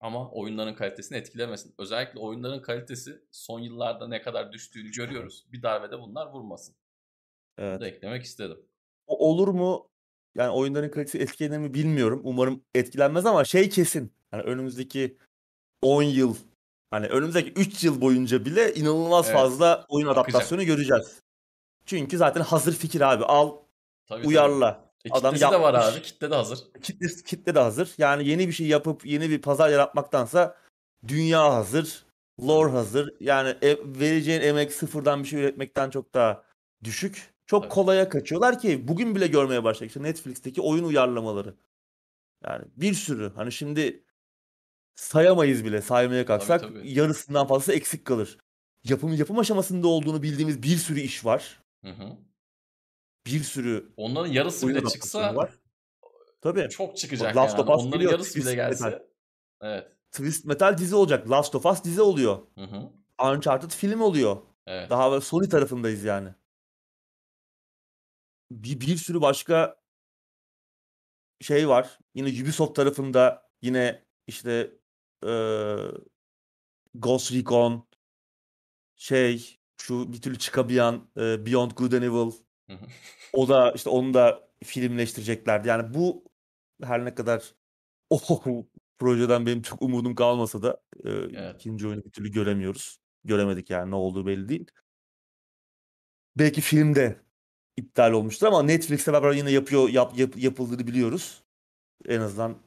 Ama 0.00 0.30
oyunların 0.30 0.74
kalitesini 0.74 1.18
etkilemesin. 1.18 1.74
Özellikle 1.78 2.20
oyunların 2.20 2.62
kalitesi 2.62 3.20
son 3.30 3.60
yıllarda 3.60 4.08
ne 4.08 4.22
kadar 4.22 4.52
düştüğünü 4.52 4.90
görüyoruz. 4.90 5.46
Bir 5.52 5.62
darbede 5.62 6.00
bunlar 6.00 6.26
vurmasın. 6.26 6.76
Bunu 7.58 7.66
Evet. 7.66 7.80
da 7.80 7.86
eklemek 7.88 8.22
istedim. 8.22 8.58
O 9.06 9.28
olur 9.30 9.48
mu? 9.48 9.90
Yani 10.34 10.50
oyunların 10.50 10.90
kalitesi 10.90 11.18
etkilenir 11.18 11.58
mi 11.58 11.74
bilmiyorum. 11.74 12.20
Umarım 12.24 12.64
etkilenmez 12.74 13.26
ama 13.26 13.44
şey 13.44 13.68
kesin. 13.68 14.12
Yani 14.32 14.42
önümüzdeki 14.42 15.18
10 15.82 16.02
yıl 16.02 16.36
hani 16.90 17.06
önümüzdeki 17.06 17.52
3 17.52 17.84
yıl 17.84 18.00
boyunca 18.00 18.44
bile 18.44 18.74
inanılmaz 18.74 19.26
Evet. 19.26 19.36
fazla 19.36 19.86
oyun 19.88 20.06
adaptasyonu 20.06 20.64
göreceğiz. 20.64 21.23
Çünkü 21.86 22.16
zaten 22.18 22.40
hazır 22.40 22.72
fikir 22.76 23.00
abi. 23.00 23.24
Al, 23.24 23.48
Tabii, 23.50 24.18
tabii. 24.18 24.26
uyarla. 24.28 24.90
E, 25.04 25.10
Adam 25.10 25.34
kitlesi 25.34 25.52
de 25.52 25.60
var 25.60 25.74
yapmış. 25.74 25.94
abi. 25.96 26.02
Kitle 26.02 26.30
de 26.30 26.34
hazır. 26.34 26.58
Kitle, 26.82 27.06
kitle 27.26 27.54
de 27.54 27.60
hazır. 27.60 27.94
Yani 27.98 28.28
yeni 28.28 28.48
bir 28.48 28.52
şey 28.52 28.66
yapıp 28.66 29.06
yeni 29.06 29.30
bir 29.30 29.40
pazar 29.42 29.68
yaratmaktansa 29.70 30.56
dünya 31.08 31.54
hazır, 31.54 32.04
lore 32.46 32.70
hazır. 32.70 33.14
Yani 33.20 33.48
e- 33.62 34.00
vereceğin 34.00 34.40
emek 34.40 34.72
sıfırdan 34.72 35.22
bir 35.22 35.28
şey 35.28 35.40
üretmekten 35.40 35.90
çok 35.90 36.14
daha 36.14 36.44
düşük. 36.84 37.34
Çok 37.46 37.62
Tabii. 37.62 37.74
kolaya 37.74 38.08
kaçıyorlar 38.08 38.58
ki 38.58 38.88
bugün 38.88 39.14
bile 39.14 39.26
görmeye 39.26 39.64
başladık. 39.64 39.88
İşte 39.88 40.02
Netflix'teki 40.02 40.60
oyun 40.60 40.84
uyarlamaları. 40.84 41.54
Yani 42.44 42.64
bir 42.76 42.94
sürü. 42.94 43.32
Hani 43.36 43.52
şimdi 43.52 44.04
sayamayız 44.94 45.64
bile 45.64 45.82
saymaya 45.82 46.26
kalksak 46.26 46.60
tabii. 46.60 46.92
yarısından 46.92 47.46
fazlası 47.46 47.72
eksik 47.72 48.04
kalır. 48.04 48.38
Yapım 48.84 49.12
yapım 49.14 49.38
aşamasında 49.38 49.88
olduğunu 49.88 50.22
bildiğimiz 50.22 50.62
bir 50.62 50.76
sürü 50.76 51.00
iş 51.00 51.24
var. 51.24 51.62
Hı 51.84 51.90
hı. 51.90 52.16
Bir 53.26 53.40
sürü 53.42 53.92
Onların 53.96 54.32
yarısı 54.32 54.68
bile 54.68 54.84
çıksa 54.84 55.36
var. 55.36 55.50
Tabii. 56.40 56.68
çok 56.68 56.96
çıkacak 56.96 57.36
Last 57.36 57.58
yani. 57.58 57.70
of 57.70 57.76
Us 57.76 57.82
Onların 57.84 57.92
geliyor, 57.92 58.12
yarısı 58.12 58.34
bile 58.34 58.40
Twisted 58.42 58.56
gelse. 58.56 58.84
Metal. 58.84 59.02
Evet. 59.60 59.92
Twist 60.12 60.44
Metal 60.44 60.78
dizi 60.78 60.94
olacak. 60.96 61.30
Last 61.30 61.54
of 61.54 61.66
Us 61.66 61.84
dizi 61.84 62.02
oluyor. 62.02 62.38
Hı 62.54 62.64
hı. 62.64 62.92
Uncharted 63.22 63.70
film 63.70 64.00
oluyor. 64.00 64.36
Evet. 64.66 64.90
Daha 64.90 65.10
böyle 65.10 65.20
Sony 65.20 65.48
tarafındayız 65.48 66.04
yani. 66.04 66.34
Bir, 68.50 68.80
bir 68.80 68.96
sürü 68.96 69.20
başka 69.20 69.76
şey 71.40 71.68
var. 71.68 71.98
Yine 72.14 72.42
Ubisoft 72.42 72.76
tarafında 72.76 73.50
yine 73.62 74.04
işte 74.26 74.76
eee 75.24 75.90
Ghost 76.94 77.32
Recon 77.32 77.88
şey 78.96 79.60
şu 79.80 80.12
bir 80.12 80.20
türlü 80.22 80.38
çıkamayan 80.38 81.08
eee, 81.16 81.46
Beyond 81.46 81.70
Good 81.70 81.92
and 81.92 82.02
Evil 82.02 82.32
o 83.32 83.48
da 83.48 83.72
işte 83.72 83.90
onu 83.90 84.14
da 84.14 84.48
filmleştireceklerdi. 84.64 85.68
Yani 85.68 85.94
bu 85.94 86.24
her 86.82 87.04
ne 87.04 87.14
kadar 87.14 87.54
o 88.10 88.18
projeden 88.98 89.46
benim 89.46 89.62
çok 89.62 89.82
umudum 89.82 90.14
kalmasa 90.14 90.62
da 90.62 90.82
eee, 91.04 91.12
Evet. 91.34 91.54
ikinci 91.54 91.86
oyunu 91.88 92.04
bir 92.04 92.10
türlü 92.10 92.32
göremiyoruz. 92.32 92.98
Göremedik 93.24 93.70
yani 93.70 93.90
ne 93.90 93.94
olduğu 93.94 94.26
belli 94.26 94.48
değil. 94.48 94.66
Belki 96.38 96.60
filmde 96.60 97.20
iptal 97.76 98.12
olmuştur 98.12 98.46
ama 98.46 98.62
Netflix'te 98.62 99.12
beraber 99.12 99.32
yine 99.32 99.50
yapıyor 99.50 99.88
yap, 99.88 100.18
yap- 100.18 100.36
yapıldığını 100.36 100.86
biliyoruz. 100.86 101.42
En 102.06 102.20
azından 102.20 102.58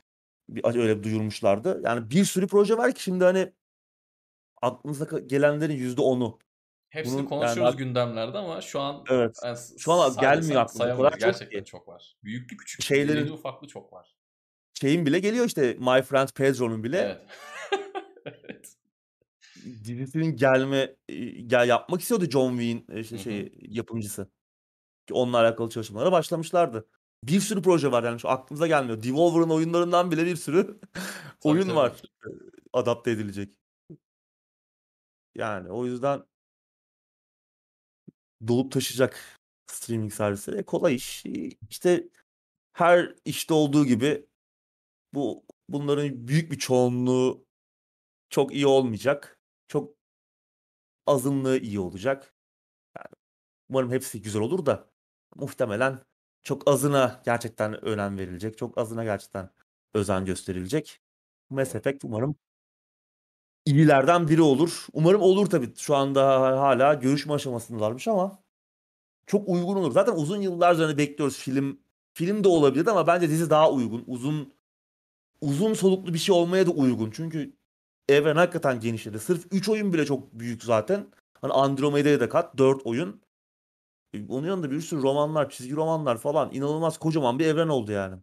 bir 0.50 0.80
öyle 0.80 0.98
bir 0.98 1.04
duyurmuşlardı. 1.04 1.82
Yani 1.84 2.10
bir 2.10 2.26
sürü 2.26 2.48
proje 2.48 2.78
var 2.78 2.94
ki 2.94 3.04
şimdi 3.04 3.24
hani 3.24 3.54
aklınıza 4.62 5.20
gelenlerin 5.20 5.76
yüzde 5.76 6.02
onu. 6.02 6.40
Hepsini 6.90 7.14
Bunun 7.14 7.22
yani 7.24 7.30
konuşuyoruz 7.30 7.74
ak- 7.74 7.80
gündemlerde 7.80 8.38
ama 8.38 8.62
şu 8.62 8.80
an 8.80 9.04
Evet. 9.10 9.40
yani 9.44 9.58
Şu 9.78 9.92
an 9.94 10.10
say 10.10 10.22
gelmiyor 10.22 10.62
aklıma. 10.62 10.94
O 10.94 10.98
kadar 10.98 11.12
çok 11.12 11.20
Gerçekten 11.20 11.60
ki. 11.64 11.66
çok 11.66 11.88
var. 11.88 12.16
Büyüklü 12.24 12.58
küçüklü, 12.58 12.84
Şeylerin- 12.86 13.22
irili 13.22 13.32
ufaklı 13.32 13.68
çok 13.68 13.94
var. 13.94 14.16
Şeyin 14.74 15.06
bile 15.06 15.20
geliyor 15.20 15.46
işte 15.46 15.74
My 15.74 16.02
Friend 16.02 16.30
Pedro'nun 16.36 16.84
bile 16.84 16.98
Evet. 16.98 17.22
evet. 18.26 18.76
dizisinin 19.84 20.36
gelme 20.36 20.96
gel 21.48 21.68
yapmak 21.68 22.02
istiyordu 22.02 22.26
John 22.30 22.58
Wayne 22.58 23.02
işte 23.02 23.16
Hı 23.16 23.20
hı. 23.20 23.24
şey 23.24 23.54
yapımcısı. 23.62 24.28
Ki 25.08 25.14
onunla 25.14 25.38
alakalı 25.40 25.70
çalışmalara 25.70 26.12
başlamışlardı. 26.12 26.88
Bir 27.24 27.40
sürü 27.40 27.62
proje 27.62 27.92
var 27.92 28.04
yani 28.04 28.20
şu 28.20 28.30
aklımıza 28.30 28.68
gelmiyor. 28.68 29.04
Devolver'ın 29.04 29.50
oyunlarından 29.50 30.12
bile 30.12 30.26
bir 30.26 30.36
sürü 30.36 30.80
oyun 31.44 31.64
tabii. 31.64 31.76
var 31.76 31.92
e, 32.26 32.30
adapte 32.74 33.12
edilecek. 33.12 33.56
Yani 35.36 35.72
o 35.72 35.86
yüzden 35.86 36.24
dolup 38.48 38.72
taşıyacak 38.72 39.40
streaming 39.68 40.14
servisleri. 40.14 40.58
E, 40.58 40.64
kolay 40.64 40.96
iş. 40.96 41.26
İşte 41.70 42.10
her 42.74 43.16
işte 43.26 43.54
olduğu 43.54 43.86
gibi 43.86 44.26
bu 45.14 45.46
bunların 45.70 46.28
büyük 46.28 46.52
bir 46.52 46.60
çoğunluğu 46.60 47.46
çok 48.30 48.54
iyi 48.54 48.68
olmayacak. 48.68 49.40
Çok 49.68 49.96
azınlığı 51.06 51.58
iyi 51.60 51.80
olacak. 51.80 52.34
Yani 52.98 53.08
umarım 53.70 53.92
hepsi 53.92 54.22
güzel 54.22 54.42
olur 54.42 54.66
da 54.68 54.92
muhtemelen 55.36 56.00
çok 56.44 56.70
azına 56.70 57.22
gerçekten 57.26 57.86
önem 57.86 58.18
verilecek. 58.18 58.58
Çok 58.58 58.78
azına 58.78 59.04
gerçekten 59.04 59.50
özen 59.94 60.26
gösterilecek. 60.26 61.02
Mass 61.50 61.76
Effect 61.76 62.06
umarım 62.06 62.36
iyilerden 63.68 64.28
biri 64.28 64.42
olur. 64.42 64.88
Umarım 64.94 65.22
olur 65.22 65.46
tabii. 65.50 65.74
Şu 65.78 65.96
anda 65.96 66.42
hala 66.62 66.94
görüşme 66.94 67.34
aşamasındalarmış 67.34 68.08
ama 68.08 68.40
çok 69.28 69.50
uygun 69.50 69.76
olur. 69.76 69.92
Zaten 69.92 70.14
uzun 70.14 70.42
yıllardır 70.42 70.84
hani 70.86 70.98
bekliyoruz 70.98 71.38
film 71.38 71.80
film 72.14 72.44
de 72.44 72.48
olabilir 72.48 72.88
ama 72.88 73.08
bence 73.08 73.30
dizi 73.30 73.50
daha 73.50 73.72
uygun. 73.72 74.04
Uzun 74.08 74.54
uzun 75.42 75.74
soluklu 75.74 76.14
bir 76.14 76.20
şey 76.20 76.36
olmaya 76.36 76.68
da 76.68 76.72
uygun. 76.72 77.12
Çünkü 77.12 77.54
evren 78.10 78.36
hakikaten 78.36 78.80
genişledi. 78.80 79.20
Sırf 79.20 79.46
3 79.52 79.70
oyun 79.70 79.94
bile 79.94 80.06
çok 80.06 80.34
büyük 80.34 80.64
zaten. 80.64 81.08
Hani 81.42 81.54
Andromeda'ya 81.54 82.20
da 82.20 82.30
kat 82.30 82.58
4 82.58 82.82
oyun. 82.86 83.22
E, 84.14 84.28
Onun 84.28 84.48
yanında 84.48 84.72
bir 84.72 84.82
sürü 84.82 85.02
romanlar, 85.02 85.50
çizgi 85.50 85.76
romanlar 85.76 86.18
falan 86.18 86.54
inanılmaz 86.54 86.98
kocaman 86.98 87.40
bir 87.40 87.46
evren 87.46 87.68
oldu 87.68 87.92
yani. 87.92 88.16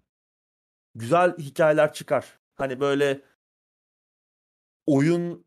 Güzel 0.94 1.38
hikayeler 1.38 1.92
çıkar. 1.92 2.38
Hani 2.54 2.80
böyle 2.80 3.20
oyun 4.86 5.46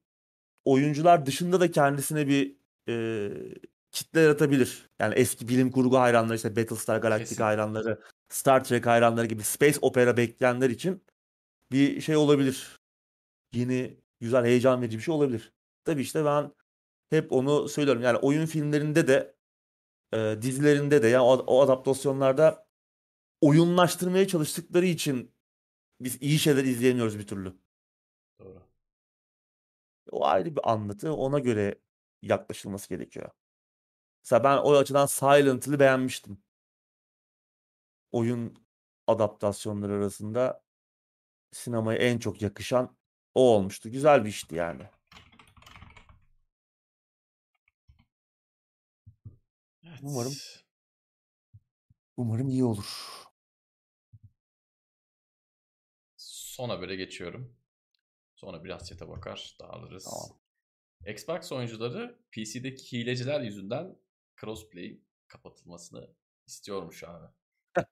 oyuncular 0.66 1.26
dışında 1.26 1.60
da 1.60 1.72
kendisine 1.72 2.28
bir 2.28 2.58
e, 2.90 3.30
kitle 3.92 4.22
yaratabilir. 4.22 4.90
Yani 5.00 5.14
eski 5.16 5.48
bilim 5.48 5.72
kurgu 5.72 6.00
hayranları 6.00 6.36
işte 6.36 6.56
Battlestar 6.56 6.98
Galactica 6.98 7.30
Kesin. 7.30 7.44
hayranları, 7.44 8.02
Star 8.30 8.64
Trek 8.64 8.86
hayranları 8.86 9.26
gibi 9.26 9.44
space 9.44 9.80
opera 9.82 10.18
bekleyenler 10.18 10.70
için 10.70 11.04
bir 11.72 12.02
şey 12.02 12.16
olabilir. 12.16 12.80
Yeni 13.54 13.98
güzel 14.20 14.46
heyecan 14.46 14.82
verici 14.82 14.98
bir 14.98 15.04
şey 15.04 15.14
olabilir. 15.14 15.54
Tabii 15.84 16.02
işte 16.02 16.26
ben 16.26 16.52
hep 17.10 17.32
onu 17.32 17.70
söylüyorum. 17.70 18.02
Yani 18.04 18.18
oyun 18.18 18.46
filmlerinde 18.46 19.08
de 19.08 19.36
e, 20.14 20.38
dizilerinde 20.42 21.04
de 21.04 21.08
yani 21.08 21.24
o, 21.24 21.34
o 21.34 21.62
adaptasyonlarda 21.62 22.68
oyunlaştırmaya 23.42 24.28
çalıştıkları 24.28 24.86
için 24.86 25.32
biz 26.02 26.22
iyi 26.22 26.40
şeyler 26.40 26.64
izleyemiyoruz 26.64 27.20
bir 27.20 27.28
türlü. 27.28 27.54
O 30.12 30.26
ayrı 30.26 30.56
bir 30.56 30.72
anlatı. 30.72 31.14
Ona 31.14 31.40
göre 31.40 31.80
yaklaşılması 32.22 32.90
gerekiyor. 32.90 33.30
Mesela 34.24 34.44
ben 34.44 34.58
o 34.58 34.76
açıdan 34.76 35.06
Silent 35.06 35.68
Hill'i 35.68 35.80
beğenmiştim. 35.80 36.44
Oyun 38.12 38.68
adaptasyonları 39.08 39.94
arasında 39.94 40.64
sinemaya 41.52 42.00
en 42.00 42.20
çok 42.20 42.42
yakışan 42.42 42.98
o 43.36 43.42
olmuştu. 43.56 43.90
Güzel 43.92 44.24
bir 44.26 44.30
işti 44.30 44.56
yani. 44.56 44.84
Evet. 49.84 50.00
Umarım. 50.04 50.34
Umarım 52.18 52.50
iyi 52.50 52.64
olur. 52.64 53.08
Son 56.18 56.70
habere 56.70 56.96
geçiyorum. 56.96 57.57
Sonra 58.48 58.64
biraz 58.64 58.90
chat'e 58.90 59.08
bakar, 59.10 59.58
dağılırız. 59.62 60.04
Tamam. 60.04 60.40
Xbox 61.14 61.52
oyuncuları 61.52 62.20
PC'deki 62.32 63.00
hileciler 63.00 63.42
yüzünden 63.42 63.96
crossplay 64.42 65.00
kapatılmasını 65.28 66.16
istiyormuş 66.46 67.04
abi. 67.04 67.26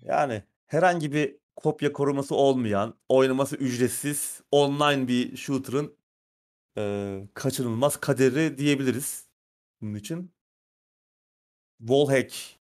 Yani 0.00 0.42
herhangi 0.66 1.12
bir 1.12 1.38
kopya 1.56 1.92
koruması 1.92 2.34
olmayan, 2.34 2.98
oynaması 3.08 3.56
ücretsiz, 3.56 4.40
online 4.50 5.08
bir 5.08 5.36
shooter'ın 5.36 5.98
eee, 6.76 7.28
kaçınılmaz 7.34 8.00
kaderi 8.00 8.58
diyebiliriz 8.58 9.30
bunun 9.80 9.94
için. 9.94 10.34
Wallhack 11.78 12.60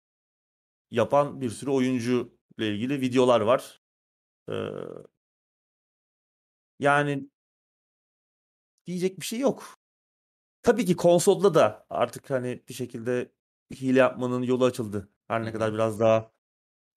yapan 0.92 1.42
bir 1.42 1.50
sürü 1.50 1.70
oyuncu 1.72 2.38
ile 2.58 2.76
ilgili 2.76 3.02
videolar 3.02 3.42
var. 3.42 3.82
Eee, 4.50 4.74
yani 6.82 7.30
diyecek 8.86 9.20
bir 9.20 9.26
şey 9.26 9.40
yok. 9.40 9.78
Tabii 10.64 10.86
ki 10.86 10.96
konsolda 10.96 11.54
da 11.54 11.86
artık 11.90 12.30
hani 12.30 12.64
bir 12.70 12.74
şekilde 12.74 13.32
hile 13.76 14.00
yapmanın 14.00 14.44
yolu 14.44 14.66
açıldı. 14.66 15.10
Her 15.28 15.46
ne 15.46 15.52
kadar 15.54 15.74
biraz 15.74 16.00
daha 16.00 16.32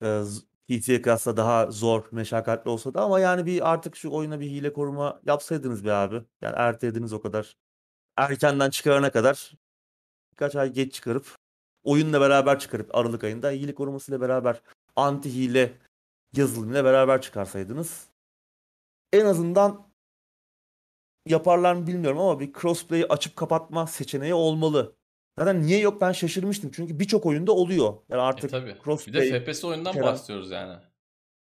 e, 0.02 0.22
PC'ye 0.68 1.02
kıyasla 1.02 1.36
daha 1.36 1.70
zor, 1.70 2.04
meşakkatli 2.12 2.70
olsa 2.70 2.94
da 2.94 3.02
ama 3.02 3.20
yani 3.20 3.46
bir 3.46 3.72
artık 3.72 3.96
şu 3.96 4.10
oyuna 4.12 4.40
bir 4.40 4.46
hile 4.50 4.72
koruma 4.72 5.20
yapsaydınız 5.26 5.84
be 5.84 5.92
abi. 5.92 6.22
Yani 6.42 6.54
ertelediniz 6.56 7.12
o 7.12 7.22
kadar. 7.22 7.56
Erkenden 8.16 8.70
çıkarana 8.70 9.10
kadar 9.12 9.54
birkaç 10.32 10.56
ay 10.56 10.72
geç 10.72 10.94
çıkarıp 10.94 11.36
oyunla 11.84 12.20
beraber 12.20 12.58
çıkarıp 12.58 12.94
Aralık 12.96 13.24
ayında 13.24 13.50
hile 13.50 13.74
korumasıyla 13.74 14.20
beraber 14.20 14.62
anti 14.96 15.34
hile 15.34 15.78
yazılımıyla 16.36 16.84
beraber 16.84 17.22
çıkarsaydınız 17.22 18.13
en 19.14 19.24
azından 19.26 19.90
yaparlar 21.26 21.74
mı 21.74 21.86
bilmiyorum 21.86 22.18
ama 22.18 22.40
bir 22.40 22.52
crossplay'i 22.52 23.06
açıp 23.06 23.36
kapatma 23.36 23.86
seçeneği 23.86 24.34
olmalı. 24.34 24.96
Zaten 25.38 25.62
niye 25.62 25.78
yok 25.78 26.00
ben 26.00 26.12
şaşırmıştım. 26.12 26.70
Çünkü 26.74 26.98
birçok 27.00 27.26
oyunda 27.26 27.52
oluyor. 27.52 27.94
Yani 28.08 28.20
E 28.20 28.22
artık 28.22 28.50
tabii. 28.50 28.66
Bir 28.66 28.82
crossplay 28.84 29.32
de 29.32 29.40
FPS 29.40 29.64
oyundan 29.64 29.92
içeren- 29.92 30.06
bahsediyoruz 30.06 30.50
yani. 30.50 30.82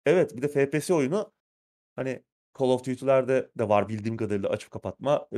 Evet 0.07 0.37
bir 0.37 0.43
de 0.43 0.49
FPS 0.49 0.91
oyunu 0.95 1.33
hani 1.97 2.23
Call 2.59 2.67
of 2.67 2.85
Duty'lerde 2.87 3.51
de 3.59 3.69
var 3.69 3.89
bildiğim 3.89 4.17
kadarıyla 4.17 4.49
açıp 4.49 4.71
kapatma. 4.71 5.29
E, 5.35 5.37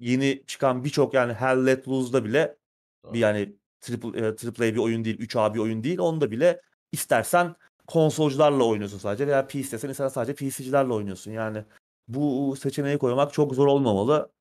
Yeni 0.00 0.44
çıkan 0.46 0.84
birçok 0.84 1.14
yani 1.14 1.32
Hell 1.32 1.66
Let 1.66 1.88
Loose'da 1.88 2.24
bile 2.24 2.56
Doğru. 3.04 3.12
bir 3.14 3.18
yani 3.18 3.56
triple, 3.80 4.26
e, 4.26 4.36
triple 4.36 4.64
A 4.68 4.72
bir 4.74 4.78
oyun 4.78 5.04
değil, 5.04 5.18
3A 5.18 5.54
bir 5.54 5.58
oyun 5.58 5.84
değil. 5.84 5.98
Onda 5.98 6.30
bile 6.30 6.60
istersen 6.92 7.54
konsolcularla 7.88 8.64
oynuyorsun 8.64 8.98
sadece 8.98 9.26
veya 9.26 9.46
PC 9.46 9.58
istesen 9.58 9.88
istersen 9.88 10.14
sadece 10.14 10.34
PC'cilerle 10.34 10.92
oynuyorsun. 10.92 11.30
Yani 11.30 11.64
bu 12.08 12.56
seçeneği 12.56 12.98
koymak 12.98 13.32
çok 13.32 13.54
zor 13.54 13.66
olmamalı. 13.66 14.32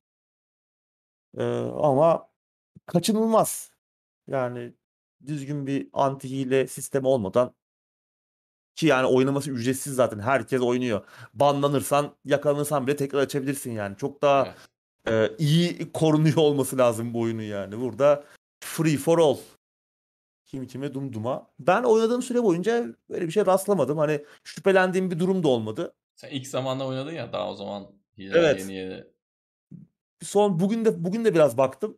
Ee, 1.37 1.43
ama 1.81 2.29
kaçınılmaz. 2.85 3.71
Yani 4.27 4.73
düzgün 5.27 5.67
bir 5.67 5.89
anti 5.93 6.29
hile 6.29 6.67
sistemi 6.67 7.07
olmadan 7.07 7.53
ki 8.75 8.87
yani 8.87 9.07
oynaması 9.07 9.51
ücretsiz 9.51 9.95
zaten. 9.95 10.19
Herkes 10.19 10.61
oynuyor. 10.61 11.05
Banlanırsan, 11.33 12.15
yakalanırsan 12.25 12.87
bile 12.87 12.95
tekrar 12.95 13.19
açabilirsin 13.19 13.71
yani. 13.71 13.97
Çok 13.97 14.21
daha 14.21 14.55
Evet. 15.05 15.31
e, 15.31 15.43
iyi 15.43 15.91
korunuyor 15.91 16.37
olması 16.37 16.77
lazım 16.77 17.13
bu 17.13 17.21
oyunun 17.21 17.41
yani. 17.41 17.79
Burada 17.79 18.23
free 18.63 18.97
for 18.97 19.19
all. 19.19 19.37
Kim 20.47 20.67
kime 20.67 20.93
dumduma. 20.93 21.47
Ben 21.59 21.83
oynadığım 21.83 22.21
süre 22.21 22.43
boyunca 22.43 22.85
böyle 23.09 23.27
bir 23.27 23.31
şey 23.31 23.45
rastlamadım. 23.45 23.97
Hani 23.97 24.25
şüphelendiğim 24.43 25.11
bir 25.11 25.19
durum 25.19 25.43
da 25.43 25.47
olmadı. 25.47 25.93
Sen 26.15 26.29
ilk 26.29 26.47
zamanda 26.47 26.87
oynadın 26.87 27.11
ya 27.11 27.33
daha 27.33 27.51
o 27.51 27.55
zaman 27.55 27.87
Evet. 28.19 28.59
yeni 28.59 28.73
yeni. 28.73 29.03
Son 30.21 30.59
bugün 30.59 30.85
de 30.85 31.03
bugün 31.03 31.25
de 31.25 31.33
biraz 31.33 31.57
baktım. 31.57 31.97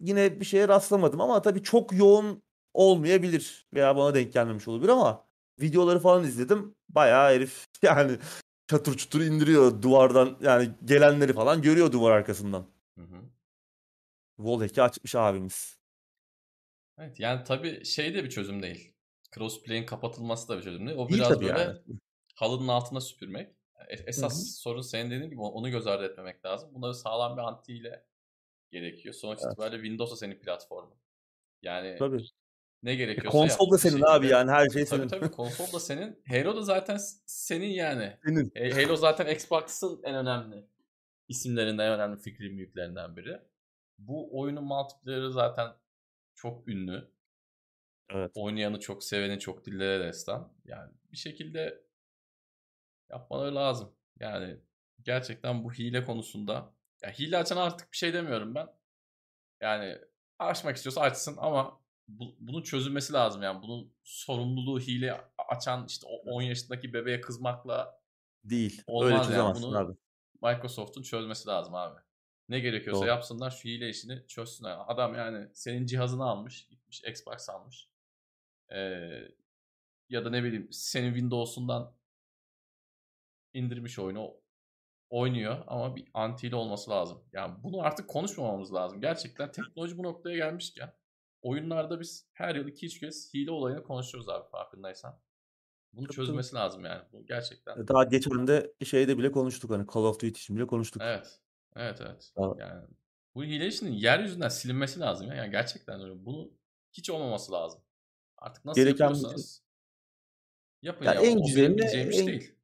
Yine 0.00 0.40
bir 0.40 0.44
şeye 0.44 0.68
rastlamadım 0.68 1.20
ama 1.20 1.42
tabii 1.42 1.62
çok 1.62 1.92
yoğun 1.92 2.42
olmayabilir 2.74 3.66
veya 3.74 3.96
bana 3.96 4.14
denk 4.14 4.32
gelmemiş 4.32 4.68
olabilir 4.68 4.88
ama 4.88 5.24
videoları 5.60 5.98
falan 5.98 6.24
izledim. 6.24 6.74
Bayağı 6.88 7.34
herif 7.34 7.66
yani 7.82 8.18
çatır 8.66 8.96
çutur 8.96 9.20
indiriyor 9.20 9.82
duvardan 9.82 10.36
yani 10.40 10.70
gelenleri 10.84 11.32
falan 11.32 11.62
görüyor 11.62 11.92
duvar 11.92 12.10
arkasından. 12.12 12.66
Hı 12.98 13.04
hı. 13.04 13.16
Wallhack'i 14.36 14.82
açmış 14.82 15.14
abimiz. 15.14 15.77
Evet 16.98 17.20
yani 17.20 17.44
tabii 17.44 17.84
şey 17.84 18.14
de 18.14 18.24
bir 18.24 18.30
çözüm 18.30 18.62
değil. 18.62 18.94
Crossplay'in 19.34 19.86
kapatılması 19.86 20.48
da 20.48 20.56
bir 20.58 20.62
çözüm 20.62 20.86
değil. 20.86 20.98
O 20.98 21.08
biraz 21.08 21.28
tabii 21.28 21.44
böyle 21.46 21.60
yani. 21.60 21.78
halının 22.34 22.68
altına 22.68 23.00
süpürmek. 23.00 23.48
E- 23.88 23.94
Esas 24.06 24.32
Hı 24.32 24.38
hı. 24.38 24.42
sorun 24.42 24.80
senin 24.80 25.10
dediğin 25.10 25.30
gibi 25.30 25.40
onu 25.40 25.70
göz 25.70 25.86
ardı 25.86 26.04
etmemek 26.04 26.44
lazım. 26.44 26.70
Buna 26.74 26.94
sağlam 26.94 27.36
bir 27.36 27.42
anti 27.42 27.72
ile 27.72 28.04
gerekiyor. 28.70 29.14
Sonuç 29.14 29.38
Evet. 29.42 29.52
itibariyle 29.52 29.76
Windows 29.82 30.12
da 30.12 30.16
senin 30.16 30.38
platformun. 30.38 30.94
Yani 31.62 31.96
Tabii. 31.98 32.22
ne 32.82 32.90
E, 32.92 32.94
gerekiyorsa 32.94 33.38
yap 33.38 33.48
konsol 33.48 33.70
da 33.72 33.78
senin 33.78 34.02
abi 34.02 34.12
şekilde. 34.14 34.32
yani 34.32 34.50
her 34.50 34.68
şey 34.68 34.84
Tabii 34.84 34.86
senin. 35.00 35.08
tabii 35.08 35.30
konsol 35.30 35.72
da 35.72 35.80
senin. 35.80 36.22
Halo 36.28 36.56
da 36.56 36.62
zaten 36.62 36.98
senin 37.26 37.66
yani. 37.70 38.16
Senin. 38.26 38.52
E, 38.54 38.70
Halo 38.70 38.96
zaten 38.96 39.34
Xbox'ın 39.34 40.00
en 40.04 40.14
önemli 40.14 40.66
isimlerinden, 41.28 41.86
en 41.86 41.92
önemli 41.92 42.20
fikri 42.20 42.50
büyüklerinden 42.50 43.16
biri. 43.16 43.40
Bu 43.98 44.40
oyunun 44.40 44.64
multiplayer'ı 44.64 45.32
zaten 45.32 45.68
çok 46.38 46.68
ünlü. 46.68 47.10
Evet. 48.10 48.30
Oynayanı 48.34 48.80
çok 48.80 49.04
seveni 49.04 49.38
çok 49.38 49.64
dillere 49.64 50.04
destan. 50.04 50.52
Yani 50.64 50.92
bir 51.12 51.16
şekilde 51.16 51.84
yapmaları 53.10 53.54
lazım. 53.54 53.96
Yani 54.20 54.60
gerçekten 55.02 55.64
bu 55.64 55.72
hile 55.72 56.04
konusunda 56.04 56.74
ya 57.02 57.10
hile 57.10 57.36
açan 57.36 57.56
artık 57.56 57.92
bir 57.92 57.96
şey 57.96 58.14
demiyorum 58.14 58.54
ben. 58.54 58.68
Yani 59.60 59.98
açmak 60.38 60.76
istiyorsa 60.76 61.00
açsın 61.00 61.36
ama 61.38 61.80
bu, 62.08 62.36
bunun 62.40 62.62
çözülmesi 62.62 63.12
lazım 63.12 63.42
yani. 63.42 63.62
Bunun 63.62 63.94
sorumluluğu 64.02 64.80
hile 64.80 65.20
açan 65.48 65.86
işte 65.88 66.06
o 66.06 66.16
10 66.16 66.42
yaşındaki 66.42 66.92
bebeğe 66.92 67.20
kızmakla 67.20 67.98
Değil. 68.44 68.82
Olmaz 68.86 69.28
Öyle 69.28 69.38
yani. 69.38 69.62
Bunu 69.62 69.78
abi. 69.78 69.92
Microsoft'un 70.42 71.02
çözmesi 71.02 71.48
lazım 71.48 71.74
abi. 71.74 72.00
Ne 72.48 72.60
gerekiyorsa 72.60 73.00
Doğru. 73.00 73.08
yapsınlar 73.08 73.50
şu 73.50 73.68
hile 73.68 73.88
işini 73.88 74.26
çözsünler. 74.26 74.78
Adam 74.86 75.14
yani 75.14 75.48
senin 75.54 75.86
cihazını 75.86 76.24
almış, 76.24 76.68
gitmiş 76.68 77.02
Xbox 77.04 77.48
almış. 77.48 77.88
Ee, 78.72 79.10
ya 80.08 80.24
da 80.24 80.30
ne 80.30 80.44
bileyim 80.44 80.68
senin 80.70 81.12
Windows'undan 81.12 81.94
indirmiş 83.54 83.98
oyunu 83.98 84.34
oynuyor 85.10 85.64
ama 85.66 85.96
bir 85.96 86.08
anti 86.14 86.54
olması 86.54 86.90
lazım. 86.90 87.24
Yani 87.32 87.54
bunu 87.62 87.80
artık 87.82 88.08
konuşmamamız 88.08 88.74
lazım. 88.74 89.00
Gerçekten 89.00 89.52
teknoloji 89.52 89.98
bu 89.98 90.02
noktaya 90.02 90.36
gelmişken 90.36 90.92
oyunlarda 91.42 92.00
biz 92.00 92.28
her 92.32 92.54
yıl 92.54 92.68
2-3 92.68 93.00
kez 93.00 93.34
hile 93.34 93.50
olayını 93.50 93.82
konuşuyoruz 93.82 94.28
abi 94.28 94.48
farkındaysan. 94.48 95.20
Bunu 95.92 96.08
çözmesi 96.08 96.54
lazım 96.56 96.84
yani. 96.84 97.02
Bu 97.12 97.26
gerçekten. 97.26 97.88
Daha 97.88 98.04
geçen 98.04 98.46
de 98.46 98.72
şeyde 98.84 99.18
bile 99.18 99.32
konuştuk 99.32 99.70
hani 99.70 99.86
Call 99.94 100.02
of 100.02 100.14
Duty 100.14 100.28
için 100.28 100.56
bile 100.56 100.66
konuştuk. 100.66 101.02
Evet. 101.04 101.40
Evet 101.78 102.00
evet. 102.00 102.32
Yani 102.58 102.86
bu 103.34 103.44
hile 103.44 103.66
işinin 103.66 103.92
yeryüzünden 103.92 104.48
silinmesi 104.48 105.00
lazım 105.00 105.28
ya. 105.28 105.34
Yani 105.34 105.50
gerçekten 105.50 106.00
öyle. 106.00 106.24
Bunu 106.24 106.50
hiç 106.92 107.10
olmaması 107.10 107.52
lazım. 107.52 107.80
Artık 108.38 108.64
nasıl 108.64 108.80
Gereken 108.80 109.04
yapıyorsanız 109.04 109.62
yapın 110.82 111.04
Ya 111.04 111.14
ya. 111.14 111.20
en 111.20 111.38
güzelini- 111.38 112.08
iş 112.10 112.18
en- 112.18 112.26
değil. 112.26 112.54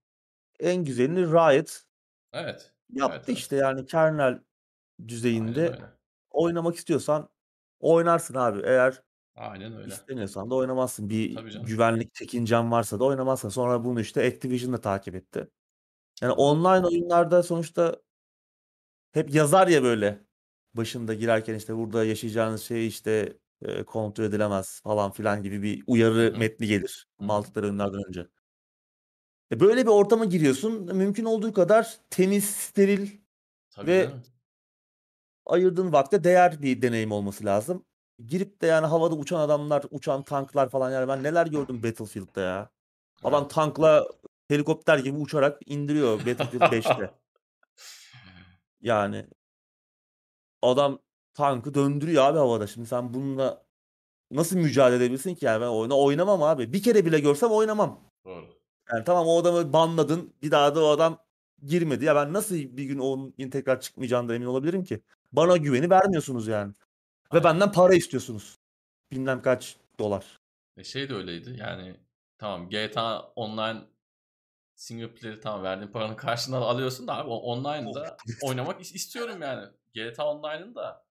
En 0.61 0.85
güzelini 0.85 1.27
Riot 1.27 1.81
Evet. 2.33 2.73
yaptı 2.91 3.17
Evet, 3.17 3.25
evet. 3.29 3.39
işte 3.39 3.57
yani 3.57 3.87
kernel 3.87 4.27
Aynen 4.27 4.45
düzeyinde 5.09 5.69
öyle. 5.69 5.83
oynamak 6.31 6.77
istiyorsan 6.77 7.29
oynarsın 7.81 8.35
abi. 8.35 8.63
Eğer 8.65 9.03
Aynen 9.37 9.77
öyle. 9.77 9.89
istemiyorsan 9.89 10.51
da 10.51 10.55
oynamazsın. 10.55 11.11
Bir 11.11 11.37
güvenlik 11.67 12.15
çekincen 12.15 12.71
varsa 12.73 13.01
da 13.01 13.05
oynamazsın. 13.05 13.49
Sonra 13.49 13.85
bunu 13.85 14.01
işte 14.01 14.27
Activision 14.27 14.73
da 14.73 14.81
takip 14.81 15.15
etti. 15.15 15.49
Yani 16.23 16.33
online 16.33 16.87
oyunlarda 16.87 17.43
sonuçta 17.43 17.97
hep 19.15 19.35
yazar 19.35 19.69
ya 19.69 19.83
böyle 19.83 20.21
başında 20.75 21.15
girerken 21.15 21.55
işte 21.55 21.77
burada 21.77 22.05
yaşayacağınız 22.05 22.63
şey 22.63 22.87
işte 22.87 23.39
e, 23.63 23.83
kontrol 23.83 24.25
edilemez 24.25 24.81
falan 24.81 25.11
filan 25.11 25.43
gibi 25.43 25.63
bir 25.63 25.85
uyarı 25.87 26.31
Hı 26.31 26.35
hı. 26.35 26.39
metni 26.39 26.67
gelir 26.67 27.09
aldıkları 27.29 27.67
oyunlardan 27.67 28.03
önce. 28.09 28.27
E 29.53 29.61
böyle 29.61 29.83
bir 29.83 29.91
ortama 29.91 30.25
giriyorsun. 30.25 30.97
Mümkün 30.97 31.25
olduğu 31.25 31.53
kadar 31.53 31.97
temiz, 32.11 32.45
steril 32.45 33.09
Tabii 33.71 33.87
Ve 33.87 34.11
ayırdığın 35.47 35.93
vakte 35.93 36.25
değer 36.25 36.63
bir 36.63 36.83
deneyim 36.83 37.13
olması 37.13 37.45
lazım. 37.45 37.85
Girip 38.27 38.63
de 38.63 38.67
yani 38.67 38.87
havada 38.87 39.15
uçan 39.15 39.41
adamlar, 39.41 39.85
uçan 39.91 40.23
tanklar 40.23 40.69
falan 40.69 40.91
yani 40.91 41.09
ben 41.09 41.23
neler 41.23 41.47
gördüm 41.47 41.83
Battlefield'da 41.83 42.41
ya. 42.41 42.71
Adam 43.25 43.49
tankla 43.49 44.09
helikopter 44.49 44.99
gibi 44.99 45.19
uçarak 45.19 45.61
indiriyor 45.67 46.19
Battlefield 46.19 46.63
5'te. 46.63 47.11
Yani 48.85 49.27
adam 50.63 50.99
tankı 51.35 51.75
döndürüyor 51.75 52.25
abi 52.25 52.39
havada. 52.39 52.67
Şimdi 52.67 52.87
sen 52.87 53.15
bununla 53.15 53.65
nasıl 54.31 54.57
mücadele 54.57 54.97
edebilirsin 54.97 55.35
ki 55.35 55.45
yani 55.45 55.61
ben 55.61 55.67
oyuna 55.67 55.99
oynamam 55.99 56.43
abi. 56.43 56.73
Bir 56.73 56.83
kere 56.83 57.07
bile 57.07 57.21
görsem 57.21 57.51
oynamam. 57.51 58.01
Doğru. 58.25 58.47
Yani 58.93 59.05
tamam 59.05 59.27
o 59.27 59.39
adamı 59.39 59.73
banladın. 59.73 60.35
Bir 60.43 60.51
daha 60.51 60.75
da 60.75 60.85
o 60.85 60.89
adam 60.89 61.19
girmedi. 61.63 62.05
Ya 62.05 62.17
ben 62.17 62.33
nasıl 62.33 62.55
bir 62.55 62.85
gün 62.85 62.99
onun 62.99 63.31
tekrar 63.51 63.81
çıkmayacağından 63.81 64.35
emin 64.37 64.47
olabilirim 64.47 64.85
ki? 64.85 65.01
Bana 65.33 65.57
güveni 65.57 65.91
vermiyorsunuz 65.91 66.47
yani. 66.49 66.73
Ve 67.35 67.45
benden 67.45 67.73
para 67.73 67.95
istiyorsunuz. 67.95 68.59
Bilmem 69.11 69.43
kaç 69.43 69.77
dolar. 69.99 70.41
E 70.77 70.85
şey 70.85 71.09
de 71.09 71.15
öyleydi. 71.15 71.57
Yani 71.59 71.97
tamam 72.39 72.69
GTA 72.69 73.21
Online 73.37 73.81
single 74.75 75.15
player'ı 75.15 75.41
tamam 75.41 75.63
verdiğin 75.63 75.93
paranın 75.93 76.15
karşılığında 76.17 76.67
alıyorsun 76.67 77.07
da 77.07 77.17
abi 77.17 77.31
online'da 77.31 78.17
oynamak 78.43 78.81
is- 78.81 78.95
istiyorum 78.95 79.43
yani. 79.43 79.69
GTA 79.95 80.27
Online'ın 80.31 80.75
da 80.75 81.05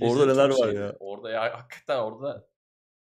Orada 0.00 0.26
neler 0.26 0.48
var 0.48 0.72
ya. 0.72 0.96
Orada 1.00 1.30
ya 1.30 1.58
hakikaten 1.58 1.98
orada 2.00 2.48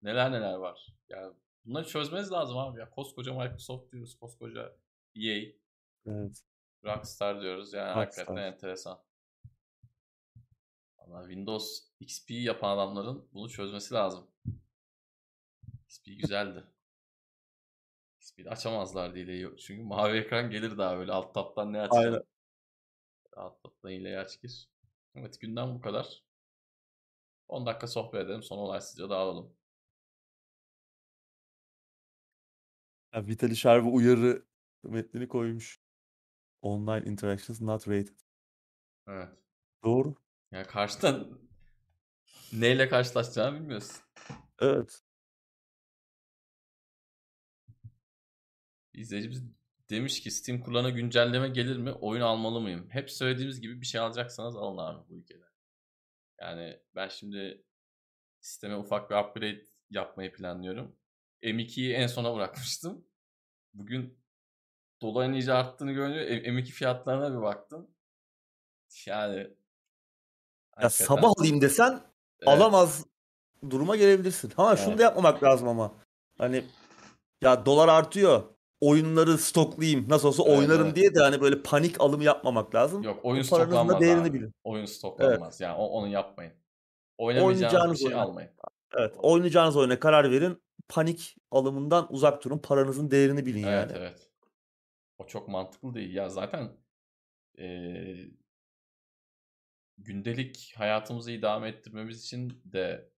neler 0.03 0.33
neler 0.33 0.55
var. 0.55 0.87
Yani 1.09 1.35
bunları 1.65 1.87
çözmeniz 1.87 2.33
lazım 2.33 2.59
abi 2.59 2.81
ya. 2.81 2.91
Koskoca 2.91 3.33
Microsoft 3.35 3.93
diyoruz, 3.93 4.19
koskoca 4.19 4.77
EA, 5.17 5.43
Evet. 6.07 6.43
Rockstar 6.85 7.41
diyoruz. 7.41 7.73
Yani 7.73 7.89
Rockstar. 7.89 8.27
hakikaten 8.27 8.53
enteresan. 8.53 8.99
Valla 10.99 11.23
Windows 11.29 11.83
XP 12.01 12.31
yapan 12.31 12.77
adamların 12.77 13.29
bunu 13.33 13.49
çözmesi 13.51 13.95
lazım. 13.95 14.27
XP 15.87 16.07
güzeldi. 16.07 16.65
XP'de 18.39 18.51
açamazlar 18.51 19.15
diye. 19.15 19.57
Çünkü 19.57 19.83
mavi 19.83 20.19
ekran 20.19 20.51
gelir 20.51 20.79
daha 20.79 20.99
böyle 20.99 21.13
alt 21.13 21.35
taptan 21.35 21.73
ne 21.73 21.81
açacağım? 21.81 22.15
Aynen. 22.15 22.23
Alt 23.37 23.63
taptan 23.63 23.91
hileyi 23.91 24.19
aç 24.19 24.41
gir. 24.43 24.69
Evet 25.15 25.41
günden 25.41 25.75
bu 25.75 25.81
kadar. 25.81 26.23
10 27.49 27.67
dakika 27.67 27.87
sohbet 27.87 28.25
edelim 28.25 28.43
sonra 28.43 28.61
olaysızca 28.61 29.11
dağılalım. 29.11 29.57
Ya 33.15 33.27
Vitaly 33.27 33.57
Sharp 33.57 33.87
uyarı 33.95 34.47
metnini 34.83 35.29
koymuş. 35.29 35.81
Online 36.63 37.11
interactions 37.11 37.61
not 37.61 37.89
rated. 37.89 38.19
Evet. 39.09 39.29
Doğru. 39.85 40.15
Yani 40.53 40.67
karşıdan 40.67 41.39
neyle 42.53 42.89
karşılaşacağını 42.89 43.61
bilmiyorsun. 43.61 43.97
Evet. 44.61 45.03
İzleyicimiz 48.99 49.43
demiş 49.91 50.21
ki 50.23 50.31
Steam 50.31 50.61
kullanı 50.61 50.91
güncelleme 50.91 51.49
gelir 51.49 51.77
mi? 51.77 51.93
Oyun 51.93 52.23
almalı 52.23 52.61
mıyım? 52.61 52.89
Hep 52.91 53.11
söylediğimiz 53.11 53.61
gibi 53.61 53.81
bir 53.81 53.87
şey 53.87 54.01
alacaksanız 54.01 54.57
alın 54.57 54.79
abi 54.79 55.09
bu 55.09 55.15
ülkede. 55.15 55.45
Yani 56.41 56.81
ben 56.95 57.09
şimdi 57.09 57.65
sisteme 58.41 58.77
ufak 58.77 59.11
bir 59.11 59.17
upgrade 59.17 59.63
yapmayı 59.91 60.33
planlıyorum. 60.33 60.97
M2'yi 61.43 61.93
en 61.93 62.07
sona 62.07 62.35
bırakmıştım. 62.35 63.05
Bugün 63.75 64.19
doların 65.03 65.33
iyice 65.33 65.53
arttığını 65.53 65.93
görünce 65.93 66.43
M2 66.43 66.65
fiyatlarına 66.65 67.37
bir 67.37 67.43
baktım. 67.43 67.91
Yani 69.07 69.51
Ya 70.83 70.91
sabah 70.91 71.31
alayım 71.39 71.61
desen 71.61 71.93
evet, 71.93 72.49
alamaz 72.49 73.07
duruma 73.71 73.97
gelebilirsin. 73.97 74.53
Ama 74.57 74.77
şunu 74.77 74.89
Evet. 74.89 74.99
da 74.99 75.03
yapmamak 75.03 75.43
lazım 75.43 75.69
ama. 75.69 75.95
Hani 76.39 76.65
ya 77.41 77.67
dolar 77.67 77.89
artıyor. 77.89 78.58
Oyunları 78.81 79.39
stoklayayım. 79.39 80.09
Nasıl 80.09 80.29
olsa 80.29 80.43
Evet, 80.47 80.59
oynarım 80.59 80.95
diye 80.95 81.15
de 81.15 81.21
hani 81.21 81.41
böyle 81.41 81.63
panik 81.63 82.01
alımı 82.01 82.25
yapmamak 82.25 82.75
lazım. 82.75 83.03
Yok 83.03 83.25
oyun 83.25 83.45
O 83.45 83.49
paranızın 83.51 83.73
da 83.77 83.77
stoklanmaz 83.77 84.01
değerini 84.01 84.23
abi. 84.23 84.33
bilin. 84.33 84.55
Oyun 84.65 84.85
stoklanmaz. 84.85 85.61
Yani 85.61 85.75
o- 85.79 85.87
onu 85.87 86.09
yapmayın. 86.09 86.53
Oynamayacağınız 87.19 87.61
bir 87.61 87.67
Oynayacağınız 87.67 87.99
şey 87.99 88.09
oyuna- 88.09 88.23
almayın. 88.23 88.51
Evet, 88.97 89.15
oynayacağınız 89.19 89.77
oyuna 89.77 90.01
karar 90.01 90.31
verin. 90.31 90.63
Panik 90.89 91.37
alımından 91.51 92.07
uzak 92.13 92.45
durun. 92.45 92.59
Paranızın 92.59 93.11
değerini 93.11 93.47
bilin 93.47 93.63
Evet 93.63 93.91
yani. 93.91 93.93
evet. 93.99 94.31
O 95.19 95.27
çok 95.27 95.49
mantıklı 95.49 95.95
değil. 95.95 96.15
Ya 96.15 96.29
zaten 96.29 96.69
eee, 97.59 98.31
gündelik 99.99 100.75
hayatımızı 100.77 101.33
idame 101.33 101.69
ettirmemiz 101.69 102.25
için 102.25 102.63
de 102.65 103.11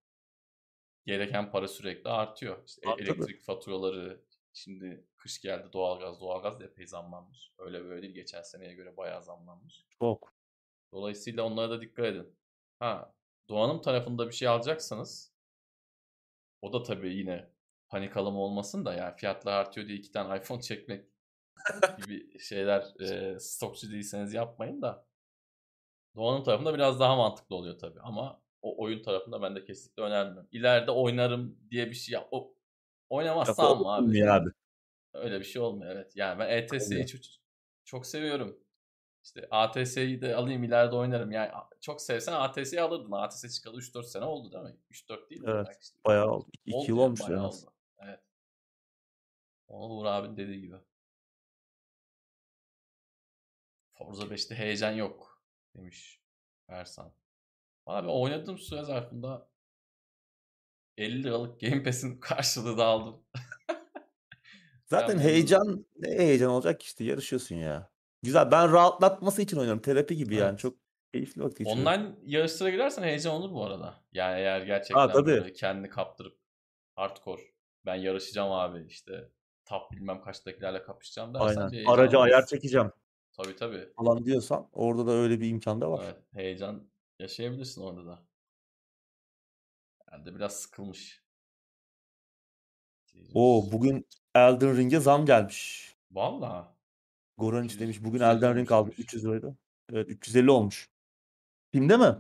gereken 1.07 1.51
para 1.51 1.69
sürekli 1.69 2.11
artıyor. 2.11 2.57
İşte 2.67 2.81
e- 2.87 2.91
Aa, 2.91 2.93
tabii. 2.97 3.03
elektrik 3.03 3.43
faturaları, 3.43 4.21
şimdi 4.53 5.07
kış 5.17 5.41
geldi 5.41 5.73
doğalgaz, 5.73 6.21
doğalgaz 6.21 6.61
da 6.61 6.65
epey 6.65 6.87
zamlanmış. 6.87 7.53
Öyle 7.59 7.85
böyle 7.85 8.03
değil. 8.03 8.15
Geçen 8.15 8.43
seneye 8.43 8.75
göre 8.75 8.97
bayağı 8.97 9.23
zamlanmış. 9.23 9.87
Çok. 9.99 10.33
Dolayısıyla 10.93 11.43
onlara 11.43 11.71
da 11.71 11.81
dikkat 11.81 12.07
edin. 12.07 12.37
Ha, 12.79 13.15
donanım 13.49 13.83
tarafında 13.83 14.27
bir 14.27 14.33
şey 14.33 14.49
alacaksanız 14.49 15.33
o 16.63 16.73
da 16.73 16.83
tabii 16.83 17.15
yine 17.15 17.51
panik 17.89 18.17
alımı 18.17 18.39
olmasın 18.39 18.85
da 18.85 18.95
yani 18.95 19.17
fiyatlar 19.17 19.53
artıyor 19.53 19.87
diye 19.87 19.99
iki 19.99 20.13
tane 20.13 20.39
iPhone 20.39 20.61
çekmek 20.61 21.07
gibi 22.07 22.39
şeyler 22.39 23.01
e, 23.01 23.39
stokçu 23.41 23.91
değilseniz 23.93 24.35
yapmayın 24.35 24.83
da 24.83 25.07
donanım 26.17 26.45
tarafında 26.45 26.75
biraz 26.75 27.01
daha 27.01 27.17
mantıklı 27.17 27.57
oluyor 27.57 27.79
tabii 27.79 28.01
ama 28.01 28.43
o 28.63 28.83
oyun 28.83 29.03
tarafında 29.03 29.43
ben 29.43 29.57
de 29.57 29.65
kesinlikle 29.65 30.03
önermiyorum. 30.03 30.49
İleride 30.53 30.91
oynarım 30.91 31.59
diye 31.71 31.87
bir 31.87 31.95
şey 31.95 32.13
yap. 32.13 32.29
O, 32.31 32.55
oynamazsa 33.11 33.63
alma 33.63 33.97
abi. 33.97 34.31
abi. 34.31 34.51
Öyle 35.13 35.41
bir 35.41 35.45
şey 35.45 35.63
olmuyor 35.63 35.97
evet. 35.97 36.13
Yani 36.17 36.39
ben 36.39 36.49
ETS'yi 36.49 37.07
çok, 37.07 37.21
çok 37.85 38.07
seviyorum. 38.07 38.61
İşte 39.25 39.49
ATS'yi 39.51 40.21
de 40.21 40.37
alayım 40.37 40.65
ileride 40.65 40.97
oynarım. 40.97 41.31
Yani 41.31 41.51
çok 41.81 42.03
sevsen 42.03 42.33
ATS'yi 42.33 42.81
alırdın. 42.83 43.13
ATS 43.13 43.55
çıkalı 43.57 43.79
3-4 43.79 44.05
sene 44.05 44.25
oldu 44.25 44.53
değil 44.53 44.65
mi? 44.65 44.77
3-4 44.91 45.31
değil 45.31 45.41
mi? 45.41 45.51
Evet, 45.51 45.67
Belki. 45.69 45.89
Bayağı 46.07 46.31
oldu. 46.31 46.51
İki 46.65 46.77
Oldu 46.77 46.89
yıl 46.89 46.97
ya, 46.97 47.03
olmuş 47.03 47.21
az. 47.21 47.31
oldu. 47.65 47.73
Evet. 47.99 48.21
Onu 49.69 49.93
Uğur 49.95 50.05
abinin 50.07 50.37
dediği 50.37 50.61
gibi. 50.61 50.77
Forza 53.93 54.23
5'te 54.23 54.55
heyecan 54.55 54.93
yok 54.93 55.43
demiş 55.77 56.21
Ersan. 56.69 57.13
Abi 57.87 58.09
oynadığım 58.09 58.59
süre 58.59 58.83
zarfında 58.83 59.50
50 61.01 61.23
liralık 61.23 61.61
Game 61.61 61.83
Pass'in 61.83 62.17
karşılığı 62.21 62.79
da 62.79 62.85
aldım. 62.85 63.17
Zaten 64.87 65.09
memnunum. 65.09 65.29
heyecan 65.31 65.87
ne 65.99 66.09
heyecan 66.09 66.51
olacak 66.51 66.81
ki 66.81 66.85
işte 66.85 67.05
yarışıyorsun 67.05 67.55
ya. 67.55 67.91
Güzel. 68.23 68.51
Ben 68.51 68.73
rahatlatması 68.73 69.43
için 69.43 69.57
oynuyorum. 69.57 69.83
Terapi 69.83 70.17
gibi 70.17 70.35
yani. 70.35 70.51
Evet. 70.51 70.59
Çok 70.59 70.77
keyifli 71.13 71.43
vakit 71.43 71.59
geçiriyorum. 71.59 71.87
Online 71.87 72.17
yarışlara 72.23 72.71
girersen 72.71 73.03
heyecan 73.03 73.35
olur 73.35 73.53
bu 73.53 73.65
arada. 73.65 73.95
Yani 74.13 74.41
eğer 74.41 74.61
gerçekten 74.63 75.09
tabii. 75.09 75.27
böyle 75.27 75.53
kendini 75.53 75.89
kaptırıp 75.89 76.39
hardcore 76.97 77.43
ben 77.87 77.95
yarışacağım 77.95 78.53
abi 78.53 78.87
işte 78.89 79.29
top 79.65 79.93
bilmem 79.93 80.21
kaçtakilerle 80.23 80.83
kapışacağım 80.83 81.35
dersen 81.35 81.47
Aynen. 81.47 81.71
bir 81.71 81.77
heyecan 81.77 81.93
Araca 81.93 82.19
olur. 82.19 82.27
ayar 82.27 82.47
çekeceğim 82.47 82.93
Tabii 83.37 83.57
tabii. 83.57 83.93
falan 83.97 84.25
diyorsan 84.25 84.69
orada 84.73 85.07
da 85.07 85.13
öyle 85.13 85.41
bir 85.41 85.49
imkan 85.49 85.81
da 85.81 85.91
var. 85.91 86.01
Evet, 86.05 86.17
heyecan 86.35 86.91
yaşayabilirsin 87.19 87.83
orada 87.83 88.07
da. 88.07 88.19
De 90.13 90.35
biraz 90.35 90.57
sıkılmış. 90.61 91.23
Oo 93.35 93.73
bugün 93.73 94.07
Elden 94.35 94.77
Ring'e 94.77 95.01
zam 95.01 95.27
gelmiş. 95.27 95.91
Valla. 96.11 96.77
Goran 97.39 97.65
200 97.65 97.81
demiş 97.81 97.99
bugün 98.01 98.19
350 98.19 98.37
Elden 98.37 98.57
Ring 98.57 98.73
olmuş. 98.73 98.99
300 98.99 99.25
liraydı. 99.25 99.57
Evet 99.93 100.09
350 100.11 100.51
olmuş. 100.51 100.91
Steam'de 101.69 101.97
mi? 101.97 102.17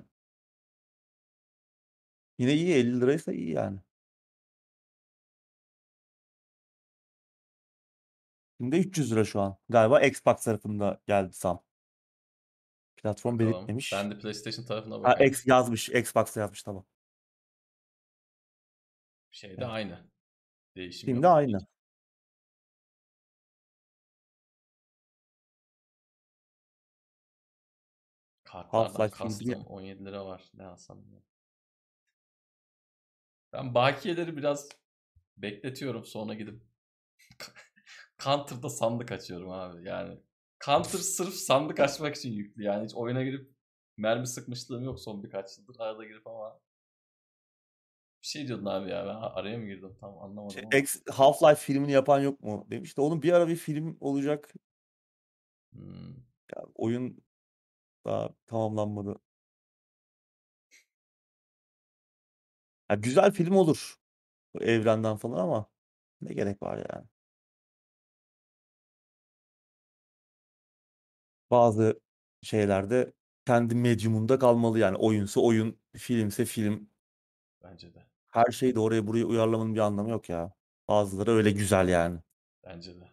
Yine 2.38 2.54
iyi 2.54 2.74
50 2.74 3.00
liraysa 3.00 3.32
iyi 3.32 3.50
yani. 3.50 3.78
Steam'de 8.54 8.78
300 8.78 9.12
lira 9.12 9.24
şu 9.24 9.40
an. 9.40 9.56
Galiba 9.68 10.00
Xbox 10.00 10.44
tarafında 10.44 11.00
geldi 11.06 11.30
zam. 11.32 11.62
Platform 12.96 13.34
Bakalım. 13.38 13.52
belirtmemiş. 13.54 13.92
Ben 13.92 14.10
de 14.10 14.18
PlayStation 14.18 14.64
tarafına 14.64 14.94
Ha, 14.94 15.02
bakayım. 15.02 15.32
X 15.32 15.46
yazmış. 15.46 15.88
Xbox'ta 15.88 16.40
yazmış 16.40 16.62
tamam. 16.62 16.84
Şey 19.30 19.50
de 19.50 19.54
Evet. 19.58 19.66
aynı. 19.68 20.10
Değişim 20.76 21.00
Steam'de 21.00 21.26
yok. 21.26 21.36
aynı. 21.36 21.66
Kartlardan 28.44 29.28
bilgi- 29.30 29.56
17 29.56 30.04
lira 30.04 30.26
var. 30.26 30.50
Ne 30.54 30.64
alsam 30.64 30.98
ya. 31.12 31.22
Ben 33.52 33.74
bakiyeleri 33.74 34.36
biraz 34.36 34.68
bekletiyorum 35.36 36.04
sonra 36.04 36.34
gidip 36.34 36.62
Counter'da 38.24 38.68
sandık 38.68 39.12
açıyorum 39.12 39.50
abi. 39.50 39.88
Yani 39.88 40.20
Counter 40.64 40.98
sırf 40.98 41.34
sandık 41.34 41.80
açmak 41.80 42.16
için 42.16 42.32
yüklü. 42.32 42.62
Yani 42.64 42.84
hiç 42.84 42.94
oyuna 42.94 43.22
girip 43.24 43.52
mermi 43.96 44.26
sıkmışlığım 44.26 44.84
yok 44.84 45.00
son 45.00 45.24
birkaç 45.24 45.58
yıldır. 45.58 45.76
Arada 45.80 46.04
girip 46.04 46.26
ama 46.26 46.60
bir 48.22 48.26
şey 48.26 48.48
diyordun 48.48 48.66
abi 48.66 48.90
ya 48.90 49.06
ben 49.06 49.14
araya 49.14 49.58
mı 49.58 49.66
girdim 49.66 49.96
tam 50.00 50.18
anlamadım 50.18 50.50
Şey, 50.50 50.62
ama. 50.64 50.72
X- 50.72 51.04
Half-Life 51.10 51.54
filmini 51.56 51.92
yapan 51.92 52.20
yok 52.20 52.40
mu? 52.42 52.66
Demiş 52.70 52.96
de 52.96 53.00
onun 53.00 53.22
bir 53.22 53.32
ara 53.32 53.48
bir 53.48 53.56
film 53.56 53.96
olacak. 54.00 54.54
Hmm. 55.72 56.14
Ya, 56.56 56.64
oyun 56.74 57.22
daha 58.04 58.30
tamamlanmadı. 58.46 59.20
Ya, 62.90 62.96
güzel 62.96 63.32
film 63.32 63.54
olur. 63.56 63.96
Bu 64.54 64.62
evrenden 64.62 65.16
falan 65.16 65.38
ama 65.38 65.70
ne 66.20 66.34
gerek 66.34 66.62
var 66.62 66.86
yani. 66.94 67.06
Bazı 71.50 72.00
şeylerde 72.42 73.12
kendi 73.46 73.74
medyumunda 73.74 74.38
kalmalı 74.38 74.78
yani. 74.78 74.96
Oyunsa 74.96 75.40
oyun, 75.40 75.78
filmse 75.96 76.44
film. 76.44 76.90
Bence 77.62 77.94
de. 77.94 78.09
Her 78.30 78.52
şeyi 78.52 78.74
de 78.74 78.80
oraya 78.80 79.06
buraya 79.06 79.24
uyarlamanın 79.24 79.74
bir 79.74 79.80
anlamı 79.80 80.10
yok 80.10 80.28
ya. 80.28 80.52
Bazıları 80.88 81.30
öyle 81.30 81.50
güzel 81.50 81.88
yani. 81.88 82.18
Bence 82.64 83.00
de. 83.00 83.10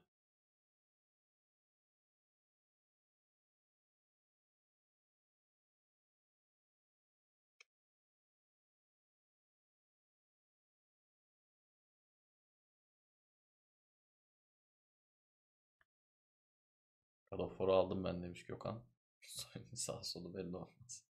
War'u 17.32 17.74
aldım 17.74 18.04
ben 18.04 18.24
demiş 18.24 18.46
Gökhan. 18.46 18.84
Sağ 19.74 20.04
solu 20.04 20.34
belli 20.34 20.56
olmaz. 20.58 21.04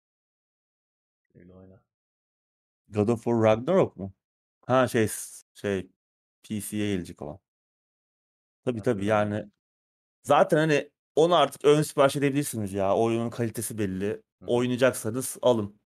Öyle 1.36 1.53
oyna. 1.53 1.82
God 2.90 3.07
of 3.10 3.24
War 3.24 3.41
Ragnarok 3.44 3.98
mu? 3.98 4.14
Ha 4.68 4.88
şey 4.88 5.07
şey 5.53 5.90
PC'ye 6.44 6.94
gelecek 6.95 7.22
olan. 7.22 7.40
Tabii 8.66 8.82
tabii 8.82 9.06
yani 9.06 9.45
zaten 10.24 10.57
hani 10.57 10.91
onu 11.16 11.36
artık 11.36 11.66
ön 11.66 11.82
sipariş 11.82 12.16
edebilirsiniz 12.16 12.74
ya. 12.74 12.95
Oyunun 12.98 13.30
kalitesi 13.30 13.78
belli. 13.78 14.12
Hı. 14.41 14.45
Oynayacaksanız 14.48 15.38
alın. 15.41 15.80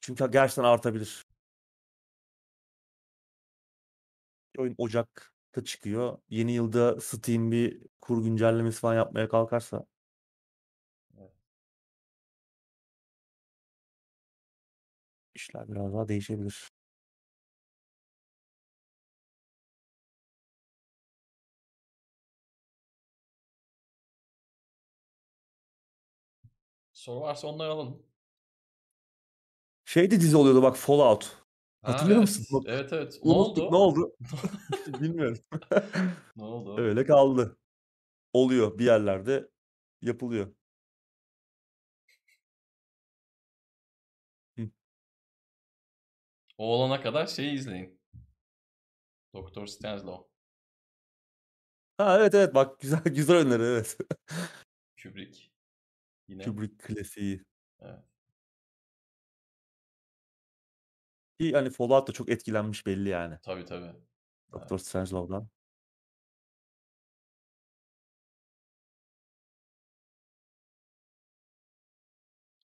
Çünkü 0.00 0.30
gerçekten 0.30 0.64
artabilir. 0.64 1.26
Oyun 4.58 4.74
Ocak'ta 4.78 5.64
çıkıyor. 5.64 6.18
Yeni 6.28 6.52
yılda 6.52 7.00
Steam 7.00 7.52
bir 7.52 7.82
kur 8.00 8.24
güncellemesi 8.24 8.80
falan 8.80 8.94
yapmaya 8.94 9.28
kalkarsa 9.28 9.86
işler 15.46 15.68
biraz 15.68 15.92
daha 15.94 16.08
değişebilir. 16.08 16.70
Soru 26.92 27.20
varsa 27.20 27.48
onları 27.48 27.72
alalım. 27.72 28.02
Şey 29.84 30.10
de 30.10 30.20
dizi 30.20 30.36
oluyordu 30.36 30.62
bak 30.62 30.76
Fallout. 30.76 31.24
Ha 31.82 31.92
Hatırlıyor 31.92 32.20
musun? 32.20 32.46
evet. 32.50 32.52
Bak, 32.52 32.62
Evet 32.66 32.92
evet. 32.92 33.20
Ne 33.24 33.32
oldu? 33.32 33.68
ne 33.72 33.76
oldu? 33.76 34.16
Bilmiyorum. 34.86 35.38
Ne 36.36 36.44
oldu? 36.44 36.80
Öyle 36.80 37.04
kaldı. 37.06 37.56
Oluyor 38.32 38.78
bir 38.78 38.84
yerlerde 38.84 39.48
yapılıyor. 40.02 40.54
O 46.58 46.64
olana 46.74 47.00
kadar 47.02 47.26
şeyi 47.26 47.52
izleyin. 47.54 48.00
Doktor 49.34 49.66
Strangelove. 49.66 50.26
Ha 51.98 52.18
evet 52.18 52.34
evet 52.34 52.54
bak 52.54 52.80
güzel 52.80 53.00
güzel 53.04 53.36
öneri 53.36 53.62
evet. 53.62 53.98
Kubrick. 55.02 55.50
Yine. 56.28 56.44
Kubrick 56.44 56.78
klasiği. 56.78 57.44
Evet. 57.80 58.04
Ki 61.40 61.52
hani 61.52 61.70
Fallout 61.70 62.08
da 62.08 62.12
çok 62.12 62.28
etkilenmiş 62.30 62.86
belli 62.86 63.08
yani. 63.08 63.38
Tabii 63.42 63.64
tabii. 63.64 63.92
Doktor 64.52 64.78
Strangelove'dan. 64.78 65.48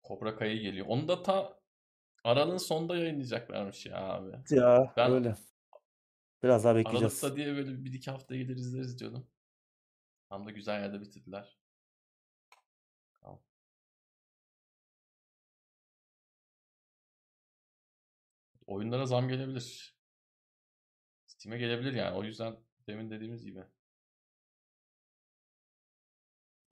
Cobra 0.03 0.37
Kai 0.37 0.59
geliyor. 0.61 0.87
Onu 0.89 1.09
da 1.09 1.23
ta 1.23 1.62
aralığın 2.25 2.57
sonunda 2.57 2.97
yayınlayacaklarmış 2.97 3.87
ya 3.87 3.97
abi. 3.97 4.37
Ya 4.51 4.93
Ben 4.97 5.13
öyle. 5.13 5.35
Biraz 6.43 6.65
daha 6.65 6.77
bekleyeceğiz. 6.77 7.25
Aralıkta 7.25 7.37
diye 7.37 7.57
böyle 7.57 7.85
bir 7.85 7.93
iki 7.93 8.11
hafta 8.11 8.37
gelir 8.37 8.57
izleriz 8.57 8.99
diyordum. 8.99 9.27
Tam 10.29 10.47
da 10.47 10.51
güzel 10.51 10.81
yerde 10.81 11.01
bitirdiler. 11.01 11.59
Tamam. 13.21 13.41
Oyunlara 18.67 19.07
zam 19.07 19.29
gelebilir. 19.29 19.97
Steam'e 21.27 21.59
gelebilir 21.59 21.93
yani. 21.93 22.17
O 22.17 22.25
yüzden 22.25 22.57
demin 22.87 23.11
dediğimiz 23.11 23.45
gibi. 23.45 23.65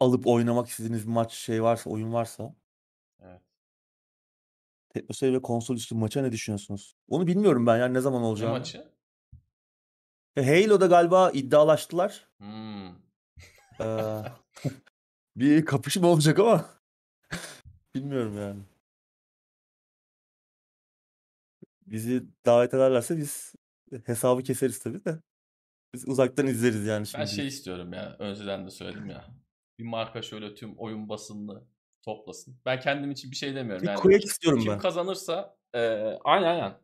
Alıp 0.00 0.26
oynamak 0.26 0.68
istediğiniz 0.68 1.06
bir 1.06 1.12
maç 1.12 1.32
şey 1.32 1.62
varsa, 1.62 1.90
oyun 1.90 2.12
varsa 2.12 2.54
Evet. 3.20 3.49
Teknoseyir 4.94 5.32
ve 5.34 5.42
konsol 5.42 5.76
üstü 5.76 5.94
maça 5.94 6.22
ne 6.22 6.32
düşünüyorsunuz? 6.32 6.96
Onu 7.08 7.26
bilmiyorum 7.26 7.66
ben 7.66 7.78
yani 7.78 7.94
ne 7.94 8.00
zaman 8.00 8.22
Ne 8.22 8.26
olacağını. 8.26 8.58
maçı? 8.58 8.88
E, 10.36 10.42
Halo'da 10.64 10.86
galiba 10.86 11.30
iddialaştılar. 11.30 12.28
Hmm. 12.38 12.88
Ee, 13.80 14.22
bir 15.36 15.64
kapışma 15.64 16.08
olacak 16.08 16.38
ama 16.38 16.64
bilmiyorum 17.94 18.38
yani. 18.38 18.62
Bizi 21.86 22.22
davet 22.46 22.74
ederlerse 22.74 23.16
biz 23.16 23.54
hesabı 24.04 24.42
keseriz 24.42 24.78
tabii 24.78 25.04
de. 25.04 25.18
Biz 25.94 26.08
uzaktan 26.08 26.46
izleriz 26.46 26.84
yani 26.86 27.00
Ben 27.00 27.04
şimdi. 27.04 27.28
şey 27.28 27.46
istiyorum 27.46 27.92
ya. 27.92 28.16
Önceden 28.18 28.66
de 28.66 28.70
söyledim 28.70 29.10
ya. 29.10 29.24
Bir 29.78 29.84
marka 29.84 30.22
şöyle 30.22 30.54
tüm 30.54 30.78
oyun 30.78 31.08
basınını 31.08 31.62
toplasın. 32.02 32.56
Ben 32.66 32.80
kendim 32.80 33.10
için 33.10 33.30
bir 33.30 33.36
şey 33.36 33.54
demiyorum. 33.54 33.82
Bir 33.82 33.88
Yani 33.88 34.16
istiyorum 34.16 34.60
kim 34.60 34.72
ben. 34.72 34.78
kazanırsa 34.78 35.56
e, 35.74 35.80
aynen 36.24 36.46
aynen. 36.46 36.74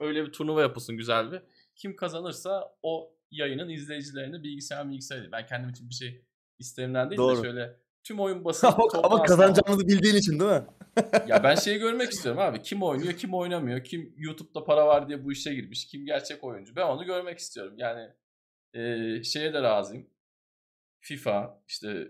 Öyle 0.00 0.26
bir 0.26 0.32
turnuva 0.32 0.62
yapılsın 0.62 0.96
güzel 0.96 1.32
bir. 1.32 1.42
Kim 1.76 1.96
kazanırsa 1.96 2.74
o 2.82 3.12
yayının 3.30 3.68
izleyicilerini 3.68 4.42
bilgisayar 4.42 4.90
bilgisayar. 4.90 5.32
Ben 5.32 5.46
kendim 5.46 5.70
için 5.70 5.88
bir 5.88 5.94
şey 5.94 6.24
istemden 6.58 7.10
değil 7.10 7.18
Doğru. 7.18 7.36
de 7.36 7.42
şöyle 7.42 7.76
tüm 8.04 8.20
oyun 8.20 8.44
basını 8.44 8.70
ama, 9.02 9.22
kazanacağımızı 9.22 9.88
bildiğin 9.88 10.14
için 10.14 10.40
değil 10.40 10.50
mi? 10.50 10.64
Ya 11.28 11.42
ben 11.42 11.54
şeyi 11.64 11.78
görmek 11.78 12.10
istiyorum 12.10 12.40
abi. 12.40 12.62
Kim 12.62 12.82
oynuyor, 12.82 13.12
kim 13.12 13.34
oynamıyor, 13.34 13.84
kim 13.84 14.14
YouTube'da 14.16 14.64
para 14.64 14.86
var 14.86 15.08
diye 15.08 15.24
bu 15.24 15.32
işe 15.32 15.54
girmiş, 15.54 15.86
kim 15.86 16.06
gerçek 16.06 16.44
oyuncu. 16.44 16.76
Ben 16.76 16.86
onu 16.86 17.04
görmek 17.04 17.38
istiyorum. 17.38 17.74
Yani 17.76 18.10
e, 18.74 19.22
şeye 19.24 19.54
de 19.54 19.62
razıyım. 19.62 20.06
FIFA, 21.00 21.62
işte 21.68 22.08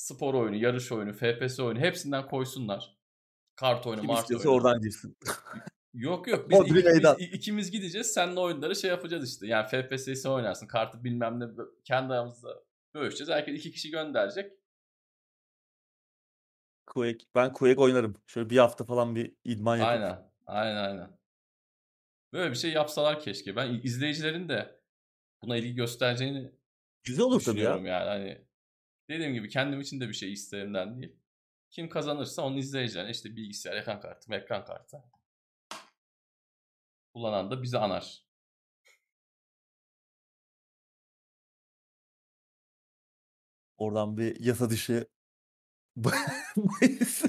spor 0.00 0.34
oyunu, 0.34 0.56
yarış 0.56 0.92
oyunu, 0.92 1.12
FPS 1.12 1.60
oyunu 1.60 1.80
hepsinden 1.80 2.26
koysunlar. 2.26 2.96
Kart 3.56 3.86
oyunu, 3.86 4.00
Kim 4.00 4.10
mart 4.10 4.30
oyunu. 4.30 4.50
oradan 4.50 4.80
girsin. 4.80 5.16
Yok 5.94 6.28
yok 6.28 6.50
biz 6.50 6.58
Hodri 6.58 6.68
ikimiz, 6.70 6.84
meydan. 6.84 7.16
ikimiz 7.18 7.70
gideceğiz. 7.70 8.12
Seninle 8.12 8.40
oyunları 8.40 8.76
şey 8.76 8.90
yapacağız 8.90 9.30
işte. 9.32 9.46
Yani 9.46 9.66
FPS'si 9.68 10.28
oynarsın. 10.28 10.66
Kartı 10.66 11.04
bilmem 11.04 11.40
ne 11.40 11.44
kendi 11.84 12.12
aramızda 12.12 12.48
bölüşeceğiz. 12.94 13.30
Herkes 13.30 13.58
iki 13.58 13.72
kişi 13.72 13.90
gönderecek. 13.90 14.52
Quake. 16.86 17.24
Ben 17.34 17.52
Quake 17.52 17.80
oynarım. 17.80 18.14
Şöyle 18.26 18.50
bir 18.50 18.58
hafta 18.58 18.84
falan 18.84 19.14
bir 19.16 19.34
idman 19.44 19.76
yapıp. 19.76 19.90
Aynen. 19.92 20.30
Aynen 20.46 20.76
aynen. 20.84 21.18
Böyle 22.32 22.50
bir 22.50 22.56
şey 22.56 22.72
yapsalar 22.72 23.20
keşke. 23.20 23.56
Ben 23.56 23.80
izleyicilerin 23.82 24.48
de 24.48 24.80
buna 25.42 25.56
ilgi 25.56 25.74
göstereceğini 25.74 26.52
Güzel 27.04 27.24
olur 27.24 27.40
tabii 27.40 27.60
ya. 27.60 27.70
yani. 27.70 28.08
Hani 28.08 28.44
dediğim 29.10 29.34
gibi 29.34 29.48
kendim 29.48 29.80
için 29.80 30.00
de 30.00 30.08
bir 30.08 30.14
şey 30.14 30.32
isterimden 30.32 31.02
değil. 31.02 31.16
Kim 31.70 31.88
kazanırsa 31.88 32.42
onu 32.42 32.58
izleyeceksin. 32.58 33.08
İşte 33.10 33.36
bilgisayar, 33.36 33.76
ekran 33.76 34.00
kartı, 34.00 34.34
ekran 34.34 34.64
kartı. 34.64 35.02
Kullanan 37.14 37.50
da 37.50 37.62
bizi 37.62 37.78
anar. 37.78 38.24
Oradan 43.78 44.16
bir 44.16 44.40
yasa 44.40 44.70
dışı 44.70 45.06
bahis. 45.96 47.22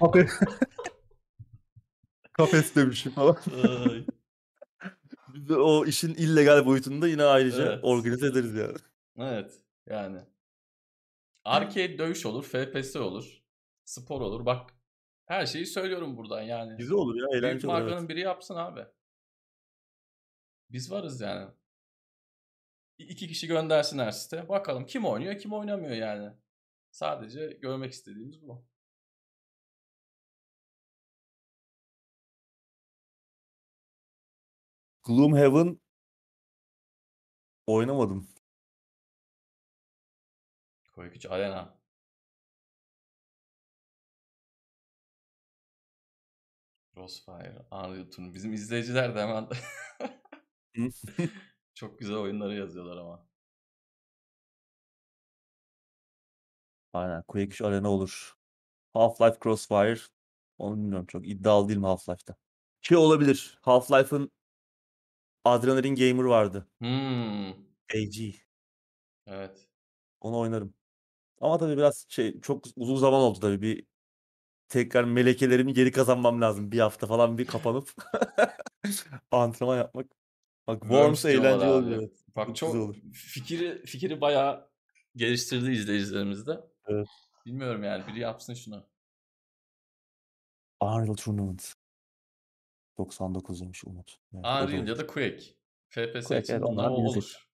Kafe- 0.00 0.28
Kafes 2.32 2.74
dövüşü 2.76 3.10
falan. 3.10 3.36
Ay. 3.88 4.04
Biz 5.34 5.48
de 5.48 5.56
o 5.56 5.86
işin 5.86 6.14
illegal 6.14 6.66
boyutunu 6.66 7.02
da 7.02 7.08
yine 7.08 7.22
ayrıca 7.24 7.62
Evet. 7.72 7.80
organize 7.82 8.26
ederiz 8.26 8.54
yani. 8.54 8.76
Evet 9.18 9.52
yani. 9.86 10.20
Arcade 11.44 11.98
dövüş 11.98 12.26
olur, 12.26 12.44
FPS 12.44 12.96
olur, 12.96 13.42
spor 13.84 14.20
olur. 14.20 14.46
Bak 14.46 14.70
her 15.26 15.46
şeyi 15.46 15.66
söylüyorum 15.66 16.16
buradan 16.16 16.42
yani. 16.42 16.76
Güzel 16.78 16.94
olur 16.96 17.14
ya, 17.14 17.26
Büyük 17.30 17.44
eğlenceli 17.44 17.66
olur. 17.66 17.74
markanın 17.80 17.98
Evet. 18.00 18.08
biri 18.08 18.20
yapsın 18.20 18.56
abi. 18.56 18.86
Biz 20.70 20.90
varız 20.90 21.20
yani. 21.20 21.50
İki 22.98 23.28
kişi 23.28 23.46
göndersin 23.46 23.98
her 23.98 24.10
site. 24.10 24.48
Bakalım 24.48 24.86
kim 24.86 25.04
oynuyor 25.06 25.38
kim 25.38 25.52
oynamıyor 25.52 25.96
yani. 25.96 26.32
Sadece 26.90 27.46
görmek 27.46 27.92
istediğimiz 27.92 28.42
bu. 28.42 28.64
Gloomhaven 35.02 35.80
oynamadım. 37.66 38.28
3 41.06 41.26
Arena. 41.26 41.80
Crossfire, 46.94 47.66
Unreal 47.72 48.10
Tournament. 48.10 48.34
Bizim 48.34 48.52
izleyiciler 48.52 49.14
de 49.14 49.20
hemen 49.22 49.48
çok 51.74 51.98
güzel 51.98 52.16
oyunları 52.16 52.54
yazıyorlar 52.54 52.96
ama. 52.96 53.26
Aynen. 56.92 57.22
Quake 57.22 57.46
3 57.46 57.62
Arena 57.62 57.90
olur. 57.90 58.34
Half-Life 58.94 59.38
Crossfire. 59.42 60.00
Onu 60.58 60.76
bilmiyorum 60.76 61.06
çok. 61.06 61.28
iddialı 61.28 61.68
değilim 61.68 61.82
Half-Life'da. 61.84 62.36
Şey 62.82 62.96
olabilir. 62.96 63.58
Half-Life'ın 63.62 64.30
Adrenaline 65.44 65.94
Gamer 65.94 66.24
vardı. 66.24 66.68
Hmm, 66.78 67.48
AG. 67.94 68.34
evet. 69.26 69.68
Onu 70.20 70.38
oynarım. 70.38 70.74
Ama 71.40 71.58
tabii 71.58 71.76
biraz 71.76 72.06
şey 72.08 72.40
çok 72.40 72.64
uzun 72.76 72.96
zaman 72.96 73.20
oldu 73.20 73.40
tabii. 73.40 73.62
Bir 73.62 73.84
tekrar 74.68 75.04
melekelerimi 75.04 75.74
geri 75.74 75.92
kazanmam 75.92 76.40
lazım. 76.40 76.72
Bir 76.72 76.78
hafta 76.78 77.06
falan 77.06 77.38
bir 77.38 77.46
kapanıp 77.46 77.94
antrenman 79.30 79.76
yapmak. 79.76 80.06
Bak 80.66 80.82
Worms 80.82 81.24
eğlenceli 81.24 81.70
oluyor. 81.70 82.10
Bak 82.36 82.46
Çok 82.46 82.56
çok 82.56 82.74
olur. 82.74 82.96
fikri 83.12 83.82
fikri 83.86 84.20
bayağı 84.20 84.70
geliştirdi 85.16 85.70
izleyicilerimiz 85.70 86.46
de. 86.46 86.60
Evet. 86.86 87.08
Bilmiyorum 87.46 87.84
yani 87.84 88.06
biri 88.06 88.20
yapsın 88.20 88.54
şunu. 88.54 88.86
Unreal 90.80 91.14
Tournament. 91.14 91.74
99 92.98 93.60
demiş 93.60 93.84
Umut. 93.84 94.18
Da 94.32 94.38
Unreal 94.38 94.88
ya 94.88 94.98
da 94.98 95.06
Quake. 95.06 95.44
FPS 95.88 96.26
Quake, 96.26 96.42
için 96.42 96.52
evet, 96.52 96.64
onlar 96.64 96.90
o 96.90 96.94
birini 96.94 97.08
olur. 97.08 97.49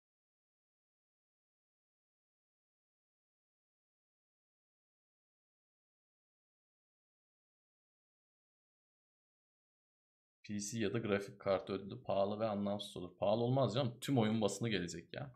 PC 10.58 10.78
ya 10.78 10.92
da 10.92 10.98
grafik 10.98 11.38
kartı 11.40 11.72
ödülü 11.72 12.02
pahalı 12.02 12.40
ve 12.40 12.46
anlamsız 12.46 12.96
olur. 12.96 13.16
Pahalı 13.18 13.42
olmaz 13.42 13.74
canım. 13.74 13.94
Tüm 14.00 14.18
oyun 14.18 14.40
basını 14.40 14.68
gelecek 14.68 15.14
ya. 15.14 15.32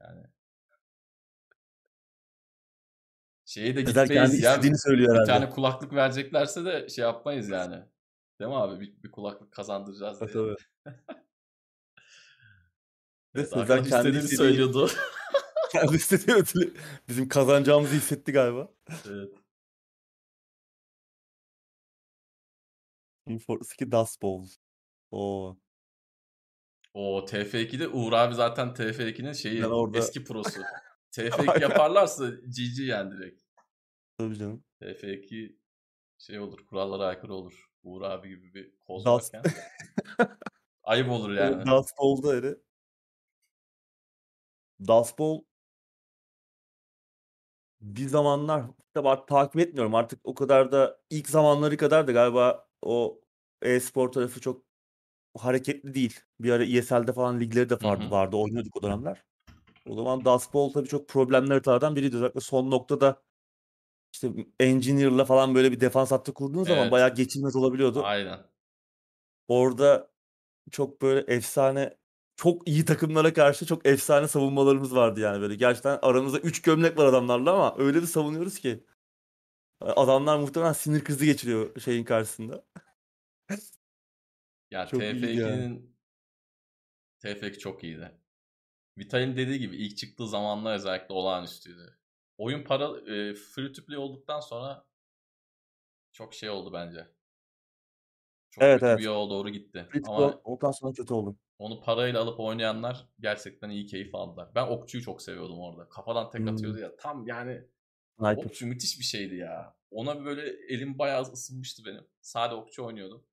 Yani 0.00 0.26
şeye 3.44 3.76
de 3.76 3.82
gitmeyiz 3.82 4.42
ya. 4.42 4.50
istediğini 4.52 4.78
söylüyor 4.78 5.08
Bir 5.14 5.14
herhalde. 5.14 5.32
tane 5.32 5.50
kulaklık 5.50 5.92
vereceklerse 5.92 6.64
de 6.64 6.88
şey 6.88 7.02
yapmayız 7.02 7.48
yani. 7.48 7.84
Değil 8.40 8.48
mi 8.50 8.56
abi? 8.56 8.80
Bir, 8.80 9.02
bir 9.02 9.10
kulaklık 9.10 9.52
kazandıracağız 9.52 10.20
diye. 10.20 10.30
tabii. 10.32 10.56
Ve 13.34 13.40
Evet, 13.40 13.48
Sezer 13.50 13.66
kendi 13.68 13.88
istediğini 13.88 14.18
istediği, 14.18 14.36
söylüyordu. 14.36 14.90
kendi 15.72 15.96
istediği 15.96 16.36
ödülü 16.36 16.74
bizim 17.08 17.28
kazanacağımızı 17.28 17.94
hissetti 17.94 18.32
galiba. 18.32 18.68
evet. 19.08 19.34
Team 23.28 23.38
Fortress 23.38 23.72
2 23.72 23.92
Dust 23.92 24.22
Bowl. 24.22 24.46
Oo. 25.10 25.56
O 26.94 27.24
TF2'de 27.26 27.88
Uğur 27.88 28.12
abi 28.12 28.34
zaten 28.34 28.68
TF2'nin 28.68 29.32
şeyi 29.32 29.62
Ben 29.62 29.68
orada 29.68 29.98
eski 29.98 30.24
prosu. 30.24 30.60
TF2 31.12 31.50
Aynen. 31.50 31.60
yaparlarsa 31.60 32.30
GG 32.30 32.78
yani 32.78 33.10
direkt. 33.12 33.42
tabii 34.18 34.38
canım. 34.38 34.64
TF2 34.80 35.56
şey 36.18 36.38
olur 36.40 36.66
kurallara 36.66 37.04
aykırı 37.06 37.34
olur. 37.34 37.68
Uğur 37.82 38.02
abi 38.02 38.28
gibi 38.28 38.54
bir 38.54 38.76
koz 38.86 39.04
Dust. 39.04 39.34
varken. 39.34 39.52
Ayıp 40.82 41.10
olur 41.10 41.30
yani. 41.32 41.66
Dust 41.66 41.98
Bowl'da 41.98 42.28
öyle. 42.32 42.54
Dust 44.86 45.18
Bowl 45.18 45.44
bir 47.80 48.08
zamanlar 48.08 48.64
tabii 48.94 49.08
artık 49.08 49.28
takip 49.28 49.60
etmiyorum. 49.60 49.94
Artık 49.94 50.20
o 50.24 50.34
kadar 50.34 50.72
da 50.72 51.00
ilk 51.10 51.28
zamanları 51.28 51.76
kadar 51.76 52.06
da 52.06 52.12
galiba 52.12 52.67
o 52.82 53.20
e-spor 53.62 54.12
tarafı 54.12 54.40
çok 54.40 54.62
hareketli 55.38 55.94
değil. 55.94 56.20
Bir 56.40 56.50
ara 56.50 56.64
ESL'de 56.64 57.12
falan 57.12 57.40
ligleri 57.40 57.70
de 57.70 57.74
vardı, 57.82 58.04
hı. 58.04 58.10
vardı 58.10 58.36
oynuyorduk 58.36 58.76
o 58.76 58.82
dönemler. 58.82 59.24
O 59.88 59.94
zaman 59.94 60.24
Dust 60.24 60.54
Bowl 60.54 60.74
tabii 60.74 60.88
çok 60.88 61.08
problemli 61.08 61.48
haritalardan 61.52 61.96
biriydi. 61.96 62.16
Özellikle 62.16 62.40
son 62.40 62.70
noktada 62.70 63.22
işte 64.12 64.32
Engineer'la 64.60 65.24
falan 65.24 65.54
böyle 65.54 65.72
bir 65.72 65.80
defans 65.80 66.10
hattı 66.10 66.34
kurduğun 66.34 66.64
zaman 66.64 66.82
Evet. 66.82 66.92
bayağı 66.92 67.14
geçilmez 67.14 67.56
olabiliyordu. 67.56 68.02
Aynen. 68.04 68.38
Orada 69.48 70.10
çok 70.70 71.02
böyle 71.02 71.20
efsane 71.20 71.98
çok 72.36 72.68
iyi 72.68 72.84
takımlara 72.84 73.32
karşı 73.32 73.66
çok 73.66 73.86
efsane 73.86 74.28
savunmalarımız 74.28 74.94
vardı 74.94 75.20
yani 75.20 75.40
böyle. 75.40 75.54
Gerçekten 75.54 75.98
aramızda 76.02 76.38
3 76.38 76.62
gömlek 76.62 76.98
var 76.98 77.06
adamlarla 77.06 77.52
ama 77.52 77.74
öyle 77.78 78.02
bir 78.02 78.06
savunuyoruz 78.06 78.58
ki. 78.58 78.84
Adamlar 79.80 80.38
muhtemelen 80.38 80.72
sinir 80.72 81.04
krizi 81.04 81.26
geçiriyor 81.26 81.80
şeyin 81.80 82.04
karşısında. 82.04 82.64
Ya 84.70 84.86
Çok 84.86 85.12
iyiydi 85.12 85.32
yani. 85.34 85.66
TF2'nin 85.66 85.96
TF2 87.20 87.58
çok 87.58 87.84
iyiydi. 87.84 88.20
Vital'in 88.98 89.36
dediği 89.36 89.58
gibi 89.58 89.76
ilk 89.76 89.98
çıktığı 89.98 90.28
zamanlar 90.28 90.74
özellikle 90.76 91.14
olağanüstüydü. 91.14 91.98
Oyun 92.38 92.64
para 92.64 92.84
e, 93.14 93.34
free 93.34 93.72
to 93.72 93.86
play 93.86 93.98
olduktan 93.98 94.40
sonra 94.40 94.86
çok 96.12 96.34
şey 96.34 96.50
oldu 96.50 96.72
bence. 96.72 97.14
Çok 98.50 98.62
Evet 98.62 98.74
kötü 98.74 98.86
evet. 98.86 98.98
bir 98.98 99.02
yola 99.04 99.30
doğru 99.30 99.48
gitti. 99.50 99.88
Free 99.92 100.02
Ama 100.02 100.40
olduktan 100.44 100.70
sonra 100.70 100.92
kötü 100.92 101.14
oldu. 101.14 101.36
onu 101.58 101.80
parayla 101.80 102.20
alıp 102.22 102.40
oynayanlar 102.40 103.08
gerçekten 103.20 103.70
iyi 103.70 103.86
keyif 103.86 104.14
aldılar. 104.14 104.54
Ben 104.54 104.66
okçuyu 104.66 105.04
çok 105.04 105.22
seviyordum 105.22 105.58
orada. 105.60 105.88
Kafadan 105.88 106.30
tek 106.30 106.40
Hmm. 106.40 106.48
atıyordu 106.48 106.78
ya. 106.78 106.96
Tam 106.96 107.26
yani 107.26 107.68
Sniper. 108.18 108.44
okçu 108.44 108.66
müthiş 108.66 108.98
bir 108.98 109.04
şeydi 109.04 109.36
ya. 109.36 109.76
Ona 109.90 110.24
böyle 110.24 110.42
elim 110.74 110.98
bayağı 110.98 111.22
ısınmıştı 111.22 111.84
benim. 111.86 112.06
Sade 112.20 112.54
okçu 112.54 112.84
oynuyordum. 112.84 113.26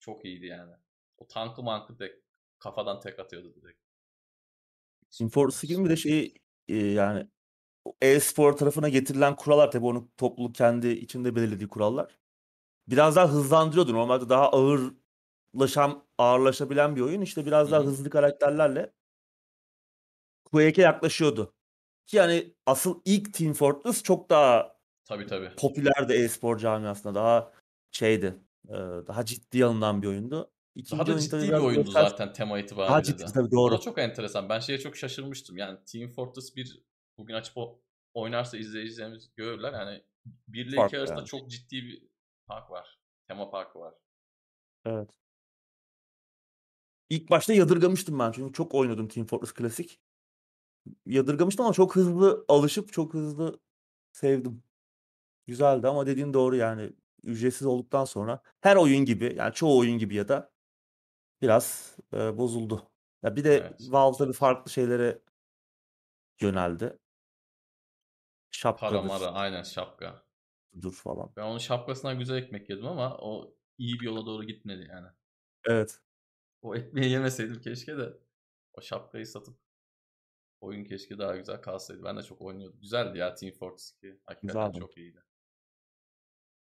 Çok 0.00 0.24
iyiydi 0.24 0.46
yani. 0.46 0.72
O 1.18 1.26
tankı 1.28 1.62
mankı 1.62 1.96
tek 1.96 2.12
kafadan 2.58 3.00
tek 3.00 3.18
atıyordu 3.18 3.54
direkt. 3.62 3.80
Fortress 5.32 5.64
2'nin 5.64 5.84
bir 5.84 5.90
de 5.90 5.96
şeyi 5.96 6.34
e, 6.68 6.76
yani 6.76 7.26
e-spor 8.02 8.52
tarafına 8.52 8.88
getirilen 8.88 9.36
kurallar 9.36 9.70
tabii 9.70 9.86
onun 9.86 10.12
topluluk 10.16 10.54
kendi 10.54 10.88
içinde 10.88 11.36
belirlediği 11.36 11.68
kurallar. 11.68 12.18
Biraz 12.88 13.16
daha 13.16 13.32
hızlandırıyordu. 13.32 13.94
Normalde 13.94 14.28
daha 14.28 14.50
ağırlaşan, 14.52 16.04
ağırlaşabilen 16.18 16.96
bir 16.96 17.00
oyun. 17.00 17.20
İşte 17.20 17.46
biraz 17.46 17.72
daha 17.72 17.80
hı. 17.80 17.86
hızlı 17.86 18.10
karakterlerle 18.10 18.92
Quake'e 20.44 20.82
yaklaşıyordu. 20.84 21.54
Ki 22.08 22.16
yani 22.16 22.54
asıl 22.66 23.00
ilk 23.04 23.34
Team 23.34 23.52
Fortress 23.52 24.02
çok 24.02 24.30
daha 24.30 24.76
Tabii 25.04 25.26
tabii. 25.26 25.50
popülerdi 25.58 26.12
e-spor 26.12 26.58
camiasında. 26.58 27.14
Daha 27.14 27.52
şeydi. 27.90 28.34
Ee, 28.68 28.72
daha 29.06 29.24
ciddi 29.24 29.64
alınan 29.64 30.02
bir 30.02 30.06
oyundu. 30.06 30.50
İkinci 30.74 30.98
Daha 30.98 31.06
da 31.06 31.20
ciddi 31.20 31.36
bir 31.48 31.52
oyundu 31.52 31.84
görsel- 31.90 32.08
zaten 32.10 32.32
tema 32.32 32.50
Daha 32.54 32.60
itibariyle 32.64 33.02
ciddi 33.04 33.22
de. 33.22 33.26
tabii 33.26 33.46
O 33.46 33.50
doğru. 33.50 33.74
da 33.74 33.80
çok 33.80 33.98
enteresan. 33.98 34.48
Ben 34.48 34.58
şeye 34.60 34.78
çok 34.78 34.96
şaşırmıştım. 34.96 35.56
Yani 35.56 35.78
Team 35.84 36.10
Fortress 36.10 36.56
1 36.56 36.82
bugün 37.18 37.34
açıp 37.34 37.56
o- 37.56 37.80
oynarsa 38.14 38.56
izleyicilerimiz 38.58 39.30
görürler. 39.36 39.72
Yani 39.72 40.04
1 40.48 40.60
ile 40.60 40.68
2 40.68 40.76
Fark 40.76 40.94
arasında 40.94 41.18
yani. 41.18 41.26
çok 41.26 41.50
ciddi 41.50 41.76
bir 41.82 42.08
fark 42.46 42.70
var. 42.70 42.98
Tema 43.28 43.50
farkı 43.50 43.78
var. 43.78 43.94
Evet. 44.84 45.10
İlk 47.10 47.30
başta 47.30 47.52
yadırgamıştım 47.52 48.18
ben 48.18 48.32
çünkü 48.32 48.52
çok 48.52 48.74
oynadım 48.74 49.08
Team 49.08 49.26
Fortress 49.26 49.52
Klasik. 49.54 50.00
Yadırgamıştım 51.06 51.64
ama 51.66 51.72
çok 51.74 51.96
hızlı 51.96 52.44
alışıp 52.48 52.92
çok 52.92 53.14
hızlı 53.14 53.60
sevdim. 54.12 54.62
Güzeldi 55.46 55.88
ama 55.88 56.06
dediğin 56.06 56.34
doğru 56.34 56.56
yani 56.56 56.92
ücretsiz 57.24 57.66
olduktan 57.66 58.04
sonra 58.04 58.42
her 58.60 58.76
oyun 58.76 59.04
gibi 59.04 59.34
yani 59.38 59.54
çoğu 59.54 59.78
oyun 59.78 59.98
gibi 59.98 60.14
ya 60.14 60.28
da 60.28 60.52
biraz 61.42 61.96
e, 62.14 62.38
bozuldu. 62.38 62.90
Ya 63.22 63.36
bir 63.36 63.44
de 63.44 63.50
Evet. 63.60 63.80
Valve 63.80 64.16
tabii 64.18 64.32
farklı 64.32 64.70
şeylere 64.70 65.22
yöneldi. 66.40 66.98
Para 68.80 69.00
Şapkadır, 69.00 69.02
mara 69.02 69.26
aynen 69.32 69.62
şapka. 69.62 70.24
dur 70.82 70.92
falan. 70.92 71.34
Ben 71.36 71.42
onun 71.42 71.58
şapkasından 71.58 72.18
güzel 72.18 72.36
ekmek 72.36 72.70
yedim 72.70 72.86
ama 72.86 73.16
o 73.18 73.54
iyi 73.78 74.00
bir 74.00 74.04
yola 74.04 74.26
doğru 74.26 74.44
gitmedi 74.44 74.88
yani. 74.90 75.08
Evet. 75.64 76.00
O 76.62 76.76
ekmeği 76.76 77.10
yemeseydim 77.10 77.60
keşke 77.60 77.96
de 77.98 78.18
o 78.72 78.80
şapkayı 78.82 79.26
satıp 79.26 79.58
oyun 80.60 80.84
keşke 80.84 81.18
daha 81.18 81.36
güzel 81.36 81.60
kalsaydı. 81.62 82.04
Ben 82.04 82.16
de 82.16 82.22
çok 82.22 82.40
oynuyordum. 82.42 82.80
Güzeldi 82.80 83.18
ya 83.18 83.34
Team 83.34 83.52
Fortress 83.52 83.92
2. 83.92 84.20
Hakikaten 84.26 84.66
Güzeldi. 84.66 84.78
çok 84.80 84.96
iyiydi. 84.96 85.24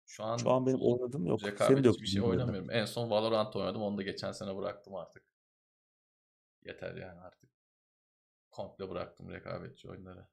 Şu 0.06 0.24
an, 0.24 0.36
Şu 0.36 0.50
an 0.50 0.66
benim 0.66 0.80
oynadığım 0.80 1.26
yok. 1.26 1.40
Senin 1.58 1.84
de 1.84 1.88
yok 1.88 2.00
bir 2.00 2.06
şey 2.06 2.22
oynamıyorum. 2.22 2.70
En 2.70 2.84
son 2.84 3.10
Valorant 3.10 3.56
oynadım. 3.56 3.82
Onu 3.82 3.98
da 3.98 4.02
geçen 4.02 4.32
sene 4.32 4.56
bıraktım 4.56 4.94
artık. 4.94 5.24
Yeter 6.62 6.94
yani 6.94 7.20
artık. 7.20 7.50
Komple 8.50 8.90
bıraktım 8.90 9.30
rekabetçi 9.30 9.88
oyunları. 9.88 10.28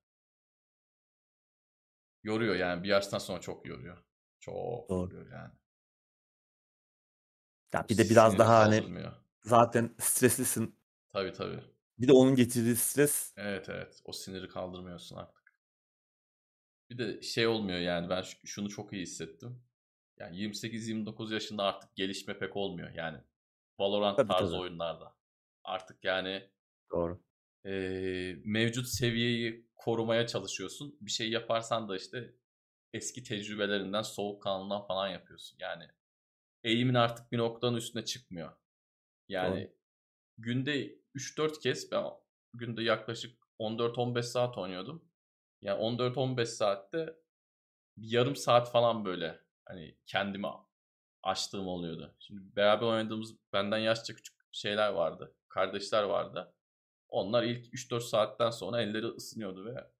Yoruyor 2.23 2.55
yani. 2.55 2.83
Bir 2.83 2.89
yaştan 2.89 3.17
sonra 3.17 3.41
çok 3.41 3.65
yoruyor. 3.65 3.97
Çok 4.39 4.89
Doğru. 4.89 5.15
yoruyor 5.15 5.31
yani. 5.31 5.53
Ya 7.73 7.85
bir 7.89 7.97
de 7.97 8.09
biraz 8.09 8.31
Siniri 8.31 8.39
daha 8.39 8.59
hani 8.59 9.05
zaten 9.43 9.95
streslisin. 9.99 10.75
Tabii 11.09 11.33
tabii. 11.33 11.76
Bir 11.99 12.07
de 12.07 12.13
onun 12.13 12.35
getirdiği 12.35 12.75
stres 12.75 13.33
Evet 13.37 13.69
evet. 13.69 14.01
O 14.05 14.13
siniri 14.13 14.47
kaldırmıyorsun 14.49 15.15
artık. 15.15 15.53
Bir 16.89 16.97
de 16.97 17.21
şey 17.21 17.47
olmuyor 17.47 17.79
yani 17.79 18.09
ben 18.09 18.21
şu- 18.21 18.47
şunu 18.47 18.69
çok 18.69 18.93
iyi 18.93 19.01
hissettim. 19.01 19.63
Yani 20.19 20.37
28-29 20.37 21.31
yaşında 21.31 21.63
artık 21.63 21.95
gelişme 21.95 22.37
pek 22.39 22.55
olmuyor. 22.57 22.91
Yani 22.93 23.17
Valorant 23.79 24.17
Tabii, 24.17 24.27
tarzı 24.27 24.51
tabii. 24.51 24.61
oyunlarda. 24.61 25.15
Artık 25.63 26.03
yani 26.03 26.49
doğru. 26.91 27.19
eee, 27.65 28.41
mevcut 28.45 28.87
seviyeyi 28.87 29.67
korumaya 29.75 30.27
çalışıyorsun. 30.27 30.97
Bir 31.01 31.11
şey 31.11 31.29
yaparsan 31.29 31.89
da 31.89 31.95
işte 31.97 32.33
eski 32.93 33.23
tecrübelerinden, 33.23 34.01
soğukkanlından 34.01 34.87
falan 34.87 35.07
yapıyorsun. 35.09 35.57
Yani 35.61 35.83
eğimin 36.63 36.93
artık 36.93 37.31
bir 37.31 37.37
noktanın 37.37 37.77
üstüne 37.77 38.05
çıkmıyor. 38.05 38.53
Yani 39.29 39.71
günde 40.39 40.95
3-4 41.17 41.59
kez 41.59 41.91
ben 41.91 42.05
günde 42.53 42.83
yaklaşık 42.83 43.37
14-15 43.59 44.23
saat 44.23 44.57
oynuyordum. 44.57 45.05
Yani 45.61 45.81
14-15 45.81 46.45
saatte 46.45 47.15
bir 47.97 48.11
yarım 48.11 48.35
saat 48.35 48.71
falan 48.71 49.05
böyle 49.05 49.39
hani 49.65 49.97
kendimi 50.05 50.47
açtığım 51.23 51.67
oluyordu. 51.67 52.15
Şimdi 52.19 52.55
beraber 52.55 52.87
oynadığımız 52.87 53.35
benden 53.53 53.77
yaşça 53.77 54.15
küçük 54.15 54.35
şeyler 54.51 54.89
vardı. 54.89 55.35
Kardeşler 55.49 56.03
vardı. 56.03 56.53
Onlar 57.09 57.43
ilk 57.43 57.73
3-4 57.73 58.01
saatten 58.01 58.49
sonra 58.49 58.81
elleri 58.81 59.05
ısınıyordu 59.05 59.65
ve 59.65 59.91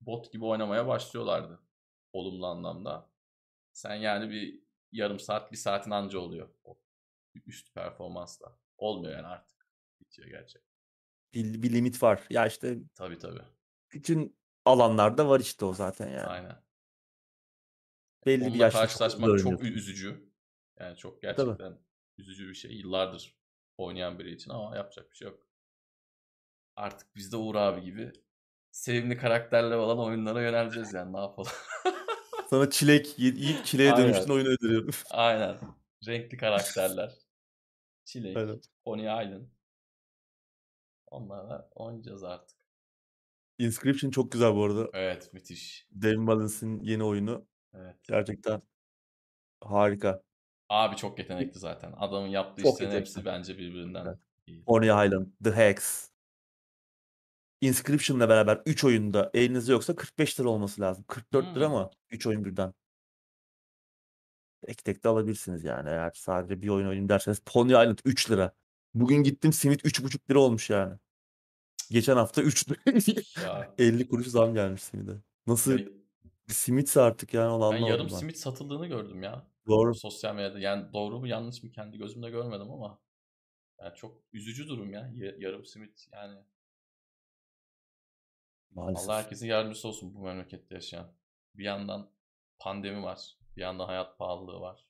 bot 0.00 0.32
gibi 0.32 0.44
oynamaya 0.44 0.86
başlıyorlardı. 0.86 1.60
Olumlu 2.12 2.46
anlamda. 2.46 3.10
Sen 3.72 3.94
yani 3.94 4.30
bir 4.30 4.62
yarım 4.92 5.20
saat, 5.20 5.52
bir 5.52 5.56
saatin 5.56 5.90
anca 5.90 6.18
oluyor. 6.18 6.48
O 6.64 6.78
üst 7.46 7.74
performansla. 7.74 8.58
Olmuyor 8.78 9.16
yani 9.16 9.26
artık. 9.26 9.51
Bitiyor 10.02 10.28
gerçekten. 10.28 10.72
Bir, 11.34 11.62
bir 11.62 11.72
limit 11.72 12.02
var. 12.02 12.26
Ya 12.30 12.46
işte 12.46 12.78
Tabii 12.94 13.18
tabii. 13.18 13.42
bütün 13.92 14.36
alanlarda 14.64 15.28
var 15.28 15.40
işte 15.40 15.64
o 15.64 15.72
zaten 15.74 16.08
yani. 16.08 16.26
Aynen. 16.26 16.62
Belli 18.26 18.40
bir 18.40 18.46
Onunla 18.46 18.64
yaşta 18.64 18.86
çok 18.86 18.90
hızlı 18.90 18.98
karşılaşmak 18.98 19.38
çok 19.38 19.60
öğreniyorsun. 19.60 19.78
üzücü. 19.78 20.32
Yani 20.78 20.96
çok 20.96 21.22
gerçekten 21.22 21.78
üzücü 22.18 22.48
bir 22.48 22.54
şey. 22.54 22.72
Yıllardır 22.72 23.36
oynayan 23.78 24.18
biri 24.18 24.34
için 24.34 24.50
ama 24.50 24.76
yapacak 24.76 25.10
bir 25.10 25.16
şey 25.16 25.28
yok. 25.28 25.48
Artık 26.76 27.16
biz 27.16 27.32
de 27.32 27.36
Uğur 27.36 27.54
abi 27.54 27.82
gibi 27.82 28.12
sevimli 28.70 29.16
karakterler 29.16 29.76
olan 29.76 29.98
oyunlara 29.98 30.42
yöneleceğiz 30.42 30.94
yani 30.94 31.12
ne 31.12 31.18
yapalım. 31.20 31.52
Sana 32.50 32.70
çilek, 32.70 33.18
yiyip 33.18 33.64
çileğe 33.64 33.92
Aynen. 33.92 34.04
dönüştüğün 34.04 34.32
oyunu 34.32 34.48
öneriyorum. 34.48 34.94
Aynen. 35.10 35.58
Renkli 36.06 36.36
karakterler. 36.36 37.12
Çilek, 38.04 38.36
Aynen. 38.36 38.60
Pony 38.84 39.02
Island. 39.02 39.46
Onlarla 41.12 41.68
oynayacağız 41.74 42.24
artık. 42.24 42.58
Inscription 43.58 44.10
çok 44.10 44.32
güzel 44.32 44.54
bu 44.54 44.64
arada. 44.64 44.88
Evet 44.92 45.32
müthiş. 45.32 45.86
Dave 46.02 46.26
Balance'in 46.26 46.80
yeni 46.80 47.04
oyunu. 47.04 47.46
Evet. 47.74 47.96
Gerçekten 48.08 48.62
harika. 49.60 50.22
Abi 50.68 50.96
çok 50.96 51.18
yetenekli 51.18 51.58
zaten. 51.60 51.92
Adamın 51.96 52.28
yaptığı 52.28 52.62
Çok 52.62 52.74
işlerin 52.74 52.90
hepsi 53.00 53.24
bence 53.24 53.58
birbirinden 53.58 54.06
Evet. 54.06 54.18
iyi. 54.46 54.64
Pony 54.64 54.86
Island, 54.86 55.26
The 55.44 55.52
Hex. 55.52 56.10
Inscription'la 57.60 58.28
beraber 58.28 58.62
3 58.66 58.84
oyunda 58.84 59.30
elinizde 59.34 59.72
yoksa 59.72 59.94
45 59.96 60.40
lira 60.40 60.48
olması 60.48 60.80
lazım. 60.80 61.04
44 61.08 61.44
lira 61.56 61.66
Hmm. 61.68 61.74
ama 61.74 61.90
3 62.10 62.26
oyun 62.26 62.44
birden. 62.44 62.74
Tek 64.66 64.84
tek 64.84 65.04
de 65.04 65.08
alabilirsiniz 65.08 65.64
yani 65.64 65.88
eğer 65.88 66.10
sadece 66.14 66.62
bir 66.62 66.68
oyun 66.68 66.84
oynayayım 66.86 67.08
derseniz. 67.08 67.40
Pony 67.46 67.70
Island 67.70 67.98
3 68.04 68.30
lira. 68.30 68.52
Bugün 68.94 69.22
gittim 69.22 69.52
simit 69.52 69.84
3,5 69.84 70.30
lira 70.30 70.40
olmuş 70.40 70.70
yani. 70.70 70.98
Geçen 71.92 72.16
hafta 72.16 72.42
3 72.42 72.68
lira. 72.70 72.78
Ya, 73.42 73.74
50 73.78 74.08
kuruş 74.08 74.26
zam 74.26 74.54
gelmiş 74.54 74.82
simide. 74.82 75.12
Nasıl 75.46 75.78
bir 76.48 76.54
simitse 76.54 77.00
artık 77.00 77.34
yani 77.34 77.48
onu 77.52 77.60
ben 77.60 77.66
anlamadım 77.66 77.88
yarım 77.88 78.08
ben. 78.12 78.16
simit 78.16 78.38
satıldığını 78.38 78.86
gördüm 78.86 79.22
ya. 79.22 79.46
Doğru. 79.68 79.94
Sosyal 79.94 80.34
medyada. 80.34 80.58
Yani 80.58 80.92
doğru 80.92 81.18
mu 81.20 81.26
yanlış 81.26 81.62
mı 81.62 81.70
kendi 81.70 81.98
gözümle 81.98 82.30
görmedim 82.30 82.70
ama 82.70 82.98
yani 83.80 83.94
çok 83.96 84.22
üzücü 84.32 84.68
durum 84.68 84.92
ya. 84.94 85.12
Ya- 85.16 85.34
Yarım 85.38 85.64
simit 85.64 86.08
yani. 86.12 86.38
Maalesef. 88.70 89.08
Allah 89.10 89.16
herkesin 89.18 89.46
yardımcısı 89.46 89.88
olsun 89.88 90.14
bu 90.14 90.18
memlekette 90.18 90.74
yaşayan. 90.74 91.12
Bir 91.54 91.64
yandan 91.64 92.10
pandemi 92.58 93.02
var. 93.02 93.36
Bir 93.56 93.60
yandan 93.62 93.86
hayat 93.86 94.18
pahalılığı 94.18 94.60
var. 94.60 94.86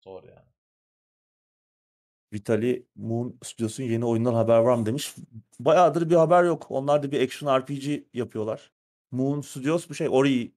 Zor 0.00 0.24
yani. 0.24 0.53
Vitali 2.34 2.86
Moon 2.96 3.38
Studios'un 3.42 3.84
yeni 3.84 4.04
oyundan 4.04 4.34
haber 4.34 4.58
var 4.58 4.76
mı 4.76 4.86
demiş. 4.86 5.14
Bayağıdır 5.60 6.10
bir 6.10 6.16
haber 6.16 6.44
yok. 6.44 6.66
Onlar 6.70 7.02
da 7.02 7.12
bir 7.12 7.22
action 7.22 7.60
RPG 7.60 8.06
yapıyorlar. 8.12 8.72
Moon 9.10 9.40
Studios 9.40 9.88
bu 9.88 9.94
şey 9.94 10.08
Ori 10.10 10.52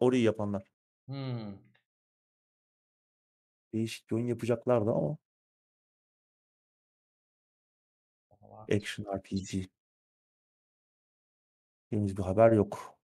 Ori 0.00 0.20
yapanlar. 0.20 0.64
Hmm. 1.06 1.58
Değişik 3.72 4.10
bir 4.10 4.16
oyun 4.16 4.26
yapacaklardı 4.26 4.90
ama 4.90 5.18
action 8.70 9.06
RPG. 9.16 9.68
Henüz 11.90 12.16
bir 12.16 12.22
haber 12.22 12.52
yok. 12.52 12.98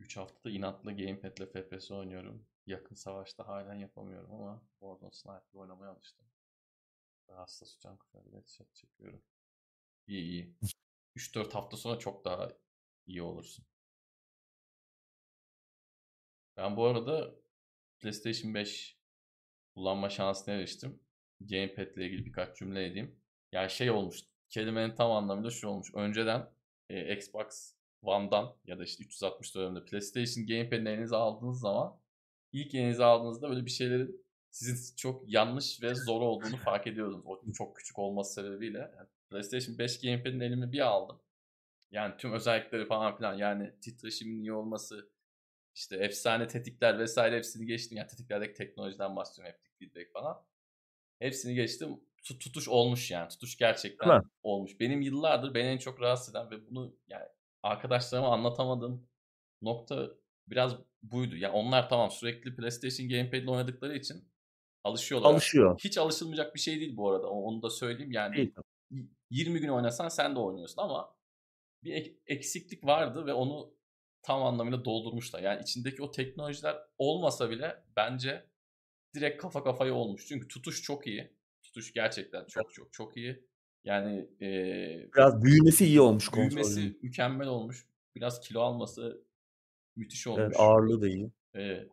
3 0.00 0.16
haftada 0.16 0.50
inatla 0.50 0.92
gamepad'le 0.92 1.46
FPS 1.52 1.90
oynuyorum. 1.90 2.46
Yakın 2.66 2.94
savaşta 2.94 3.48
halen 3.48 3.74
yapamıyorum 3.74 4.34
ama 4.34 4.62
Warzone 4.80 5.12
Sniper 5.12 5.60
oynamaya 5.60 5.90
alıştım. 5.92 6.31
Ve 7.32 7.36
Hassas 7.36 7.76
uçan 7.76 7.96
kufayla 7.96 8.32
headshot 8.32 8.74
çekiyorum. 8.74 9.22
İyi 10.06 10.22
iyi. 10.22 10.54
3-4 11.16 11.52
hafta 11.52 11.76
sonra 11.76 11.98
çok 11.98 12.24
daha 12.24 12.48
iyi 13.06 13.22
olursun. 13.22 13.64
Ben 16.56 16.76
bu 16.76 16.86
arada 16.86 17.34
PlayStation 17.98 18.54
5 18.54 18.98
kullanma 19.74 20.10
şansına 20.10 20.54
eriştim. 20.54 21.00
Gamepad 21.40 21.96
ile 21.96 22.06
ilgili 22.06 22.26
birkaç 22.26 22.58
cümle 22.58 22.86
edeyim. 22.86 23.20
Yani 23.52 23.70
şey 23.70 23.90
olmuş, 23.90 24.20
kelimenin 24.48 24.94
tam 24.94 25.10
anlamıyla 25.10 25.50
şu 25.50 25.68
olmuş. 25.68 25.94
Önceden 25.94 26.50
e, 26.88 27.16
Xbox 27.16 27.74
One'dan 28.02 28.56
ya 28.64 28.78
da 28.78 28.84
işte 28.84 29.04
360 29.04 29.54
döneminde 29.54 29.84
PlayStation 29.84 30.46
Gamepad'ini 30.46 30.88
elinize 30.88 31.16
aldığınız 31.16 31.60
zaman 31.60 32.00
ilk 32.52 32.74
elinize 32.74 33.04
aldığınızda 33.04 33.50
böyle 33.50 33.66
bir 33.66 33.70
şeylerin 33.70 34.24
sizin 34.52 34.96
çok 34.96 35.32
yanlış 35.32 35.82
ve 35.82 35.94
zor 35.94 36.20
olduğunu 36.20 36.56
fark 36.56 36.86
ediyordunuz. 36.86 37.26
O 37.26 37.52
çok 37.52 37.76
küçük 37.76 37.98
olması 37.98 38.34
sebebiyle. 38.34 38.78
Yani 38.78 39.08
PlayStation 39.30 39.78
5 39.78 40.00
Gamepad'ini 40.00 40.44
elime 40.44 40.72
bir 40.72 40.80
aldım. 40.80 41.20
Yani 41.90 42.14
tüm 42.18 42.32
özellikleri 42.32 42.86
falan 42.86 43.16
filan 43.16 43.34
yani 43.34 43.80
titreşimin 43.80 44.40
iyi 44.40 44.52
olması, 44.52 45.10
işte 45.74 45.96
efsane 45.96 46.46
tetikler 46.46 46.98
vesaire 46.98 47.36
hepsini 47.36 47.66
geçtim. 47.66 47.98
Yani 47.98 48.06
tetiklerdeki 48.06 48.54
teknolojiden 48.54 49.16
bahsediyorum. 49.16 49.52
Haptic 49.52 49.78
feedback 49.78 50.12
falan. 50.12 50.44
Hepsini 51.18 51.54
geçtim. 51.54 52.00
Tutuş 52.22 52.68
olmuş 52.68 53.10
yani. 53.10 53.28
Tutuş 53.28 53.56
gerçekten 53.56 54.22
olmuş. 54.42 54.80
Benim 54.80 55.00
yıllardır 55.00 55.54
beni 55.54 55.68
en 55.68 55.78
çok 55.78 56.00
rahatsız 56.00 56.34
eden 56.34 56.50
ve 56.50 56.66
bunu 56.66 56.96
yani 57.08 57.24
arkadaşlarıma 57.62 58.32
anlatamadığım 58.32 59.08
nokta 59.62 60.10
biraz 60.48 60.76
buydu. 61.02 61.36
Yani 61.36 61.52
onlar 61.52 61.88
tamam 61.88 62.10
sürekli 62.10 62.56
PlayStation 62.56 63.08
Gamepad 63.08 63.38
ile 63.38 63.50
oynadıkları 63.50 63.96
için 63.96 64.31
alışıyorlar. 64.84 65.30
Alışıyor. 65.30 65.78
Hiç 65.84 65.98
alışılmayacak 65.98 66.54
bir 66.54 66.60
şey 66.60 66.80
değil 66.80 66.96
bu 66.96 67.10
arada. 67.10 67.28
Onu 67.28 67.62
da 67.62 67.70
söyleyeyim. 67.70 68.12
Yani 68.12 68.36
değil. 68.36 68.54
20 69.30 69.60
gün 69.60 69.68
oynasan 69.68 70.08
sen 70.08 70.34
de 70.34 70.38
oynuyorsun 70.38 70.82
ama 70.82 71.16
bir 71.84 72.16
eksiklik 72.26 72.84
vardı 72.84 73.26
ve 73.26 73.32
onu 73.32 73.74
tam 74.22 74.42
anlamıyla 74.42 74.84
doldurmuşlar. 74.84 75.42
Yani 75.42 75.62
içindeki 75.62 76.02
o 76.02 76.10
teknolojiler 76.10 76.76
olmasa 76.98 77.50
bile 77.50 77.84
bence 77.96 78.46
direkt 79.14 79.42
kafa 79.42 79.64
kafaya 79.64 79.94
olmuş. 79.94 80.26
Çünkü 80.26 80.48
tutuş 80.48 80.82
çok 80.82 81.06
iyi. 81.06 81.32
Tutuş 81.62 81.92
gerçekten 81.92 82.44
çok 82.46 82.74
çok 82.74 82.92
çok 82.92 83.16
iyi. 83.16 83.46
Yani 83.84 84.28
e, 84.40 84.48
biraz 85.16 85.42
büyümesi 85.44 85.86
iyi 85.86 86.00
olmuş 86.00 86.32
Büyümesi 86.32 86.74
kontrolün. 86.74 86.98
mükemmel 87.02 87.48
olmuş. 87.48 87.86
Biraz 88.14 88.40
kilo 88.40 88.60
alması 88.60 89.24
müthiş 89.96 90.26
olmuş. 90.26 90.42
Evet, 90.42 90.56
ağırlığı 90.58 91.00
da 91.02 91.08
iyi. 91.08 91.30
E, 91.56 91.86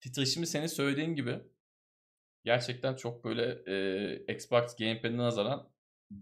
titreşimi 0.00 0.46
senin 0.46 0.66
söylediğin 0.66 1.14
gibi 1.14 1.40
gerçekten 2.46 2.94
çok 2.94 3.24
böyle 3.24 3.62
e, 3.66 4.34
Xbox 4.34 4.76
Gamepad'ine 4.76 5.18
nazaran 5.18 5.68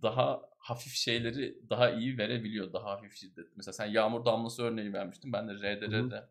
daha 0.03 0.51
hafif 0.59 0.93
şeyleri 0.93 1.71
daha 1.71 1.91
iyi 1.91 2.19
verebiliyor. 2.19 2.73
Daha 2.73 2.91
hafif 2.91 3.17
şiddet. 3.17 3.47
Mesela 3.57 3.73
sen 3.73 3.87
yağmur 3.87 4.25
damlası 4.25 4.63
örneği 4.63 4.93
vermiştin. 4.93 5.33
Ben 5.33 5.49
de 5.49 5.53
RDR'de 5.53 6.29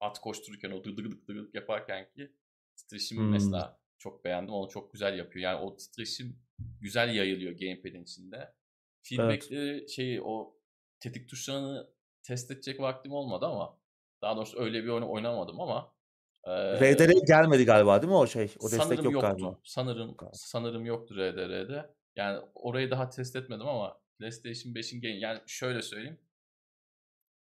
at 0.00 0.18
koştururken 0.18 0.70
o 0.70 0.84
dıgık 0.84 0.98
dıgık 0.98 1.28
dıgık 1.28 1.54
yaparken 1.54 2.10
ki 2.10 2.32
titreşimi 2.76 3.20
hmm. 3.20 3.30
mesela 3.30 3.80
çok 3.98 4.24
beğendim. 4.24 4.54
Onu 4.54 4.68
çok 4.68 4.92
güzel 4.92 5.18
yapıyor. 5.18 5.42
Yani 5.42 5.60
o 5.60 5.76
titreşim 5.76 6.40
güzel 6.80 7.14
yayılıyor 7.14 7.52
gamepad'in 7.52 8.02
içinde. 8.02 8.54
Feedback'leri 9.02 9.78
evet. 9.78 9.90
şeyi 9.90 10.22
o 10.22 10.58
tetik 11.00 11.28
tuşlarını 11.28 11.90
test 12.22 12.50
edecek 12.50 12.80
vaktim 12.80 13.12
olmadı 13.12 13.46
ama 13.46 13.78
daha 14.22 14.36
doğrusu 14.36 14.60
öyle 14.60 14.84
bir 14.84 14.88
oyunu 14.88 15.10
oynamadım 15.10 15.60
ama 15.60 15.97
e, 16.44 16.50
RDR'ye 16.92 17.20
gelmedi 17.26 17.64
galiba 17.64 18.02
değil 18.02 18.10
mi 18.10 18.16
o 18.16 18.26
şey? 18.26 18.54
O 18.60 18.70
destek 18.70 19.04
yok 19.04 19.12
yoktu. 19.12 19.20
galiba. 19.20 19.58
Sanırım 19.64 20.16
sanırım 20.32 20.84
yoktu 20.86 21.14
RDR'de. 21.14 21.90
Yani 22.16 22.40
orayı 22.54 22.90
daha 22.90 23.08
test 23.08 23.36
etmedim 23.36 23.68
ama 23.68 24.00
PlayStation 24.18 24.72
5'in 24.74 25.00
game 25.00 25.18
yani 25.18 25.40
şöyle 25.46 25.82
söyleyeyim. 25.82 26.18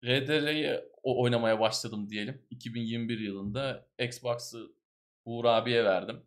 RDR'yi 0.05 0.79
oynamaya 1.03 1.59
başladım 1.59 2.09
diyelim. 2.09 2.41
2021 2.49 3.19
yılında 3.19 3.87
Xbox'ı 3.99 4.71
Uğur 5.25 5.45
abiye 5.45 5.83
verdim. 5.83 6.23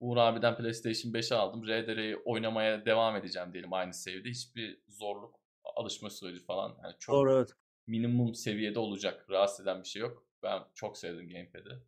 Uğur 0.00 0.16
abiden 0.16 0.56
PlayStation 0.56 1.12
5'i 1.12 1.36
aldım. 1.36 1.66
RDR'yi 1.66 2.16
oynamaya 2.16 2.86
devam 2.86 3.16
edeceğim 3.16 3.52
diyelim 3.52 3.72
aynı 3.72 3.94
seviyede. 3.94 4.30
Hiçbir 4.30 4.80
zorluk, 4.88 5.40
alışma 5.64 6.10
süreci 6.10 6.40
falan 6.44 6.76
yani 6.84 6.94
çok 6.98 7.14
Doğru, 7.14 7.32
evet. 7.32 7.50
minimum 7.86 8.34
seviyede 8.34 8.78
olacak. 8.78 9.26
Rahatsız 9.30 9.60
eden 9.60 9.82
bir 9.82 9.88
şey 9.88 10.02
yok. 10.02 10.25
Ben 10.42 10.62
çok 10.74 10.98
sevdim 10.98 11.28
gamepad'i. 11.28 11.82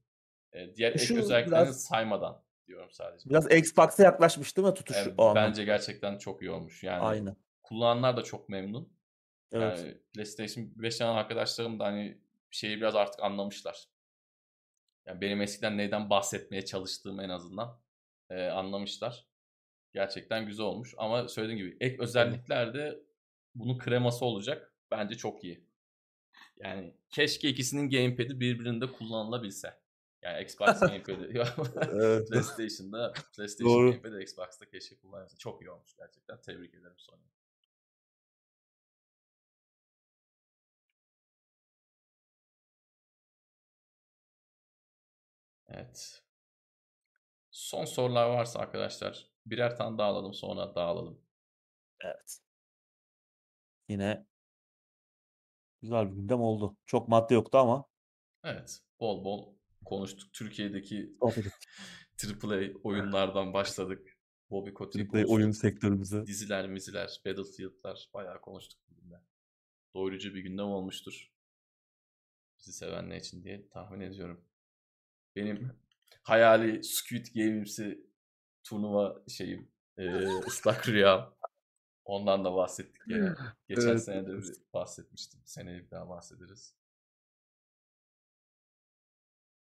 Ee, 0.53 0.75
diğer 0.75 0.99
Şu 0.99 1.15
ek 1.15 1.23
özelliklerini 1.23 1.65
biraz... 1.65 1.85
saymadan 1.85 2.43
diyorum 2.67 2.91
sadece. 2.91 3.31
Biraz 3.31 3.53
Xbox'a 3.53 4.03
yaklaşmış 4.03 4.57
değil 4.57 4.69
mi 4.69 4.75
tutuş 4.75 4.97
evet, 4.97 5.15
o 5.19 5.35
Bence 5.35 5.65
gerçekten 5.65 6.19
çok 6.19 6.43
iyi 6.43 6.51
olmuş. 6.51 6.83
Yani 6.83 7.01
Aynen. 7.03 7.37
kullananlar 7.63 8.17
da 8.17 8.23
çok 8.23 8.49
memnun. 8.49 8.93
Evet. 9.53 9.79
Yani 9.79 9.99
PlayStation 10.15 10.73
5 10.77 11.01
alan 11.01 11.17
arkadaşlarım 11.17 11.79
da 11.79 11.85
hani 11.85 12.21
şeyi 12.51 12.77
biraz 12.77 12.97
artık 12.97 13.23
anlamışlar. 13.23 13.89
Yani 15.07 15.21
benim 15.21 15.43
eskiden 15.43 15.79
neyden 15.79 16.11
bahsetmeye 16.11 16.65
çalıştığımı 16.65 17.23
en 17.23 17.29
azından 17.29 17.81
e, 18.31 18.47
anlamışlar. 18.47 19.27
Gerçekten 19.93 20.47
güzel 20.47 20.67
olmuş. 20.67 20.95
Ama 20.99 21.29
söylediğim 21.29 21.59
gibi 21.59 21.77
ek 21.81 21.97
özelliklerde 22.01 23.01
bunun 23.55 23.79
kreması 23.79 24.25
olacak. 24.25 24.75
Bence 24.91 25.17
çok 25.17 25.45
iyi. 25.45 25.68
Yani 26.61 26.95
keşke 27.11 27.49
ikisinin 27.49 27.91
gamepad'i 27.91 28.41
birbirinde 28.41 28.93
kullanılabilse. 28.93 29.79
Yani 30.23 30.43
Xbox 30.43 30.81
Gamepad'i 30.81 31.25
evet. 31.93 32.29
PlayStation'da 32.29 33.13
PlayStation 33.37 33.75
Doğru. 33.75 33.91
Gamepad'i 33.91 34.23
Xbox'ta 34.23 34.69
keşke 34.71 34.97
kullanılsa. 34.97 35.37
Çok 35.39 35.63
iyi 35.63 35.71
olmuş 35.71 35.97
gerçekten. 35.97 36.41
Tebrik 36.41 36.75
ederim 36.75 36.99
Sony. 36.99 37.21
Evet. 45.69 46.23
Son 47.51 47.85
sorular 47.85 48.27
varsa 48.29 48.59
arkadaşlar 48.59 49.27
birer 49.47 49.77
tane 49.77 49.99
daha 49.99 50.09
alalım 50.09 50.35
sonra 50.35 50.75
dağılalım. 50.75 51.21
Evet. 52.01 52.39
Yine 53.89 54.27
güzel 55.83 56.11
bir 56.11 56.17
gündem 56.17 56.41
oldu. 56.41 56.77
Çok 56.87 57.09
madde 57.09 57.35
yoktu 57.35 57.59
ama. 57.59 57.85
Evet. 58.45 58.81
Bol 59.01 59.25
bol 59.25 59.55
konuştuk. 59.85 60.33
Türkiye'deki 60.33 61.17
AAA 61.23 62.61
oyunlardan 62.85 63.53
başladık. 63.53 64.19
Bobby 64.51 64.71
Kotick 64.71 65.15
oyun 65.29 65.51
sektörümüze. 65.51 66.27
Diziler, 66.27 66.69
miziler, 66.69 67.21
Battlefield'lar 67.27 68.09
bayağı 68.15 68.41
konuştuk 68.41 68.81
bugün 68.89 69.15
Doyurucu 69.95 70.35
bir 70.35 70.41
gündem 70.41 70.67
olmuştur. 70.67 71.33
Bizi 72.59 72.73
sevenler 72.73 73.17
için 73.17 73.45
diye 73.45 73.69
tahmin 73.69 74.01
ediyorum. 74.01 74.45
Benim 75.37 75.73
hayali 76.23 76.85
Squid 76.85 77.27
Game'imsi 77.35 78.09
turnuva 78.65 79.23
şeyim 79.29 79.71
e, 79.97 80.27
ıslak 80.27 80.89
rüyam. 80.89 81.38
Ondan 82.09 82.45
da 82.45 82.55
bahsettik 82.55 83.03
ya. 83.09 83.37
Geçen 83.69 83.89
evet. 83.89 84.05
sene 84.05 84.27
de 84.27 84.41
bahsetmiştim. 84.75 85.41
Seneye 85.45 85.85
bir 85.85 85.91
daha 85.91 86.09
bahsederiz. 86.09 86.75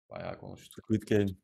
Bayağı 0.09 0.39
konuştuk. 0.39 0.85
Squid 0.85 1.03
Game. 1.03 1.35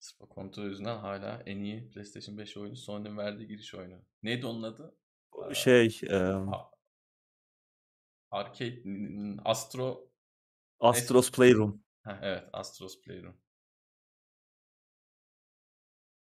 Sırf 0.00 0.20
o 0.20 0.28
kontrol 0.28 0.64
yüzünden 0.64 0.98
hala 0.98 1.42
en 1.46 1.58
iyi 1.58 1.90
PlayStation 1.90 2.38
5 2.38 2.56
oyunu 2.56 2.76
Sony'nin 2.76 3.18
verdiği 3.18 3.48
giriş 3.48 3.74
oyunu. 3.74 4.02
Neydi 4.22 4.46
onun 4.46 4.62
adı? 4.62 5.01
Şey, 5.54 6.00
um... 6.10 6.50
Arcade 8.30 8.82
Astro 9.44 10.08
Astros 10.80 11.32
Playroom. 11.32 11.82
Heh, 12.04 12.18
evet, 12.22 12.48
Astros 12.52 13.00
Playroom. 13.00 13.36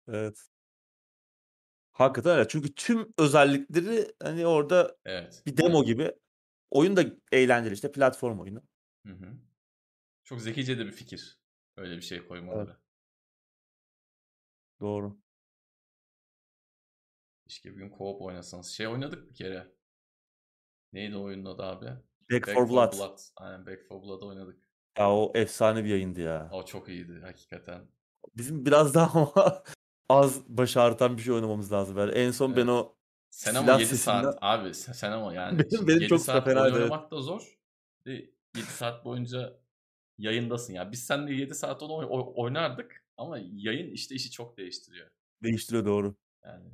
Evet. 0.07 0.49
Hakikaten 1.91 2.37
öyle. 2.37 2.47
Çünkü 2.47 2.75
tüm 2.75 3.13
özellikleri 3.17 4.13
hani 4.23 4.47
orada 4.47 4.97
Evet. 5.05 5.43
bir 5.45 5.57
demo 5.57 5.83
gibi. 5.83 6.11
Oyun 6.71 6.97
da 6.97 7.05
eğlenceli 7.31 7.73
işte 7.73 7.91
platform 7.91 8.39
oyunu. 8.39 8.61
Hı 9.05 9.13
hı. 9.13 9.37
Çok 10.23 10.41
zekice 10.41 10.77
de 10.77 10.85
bir 10.85 10.91
fikir. 10.91 11.39
Öyle 11.77 11.95
bir 11.97 12.01
şey 12.01 12.27
koymaları. 12.27 12.77
Doğru. 14.79 15.17
Keşke 17.49 17.71
bir 17.71 17.75
gün 17.75 17.89
co-op 17.89 18.19
oynasanız. 18.23 18.67
Şey 18.67 18.87
oynadık 18.87 19.29
bir 19.29 19.35
kere. 19.35 19.71
Neydi 20.93 21.17
oyunun 21.17 21.45
adı 21.45 21.63
abi? 21.63 21.85
Back, 22.31 22.47
Back 22.47 22.53
for 22.53 22.69
Blood. 22.69 22.93
Blood. 22.93 23.19
Aynen 23.35 23.65
Back 23.65 23.87
for 23.87 24.03
Blood 24.03 24.21
oynadık. 24.21 24.59
Ya 24.97 25.11
o 25.11 25.31
efsane 25.35 25.83
bir 25.83 25.89
yayındı 25.89 26.21
ya. 26.21 26.49
O 26.53 26.65
çok 26.65 26.89
iyiydi 26.89 27.19
hakikaten. 27.23 27.87
Bizim 28.37 28.65
biraz 28.65 28.93
daha 28.93 29.19
ama 29.35 29.63
az 30.09 30.47
baş 30.57 30.77
ağrıtan 30.77 31.17
bir 31.17 31.21
şey 31.21 31.33
oynamamız 31.33 31.71
lazım. 31.71 31.97
Yani 31.97 32.11
en 32.11 32.31
son 32.31 32.55
ben 32.55 32.67
o 32.67 32.95
Sen 33.29 33.55
ama 33.55 33.71
7 33.71 33.85
sesinden 33.85 34.21
saat 34.21 34.37
abi 34.41 34.73
sen, 34.73 35.11
ama 35.11 35.33
yani 35.33 35.59
Benim- 35.71 35.87
benim 35.87 36.01
7 36.01 36.07
çok 36.07 36.21
saat 36.21 36.45
fena, 36.45 36.61
oyun 36.61 36.73
evet. 36.73 36.83
oynamak 36.83 37.11
da 37.11 37.21
zor. 37.21 37.59
Bir 38.05 38.11
de 38.11 38.31
7 38.55 38.67
saat 38.67 39.05
boyunca 39.05 39.59
yayındasın 40.17 40.73
ya. 40.73 40.91
Biz 40.91 41.03
seninle 41.05 41.33
7 41.33 41.55
saat 41.55 41.83
onu 41.83 41.93
oy- 42.09 42.33
oynardık 42.35 43.05
ama 43.17 43.37
yayın 43.41 43.91
işte 43.91 44.15
işi 44.15 44.31
çok 44.31 44.57
değiştiriyor. 44.57 45.09
değiştiriyor 45.43 45.85
doğru. 45.85 46.15
Yani 46.45 46.71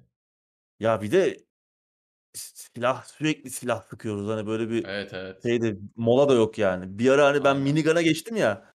Ya 0.80 1.02
bir 1.02 1.12
de 1.12 1.38
silah 2.34 3.04
sürekli 3.06 3.50
silah 3.50 3.82
sıkıyoruz. 3.82 4.28
Hani 4.30 4.48
böyle 4.48 4.70
bir 4.70 4.86
evet 4.86 5.14
evet. 5.14 5.44
şeyde 5.44 5.78
mola 5.96 6.30
da 6.30 6.34
yok 6.34 6.58
yani. 6.58 7.00
Bir 7.00 7.10
ara 7.10 7.26
hani 7.26 7.44
ben 7.44 7.50
Aynen. 7.50 7.62
minigun'a 7.64 8.02
geçtim 8.02 8.36
ya. 8.36 8.76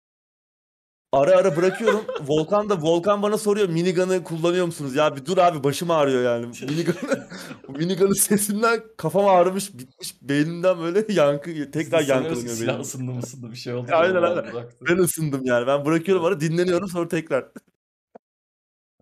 Ara 1.11 1.31
ara 1.37 1.55
bırakıyorum. 1.55 2.05
Volkan 2.27 2.69
da 2.69 2.81
Volkan 2.81 3.21
bana 3.21 3.37
soruyor 3.37 3.69
minigun'ı 3.69 4.23
kullanıyor 4.23 4.65
musunuz? 4.65 4.95
Ya 4.95 5.15
bir 5.15 5.25
dur 5.25 5.37
abi 5.37 5.63
başım 5.63 5.91
ağrıyor 5.91 6.23
yani. 6.23 6.45
Minigun'ı 6.69 7.27
minigun'ın 7.67 8.13
sesinden 8.13 8.83
kafam 8.97 9.27
ağrımış 9.27 9.73
bitmiş 9.73 10.21
beynimden 10.21 10.79
böyle 10.79 11.13
yankı 11.13 11.71
tekrar 11.71 12.01
yankılanıyor 12.01 12.55
Silah 12.55 12.73
benim. 12.73 12.81
ısındı 12.81 13.11
mı 13.11 13.19
ısındı 13.19 13.51
bir 13.51 13.55
şey 13.57 13.73
oldu. 13.73 13.87
Aynen, 13.91 14.23
aynen. 14.23 14.53
bıraktı. 14.53 14.85
Ben 14.89 14.97
ısındım 14.97 15.45
yani. 15.45 15.67
Ben 15.67 15.85
bırakıyorum 15.85 16.25
ara 16.25 16.39
dinleniyorum 16.39 16.87
sonra 16.89 17.07
tekrar. 17.07 17.51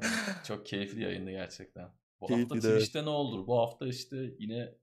Evet, 0.02 0.12
Çok 0.48 0.66
keyifli 0.66 1.04
yayındı 1.04 1.32
gerçekten. 1.32 1.90
Bu 2.22 2.28
Keyifli 2.28 2.44
hafta 2.44 2.56
de. 2.68 2.74
Twitch'te 2.74 3.06
ne 3.06 3.10
olur? 3.10 3.48
Bu 3.48 3.58
hafta 3.58 3.88
işte 3.88 4.36
yine 4.40 4.76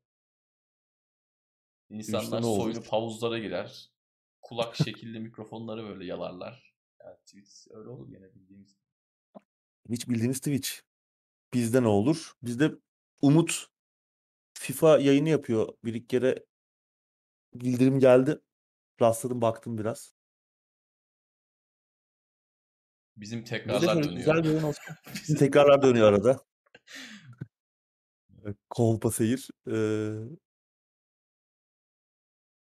insanlar 1.91 2.43
olur? 2.43 2.63
soyunup 2.63 2.87
havuzlara 2.87 3.39
girer. 3.39 3.91
Kulak 4.43 4.77
şekilli 4.77 5.21
mikrofonları 5.21 5.85
böyle 5.85 6.05
yalarlar. 6.05 6.75
Yani 7.05 7.17
Twitch 7.17 7.51
öyle 7.71 7.89
olur 7.89 8.09
yine 8.09 8.35
bildiğimiz. 8.35 8.77
Hiç 9.91 10.09
bildiğiniz 10.09 10.39
Twitch. 10.39 10.71
Bizde 11.55 11.83
ne 11.83 11.89
olur? 11.89 12.33
Bizde 12.43 12.71
Umut 13.23 13.67
FIFA 14.55 14.99
yayını 14.99 15.29
yapıyor. 15.29 15.69
Bir 15.85 15.95
iki 15.95 16.07
kere 16.07 16.45
bildirim 17.55 17.99
geldi. 17.99 18.41
Rastladım 19.01 19.41
baktım 19.43 19.79
biraz. 19.79 20.15
Bizim 23.17 23.45
Bizde 23.45 23.57
tekrarlar 23.59 23.81
şöyle 23.81 24.03
dönüyor. 24.03 24.17
güzel 24.19 24.45
bir 24.45 24.49
oyun 24.49 24.63
olsun. 24.63 24.95
Bizim 25.15 25.37
tekrarlar 25.37 25.83
dönüyor 25.83 26.09
arada. 26.13 26.41
Kolpa 28.71 29.11
seyir. 29.11 29.49
Ee, 29.69 30.29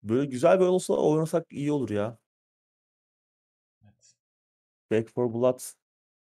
böyle 0.02 0.26
güzel 0.26 0.56
bir 0.56 0.60
oyun 0.64 0.72
olsa 0.72 0.94
oynasak 0.94 1.46
iyi 1.52 1.72
olur 1.72 1.90
ya. 1.90 2.18
Evet. 3.84 4.14
Back 4.90 5.16
4 5.16 5.34
Blood. 5.34 5.60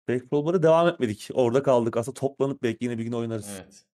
Back 0.10 0.22
4 0.22 0.32
Blood'a 0.32 0.64
devam 0.64 0.88
etmedik. 0.88 1.30
Orada 1.34 1.64
kaldık. 1.64 1.98
Aslında 1.98 2.20
toplanıp 2.20 2.64
belki 2.64 2.86
yine 2.86 2.98
bir 2.98 3.04
gün 3.04 3.12
oynarız. 3.12 3.50
Evet. 3.50 3.86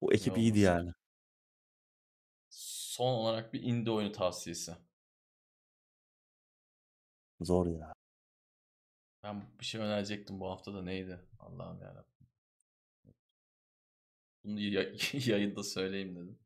Bu 0.00 0.12
ekip 0.14 0.36
İyi 0.36 0.40
iyiydi 0.40 0.58
yani. 0.58 0.92
Son 2.50 3.12
olarak 3.14 3.52
bir 3.52 3.62
indie 3.62 3.92
oyunu 3.92 4.12
tavsiyesi. 4.12 4.76
Zor 7.40 7.66
ya. 7.66 7.92
Ben 9.22 9.42
bir 9.60 9.64
şey 9.64 9.80
önerecektim 9.80 10.40
bu 10.40 10.50
hafta 10.50 10.74
da 10.74 10.82
neydi? 10.82 11.20
Allah'ım 11.38 11.80
yarabbim. 11.82 12.11
Bunu 14.44 14.60
ya- 14.60 14.92
yayında 15.26 15.62
söyleyeyim 15.62 16.16
dedim. 16.16 16.38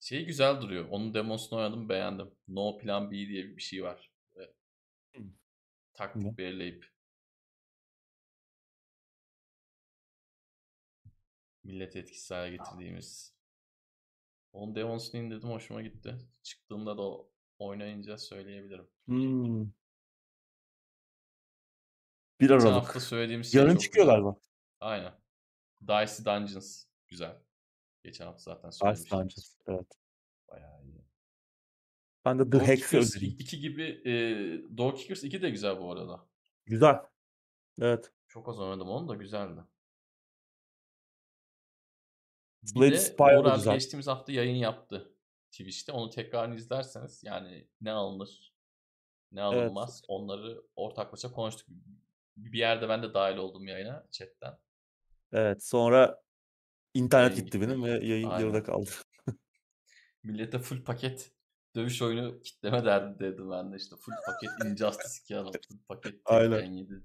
Şey 0.00 0.26
güzel 0.26 0.60
duruyor. 0.60 0.88
Onun 0.90 1.14
demosunu 1.14 1.58
oynadım 1.58 1.88
beğendim. 1.88 2.30
No 2.48 2.78
Plan 2.78 3.10
B 3.10 3.14
diye 3.16 3.56
bir 3.56 3.62
şey 3.62 3.82
var. 3.82 4.10
Böyle 4.36 4.52
taktik 5.94 6.22
Ne? 6.22 6.36
belirleyip 6.36 6.86
milleti 11.64 11.98
etkisiz 11.98 12.30
hale 12.30 12.56
getirdiğimiz. 12.56 13.34
Onun 14.52 14.74
demosunu 14.74 15.20
indirdim 15.20 15.48
hoşuma 15.50 15.82
gitti. 15.82 16.16
Çıktığında 16.42 16.98
da 16.98 17.02
oynayınca 17.58 18.18
söyleyebilirim. 18.18 18.88
Hmm. 19.06 19.64
1 22.40 22.48
Geçen 22.48 22.54
Aralık. 22.66 22.84
şey 23.44 23.60
Yarın 23.60 23.72
çok 23.72 23.80
çıkıyor 23.82 24.04
güzel. 24.06 24.14
galiba. 24.16 24.36
Aynen. 24.80 25.12
Dicey 25.82 26.24
Dungeons. 26.24 26.84
Güzel. 27.08 27.42
Geçen 28.04 28.26
hafta 28.26 28.42
zaten 28.42 28.70
söylemiştim. 28.70 29.18
Dungeons. 29.18 29.54
Evet. 29.66 29.86
Bayağı 30.48 30.82
iyi. 30.84 31.04
Ben 32.24 32.38
de 32.38 32.44
The 32.44 32.52
Door 32.52 32.60
Hex'i 32.60 32.84
Kickers 32.84 33.16
önereyim. 33.16 33.36
2 33.38 33.60
gibi 33.60 33.82
e, 34.04 34.12
Door 34.76 34.96
Kickers 34.96 35.24
2 35.24 35.42
de 35.42 35.50
güzel 35.50 35.80
bu 35.80 35.92
arada. 35.92 36.26
Güzel. 36.66 36.96
Evet. 37.80 38.12
Çok 38.28 38.48
az 38.48 38.60
oynadım 38.60 38.88
onu 38.88 39.08
da 39.08 39.14
güzeldi. 39.14 39.60
Slade 42.64 42.90
de 42.90 42.98
Spire 42.98 43.36
abi 43.36 43.56
güzel. 43.56 43.74
geçtiğimiz 43.74 44.06
hafta 44.06 44.32
yayın 44.32 44.54
yaptı 44.56 45.14
Twitch'te. 45.50 45.92
Onu 45.92 46.10
tekrar 46.10 46.52
izlerseniz 46.52 47.24
yani 47.24 47.68
ne 47.80 47.90
alınır 47.92 48.54
ne 49.32 49.40
Evet. 49.40 49.52
alınmaz 49.54 50.02
onları 50.08 50.62
ortaklaşa 50.76 51.32
konuştuk. 51.32 51.68
Bir 52.36 52.58
yerde 52.58 52.88
ben 52.88 53.02
de 53.02 53.14
dahil 53.14 53.36
oldum 53.36 53.66
yayına 53.68 54.06
chatten. 54.10 54.58
Evet. 55.32 55.64
Sonra 55.64 56.22
internet 56.94 57.30
Yayın 57.30 57.44
gitti 57.44 57.60
benim 57.60 57.84
ve 57.84 57.90
yayın 57.90 58.30
Aynen. 58.30 58.40
yarıda 58.46 58.62
kaldı. 58.62 58.90
Millete 60.22 60.58
full 60.58 60.84
paket 60.84 61.32
dövüş 61.76 62.02
oyunu 62.02 62.40
kitleme 62.40 62.84
derdi 62.84 63.18
dedim 63.18 63.50
ben 63.50 63.72
de 63.72 63.76
işte. 63.76 63.96
Full 63.96 64.12
paket 64.26 64.50
Injustice 64.66 65.20
2 65.24 65.36
alın. 65.36 65.52
Full 65.52 65.78
paket 65.88 66.20
Aynen. 66.24 66.72
7. 66.72 67.02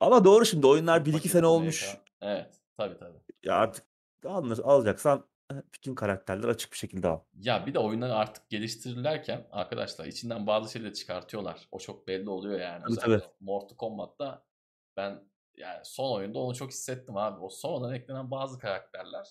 Ama 0.00 0.24
doğru 0.24 0.44
şimdi 0.44 0.66
oyunlar 0.66 1.04
Full 1.04 1.10
1-2 1.10 1.12
paket 1.12 1.32
sene 1.32 1.42
MK. 1.42 1.48
olmuş. 1.48 1.96
Evet. 2.20 2.60
Tabii 2.76 2.98
tabii. 2.98 3.18
Ya 3.42 3.54
artık 3.54 3.84
alınır, 4.26 4.58
alacaksan 4.58 5.24
eh, 5.52 5.56
bütün 5.74 5.94
karakterler 5.94 6.48
açık 6.48 6.72
bir 6.72 6.76
şekilde 6.76 7.08
al. 7.08 7.20
Ya 7.34 7.66
bir 7.66 7.74
de 7.74 7.78
oyunlar 7.78 8.10
artık 8.10 8.50
geliştirirlerken 8.50 9.46
arkadaşlar 9.50 10.06
içinden 10.06 10.46
bazı 10.46 10.72
şeyleri 10.72 10.94
çıkartıyorlar. 10.94 11.68
O 11.70 11.78
çok 11.78 12.08
belli 12.08 12.30
oluyor 12.30 12.60
yani. 12.60 12.82
Tabii, 12.82 12.92
Özellikle 12.92 13.32
Mortal 13.40 13.76
Kombat'ta 13.76 14.44
ben 14.96 15.24
yani 15.56 15.80
son 15.84 16.16
oyunda 16.16 16.38
onu 16.38 16.54
çok 16.54 16.70
hissettim 16.70 17.16
abi. 17.16 17.40
O 17.40 17.48
sonradan 17.48 17.94
eklenen 17.94 18.30
bazı 18.30 18.58
karakterler 18.58 19.28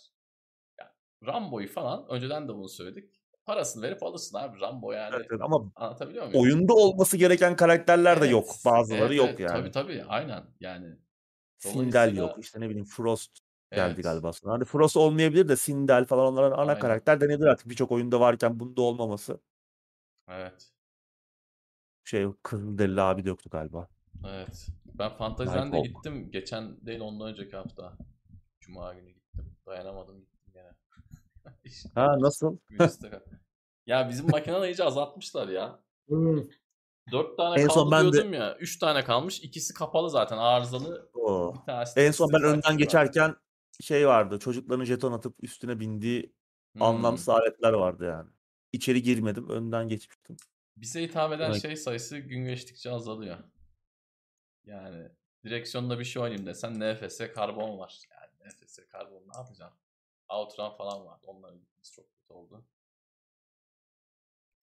yani 0.79 0.91
Rambo'yu 1.25 1.67
falan 1.67 2.07
önceden 2.09 2.47
de 2.47 2.53
bunu 2.55 2.69
söyledik. 2.69 3.13
Parasını 3.45 3.83
verip 3.83 4.03
alırsın 4.03 4.37
abi 4.37 4.59
Rambo 4.59 4.91
yani. 4.91 5.15
Evet, 5.15 5.27
evet. 5.31 5.41
Ama 5.41 5.71
Anlatabiliyor 5.75 6.27
muyum? 6.27 6.41
oyunda 6.41 6.73
olması 6.73 7.17
gereken 7.17 7.55
karakterler 7.55 8.21
de 8.21 8.27
yok. 8.27 8.45
Evet, 8.47 8.65
Bazıları 8.65 9.05
evet, 9.05 9.17
yok 9.17 9.29
evet. 9.29 9.39
yani. 9.39 9.51
Tabii 9.51 9.71
tabii 9.71 10.03
aynen 10.07 10.43
yani. 10.59 10.97
Sindel 11.57 12.17
yok. 12.17 12.39
İşte 12.39 12.59
ne 12.59 12.69
bileyim 12.69 12.85
Frost 12.85 13.39
geldi 13.71 13.93
Evet. 13.93 14.03
galiba 14.03 14.33
sonra. 14.33 14.53
Hani 14.53 14.65
Frost 14.65 14.97
olmayabilir 14.97 15.49
de 15.49 15.55
Sindel 15.55 16.05
falan 16.05 16.25
onların 16.33 16.51
ana 16.51 16.61
Aynen. 16.61 16.79
karakter 16.79 17.21
denebilir 17.21 17.47
artık 17.47 17.69
birçok 17.69 17.91
oyunda 17.91 18.19
varken 18.19 18.59
bunda 18.59 18.81
olmaması. 18.81 19.39
Evet. 20.27 20.71
Şey 22.03 22.27
Kızılderili 22.43 23.01
abi 23.01 23.25
de 23.25 23.29
yoktu 23.29 23.49
galiba. 23.49 23.87
Evet. 24.27 24.67
Ben 24.85 25.09
Fantasy'den 25.09 25.71
de 25.73 25.79
gittim. 25.79 26.31
Geçen 26.31 26.85
değil 26.85 26.99
ondan 26.99 27.27
önceki 27.27 27.55
hafta. 27.55 27.97
Cuma 28.59 28.93
günü 28.93 29.09
gittim. 29.11 29.55
Dayanamadım 29.65 30.19
gittim 30.19 30.53
gene. 30.53 30.71
Ha 31.95 32.15
nasıl? 32.19 32.57
ya 33.85 34.09
bizim 34.09 34.29
makineyi 34.29 34.63
iyice 34.65 34.83
azaltmışlar 34.83 35.47
ya. 35.47 35.79
Dört 37.11 37.37
tane 37.37 37.61
En 37.61 37.67
kaldı 37.67 37.73
son 37.79 37.91
ben 37.91 38.07
de- 38.07 38.11
diyordum 38.11 38.33
ya. 38.33 38.57
Üç 38.57 38.79
tane 38.79 39.03
kalmış. 39.03 39.39
İkisi 39.43 39.73
kapalı 39.73 40.09
zaten 40.09 40.37
arızalı. 40.37 41.09
Oo. 41.13 41.53
Bir 41.55 41.65
tanesi 41.65 41.95
de 41.95 42.05
En 42.05 42.11
son 42.11 42.29
ben 42.33 42.43
önden 42.43 42.57
açık 42.59 42.69
var. 42.71 42.77
geçerken 42.77 43.35
şey 43.81 44.07
vardı. 44.07 44.39
Çocukların 44.39 44.85
jeton 44.85 45.11
atıp 45.11 45.35
üstüne 45.43 45.79
bindiği 45.79 46.33
Hmm. 46.73 46.81
anlamsız 46.81 47.29
aletler 47.29 47.73
vardı 47.73 48.05
yani. 48.05 48.29
İçeri 48.71 49.03
girmedim. 49.03 49.49
Önden 49.49 49.87
geçmiştim. 49.87 50.37
Bize 50.77 51.03
hitap 51.03 51.33
eden 51.33 51.51
Evet. 51.51 51.61
şey 51.61 51.75
sayısı 51.75 52.17
gün 52.19 52.45
geçtikçe 52.45 52.91
azalıyor. 52.91 53.37
Yani 54.65 55.09
direksiyonda 55.43 55.99
bir 55.99 56.03
şey 56.05 56.21
oynayayım 56.21 56.45
desen 56.45 56.79
NFS 56.79 57.21
karbon 57.33 57.79
var. 57.79 57.99
Yani 58.11 58.49
NFS 58.49 58.79
karbon 58.87 59.23
ne 59.27 59.37
yapacaksın? 59.37 59.79
Outrun 60.29 60.69
falan 60.69 61.05
var. 61.05 61.19
Onların 61.23 61.59
gitmesi 61.59 61.91
çok 61.91 62.05
kötü 62.13 62.33
oldu. 62.33 62.65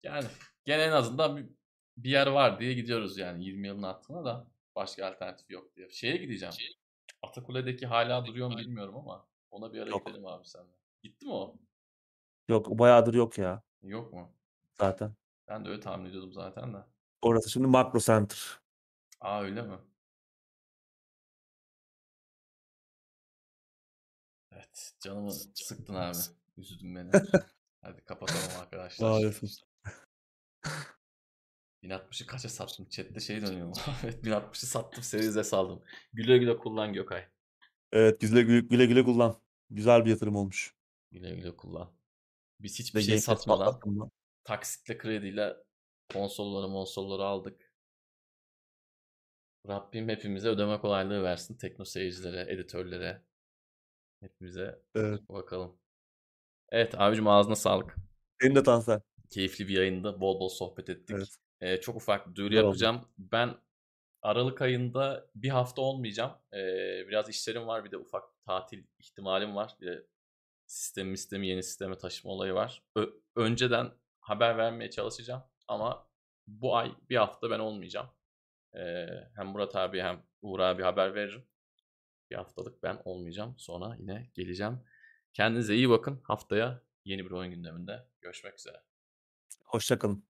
Yani 0.03 0.27
gene 0.65 0.81
en 0.83 0.91
azından 0.91 1.37
bir, 1.37 1.45
bir 1.97 2.09
yer 2.09 2.27
var 2.27 2.59
diye 2.59 2.73
gidiyoruz 2.73 3.17
yani 3.17 3.45
20 3.45 3.67
yılın 3.67 3.83
altına 3.83 4.25
da 4.25 4.47
başka 4.75 5.07
alternatif 5.07 5.49
yok 5.49 5.75
diye. 5.75 5.89
Şeye 5.89 6.17
gideceğim. 6.17 6.55
Atakule'deki 7.21 7.87
hala 7.87 8.25
duruyor 8.25 8.51
mu 8.51 8.57
bilmiyorum 8.57 8.95
ama 8.95 9.27
ona 9.51 9.73
bir 9.73 9.81
ara 9.81 9.89
Yok. 9.89 10.05
gidelim 10.05 10.25
abi 10.25 10.45
seninle. 10.45 10.77
Gitti 11.03 11.25
mi 11.25 11.31
o? 11.31 11.55
Yok 12.47 12.69
bayağıdır 12.79 13.13
yok 13.13 13.37
ya 13.37 13.63
Yok 13.83 14.13
mu? 14.13 14.33
zaten. 14.73 15.15
Ben 15.47 15.65
de 15.65 15.69
öyle 15.69 15.79
tahmin 15.79 16.09
ediyordum 16.09 16.33
zaten 16.33 16.73
de. 16.73 16.77
Orası 17.21 17.49
şimdi 17.49 17.67
Makro 17.67 17.99
Center. 17.99 18.59
Aa 19.21 19.41
öyle 19.41 19.61
mi? 19.61 19.77
Evet. 24.51 24.91
Canımı 24.99 25.31
sıktın 25.53 25.93
abi. 25.93 26.17
Üzdün 26.57 26.95
beni. 26.95 27.11
Hadi 27.81 28.01
kapatalım 28.01 28.61
arkadaşlar. 28.61 29.09
Maalesef. 29.09 29.49
1060'ı 31.83 32.27
kaça 32.27 32.49
sattım? 32.49 32.89
Chat'te 32.89 33.19
şey 33.19 33.41
dönüyor. 33.41 33.75
evet 34.03 34.23
1060'ı 34.23 34.67
sattım. 34.67 35.03
Seriz'e 35.03 35.43
saldım. 35.43 35.83
Güle 36.13 36.37
güle 36.37 36.57
kullan 36.57 36.93
Gökay. 36.93 37.27
Evet 37.91 38.21
güle 38.21 38.41
güle, 38.41 38.59
güle 38.59 38.85
güle 38.85 39.03
kullan. 39.03 39.35
Güzel 39.69 40.05
bir 40.05 40.09
yatırım 40.09 40.35
olmuş. 40.35 40.75
Güle 41.11 41.35
güle 41.35 41.57
kullan. 41.57 41.91
Biz 42.59 42.79
Ve 42.79 42.83
hiçbir 42.83 43.01
şey 43.01 43.15
Game 43.15 43.25
Pass 43.25 43.25
satmadan 43.25 44.11
taksitle 44.43 44.97
krediyle 44.97 45.57
konsolları 46.13 46.67
monsolları 46.67 47.23
aldık. 47.23 47.66
Rabbim 49.67 50.09
hepimize 50.09 50.49
ödeme 50.49 50.79
kolaylığı 50.79 51.23
versin. 51.23 51.57
Tekno 51.57 51.85
seyircilere, 51.85 52.53
editörlere. 52.53 53.21
Hepimize 54.21 54.81
Evet. 54.95 55.29
bakalım. 55.29 55.79
Evet 56.69 57.01
abicim 57.01 57.27
ağzına 57.27 57.55
sağlık. 57.55 57.95
Senin 58.41 58.55
de 58.55 58.63
Tansel. 58.63 59.01
Keyifli 59.29 59.67
bir 59.67 59.73
yayında 59.73 60.21
bol 60.21 60.39
bol 60.39 60.49
sohbet 60.49 60.89
ettik. 60.89 61.15
Evet. 61.19 61.37
Ee, 61.61 61.81
çok 61.81 61.95
ufak 61.95 62.27
bir 62.29 62.35
duyuru 62.35 62.49
Güzel 62.49 62.63
oldu. 62.63 62.67
yapacağım. 62.67 63.05
Ben 63.17 63.55
Aralık 64.21 64.61
ayında 64.61 65.29
bir 65.35 65.49
hafta 65.49 65.81
olmayacağım. 65.81 66.31
Ee, 66.53 66.57
biraz 67.07 67.29
işlerim 67.29 67.67
var. 67.67 67.85
Bir 67.85 67.91
de 67.91 67.97
ufak 67.97 68.23
tatil 68.45 68.83
ihtimalim 68.99 69.55
var. 69.55 69.75
Bir 69.81 69.87
de 69.87 70.07
sistemi 70.65 71.17
sistemi 71.17 71.47
yeni 71.47 71.63
sisteme 71.63 71.97
taşıma 71.97 72.33
olayı 72.33 72.53
var. 72.53 72.83
Ö- 72.95 73.13
önceden 73.35 73.91
haber 74.21 74.57
vermeye 74.57 74.89
çalışacağım. 74.89 75.43
Ama 75.67 76.07
bu 76.47 76.75
ay 76.75 76.91
bir 77.09 77.15
hafta 77.15 77.49
ben 77.49 77.59
olmayacağım. 77.59 78.07
Ee, 78.75 79.07
hem 79.35 79.47
Murat 79.47 79.75
abi 79.75 80.01
hem 80.01 80.23
Uğur 80.41 80.59
abi 80.59 80.83
haber 80.83 81.15
veririm. 81.15 81.45
Bir 82.29 82.35
haftalık 82.35 82.83
ben 82.83 83.01
olmayacağım. 83.05 83.55
Sonra 83.57 83.95
yine 83.99 84.29
geleceğim. 84.33 84.79
Kendinize 85.33 85.75
iyi 85.75 85.89
bakın. 85.89 86.21
Haftaya 86.23 86.81
yeni 87.05 87.25
bir 87.25 87.31
oyun 87.31 87.51
gündeminde 87.51 88.07
görüşmek 88.21 88.59
üzere. 88.59 88.77
Hoşçakalın. 89.63 90.25